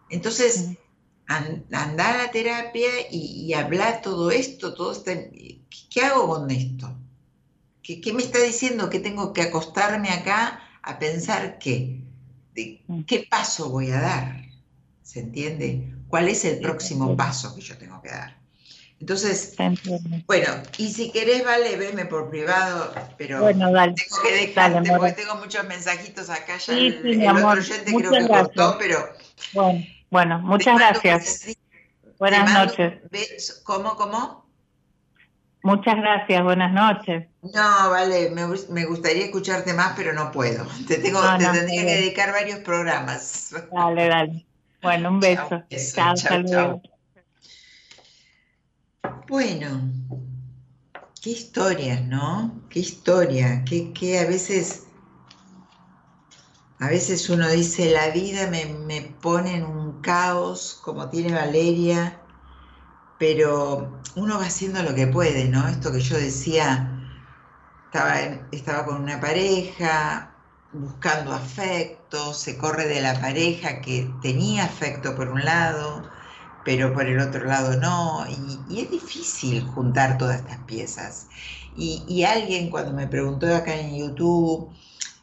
Entonces, 0.10 0.78
anda 1.28 2.10
a 2.10 2.18
la 2.18 2.32
terapia 2.32 2.90
y, 3.12 3.46
y 3.46 3.54
habla 3.54 4.02
todo 4.02 4.32
esto, 4.32 4.74
todo 4.74 4.92
este, 4.92 5.62
¿qué 5.90 6.02
hago 6.02 6.28
con 6.28 6.50
esto? 6.50 6.98
¿Qué, 7.84 8.02
¿Qué, 8.02 8.14
me 8.14 8.24
está 8.24 8.40
diciendo 8.40 8.90
que 8.90 9.00
tengo 9.00 9.34
que 9.34 9.44
acostarme 9.44 10.10
acá 10.10 10.62
a 10.82 10.98
pensar 10.98 11.60
qué? 11.60 12.02
Mm. 12.88 13.02
¿Qué 13.04 13.28
paso 13.30 13.70
voy 13.70 13.92
a 13.92 14.02
dar? 14.02 14.42
¿Se 15.04 15.20
entiende? 15.20 15.99
¿Cuál 16.10 16.28
es 16.28 16.44
el 16.44 16.60
próximo 16.60 17.16
paso 17.16 17.56
que 17.56 17.62
yo 17.62 17.78
tengo 17.78 18.02
que 18.02 18.10
dar? 18.10 18.36
Entonces, 19.00 19.56
bueno, 20.26 20.48
y 20.78 20.90
si 20.92 21.10
querés, 21.12 21.46
vale, 21.46 21.78
veme 21.78 22.06
por 22.06 22.30
privado, 22.30 22.92
pero 23.18 23.46
tengo 23.48 23.72
que 24.24 24.32
dejarte 24.34 24.92
porque 24.92 25.14
tengo 25.14 25.36
muchos 25.36 25.66
mensajitos 25.66 26.30
acá 26.30 26.58
ya. 26.58 26.74
el, 26.74 27.26
otro 27.30 27.48
oyente 27.48 27.94
creo 27.96 28.12
que 28.12 28.28
cortó, 28.28 28.76
pero. 28.78 28.98
Bueno, 29.54 29.86
bueno 30.10 30.40
muchas 30.40 30.78
gracias. 30.78 31.56
Buenas 32.18 32.52
noches. 32.52 33.62
¿Cómo, 33.64 33.96
cómo? 33.96 34.46
Muchas 35.62 35.96
gracias, 35.96 36.44
buenas 36.44 36.74
noches. 36.74 37.28
No, 37.42 37.90
vale, 37.90 38.32
me, 38.32 38.46
me 38.70 38.86
gustaría 38.86 39.26
escucharte 39.26 39.74
más, 39.74 39.94
pero 39.96 40.12
no 40.12 40.30
puedo. 40.32 40.66
Te, 40.88 40.98
tengo, 40.98 41.22
te 41.38 41.46
tendría 41.46 41.86
que 41.86 41.96
dedicar 41.96 42.32
varios 42.34 42.60
programas. 42.60 43.54
Dale, 43.72 44.08
dale. 44.08 44.49
Bueno, 44.82 45.10
un 45.10 45.20
beso. 45.20 45.64
Chao, 45.94 46.16
chao, 46.16 46.44
chao. 46.46 46.82
Bueno, 49.28 49.82
qué 51.22 51.32
historias, 51.32 52.04
¿no? 52.06 52.62
Qué 52.70 52.80
historia, 52.80 53.64
qué, 53.66 54.20
a 54.20 54.28
veces, 54.28 54.88
a 56.80 56.88
veces 56.88 57.30
uno 57.30 57.48
dice, 57.50 57.92
la 57.92 58.10
vida 58.10 58.50
me, 58.50 58.66
me 58.66 59.02
pone 59.22 59.58
en 59.58 59.66
un 59.66 60.02
caos, 60.02 60.80
como 60.84 61.10
tiene 61.10 61.34
Valeria, 61.34 62.20
pero 63.20 64.02
uno 64.16 64.40
va 64.40 64.46
haciendo 64.46 64.82
lo 64.82 64.96
que 64.96 65.08
puede, 65.08 65.50
¿no? 65.50 65.68
Esto 65.68 65.92
que 65.92 66.00
yo 66.00 66.18
decía, 66.18 66.90
estaba, 67.86 68.20
estaba 68.52 68.86
con 68.86 69.04
una 69.04 69.20
pareja, 69.20 70.29
buscando 70.72 71.34
afecto, 71.34 72.34
se 72.34 72.58
corre 72.58 72.88
de 72.88 73.02
la 73.02 73.20
pareja 73.20 73.82
que 73.82 74.10
tenía 74.22 74.66
afecto 74.66 75.16
por 75.16 75.30
un 75.30 75.44
lado, 75.44 76.10
pero 76.64 76.94
por 76.94 77.08
el 77.08 77.20
otro 77.20 77.46
lado 77.46 77.78
no, 77.78 78.26
y, 78.70 78.82
es 78.82 78.92
difícil 78.92 79.64
juntar 79.64 80.18
todas 80.18 80.42
estas 80.42 80.60
piezas. 80.66 81.28
Y, 81.76 82.24
alguien 82.24 82.70
cuando 82.70 82.94
me 82.94 83.08
preguntó 83.08 83.54
acá 83.56 83.76
en 83.80 83.98
YouTube, 83.98 84.70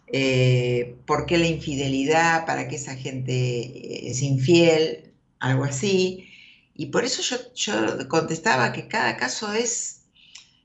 eh, 0.08 0.96
¿por 1.06 1.26
qué 1.26 1.38
la 1.38 1.46
infidelidad? 1.46 2.46
¿Para 2.46 2.66
qué 2.68 2.76
esa 2.76 2.96
gente 2.96 4.10
es 4.10 4.22
infiel? 4.22 5.12
Algo 5.38 5.64
así. 5.64 6.28
Y 6.74 6.86
por 6.86 7.04
eso 7.04 7.22
yo, 7.22 7.36
yo 7.54 8.08
contestaba 8.08 8.72
que 8.72 8.88
cada 8.88 9.16
caso 9.16 9.52
es, 9.52 10.02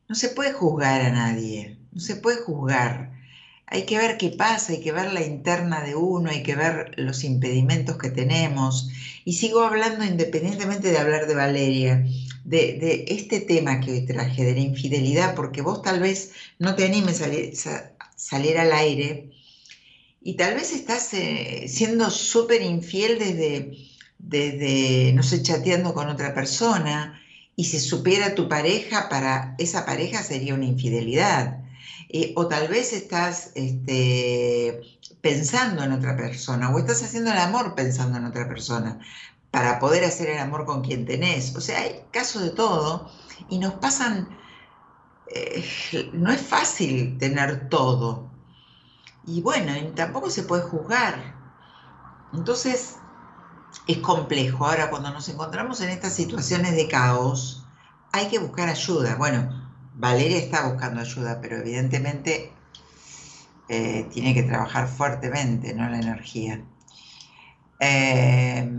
no 0.08 0.16
se 0.16 0.30
puede 0.30 0.54
juzgar 0.54 1.02
a 1.02 1.12
nadie, 1.12 1.78
no 1.92 2.00
se 2.00 2.16
puede 2.16 2.38
juzgar 2.38 3.21
hay 3.72 3.86
que 3.86 3.98
ver 3.98 4.18
qué 4.18 4.30
pasa, 4.30 4.74
hay 4.74 4.82
que 4.82 4.92
ver 4.92 5.14
la 5.14 5.26
interna 5.26 5.82
de 5.82 5.96
uno, 5.96 6.30
hay 6.30 6.44
que 6.44 6.56
ver 6.56 6.92
los 6.98 7.24
impedimentos 7.24 7.98
que 7.98 8.10
tenemos. 8.10 8.90
Y 9.24 9.34
sigo 9.34 9.62
hablando 9.62 10.04
independientemente 10.04 10.92
de 10.92 10.98
hablar 10.98 11.26
de 11.26 11.36
Valeria, 11.36 12.06
de, 12.44 13.06
este 13.08 13.40
tema 13.40 13.80
que 13.80 13.92
hoy 13.92 14.06
traje, 14.06 14.44
de 14.44 14.56
la 14.56 14.60
infidelidad, 14.60 15.36
porque 15.36 15.62
vos 15.62 15.82
tal 15.82 16.02
vez 16.02 16.34
no 16.60 16.76
te 16.76 16.84
animes 16.84 17.22
a 17.22 17.94
salir, 18.18 18.58
al 18.58 18.74
aire 18.74 19.30
y 20.22 20.34
tal 20.36 20.56
vez 20.56 20.74
estás 20.74 21.14
eh, 21.14 21.66
siendo 21.70 22.10
súper 22.10 22.62
infiel 22.62 23.20
desde, 23.20 23.78
desde, 24.20 25.14
no 25.14 25.24
sé, 25.24 25.42
chateando 25.44 25.94
con 25.94 26.10
otra 26.10 26.34
persona 26.34 27.22
y 27.56 27.64
si 27.64 27.80
supiera 27.80 28.36
tu 28.36 28.50
pareja, 28.50 29.08
para 29.08 29.56
esa 29.60 29.86
pareja 29.86 30.24
sería 30.24 30.56
una 30.56 30.66
infidelidad. 30.66 31.62
Eh, 32.14 32.34
o 32.36 32.48
tal 32.48 32.68
vez 32.68 32.92
estás 32.92 33.52
este, 33.56 34.82
pensando 35.22 35.82
en 35.84 35.94
otra 35.94 36.18
persona, 36.18 36.70
o 36.70 36.78
estás 36.78 37.02
haciendo 37.04 37.32
el 37.32 37.38
amor 37.38 37.74
pensando 37.74 38.18
en 38.18 38.26
otra 38.26 38.50
persona, 38.50 39.00
para 39.50 39.80
poder 39.80 40.04
hacer 40.04 40.30
el 40.30 40.40
amor 40.40 40.66
con 40.66 40.82
quien 40.82 41.06
tenés. 41.06 41.56
O 41.56 41.62
sea, 41.62 41.80
hay 41.80 42.04
casos 42.12 42.42
de 42.44 42.50
todo 42.50 43.10
y 43.50 43.60
nos 43.60 43.76
pasan, 43.76 44.28
eh, 45.28 45.64
no 46.14 46.32
es 46.32 46.42
fácil 46.42 47.18
tener 47.18 47.70
todo. 47.70 48.30
Y 49.26 49.42
bueno, 49.42 49.74
tampoco 49.96 50.30
se 50.30 50.44
puede 50.44 50.64
juzgar. 50.64 51.36
Entonces, 52.34 52.98
es 53.88 53.98
complejo. 54.00 54.66
Ahora, 54.66 54.90
cuando 54.90 55.12
nos 55.12 55.30
encontramos 55.30 55.80
en 55.80 55.90
estas 55.90 56.14
situaciones 56.14 56.76
de 56.76 56.90
caos, 56.90 57.66
hay 58.12 58.28
que 58.28 58.40
buscar 58.40 58.68
ayuda. 58.68 59.16
Bueno, 59.16 59.61
Valeria 59.94 60.38
está 60.38 60.68
buscando 60.68 61.02
ayuda, 61.02 61.40
pero 61.42 61.58
evidentemente 61.58 62.52
eh, 63.70 64.08
tiene 64.12 64.34
que 64.34 64.44
trabajar 64.44 64.88
fuertemente, 64.88 65.74
¿no? 65.74 65.90
La 65.90 66.00
energía. 66.00 66.62
Eh, 67.80 68.70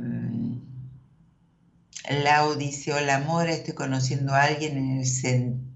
Lau 2.11 2.55
dice, 2.57 2.93
hola 2.93 3.17
amor, 3.17 3.49
estoy 3.49 3.75
conociendo 3.75 4.35
a 4.35 4.43
alguien 4.43 4.77
en 4.77 4.99
el 4.99 5.07
sentido... 5.07 5.73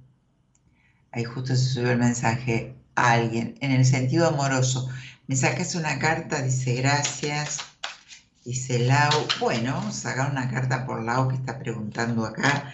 Ahí 1.13 1.25
justo 1.25 1.57
se 1.57 1.65
subió 1.65 1.93
el 1.93 1.99
mensaje, 1.99 2.77
a 2.95 3.13
alguien, 3.13 3.57
en 3.61 3.71
el 3.71 3.87
sentido 3.87 4.29
amoroso. 4.29 4.89
Me 5.27 5.37
sacas 5.37 5.75
una 5.75 5.99
carta, 5.99 6.43
dice 6.43 6.75
gracias. 6.75 7.61
Dice 8.45 8.81
Lau, 8.81 9.27
bueno, 9.41 9.73
vamos 9.75 9.97
a 9.97 10.11
sacar 10.11 10.31
una 10.31 10.51
carta 10.51 10.85
por 10.85 11.03
Lau 11.03 11.29
que 11.29 11.37
está 11.37 11.59
preguntando 11.59 12.27
acá 12.27 12.73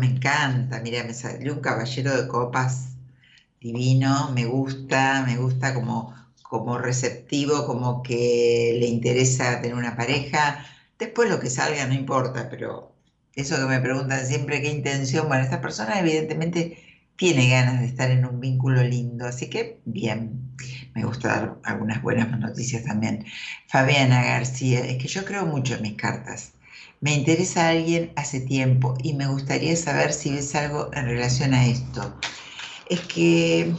me 0.00 0.06
encanta, 0.06 0.80
mira, 0.80 1.04
me 1.04 1.14
salió 1.14 1.54
un 1.54 1.60
caballero 1.60 2.14
de 2.16 2.28
copas 2.28 2.90
divino, 3.60 4.30
me 4.32 4.46
gusta, 4.46 5.24
me 5.26 5.36
gusta 5.36 5.74
como, 5.74 6.14
como 6.42 6.78
receptivo, 6.78 7.66
como 7.66 8.02
que 8.02 8.76
le 8.80 8.86
interesa 8.86 9.60
tener 9.60 9.76
una 9.76 9.96
pareja. 9.96 10.64
Después 10.98 11.28
lo 11.30 11.40
que 11.40 11.50
salga 11.50 11.86
no 11.86 11.94
importa, 11.94 12.48
pero 12.50 12.94
eso 13.34 13.56
que 13.56 13.66
me 13.66 13.80
preguntan 13.80 14.26
siempre, 14.26 14.62
¿qué 14.62 14.70
intención? 14.70 15.28
Bueno, 15.28 15.44
esta 15.44 15.60
persona 15.60 15.98
evidentemente 16.00 16.78
tiene 17.16 17.48
ganas 17.48 17.80
de 17.80 17.86
estar 17.86 18.10
en 18.10 18.24
un 18.26 18.40
vínculo 18.40 18.82
lindo, 18.82 19.26
así 19.26 19.50
que 19.50 19.80
bien, 19.84 20.54
me 20.94 21.04
gusta 21.04 21.28
dar 21.28 21.56
algunas 21.64 22.00
buenas 22.02 22.30
noticias 22.38 22.84
también. 22.84 23.24
Fabiana 23.66 24.22
García, 24.22 24.80
es 24.86 24.98
que 25.02 25.08
yo 25.08 25.24
creo 25.24 25.46
mucho 25.46 25.74
en 25.74 25.82
mis 25.82 25.94
cartas. 25.96 26.52
Me 27.00 27.14
interesa 27.14 27.68
alguien 27.68 28.12
hace 28.16 28.40
tiempo 28.40 28.94
y 29.00 29.12
me 29.12 29.28
gustaría 29.28 29.76
saber 29.76 30.12
si 30.12 30.32
ves 30.32 30.54
algo 30.56 30.90
en 30.92 31.06
relación 31.06 31.54
a 31.54 31.64
esto. 31.66 32.12
Es 32.86 33.00
que, 33.02 33.72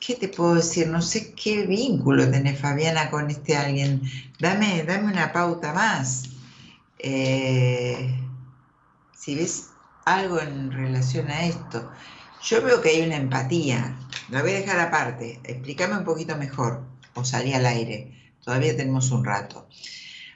¿qué 0.00 0.16
te 0.16 0.26
puedo 0.26 0.56
decir? 0.56 0.88
No 0.88 1.02
sé 1.02 1.34
qué 1.34 1.66
vínculo 1.66 2.28
tenés, 2.28 2.58
Fabiana, 2.58 3.10
con 3.10 3.30
este 3.30 3.56
alguien. 3.56 4.02
Dame, 4.40 4.82
dame 4.82 5.12
una 5.12 5.32
pauta 5.32 5.72
más. 5.72 6.30
Eh, 6.98 8.12
si 9.16 9.36
ves 9.36 9.68
algo 10.04 10.40
en 10.40 10.72
relación 10.72 11.30
a 11.30 11.44
esto. 11.46 11.92
Yo 12.42 12.60
veo 12.60 12.80
que 12.80 12.88
hay 12.88 13.02
una 13.02 13.16
empatía. 13.16 13.96
La 14.30 14.42
voy 14.42 14.50
a 14.50 14.54
dejar 14.54 14.80
aparte. 14.80 15.38
Explícame 15.44 15.96
un 15.96 16.04
poquito 16.04 16.36
mejor. 16.36 16.82
O 17.14 17.24
salí 17.24 17.52
al 17.52 17.66
aire. 17.66 18.34
Todavía 18.42 18.76
tenemos 18.76 19.12
un 19.12 19.24
rato 19.24 19.68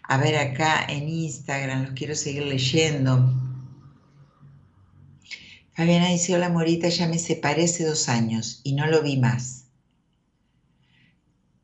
a 0.09 0.17
ver 0.19 0.37
acá 0.37 0.85
en 0.89 1.09
Instagram, 1.09 1.85
los 1.85 1.93
quiero 1.93 2.15
seguir 2.15 2.45
leyendo. 2.45 3.33
Fabiana 5.75 6.09
dice, 6.09 6.35
hola 6.35 6.49
Morita, 6.49 6.89
ya 6.89 7.07
me 7.09 7.19
separé 7.19 7.65
hace 7.65 7.85
dos 7.85 8.09
años 8.09 8.61
y 8.65 8.75
no 8.75 8.87
lo 8.87 9.03
vi 9.03 9.17
más. 9.19 9.67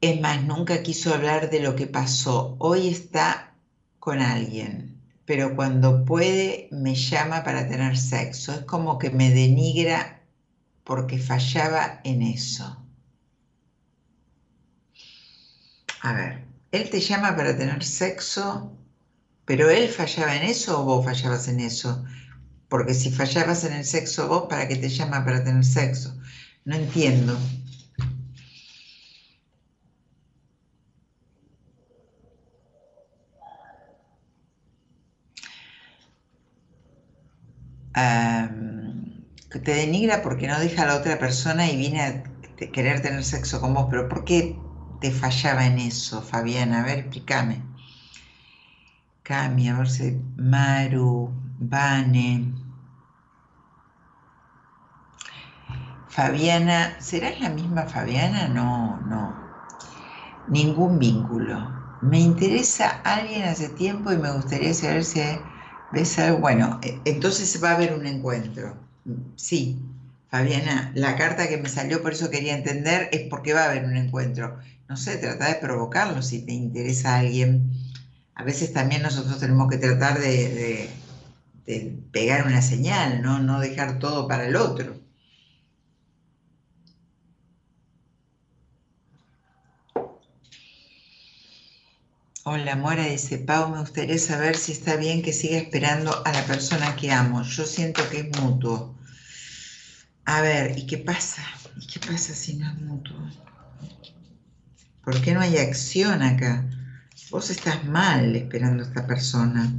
Es 0.00 0.20
más, 0.20 0.44
nunca 0.44 0.82
quiso 0.82 1.14
hablar 1.14 1.48
de 1.50 1.60
lo 1.60 1.76
que 1.76 1.86
pasó. 1.86 2.56
Hoy 2.58 2.88
está 2.88 3.54
con 4.00 4.20
alguien, 4.20 5.00
pero 5.24 5.54
cuando 5.54 6.04
puede 6.04 6.68
me 6.72 6.96
llama 6.96 7.44
para 7.44 7.68
tener 7.68 7.96
sexo. 7.96 8.52
Es 8.52 8.62
como 8.62 8.98
que 8.98 9.10
me 9.10 9.30
denigra 9.30 10.20
porque 10.82 11.18
fallaba 11.18 12.00
en 12.02 12.22
eso. 12.22 12.84
A 16.00 16.12
ver, 16.12 16.51
él 16.72 16.90
te 16.90 17.00
llama 17.00 17.36
para 17.36 17.56
tener 17.56 17.84
sexo, 17.84 18.76
pero 19.44 19.70
él 19.70 19.88
fallaba 19.88 20.36
en 20.36 20.44
eso 20.44 20.80
o 20.80 20.84
vos 20.84 21.04
fallabas 21.04 21.48
en 21.48 21.60
eso. 21.60 22.04
Porque 22.68 22.94
si 22.94 23.12
fallabas 23.12 23.64
en 23.64 23.74
el 23.74 23.84
sexo 23.84 24.28
vos, 24.28 24.46
¿para 24.48 24.68
qué 24.68 24.76
te 24.76 24.88
llama 24.88 25.24
para 25.24 25.44
tener 25.44 25.64
sexo? 25.64 26.16
No 26.64 26.76
entiendo. 26.76 27.38
te 39.62 39.74
denigra 39.74 40.22
porque 40.22 40.46
no 40.48 40.58
deja 40.58 40.82
a 40.82 40.86
la 40.86 40.96
otra 40.96 41.18
persona 41.18 41.70
y 41.70 41.76
viene 41.76 42.02
a 42.02 42.22
querer 42.72 43.00
tener 43.02 43.24
sexo 43.24 43.60
con 43.60 43.74
vos, 43.74 43.86
pero 43.90 44.08
¿por 44.08 44.24
qué 44.24 44.56
te 45.02 45.10
fallaba 45.10 45.66
en 45.66 45.78
eso, 45.80 46.22
Fabiana? 46.22 46.80
A 46.80 46.84
ver, 46.86 46.98
explícame. 47.00 47.56
Cami, 49.24 49.68
a 49.68 49.76
ver 49.78 49.88
si 49.90 50.12
Maru, 50.36 51.32
Vane. 51.58 52.28
Fabiana, 56.06 57.00
¿serás 57.00 57.40
la 57.40 57.50
misma 57.50 57.84
Fabiana? 57.86 58.46
No, 58.48 59.00
no. 59.06 59.34
Ningún 60.46 60.98
vínculo. 61.00 61.72
Me 62.00 62.20
interesa 62.20 63.00
alguien 63.04 63.44
hace 63.44 63.70
tiempo 63.70 64.12
y 64.12 64.18
me 64.18 64.30
gustaría 64.32 64.74
saber 64.74 65.04
si 65.04 65.20
ves 65.90 66.18
algo. 66.18 66.38
Bueno, 66.38 66.78
e, 66.82 67.00
entonces 67.06 67.62
va 67.62 67.70
a 67.70 67.74
haber 67.74 67.94
un 67.94 68.06
encuentro. 68.06 68.76
Sí, 69.36 69.78
Fabiana, 70.28 70.92
la 70.94 71.16
carta 71.16 71.48
que 71.48 71.58
me 71.58 71.68
salió, 71.68 72.02
por 72.02 72.12
eso 72.12 72.30
quería 72.30 72.56
entender, 72.56 73.08
es 73.12 73.28
porque 73.28 73.52
va 73.54 73.64
a 73.64 73.70
haber 73.70 73.84
un 73.84 73.96
encuentro. 73.96 74.58
No 74.92 74.98
sé, 74.98 75.16
trata 75.16 75.48
de 75.48 75.54
provocarlo 75.54 76.20
si 76.20 76.44
te 76.44 76.52
interesa 76.52 77.16
alguien. 77.16 77.72
A 78.34 78.44
veces 78.44 78.74
también 78.74 79.00
nosotros 79.00 79.40
tenemos 79.40 79.70
que 79.70 79.78
tratar 79.78 80.20
de, 80.20 80.90
de 81.64 81.98
pegar 82.12 82.46
una 82.46 82.60
señal, 82.60 83.22
¿no? 83.22 83.38
No 83.38 83.58
dejar 83.58 83.98
todo 83.98 84.28
para 84.28 84.46
el 84.46 84.54
otro. 84.54 85.00
Hola, 92.44 92.76
Mora 92.76 93.06
dice, 93.06 93.38
Pau, 93.38 93.70
me 93.70 93.80
gustaría 93.80 94.18
saber 94.18 94.58
si 94.58 94.72
está 94.72 94.96
bien 94.96 95.22
que 95.22 95.32
siga 95.32 95.56
esperando 95.56 96.22
a 96.26 96.32
la 96.32 96.44
persona 96.44 96.96
que 96.96 97.12
amo. 97.12 97.42
Yo 97.44 97.64
siento 97.64 98.02
que 98.10 98.28
es 98.28 98.40
mutuo. 98.42 98.94
A 100.26 100.42
ver, 100.42 100.78
¿y 100.78 100.86
qué 100.86 100.98
pasa? 100.98 101.42
¿Y 101.80 101.86
qué 101.86 101.98
pasa 101.98 102.34
si 102.34 102.56
no 102.56 102.68
es 102.70 102.78
mutuo? 102.82 103.41
¿Por 105.04 105.20
qué 105.20 105.34
no 105.34 105.40
hay 105.40 105.58
acción 105.58 106.22
acá? 106.22 106.64
Vos 107.30 107.50
estás 107.50 107.84
mal 107.84 108.36
esperando 108.36 108.82
a 108.82 108.86
esta 108.86 109.06
persona. 109.06 109.72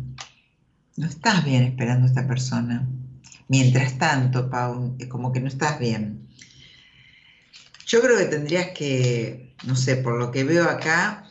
No 0.98 1.08
estás 1.08 1.46
bien 1.46 1.64
esperando 1.64 2.06
a 2.06 2.10
esta 2.10 2.28
persona. 2.28 2.88
Mientras 3.48 3.98
tanto, 3.98 4.50
Pau, 4.50 4.98
como 5.10 5.32
que 5.32 5.40
no 5.40 5.48
estás 5.48 5.80
bien. 5.80 6.28
Yo 7.86 8.02
creo 8.02 8.18
que 8.18 8.26
tendrías 8.26 8.70
que, 8.70 9.56
no 9.66 9.76
sé, 9.76 9.98
por 9.98 10.18
lo 10.18 10.32
que 10.32 10.44
veo 10.44 10.70
acá, 10.70 11.30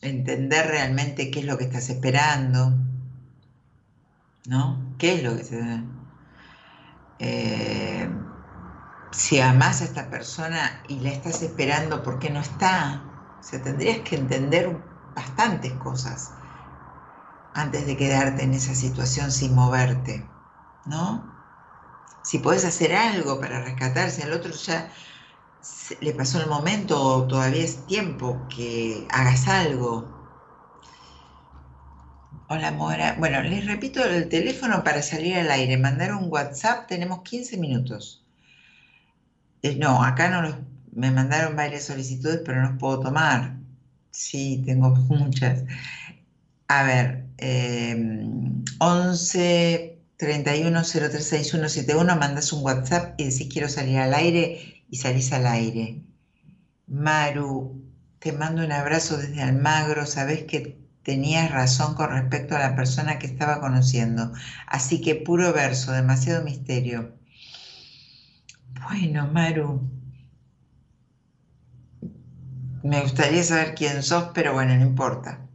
entender 0.00 0.66
realmente 0.66 1.30
qué 1.30 1.40
es 1.40 1.46
lo 1.46 1.58
que 1.58 1.64
estás 1.64 1.90
esperando, 1.90 2.78
¿no? 4.46 4.94
¿Qué 4.98 5.14
es 5.14 5.22
lo 5.22 5.36
que 5.36 5.44
se... 5.44 5.82
Eh, 7.18 8.08
si 9.10 9.40
amas 9.40 9.80
a 9.80 9.84
esta 9.84 10.10
persona 10.10 10.82
y 10.88 11.00
la 11.00 11.10
estás 11.10 11.42
esperando 11.42 12.02
porque 12.02 12.28
no 12.28 12.40
está, 12.40 13.02
o 13.40 13.42
sea, 13.42 13.62
tendrías 13.62 14.00
que 14.00 14.16
entender 14.16 14.76
bastantes 15.14 15.72
cosas 15.74 16.32
antes 17.54 17.86
de 17.86 17.96
quedarte 17.96 18.42
en 18.42 18.54
esa 18.54 18.74
situación 18.74 19.32
sin 19.32 19.54
moverte, 19.54 20.28
¿no? 20.84 21.34
Si 22.22 22.38
puedes 22.38 22.64
hacer 22.64 22.94
algo 22.94 23.40
para 23.40 23.62
rescatarse, 23.62 24.22
al 24.22 24.32
otro 24.32 24.52
ya 24.52 24.90
le 26.00 26.12
pasó 26.12 26.40
el 26.40 26.48
momento 26.48 27.00
o 27.00 27.26
todavía 27.26 27.62
es 27.62 27.86
tiempo 27.86 28.46
que 28.48 29.06
hagas 29.10 29.48
algo. 29.48 30.16
Hola 32.48 32.72
Mora. 32.72 33.16
Bueno, 33.18 33.42
les 33.42 33.66
repito 33.66 34.04
el 34.04 34.28
teléfono 34.28 34.84
para 34.84 35.02
salir 35.02 35.36
al 35.36 35.50
aire. 35.50 35.76
Mandar 35.78 36.14
un 36.14 36.30
WhatsApp, 36.30 36.86
tenemos 36.86 37.22
15 37.22 37.56
minutos. 37.56 38.24
Eh, 39.62 39.76
no, 39.76 40.04
acá 40.04 40.28
no 40.28 40.42
los, 40.42 40.56
me 40.96 41.10
mandaron 41.10 41.56
varias 41.56 41.84
solicitudes, 41.84 42.40
pero 42.44 42.62
no 42.62 42.78
puedo 42.78 43.00
tomar. 43.00 43.56
Sí, 44.10 44.62
tengo 44.64 44.90
muchas. 45.08 45.64
A 46.68 46.82
ver, 46.82 47.26
11 48.80 49.98
31 50.16 50.84
036171, 50.84 52.16
mandas 52.16 52.52
un 52.52 52.64
WhatsApp 52.64 53.20
y 53.20 53.24
decís 53.24 53.48
quiero 53.52 53.68
salir 53.68 53.98
al 53.98 54.14
aire 54.14 54.82
y 54.90 54.96
salís 54.96 55.32
al 55.32 55.46
aire. 55.46 56.02
Maru, 56.86 57.84
te 58.18 58.32
mando 58.32 58.64
un 58.64 58.72
abrazo 58.72 59.18
desde 59.18 59.42
Almagro, 59.42 60.06
sabes 60.06 60.44
que 60.44 60.78
tenías 61.02 61.50
razón 61.52 61.94
con 61.94 62.10
respecto 62.10 62.56
a 62.56 62.60
la 62.60 62.74
persona 62.74 63.18
que 63.18 63.26
estaba 63.26 63.60
conociendo. 63.60 64.32
Así 64.66 65.00
que 65.02 65.14
puro 65.14 65.52
verso, 65.52 65.92
demasiado 65.92 66.42
misterio. 66.42 67.12
Bueno, 68.88 69.28
Maru, 69.28 69.88
me 72.88 73.00
gustaría 73.02 73.42
saber 73.44 73.74
quién 73.74 74.02
sos, 74.02 74.30
pero 74.34 74.52
bueno, 74.54 74.74
no 74.76 74.82
importa. 74.82 75.48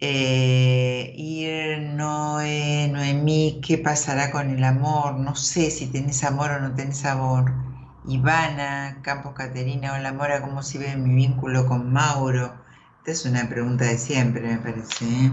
Eh, 0.00 1.12
Ir, 1.16 1.80
Noé, 1.94 2.88
Noemí, 2.92 3.60
¿qué 3.66 3.78
pasará 3.78 4.30
con 4.30 4.50
el 4.50 4.62
amor? 4.64 5.18
No 5.18 5.34
sé 5.36 5.70
si 5.70 5.90
tenés 5.90 6.24
amor 6.24 6.50
o 6.52 6.60
no 6.60 6.74
tenés 6.74 7.04
amor. 7.04 7.54
Ivana, 8.02 9.00
Campos 9.02 9.32
Caterina, 9.34 9.94
hola 9.94 10.12
Mora, 10.12 10.42
¿cómo 10.42 10.62
se 10.62 10.78
ve 10.78 10.96
mi 10.96 11.14
vínculo 11.14 11.66
con 11.66 11.90
Mauro? 11.92 12.64
Esta 12.98 13.12
es 13.12 13.24
una 13.26 13.48
pregunta 13.48 13.84
de 13.86 13.98
siempre, 13.98 14.42
me 14.42 14.58
parece. 14.58 15.04
¿eh? 15.06 15.32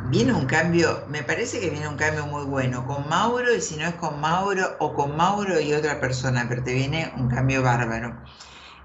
Viene 0.00 0.32
un 0.32 0.46
cambio, 0.46 1.04
me 1.08 1.22
parece 1.22 1.60
que 1.60 1.70
viene 1.70 1.88
un 1.88 1.96
cambio 1.96 2.26
muy 2.26 2.44
bueno 2.44 2.86
con 2.86 3.08
Mauro 3.08 3.54
y 3.54 3.60
si 3.60 3.76
no 3.76 3.86
es 3.86 3.94
con 3.94 4.20
Mauro 4.20 4.76
o 4.80 4.94
con 4.94 5.16
Mauro 5.16 5.60
y 5.60 5.72
otra 5.72 6.00
persona, 6.00 6.46
pero 6.48 6.62
te 6.64 6.74
viene 6.74 7.12
un 7.16 7.28
cambio 7.28 7.62
bárbaro. 7.62 8.22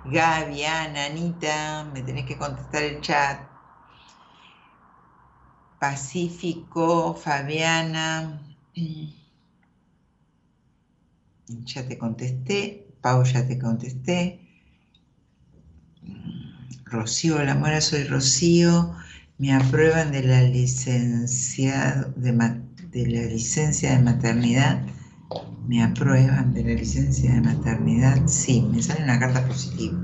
Gaby, 0.04 0.64
Ana, 0.66 1.06
Anita, 1.06 1.86
me 1.94 2.04
tenés 2.04 2.26
que 2.26 2.38
contestar 2.38 2.84
el 2.84 3.02
chat. 3.02 3.50
Pacífico, 5.80 7.14
Fabiana. 7.16 8.42
Ya 11.74 11.82
te 11.88 11.98
contesté. 11.98 12.60
Pau, 13.02 13.24
ya 13.24 13.48
te 13.48 13.58
contesté. 13.58 14.20
Rocío, 16.86 17.44
la 17.44 17.56
mora, 17.56 17.82
soy 17.82 18.04
Rocío. 18.06 18.96
Me 19.38 19.52
aprueban 19.52 20.14
de 20.14 20.24
la 20.24 20.44
licencia 20.44 22.08
de, 22.16 22.32
la 22.32 23.22
licencia 23.28 23.92
de 23.92 24.02
maternidad. 24.02 24.82
Me 25.68 25.84
aprueban 25.84 26.54
de 26.54 26.64
la 26.64 26.74
licencia 26.74 27.34
de 27.34 27.42
maternidad. 27.42 28.28
Sí, 28.28 28.62
me 28.72 28.82
sale 28.82 29.04
una 29.04 29.20
carta 29.20 29.46
positiva. 29.46 30.00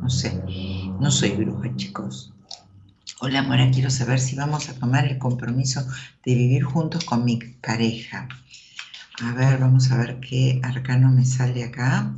No 0.00 0.08
sé. 0.08 0.40
No 1.00 1.10
soy 1.10 1.30
bruja, 1.30 1.74
chicos. 1.74 2.32
Hola, 3.20 3.42
Mora, 3.42 3.72
quiero 3.72 3.90
saber 3.90 4.20
si 4.20 4.36
vamos 4.36 4.68
a 4.68 4.78
tomar 4.78 5.04
el 5.04 5.18
compromiso 5.18 5.84
de 6.24 6.34
vivir 6.36 6.62
juntos 6.62 7.04
con 7.04 7.24
mi 7.24 7.38
pareja. 7.38 8.28
A 9.20 9.32
ver, 9.34 9.58
vamos 9.58 9.90
a 9.90 9.98
ver 9.98 10.20
qué 10.20 10.60
arcano 10.62 11.10
me 11.10 11.24
sale 11.24 11.64
acá. 11.64 12.14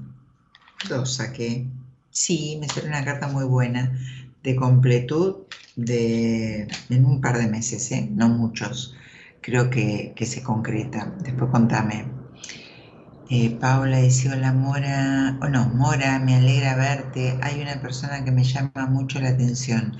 Dos 0.90 1.14
saqué. 1.14 1.66
Sí, 2.10 2.58
me 2.60 2.68
sale 2.68 2.88
una 2.88 3.06
carta 3.06 3.26
muy 3.26 3.46
buena 3.46 3.98
de 4.42 4.54
completud 4.54 5.47
de, 5.78 6.68
en 6.90 7.04
un 7.06 7.22
par 7.22 7.38
de 7.38 7.46
meses, 7.48 7.90
¿eh? 7.92 8.06
no 8.12 8.28
muchos. 8.28 8.94
Creo 9.40 9.70
que, 9.70 10.12
se 10.26 10.42
concreta. 10.42 11.14
Después 11.20 11.50
contame. 11.50 12.04
Eh, 13.30 13.56
Paula 13.60 13.98
dice, 13.98 14.30
hola 14.30 14.52
Mora, 14.52 15.38
oh, 15.40 15.48
no, 15.48 15.70
Mora, 15.70 16.18
me 16.18 16.36
alegra 16.36 16.76
verte. 16.76 17.38
Hay 17.40 17.62
una 17.62 17.80
persona 17.80 18.22
que 18.24 18.30
me 18.30 18.44
llama 18.44 18.86
mucho 18.90 19.18
la 19.20 19.30
atención. 19.30 19.96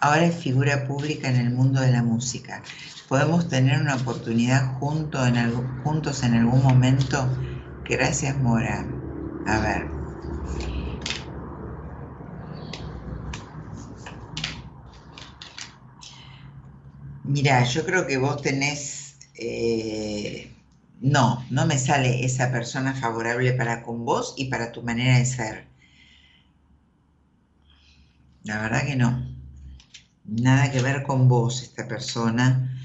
Ahora 0.00 0.26
es 0.26 0.34
figura 0.34 0.86
pública 0.86 1.30
en 1.30 1.36
el 1.36 1.50
mundo 1.50 1.80
de 1.80 1.92
la 1.92 2.02
música 2.02 2.62
podemos 3.10 3.48
tener 3.48 3.80
una 3.80 3.96
oportunidad 3.96 4.62
en 4.80 5.52
juntos 5.82 6.22
en 6.22 6.34
algún 6.34 6.62
momento. 6.62 7.28
Gracias, 7.84 8.38
Mora. 8.38 8.86
A 9.48 9.58
ver. 9.58 9.99
Mira, 17.30 17.62
yo 17.64 17.86
creo 17.86 18.06
que 18.08 18.18
vos 18.18 18.42
tenés... 18.42 19.16
Eh, 19.36 20.50
no, 21.00 21.44
no 21.48 21.64
me 21.64 21.78
sale 21.78 22.24
esa 22.24 22.50
persona 22.50 22.92
favorable 22.92 23.52
para 23.52 23.82
con 23.82 24.04
vos 24.04 24.34
y 24.36 24.46
para 24.46 24.72
tu 24.72 24.82
manera 24.82 25.16
de 25.16 25.24
ser. 25.24 25.66
La 28.42 28.60
verdad 28.60 28.84
que 28.84 28.96
no. 28.96 29.28
Nada 30.24 30.72
que 30.72 30.82
ver 30.82 31.04
con 31.04 31.28
vos 31.28 31.62
esta 31.62 31.86
persona 31.86 32.76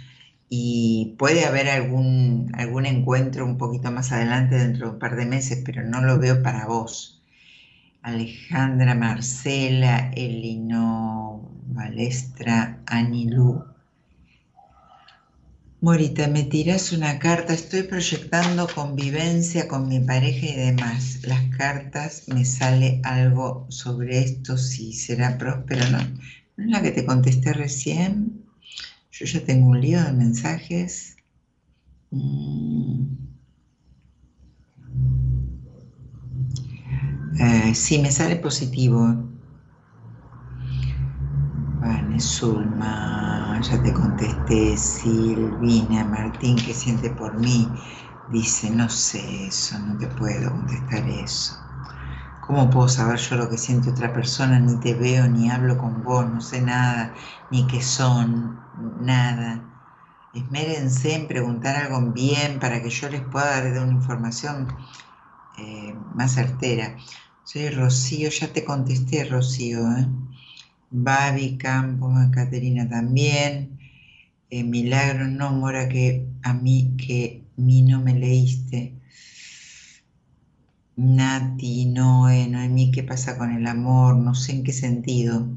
y 0.47 1.15
puede 1.17 1.45
haber 1.45 1.67
algún, 1.67 2.51
algún 2.55 2.85
encuentro 2.85 3.45
un 3.45 3.57
poquito 3.57 3.91
más 3.91 4.11
adelante 4.11 4.59
dentro 4.59 4.87
de 4.87 4.93
un 4.93 4.99
par 4.99 5.15
de 5.15 5.25
meses, 5.25 5.63
pero 5.65 5.83
no 5.83 6.01
lo 6.01 6.19
veo 6.19 6.43
para 6.43 6.67
vos. 6.67 7.23
Alejandra, 8.03 8.93
Marcela, 8.95 10.11
Elino, 10.15 11.51
Balestra, 11.65 12.83
Anilú. 12.85 13.74
Morita, 15.85 16.27
me 16.27 16.43
tiras 16.45 16.91
una 16.93 17.19
carta, 17.19 17.53
estoy 17.53 17.83
proyectando 17.83 18.65
convivencia 18.73 19.67
con 19.67 19.87
mi 19.87 19.99
pareja 19.99 20.47
y 20.47 20.55
demás. 20.55 21.19
Las 21.27 21.43
cartas 21.55 22.23
me 22.27 22.43
sale 22.43 22.99
algo 23.03 23.67
sobre 23.69 24.17
esto, 24.17 24.57
si 24.57 24.93
será 24.93 25.37
próspero, 25.37 25.87
¿no? 25.91 25.99
¿No 25.99 26.63
es 26.63 26.71
la 26.71 26.81
que 26.81 26.89
te 26.89 27.05
contesté 27.05 27.53
recién? 27.53 28.47
Yo 29.11 29.27
ya 29.27 29.41
tengo 29.41 29.67
un 29.67 29.79
lío 29.79 30.03
de 30.03 30.11
mensajes. 30.11 31.17
Mm. 32.09 33.03
Eh, 37.39 37.75
sí, 37.75 37.99
me 37.99 38.11
sale 38.11 38.37
positivo. 38.37 39.34
Vale, 41.85 42.19
Zulma, 42.19 43.59
ya 43.61 43.81
te 43.81 43.93
contesté, 43.93 44.75
Silvina, 44.77 46.03
Martín, 46.05 46.55
¿qué 46.57 46.73
siente 46.73 47.11
por 47.11 47.37
mí? 47.37 47.83
Dice, 48.25 48.69
no 48.71 48.89
sé 48.89 49.47
eso, 49.47 49.77
no 49.79 49.97
te 49.97 50.07
puedo 50.07 50.51
contestar 50.51 51.07
eso. 51.07 51.55
¿Cómo 52.39 52.69
puedo 52.71 52.87
saber 52.89 53.19
yo 53.19 53.35
lo 53.37 53.49
que 53.49 53.57
siente 53.59 53.91
otra 53.91 54.13
persona? 54.13 54.59
Ni 54.59 54.79
te 54.79 54.95
veo, 54.95 55.27
ni 55.29 55.49
hablo 55.51 55.77
con 55.77 56.03
vos, 56.03 56.29
no 56.31 56.41
sé 56.41 56.61
nada, 56.61 57.15
ni 57.49 57.67
qué 57.67 57.81
son, 57.83 58.69
nada. 58.73 59.65
Esmérense 60.33 61.15
en 61.15 61.27
preguntar 61.27 61.75
algo 61.77 62.11
bien 62.13 62.59
para 62.59 62.81
que 62.83 62.89
yo 62.91 63.09
les 63.09 63.23
pueda 63.23 63.61
dar 63.63 63.83
una 63.83 63.93
información 63.93 64.77
eh, 65.53 65.95
más 66.13 66.33
certera. 66.35 66.97
Soy 67.43 67.69
Rocío, 67.69 68.29
ya 68.29 68.53
te 68.53 68.65
contesté, 68.65 69.25
Rocío. 69.25 69.79
¿eh? 69.97 70.07
Babi 70.89 71.57
Campos, 71.57 72.13
Caterina 72.31 72.87
también. 72.87 73.79
Eh, 74.49 74.63
Milagro, 74.63 75.27
no, 75.27 75.51
Mora, 75.51 75.89
que 75.89 76.27
a 76.43 76.53
mí, 76.53 76.95
que 76.97 77.43
mí 77.57 77.81
no 77.81 78.01
me 78.01 78.13
leíste. 78.13 78.93
Nati, 80.97 81.85
Noé, 81.87 82.47
Noemí, 82.47 82.91
¿qué 82.91 83.03
pasa 83.03 83.37
con 83.37 83.51
el 83.51 83.67
amor? 83.67 84.15
No 84.15 84.33
sé 84.33 84.53
en 84.53 84.63
qué 84.63 84.71
sentido. 84.71 85.49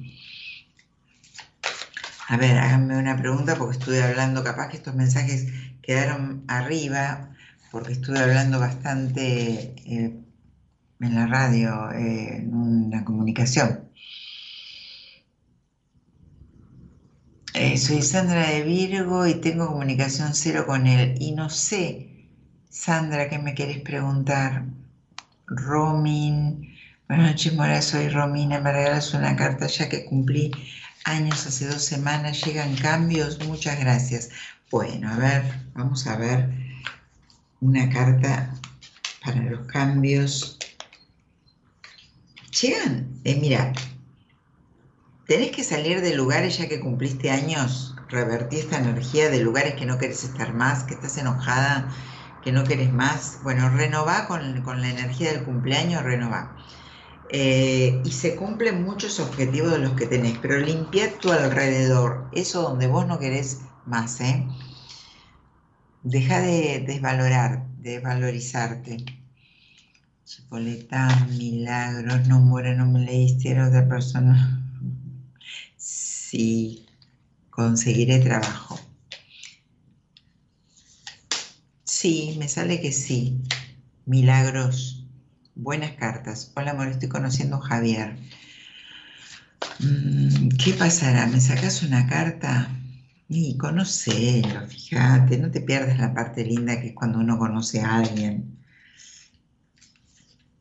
A 2.29 2.37
ver, 2.37 2.59
háganme 2.59 2.99
una 2.99 3.17
pregunta 3.17 3.57
porque 3.57 3.79
estuve 3.79 4.03
hablando, 4.03 4.45
capaz 4.45 4.69
que 4.69 4.77
estos 4.77 4.95
mensajes 4.95 5.47
quedaron 5.83 6.45
arriba, 6.49 7.31
porque 7.71 7.93
estuve 7.93 8.19
hablando 8.19 8.59
bastante 8.59 9.75
eh, 9.87 10.21
en 11.01 11.15
la 11.15 11.27
radio, 11.27 11.91
eh, 11.93 12.39
en 12.39 12.55
una 12.55 13.05
comunicación. 13.05 13.88
Eh, 17.61 17.77
soy 17.77 18.03
Sandra 18.03 18.49
de 18.51 18.63
Virgo 18.63 19.27
y 19.27 19.35
tengo 19.35 19.67
comunicación 19.67 20.33
cero 20.33 20.65
con 20.65 20.87
él. 20.87 21.17
Y 21.19 21.33
no 21.33 21.51
sé, 21.51 22.29
Sandra, 22.71 23.29
¿qué 23.29 23.41
me 23.41 23.55
quieres 23.55 23.81
preguntar? 23.81 24.65
Romin, 25.49 26.79
buenas 27.09 27.33
noches, 27.33 27.55
Mora, 27.55 27.83
soy 27.83 28.11
Romina, 28.11 28.61
me 28.61 28.71
regalas 28.71 29.13
una 29.13 29.35
carta 29.35 29.67
ya 29.67 29.89
que 29.89 30.05
cumplí 30.05 30.53
años 31.05 31.49
hace 31.49 31.67
dos 31.67 31.83
semanas, 31.85 32.45
llegan 32.45 32.77
cambios, 32.77 33.45
muchas 33.45 33.81
gracias. 33.81 34.31
Bueno, 34.71 35.13
a 35.13 35.17
ver, 35.17 35.43
vamos 35.75 36.07
a 36.07 36.17
ver 36.17 36.49
una 37.61 37.91
carta 37.91 38.55
para 39.25 39.43
los 39.43 39.67
cambios. 39.67 40.61
Llegan, 42.63 43.19
eh, 43.25 43.37
mira, 43.41 43.73
Tenés 45.29 45.51
que 45.51 45.63
salir 45.63 46.01
de 46.01 46.15
lugares 46.15 46.57
ya 46.57 46.69
que 46.69 46.81
cumpliste 46.81 47.31
años, 47.31 47.95
revertir 48.09 48.61
esta 48.61 48.79
energía 48.79 49.29
de 49.29 49.41
lugares 49.41 49.75
que 49.75 49.85
no 49.85 49.99
querés 49.99 50.25
estar 50.25 50.55
más, 50.55 50.85
que 50.85 50.95
estás 50.95 51.19
enojada, 51.19 51.93
que 52.43 52.51
no 52.51 52.65
querés 52.65 52.91
más. 52.95 53.39
Bueno, 53.43 53.69
renová 53.69 54.27
con, 54.27 54.55
la 54.65 54.89
energía 54.89 55.31
del 55.35 55.45
cumpleaños, 55.45 56.03
renová. 56.03 56.57
Eh, 57.29 58.01
y 58.07 58.11
se 58.11 58.37
cumplen 58.37 58.83
muchos 58.83 59.21
objetivos 59.21 59.73
de 59.73 59.81
los 59.81 59.93
que 59.93 60.07
tenés, 60.07 60.39
pero 60.39 60.59
limpia 60.61 61.19
tu 61.19 61.31
alrededor, 61.31 62.31
eso 62.33 62.63
donde 62.63 62.87
vos 62.87 63.07
no 63.07 63.19
querés 63.19 63.61
más, 63.85 64.23
¿eh? 64.23 64.49
Deja 66.05 66.41
de 66.41 66.83
desvalorar, 66.87 67.67
de 67.77 67.91
desvalorizarte. 67.97 69.05
Chipoletán, 70.25 71.37
milagros, 71.37 72.27
no 72.29 72.41
muere, 72.41 72.75
no 72.75 72.87
me 72.87 73.01
leíste, 73.01 73.51
era 73.51 73.69
otra 73.69 73.87
persona 73.87 74.65
si 76.29 76.85
conseguiré 77.49 78.19
trabajo. 78.19 78.79
Sí, 81.85 82.37
me 82.39 82.49
sale 82.49 82.83
que 82.83 82.93
sí. 82.93 83.41
Milagros. 84.05 85.07
Buenas 85.55 85.93
cartas. 85.93 86.53
Hola, 86.55 86.73
amor, 86.73 86.89
estoy 86.89 87.09
conociendo 87.09 87.57
a 87.57 87.63
Javier. 87.63 88.19
Mm, 89.81 90.49
¿Qué 90.63 90.75
pasará? 90.75 91.27
¿Me 91.27 91.41
sacas 91.41 91.83
una 91.83 92.07
carta? 92.07 92.69
Y 93.31 93.57
conocelo, 93.57 94.67
fíjate, 94.67 95.39
no 95.39 95.51
te 95.51 95.63
pierdas 95.63 95.99
la 95.99 96.13
parte 96.13 96.45
linda 96.45 96.79
que 96.79 96.89
es 96.89 96.95
cuando 96.95 97.21
uno 97.21 97.39
conoce 97.39 97.81
a 97.81 97.97
alguien. 97.97 98.59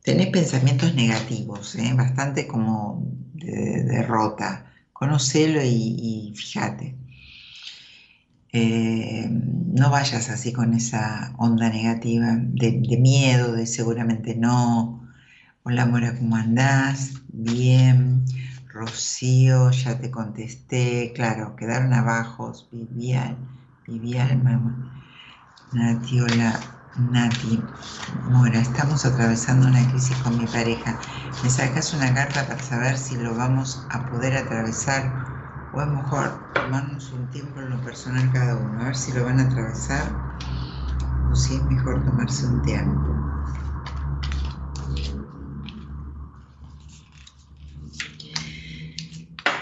Tenés 0.02 0.28
pensamientos 0.28 0.94
negativos, 0.94 1.74
¿eh? 1.76 1.92
bastante 1.94 2.46
como 2.46 3.02
de 3.34 3.84
derrota 3.84 4.67
conocelo 4.98 5.60
y, 5.62 6.32
fíjate. 6.34 6.96
Eh, 8.52 9.28
no 9.30 9.90
vayas 9.90 10.28
así 10.30 10.52
con 10.52 10.74
esa 10.74 11.34
onda 11.38 11.68
negativa 11.68 12.36
de, 12.36 12.98
miedo, 12.98 13.52
de 13.52 13.66
seguramente 13.66 14.34
no. 14.34 15.06
Hola 15.62 15.86
Mora, 15.86 16.16
¿cómo 16.18 16.34
andás? 16.36 17.12
Bien. 17.28 18.24
Rocío, 18.66 19.70
ya 19.70 20.00
te 20.00 20.10
contesté. 20.10 21.12
Claro, 21.14 21.54
quedaron 21.54 21.92
abajo. 21.92 22.52
Vivian, 22.72 23.36
Vivian, 23.86 24.42
mamá. 24.42 25.04
Nati, 25.72 26.20
hola. 26.20 26.77
Nati, 26.98 27.64
Mora, 28.24 28.60
estamos 28.60 29.04
atravesando 29.06 29.68
una 29.68 29.88
crisis 29.88 30.16
con 30.16 30.36
mi 30.36 30.46
pareja. 30.46 30.98
¿Me 31.44 31.48
sacas 31.48 31.94
una 31.94 32.12
carta 32.12 32.44
para 32.48 32.60
saber 32.60 32.98
si 32.98 33.14
lo 33.16 33.36
vamos 33.36 33.86
a 33.90 34.04
poder 34.10 34.36
atravesar 34.36 35.24
o 35.70 35.80
es 35.80 35.86
mejor 35.86 36.50
tomarnos 36.52 37.12
un 37.12 37.30
tiempo 37.30 37.60
en 37.60 37.70
lo 37.70 37.80
personal 37.82 38.32
cada 38.32 38.56
uno? 38.56 38.80
A 38.80 38.86
ver 38.86 38.96
si 38.96 39.12
lo 39.12 39.24
van 39.24 39.38
a 39.38 39.44
atravesar 39.44 40.12
o 41.30 41.36
si 41.36 41.54
es 41.54 41.62
mejor 41.62 42.04
tomarse 42.04 42.46
un 42.46 42.62
tiempo. 42.62 43.14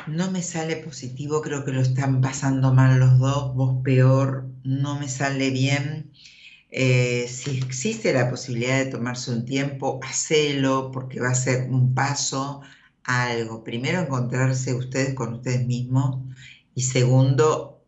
No 0.08 0.30
me 0.30 0.40
sale 0.40 0.76
positivo, 0.76 1.42
creo 1.42 1.66
que 1.66 1.72
lo 1.72 1.82
están 1.82 2.22
pasando 2.22 2.72
mal 2.72 2.98
los 2.98 3.18
dos, 3.18 3.54
vos 3.54 3.82
peor, 3.84 4.48
no 4.64 4.98
me 4.98 5.08
sale 5.08 5.50
bien 5.50 6.15
eh, 6.78 7.26
si 7.28 7.56
existe 7.56 8.12
la 8.12 8.28
posibilidad 8.28 8.76
de 8.76 8.90
tomarse 8.90 9.30
un 9.30 9.46
tiempo, 9.46 9.98
hacelo 10.02 10.92
porque 10.92 11.20
va 11.20 11.30
a 11.30 11.34
ser 11.34 11.70
un 11.70 11.94
paso 11.94 12.60
a 13.04 13.28
algo. 13.28 13.64
Primero, 13.64 14.00
encontrarse 14.00 14.74
ustedes 14.74 15.14
con 15.14 15.32
ustedes 15.34 15.66
mismos 15.66 16.20
y 16.74 16.82
segundo, 16.82 17.82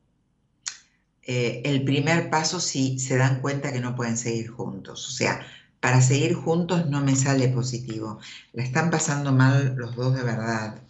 eh, 1.22 1.60
el 1.66 1.84
primer 1.84 2.30
paso 2.30 2.60
si 2.60 2.98
se 2.98 3.18
dan 3.18 3.42
cuenta 3.42 3.72
que 3.72 3.80
no 3.80 3.94
pueden 3.94 4.16
seguir 4.16 4.48
juntos. 4.48 5.06
O 5.08 5.10
sea, 5.12 5.46
para 5.80 6.00
seguir 6.00 6.34
juntos 6.34 6.88
no 6.88 7.02
me 7.02 7.14
sale 7.14 7.48
positivo. 7.48 8.20
La 8.54 8.62
están 8.64 8.90
pasando 8.90 9.32
mal 9.32 9.74
los 9.76 9.96
dos 9.96 10.14
de 10.16 10.22
verdad. 10.22 10.80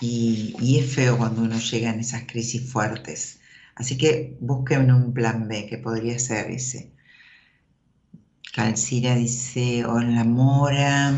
Y, 0.00 0.56
y 0.58 0.78
es 0.78 0.94
feo 0.94 1.18
cuando 1.18 1.42
uno 1.42 1.58
llega 1.58 1.90
en 1.90 2.00
esas 2.00 2.22
crisis 2.26 2.70
fuertes. 2.70 3.40
Así 3.74 3.98
que 3.98 4.38
busquen 4.40 4.90
un 4.90 5.12
plan 5.12 5.48
B 5.48 5.66
que 5.66 5.78
podría 5.78 6.18
ser 6.18 6.50
ese. 6.50 6.89
Calcira 8.52 9.14
dice, 9.14 9.84
hola 9.84 10.24
Mora. 10.24 11.12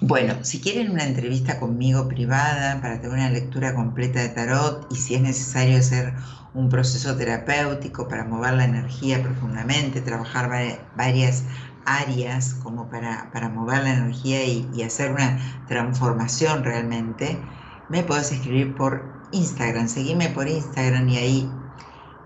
Bueno, 0.00 0.44
si 0.44 0.60
quieren 0.60 0.92
una 0.92 1.04
entrevista 1.04 1.58
conmigo 1.58 2.06
privada 2.06 2.80
para 2.80 3.00
tener 3.00 3.16
una 3.16 3.30
lectura 3.30 3.74
completa 3.74 4.20
de 4.20 4.28
tarot 4.28 4.86
y 4.92 4.94
si 4.94 5.16
es 5.16 5.20
necesario 5.22 5.78
hacer 5.78 6.14
un 6.54 6.68
proceso 6.68 7.16
terapéutico 7.16 8.06
para 8.06 8.24
mover 8.24 8.54
la 8.54 8.64
energía 8.64 9.20
profundamente, 9.20 10.02
trabajar 10.02 10.48
varias 10.96 11.44
áreas 11.84 12.54
como 12.62 12.88
para, 12.88 13.48
mover 13.52 13.82
la 13.82 13.94
energía 13.94 14.44
y, 14.44 14.82
hacer 14.84 15.10
una 15.10 15.36
transformación 15.66 16.62
realmente, 16.62 17.40
me 17.88 18.04
puedes 18.04 18.30
escribir 18.30 18.76
por 18.76 19.02
Instagram. 19.32 19.88
Seguime 19.88 20.28
por 20.28 20.46
Instagram 20.46 21.08
y 21.08 21.16
ahí 21.16 21.50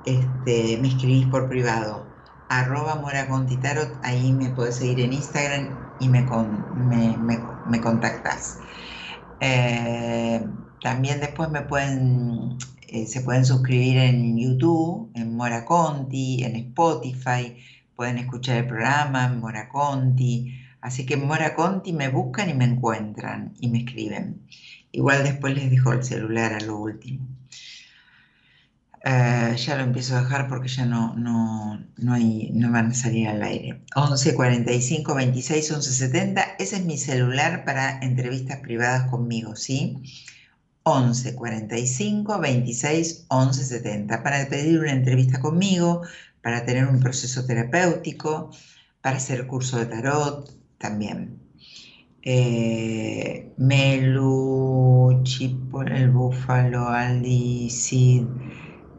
este, 0.05 0.79
me 0.83 0.89
escribís 0.89 1.27
por 1.29 1.49
privado 1.49 2.16
arroba 2.49 2.97
Mora 2.97 3.27
ahí 4.03 4.33
me 4.33 4.51
puedes 4.51 4.77
seguir 4.77 5.01
en 5.01 5.13
Instagram 5.13 5.77
y 6.01 6.09
me, 6.09 6.27
me, 7.67 7.81
contactas. 7.81 8.59
Eh, 9.41 10.45
también 10.81 11.21
después 11.21 11.51
me 11.51 11.63
pueden 11.63 12.59
eh, 12.89 13.07
se 13.07 13.21
pueden 13.21 13.45
suscribir 13.45 13.99
en 13.99 14.39
YouTube, 14.39 15.11
en 15.15 15.37
Mora 15.37 15.65
Conti, 15.65 16.45
en 16.45 16.55
Spotify, 16.57 17.57
pueden 17.97 18.19
escuchar 18.19 18.59
el 18.59 18.67
programa 18.69 19.27
en 19.27 19.41
Mora 19.41 19.69
Conti. 19.69 20.61
Así 20.81 21.05
que 21.05 21.15
en 21.15 21.27
Mora 21.27 21.55
Conti 21.55 21.93
me 21.93 22.09
buscan 22.09 22.49
y 22.49 22.55
me 22.55 22.65
encuentran 22.65 23.55
y 23.61 23.69
me 23.69 23.79
escriben. 23.79 24.47
Igual 24.93 25.25
después 25.25 25.55
les 25.55 25.71
dejo 25.71 25.93
el 25.93 26.05
celular 26.05 26.53
a 26.53 26.61
lo 26.61 26.79
último. 26.79 27.27
Eh, 29.09 29.55
ya 29.57 29.77
lo 29.77 29.85
empiezo 29.85 30.17
a 30.17 30.23
dejar 30.23 30.49
porque 30.49 30.67
ya 30.67 30.85
no, 30.85 31.15
no, 31.15 31.79
no, 31.97 32.13
hay, 32.15 32.51
no 32.55 32.73
van 32.73 32.87
a 32.91 32.95
salir 32.95 33.29
al 33.29 33.41
aire. 33.43 33.85
11 33.95 34.35
45 34.35 35.15
26 35.15 35.71
11 35.71 35.93
70. 35.93 36.43
Ese 36.59 36.77
es 36.77 36.85
mi 36.85 36.99
celular 36.99 37.65
para 37.65 38.01
entrevistas 38.01 38.59
privadas 38.61 39.09
conmigo, 39.09 39.55
¿sí? 39.55 39.97
11 40.83 41.37
45 41.37 42.41
26 42.41 43.27
11 43.29 43.65
70. 43.65 44.23
Para 44.25 44.49
pedir 44.49 44.81
una 44.81 44.93
entrevista 44.93 45.39
conmigo, 45.41 46.03
para 46.43 46.65
tener 46.65 46.87
un 46.89 46.99
proceso 46.99 47.47
terapéutico, 47.47 48.51
para 49.03 49.19
hacer 49.19 49.47
curso 49.47 49.79
de 49.79 49.87
tarot 49.87 50.51
también. 50.79 51.39
Eh, 52.23 53.53
Melu, 53.57 55.23
el 55.87 56.11
Búfalo, 56.11 56.89
Aldi, 56.89 57.71
Sid, 57.71 58.25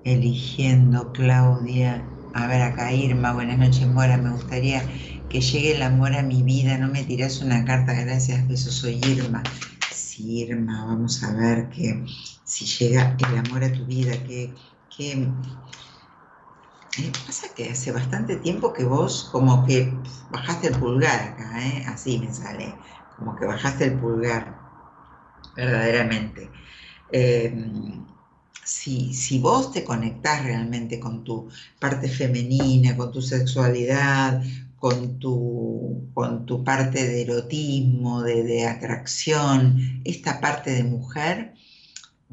eligiendo 0.08 1.12
Claudia. 1.12 2.10
A 2.34 2.48
ver, 2.48 2.62
acá 2.62 2.94
Irma, 2.94 3.34
buenas 3.34 3.58
noches, 3.58 3.88
Mora. 3.88 4.18
Me 4.18 4.32
gustaría 4.32 4.82
que 5.30 5.42
llegue 5.42 5.76
el 5.76 5.82
amor 5.82 6.14
a 6.16 6.24
mi 6.24 6.44
vida. 6.44 6.78
No 6.78 6.88
me 6.90 7.04
tiras 7.04 7.42
una 7.42 7.66
carta, 7.66 7.94
gracias, 7.94 8.48
besos, 8.48 8.76
soy 8.76 9.00
Irma. 9.06 9.44
Sí, 9.92 10.42
Irma, 10.42 10.86
vamos 10.86 11.24
a 11.24 11.34
ver 11.34 11.70
que 11.70 12.06
si 12.44 12.66
llega 12.66 13.16
el 13.20 13.38
amor 13.38 13.64
a 13.64 13.74
tu 13.74 13.86
vida, 13.86 14.14
que, 14.24 14.56
que 14.90 15.32
pasa 17.26 17.48
que 17.56 17.70
hace 17.70 17.92
bastante 17.92 18.38
tiempo 18.38 18.74
que 18.74 18.84
vos 18.84 19.30
como 19.32 19.66
que 19.66 19.94
bajaste 20.30 20.68
el 20.70 20.80
pulgar 20.80 21.20
acá, 21.34 21.66
¿eh? 21.66 21.84
así 21.88 22.18
me 22.20 22.34
sale, 22.34 22.82
como 23.16 23.36
que 23.36 23.46
bajaste 23.46 23.86
el 23.86 24.00
pulgar, 24.00 24.60
verdaderamente. 25.56 26.52
Em, 27.10 28.17
si, 28.68 29.14
si, 29.14 29.40
vos 29.40 29.72
te 29.72 29.84
conectás 29.84 30.44
realmente 30.44 31.00
con 31.00 31.24
tu 31.24 31.50
parte 31.80 32.10
femenina, 32.10 32.98
con 32.98 33.12
tu 33.12 33.22
sexualidad, 33.22 34.44
con 34.76 35.20
tu, 35.20 36.10
con 36.14 36.46
tu 36.46 36.64
parte 36.64 37.08
de 37.08 37.22
erotismo, 37.22 38.22
de, 38.24 38.44
de 38.44 38.68
atracción, 38.68 40.02
esta 40.04 40.42
parte 40.42 40.72
de 40.72 40.84
mujer, 40.84 41.54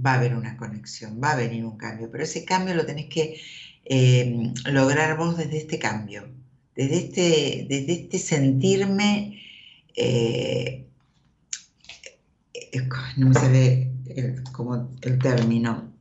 va 0.04 0.12
a 0.12 0.16
haber 0.16 0.34
una 0.34 0.56
conexión, 0.56 1.20
va 1.22 1.32
a 1.32 1.36
venir 1.36 1.64
un 1.64 1.76
cambio, 1.76 2.10
pero 2.10 2.24
ese 2.24 2.44
cambio 2.44 2.74
lo 2.74 2.84
tenés 2.84 3.06
que 3.06 3.40
eh, 3.84 4.52
lograr 4.72 5.16
vos 5.16 5.36
desde 5.36 5.58
este 5.58 5.78
cambio, 5.78 6.28
desde 6.74 6.96
este, 6.96 7.66
desde 7.68 7.92
este 7.92 8.18
sentirme, 8.18 9.40
eh, 9.94 10.86
no 13.16 13.28
me 13.28 13.34
sale 13.34 13.92
el 14.06 15.18
término, 15.20 15.94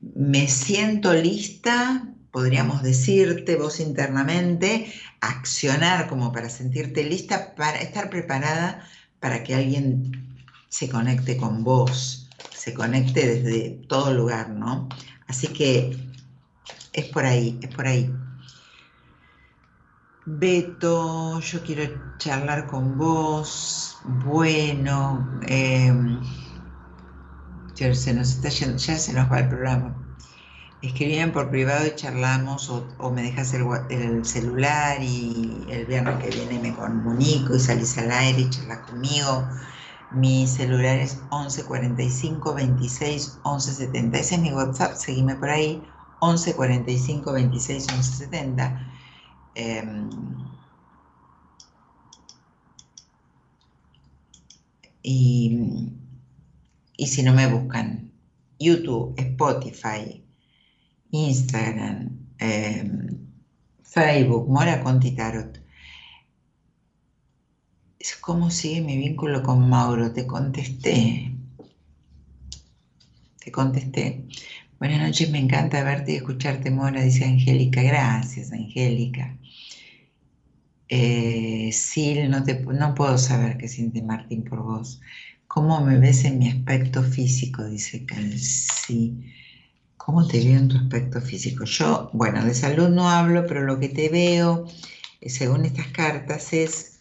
me 0.00 0.48
siento 0.48 1.12
lista, 1.14 2.08
podríamos 2.30 2.82
decirte 2.82 3.56
vos 3.56 3.80
internamente, 3.80 4.92
accionar 5.20 6.08
como 6.08 6.32
para 6.32 6.48
sentirte 6.48 7.04
lista, 7.04 7.54
para 7.54 7.78
estar 7.78 8.10
preparada 8.10 8.86
para 9.20 9.42
que 9.42 9.54
alguien 9.54 10.46
se 10.68 10.88
conecte 10.88 11.36
con 11.36 11.62
vos, 11.62 12.28
se 12.54 12.72
conecte 12.72 13.26
desde 13.26 13.70
todo 13.88 14.14
lugar, 14.14 14.50
¿no? 14.50 14.88
Así 15.26 15.48
que 15.48 15.96
es 16.92 17.04
por 17.06 17.24
ahí, 17.24 17.58
es 17.62 17.74
por 17.74 17.86
ahí. 17.86 18.10
Beto, 20.26 21.40
yo 21.40 21.62
quiero 21.62 22.16
charlar 22.18 22.66
con 22.66 22.96
vos. 22.96 23.98
Bueno, 24.04 25.40
em, 25.46 26.20
ya 27.80 27.94
se 27.94 28.12
nos 28.12 28.30
está 28.30 28.50
ya 28.50 28.98
se 28.98 29.12
nos 29.14 29.32
va 29.32 29.40
el 29.40 29.48
programa. 29.48 29.96
Escribían 30.82 31.32
por 31.32 31.50
privado 31.50 31.86
y 31.86 31.94
charlamos 31.94 32.68
o, 32.70 33.10
me 33.10 33.22
dejas 33.22 33.52
el, 33.54 33.66
el, 33.90 34.24
celular 34.24 35.02
y 35.02 35.64
el 35.68 35.86
viernes 35.86 36.22
que 36.22 36.30
viene 36.30 36.58
me 36.58 36.74
comunico 36.74 37.54
y 37.54 37.60
salís 37.60 37.96
al 37.98 38.10
aire 38.10 38.42
y 38.42 38.50
charlas 38.50 38.78
conmigo. 38.90 39.46
Mi 40.12 40.46
celular 40.46 40.98
es 40.98 41.20
11 41.30 41.64
45 41.64 42.54
26 42.54 43.38
11 43.44 43.72
70. 43.72 44.18
Ese 44.18 44.34
es 44.34 44.40
mi 44.40 44.52
WhatsApp, 44.52 44.94
seguime 44.94 45.36
por 45.36 45.50
ahí. 45.50 45.82
11 46.20 46.54
45 46.54 47.32
26 47.32 47.86
11 47.92 48.12
70. 48.26 48.86
y, 55.02 55.99
y 57.00 57.06
si 57.06 57.22
no 57.22 57.32
me 57.32 57.46
buscan, 57.46 58.12
YouTube, 58.58 59.14
Spotify, 59.16 60.22
Instagram, 61.10 62.10
em, 62.38 63.16
Facebook, 63.82 64.46
Mora 64.50 64.82
Conti 64.82 65.12
Tarot. 65.12 65.58
¿Cómo 68.20 68.50
sigue 68.50 68.82
mi 68.82 68.98
vínculo 68.98 69.42
con 69.42 69.66
Mauro? 69.66 70.12
Te 70.12 70.26
contesté. 70.26 71.32
Te 73.42 73.50
contesté. 73.50 74.26
Buenas 74.78 75.00
noches, 75.00 75.30
me 75.30 75.38
encanta 75.38 75.82
verte 75.82 76.12
y 76.12 76.16
escucharte, 76.16 76.70
Mora, 76.70 77.02
dice 77.02 77.24
Angélica. 77.24 77.82
Gracias, 77.82 78.52
Angélica. 78.52 79.38
Eh, 80.90 81.70
Sil, 81.72 82.28
no, 82.28 82.44
te, 82.44 82.60
no 82.60 82.94
puedo 82.94 83.16
saber 83.16 83.56
qué 83.56 83.68
siente 83.68 84.02
Martín 84.02 84.44
por 84.44 84.62
vos. 84.62 85.00
¿Cómo 85.52 85.80
me 85.80 85.98
ves 85.98 86.24
en 86.26 86.38
mi 86.38 86.48
aspecto 86.48 87.02
físico? 87.02 87.64
Dice 87.64 88.06
Calci. 88.06 89.32
¿Cómo 89.96 90.24
te 90.24 90.38
veo 90.38 90.56
en 90.56 90.68
tu 90.68 90.76
aspecto 90.76 91.20
físico? 91.20 91.64
Yo, 91.64 92.08
bueno, 92.12 92.44
de 92.44 92.54
salud 92.54 92.88
no 92.88 93.10
hablo, 93.10 93.44
pero 93.48 93.62
lo 93.62 93.80
que 93.80 93.88
te 93.88 94.08
veo, 94.10 94.68
eh, 95.20 95.28
según 95.28 95.64
estas 95.64 95.88
cartas, 95.88 96.52
es, 96.52 97.00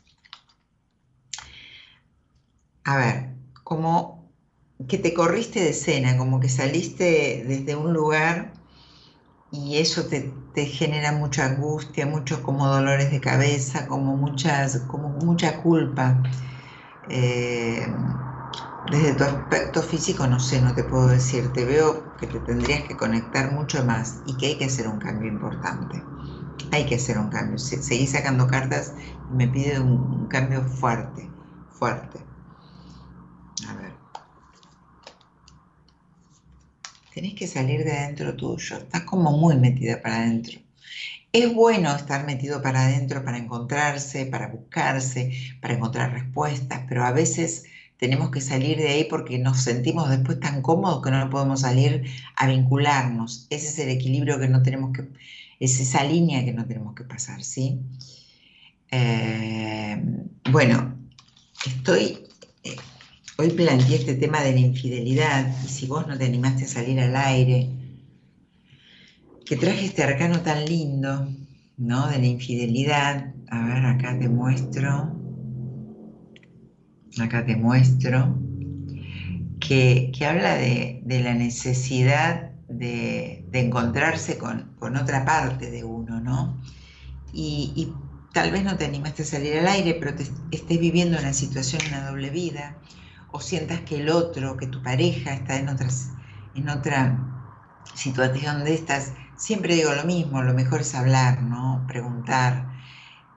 a 2.86 2.98
ver, 2.98 3.36
como 3.64 4.34
que 4.88 4.98
te 4.98 5.14
corriste 5.14 5.60
de 5.60 5.70
escena, 5.70 6.18
como 6.18 6.40
que 6.40 6.50
saliste 6.50 7.44
desde 7.46 7.76
un 7.76 7.94
lugar 7.94 8.54
y 9.52 9.78
eso 9.78 10.08
te, 10.08 10.66
genera 10.66 11.12
mucha 11.12 11.46
angustia, 11.46 12.08
muchos 12.08 12.40
como 12.40 12.66
dolores 12.68 13.12
de 13.12 13.22
cabeza, 13.22 13.86
como, 13.86 14.18
muchas, 14.18 14.86
como 14.88 15.10
mucha 15.10 15.62
culpa. 15.62 16.20
Eh, 17.04 17.96
desde 18.90 19.14
tu 19.14 19.24
aspecto 19.24 19.82
físico, 19.82 20.28
no 20.28 20.40
sé, 20.40 20.62
no 20.62 20.74
te 20.74 20.84
puedo 20.84 21.08
decir, 21.08 21.54
te 21.54 21.66
veo 21.66 22.16
que 22.18 22.28
te 22.28 22.40
tendrías 22.40 22.84
que 22.84 22.98
conectar 22.98 23.52
mucho 23.52 23.86
más 23.86 24.22
y 24.26 24.38
que 24.38 24.48
hay 24.48 24.58
que 24.58 24.66
hacer 24.66 24.88
un 24.88 25.00
cambio 25.00 25.30
importante. 25.30 26.06
Hay 26.72 26.86
que 26.86 26.96
hacer 26.96 27.18
un 27.18 27.30
cambio. 27.30 27.58
Seguí 27.58 28.08
sacando 28.08 28.48
cartas 28.48 28.94
y 29.30 29.34
me 29.34 29.48
pide 29.48 29.80
un 29.80 30.28
cambio 30.28 30.64
fuerte, 30.64 31.32
fuerte. 31.70 32.26
A 33.68 33.74
ver. 33.76 34.10
tenés 37.14 37.34
que 37.34 37.48
salir 37.48 37.84
de 37.84 37.92
adentro 37.92 38.36
tuyo, 38.36 38.78
estás 38.78 39.02
como 39.02 39.32
muy 39.38 39.58
metida 39.58 40.02
para 40.02 40.22
adentro. 40.22 40.60
Es 41.32 41.54
bueno 41.54 41.94
estar 41.96 42.26
metido 42.26 42.62
para 42.62 42.86
adentro 42.86 43.24
para 43.26 43.38
encontrarse, 43.38 44.26
para 44.26 44.48
buscarse, 44.48 45.32
para 45.62 45.74
encontrar 45.74 46.14
respuestas, 46.14 46.86
pero 46.88 47.04
a 47.04 47.12
veces 47.12 47.66
tenemos 48.00 48.32
que 48.32 48.40
salir 48.40 48.78
de 48.78 48.88
ahí 48.88 49.04
porque 49.04 49.38
nos 49.38 49.62
sentimos 49.62 50.10
después 50.10 50.40
tan 50.40 50.62
cómodos 50.62 51.04
que 51.04 51.12
no 51.12 51.30
podemos 51.30 51.62
salir 51.62 52.06
a 52.36 52.48
vincularnos. 52.48 53.46
Ese 53.50 53.68
es 53.68 53.80
el 53.80 53.90
equilibrio 53.90 54.40
que 54.40 54.48
no 54.48 54.64
tenemos 54.64 54.94
que, 54.94 55.10
es 55.60 55.80
esa 55.80 56.04
línea 56.06 56.46
que 56.46 56.54
no 56.54 56.66
tenemos 56.66 56.96
que 56.96 57.04
pasar, 57.04 57.44
¿sí? 57.44 57.82
Eh, 58.90 60.02
bueno, 60.50 60.96
estoy 61.66 62.20
eh, 62.64 62.76
Hoy 63.38 63.52
planteé 63.52 63.96
este 63.96 64.16
tema 64.16 64.42
de 64.42 64.54
la 64.54 64.60
infidelidad 64.60 65.54
y 65.64 65.68
si 65.68 65.86
vos 65.86 66.08
no 66.08 66.18
te 66.18 66.26
animaste 66.26 66.66
a 66.66 66.68
salir 66.68 67.00
al 67.00 67.16
aire, 67.16 67.70
que 69.46 69.56
traje 69.56 69.86
este 69.86 70.04
arcano 70.04 70.42
tan 70.42 70.66
lindo, 70.66 71.28
¿no? 71.78 72.08
De 72.08 72.20
la 72.20 72.26
infidelidad. 72.26 73.34
A 73.50 73.66
ver, 73.66 73.86
acá 73.86 74.18
te 74.20 74.28
muestro. 74.28 75.19
Acá 77.24 77.46
te 77.46 77.56
muestro. 77.56 78.38
Que, 79.60 80.12
habla 80.28 80.56
de, 80.56 81.04
la 81.06 81.34
necesidad 81.34 82.52
de, 82.68 83.46
encontrarse 83.54 84.38
con, 84.38 84.76
otra 84.80 85.26
parte 85.26 85.70
de 85.70 85.84
uno, 85.84 86.20
¿no? 86.20 86.62
Y, 87.34 87.74
y, 87.76 87.94
tal 88.34 88.52
vez 88.52 88.64
no 88.64 88.78
te 88.78 88.86
animaste 88.86 89.24
a 89.24 89.26
salir 89.26 89.58
al 89.58 89.68
aire, 89.68 89.96
pero 90.00 90.16
te, 90.16 90.24
estés 90.52 90.80
viviendo 90.80 91.20
una 91.20 91.34
situación, 91.34 91.82
una 91.90 92.10
doble 92.10 92.30
vida 92.30 92.78
o 93.32 93.40
sientas 93.40 93.82
que 93.82 93.98
el 94.00 94.10
otro, 94.10 94.58
que 94.58 94.68
tu 94.68 94.82
pareja 94.82 95.34
está 95.34 95.58
en, 95.58 95.70
otras, 95.70 96.12
en, 96.56 96.70
otra, 96.70 97.30
situación 97.94 98.64
de 98.64 98.76
estas, 98.76 99.14
siempre 99.36 99.76
digo 99.76 99.94
lo 99.94 100.04
mismo, 100.04 100.42
lo 100.42 100.54
mejor 100.54 100.82
es 100.82 100.96
hablar, 100.96 101.42
¿no? 101.42 101.86
Preguntar. 101.88 102.70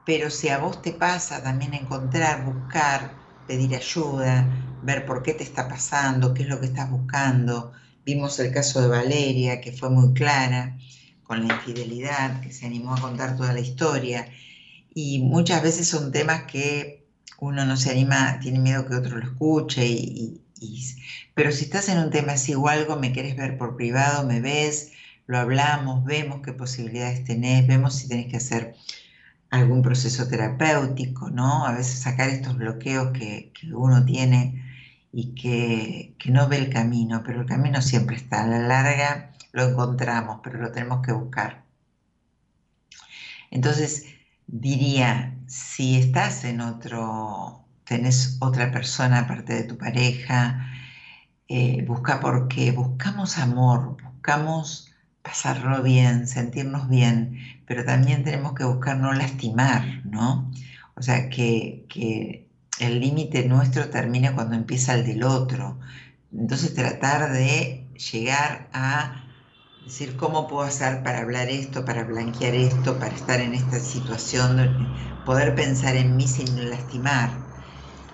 Pero 0.04 0.30
si 0.30 0.48
a 0.48 0.59
vos 0.59 0.82
te 0.82 0.92
pasa 0.92 1.42
también 1.42 1.74
encontrar, 1.74 2.44
buscar, 2.44 3.14
pedir 3.52 3.76
ayuda, 3.76 4.46
ver 4.82 5.04
por 5.04 5.22
qué 5.22 5.34
te 5.34 5.44
está 5.44 5.68
pasando, 5.68 6.32
qué 6.32 6.44
es 6.44 6.48
lo 6.48 6.58
que 6.58 6.66
estás 6.66 6.90
buscando. 6.90 7.72
Vimos 8.02 8.40
el 8.40 8.50
caso 8.50 8.80
de 8.80 8.88
Valeria, 8.88 9.60
que 9.60 9.72
fue 9.72 9.90
muy 9.90 10.14
clara 10.14 10.78
con 11.22 11.46
la 11.46 11.52
infidelidad, 11.54 12.40
que 12.40 12.50
se 12.50 12.64
animó 12.64 12.94
a 12.94 13.00
contar 13.00 13.36
toda 13.36 13.52
la 13.52 13.60
historia. 13.60 14.26
Y 14.94 15.18
muchas 15.18 15.62
veces 15.62 15.86
son 15.86 16.12
temas 16.12 16.44
que 16.44 17.06
uno 17.40 17.66
no 17.66 17.76
se 17.76 17.90
anima, 17.90 18.40
tiene 18.40 18.58
miedo 18.58 18.86
que 18.86 18.94
otro 18.94 19.18
lo 19.18 19.24
escuche. 19.24 19.86
Y, 19.86 20.40
pero 21.34 21.52
si 21.52 21.64
estás 21.64 21.90
en 21.90 21.98
un 21.98 22.08
tema 22.08 22.32
así 22.32 22.54
o 22.54 22.68
algo, 22.68 22.96
me 22.96 23.12
quieres 23.12 23.36
ver 23.36 23.58
por 23.58 23.76
privado, 23.76 24.26
me 24.26 24.40
ves, 24.40 24.92
lo 25.26 25.36
hablamos, 25.36 26.06
vemos 26.06 26.40
qué 26.42 26.54
posibilidades 26.54 27.24
tenés, 27.24 27.66
vemos 27.66 27.96
si 27.96 28.08
tenés 28.08 28.28
que 28.28 28.38
hacer 28.38 28.74
algún 29.52 29.82
proceso 29.82 30.28
terapéutico, 30.28 31.30
¿no? 31.30 31.66
A 31.66 31.72
veces 31.72 32.00
sacar 32.00 32.30
estos 32.30 32.56
bloqueos 32.56 33.12
que, 33.12 33.52
uno 33.74 34.04
tiene 34.04 34.64
y 35.12 35.34
que, 35.34 36.16
no 36.30 36.48
ve 36.48 36.56
el 36.56 36.70
camino, 36.70 37.22
pero 37.24 37.42
el 37.42 37.46
camino 37.46 37.82
siempre 37.82 38.16
está. 38.16 38.44
A 38.44 38.46
la 38.46 38.60
larga 38.60 39.32
lo 39.52 39.64
encontramos, 39.64 40.40
pero 40.42 40.58
lo 40.58 40.72
tenemos 40.72 41.02
que 41.06 41.12
buscar. 41.12 41.64
Entonces, 43.50 44.06
diría, 44.46 45.36
si 45.46 45.96
estás 45.96 46.44
en 46.44 46.62
otro, 46.62 47.66
tenés 47.84 48.38
otra 48.40 48.72
persona 48.72 49.20
aparte 49.20 49.52
de 49.54 49.64
tu 49.64 49.76
pareja, 49.76 50.66
eh, 51.48 51.84
busca 51.86 52.20
porque 52.20 52.72
buscamos 52.72 53.36
amor, 53.38 53.98
buscamos 54.02 54.91
pasarlo 55.23 55.82
bien, 55.82 56.27
sentirnos 56.27 56.89
bien, 56.89 57.39
pero 57.66 57.85
también 57.85 58.24
tenemos 58.24 58.55
que 58.55 58.65
buscar 58.65 58.99
no 58.99 59.12
lastimar, 59.12 60.03
¿no? 60.05 60.51
O 60.97 61.03
sea, 61.03 61.28
que, 61.31 61.86
que 61.89 62.49
el 62.78 63.01
límite 63.01 63.44
nuestro 63.49 63.89
termine 63.90 64.35
cuando 64.35 64.57
empieza 64.57 64.94
el 64.94 65.07
del 65.07 65.24
otro. 65.24 65.78
Entonces 66.32 66.74
tratar 66.74 67.32
de 67.32 67.89
llegar 68.12 68.70
a 68.73 69.24
decir 69.81 70.16
cómo 70.16 70.49
puedo 70.49 70.62
hacer 70.66 71.03
para 71.03 71.20
hablar 71.20 71.49
esto, 71.51 71.85
para 71.85 72.05
blanquear 72.05 72.55
esto, 72.55 72.99
para 72.99 73.15
estar 73.15 73.40
en 73.40 73.55
esta 73.55 73.81
situación, 73.81 74.94
poder 75.24 75.55
pensar 75.55 75.97
en 75.97 76.16
mí 76.16 76.27
sin 76.28 76.70
lastimar 76.70 77.47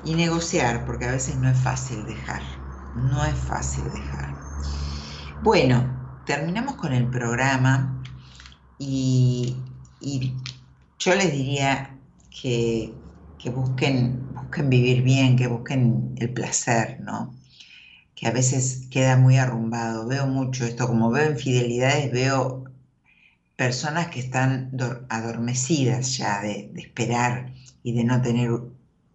y 0.03 0.15
negociar, 0.17 0.85
porque 0.87 1.07
a 1.07 1.13
veces 1.13 1.39
no 1.39 1.49
es 1.51 1.59
fácil 1.61 2.05
dejar, 2.07 2.43
no 2.95 3.25
es 3.25 3.39
fácil 3.39 3.93
dejar. 3.93 4.39
Bueno, 5.41 5.98
terminamos 6.29 6.75
con 6.75 6.93
el 6.93 7.09
programa 7.09 8.03
y, 8.79 9.57
yo 10.99 11.15
les 11.15 11.33
diría 11.33 11.97
que, 12.31 12.93
busquen, 13.55 14.35
busquen 14.35 14.69
vivir 14.69 15.03
bien, 15.03 15.37
que 15.37 15.47
busquen 15.47 16.15
el 16.19 16.31
placer, 16.35 17.01
¿no? 17.01 17.35
Que 18.15 18.27
a 18.27 18.31
veces 18.31 18.89
queda 18.91 19.17
muy 19.17 19.39
arrumbado. 19.39 20.07
Veo 20.07 20.27
mucho 20.27 20.67
esto, 20.67 20.87
como 20.87 21.11
veo 21.11 21.31
infidelidades, 21.31 22.13
veo 22.13 22.65
personas 23.57 24.09
que 24.09 24.21
están 24.21 24.77
adormecidas 25.09 26.19
ya 26.19 26.43
de, 26.43 26.69
de 26.75 26.81
esperar 26.83 27.55
y 27.83 27.93
de 27.95 28.05
no 28.05 28.21
tener 28.21 28.51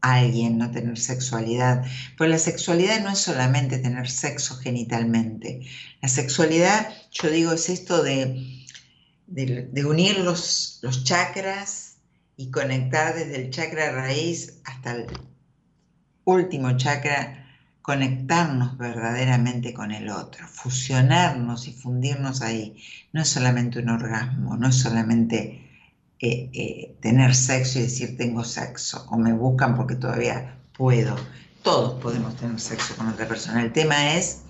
alguien, 0.04 0.58
no 0.58 0.70
tener 0.72 0.98
sexualidad. 1.00 1.86
Pues 2.18 2.30
la 2.30 2.38
sexualidad 2.38 3.02
no 3.02 3.10
es 3.10 3.20
solamente 3.20 3.80
tener 3.80 4.10
sexo 4.10 4.58
genitalmente. 4.58 5.62
La 6.02 6.10
sexualidad, 6.10 6.90
yo 7.14 7.30
digo, 7.30 7.52
es 7.54 7.70
esto 7.70 8.04
de, 8.04 8.66
de, 9.28 9.86
unir 9.86 10.20
los, 10.20 10.80
los 10.82 11.04
chakras 11.04 11.98
y 12.36 12.50
conectar 12.50 13.14
desde 13.14 13.36
el 13.36 13.52
chakra 13.52 13.92
raíz 13.92 14.62
hasta 14.66 14.96
el 14.96 15.06
último 16.26 16.76
chakra, 16.76 17.40
conectarnos 17.82 18.78
verdaderamente 18.78 19.74
con 19.74 19.92
el 19.92 20.10
otro, 20.10 20.48
fusionarnos 20.48 21.68
y 21.68 21.74
fundirnos 21.74 22.42
ahí. 22.42 22.82
No 23.12 23.22
es 23.22 23.30
solamente 23.30 23.80
un 23.80 23.90
orgasmo, 23.90 24.58
no 24.58 24.70
es 24.70 24.76
solamente 24.76 25.70
eh, 26.20 26.50
eh, 26.54 26.98
tener 27.02 27.36
sexo 27.36 27.80
y 27.80 27.84
decir 27.84 28.18
tengo 28.18 28.44
sexo, 28.44 29.06
o 29.10 29.18
me 29.18 29.34
buscan 29.34 29.76
porque 29.76 29.96
todavía 29.96 30.58
puedo. 30.76 31.16
Todos 31.62 32.02
podemos 32.02 32.36
tener 32.38 32.60
sexo 32.60 32.96
con 32.96 33.08
otra 33.08 33.28
persona. 33.28 33.62
El 33.62 33.72
tema 33.72 34.16
es 34.16 34.43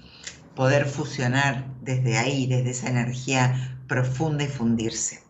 poder 0.55 0.85
fusionar 0.85 1.65
desde 1.81 2.17
ahí, 2.17 2.47
desde 2.47 2.71
esa 2.71 2.89
energía 2.89 3.77
profunda 3.87 4.43
y 4.43 4.47
fundirse. 4.47 5.21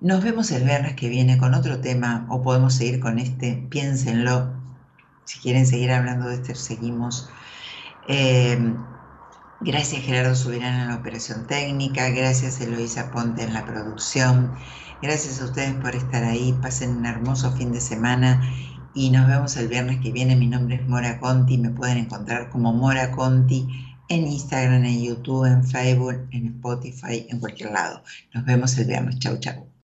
Nos 0.00 0.24
vemos 0.24 0.50
el 0.50 0.64
viernes 0.64 0.94
que 0.94 1.08
viene 1.08 1.38
con 1.38 1.54
otro 1.54 1.80
tema 1.80 2.26
o 2.30 2.42
podemos 2.42 2.74
seguir 2.74 3.00
con 3.00 3.18
este, 3.18 3.66
piénsenlo. 3.68 4.50
Si 5.24 5.38
quieren 5.40 5.66
seguir 5.66 5.92
hablando 5.92 6.28
de 6.28 6.36
este, 6.36 6.54
seguimos. 6.54 7.28
Eh, 8.08 8.58
gracias 9.60 10.02
Gerardo 10.02 10.34
Subirán 10.34 10.80
en 10.80 10.88
la 10.88 10.96
operación 10.96 11.46
técnica, 11.46 12.08
gracias 12.10 12.60
Eloisa 12.60 13.10
Ponte 13.10 13.42
en 13.42 13.52
la 13.52 13.66
producción. 13.66 14.54
Gracias 15.02 15.40
a 15.40 15.44
ustedes 15.44 15.74
por 15.74 15.94
estar 15.94 16.24
ahí. 16.24 16.54
Pasen 16.60 16.96
un 16.96 17.06
hermoso 17.06 17.52
fin 17.52 17.72
de 17.72 17.80
semana 17.80 18.42
y 18.94 19.10
nos 19.10 19.28
vemos 19.28 19.56
el 19.56 19.68
viernes 19.68 20.00
que 20.00 20.12
viene. 20.12 20.36
Mi 20.36 20.46
nombre 20.46 20.76
es 20.76 20.88
Mora 20.88 21.18
Conti. 21.20 21.56
Me 21.56 21.70
pueden 21.70 21.98
encontrar 21.98 22.50
como 22.50 22.72
Mora 22.72 23.10
Conti 23.10 23.89
en 24.10 24.26
Instagram, 24.26 24.84
en 24.84 25.02
YouTube, 25.02 25.46
en 25.46 25.64
Facebook, 25.64 26.28
en 26.32 26.46
Spotify, 26.56 27.26
en 27.30 27.40
cualquier 27.40 27.70
lado. 27.70 28.02
Nos 28.34 28.44
vemos 28.44 28.76
el 28.76 28.86
viernes. 28.86 29.18
Chau, 29.20 29.38
chau. 29.38 29.69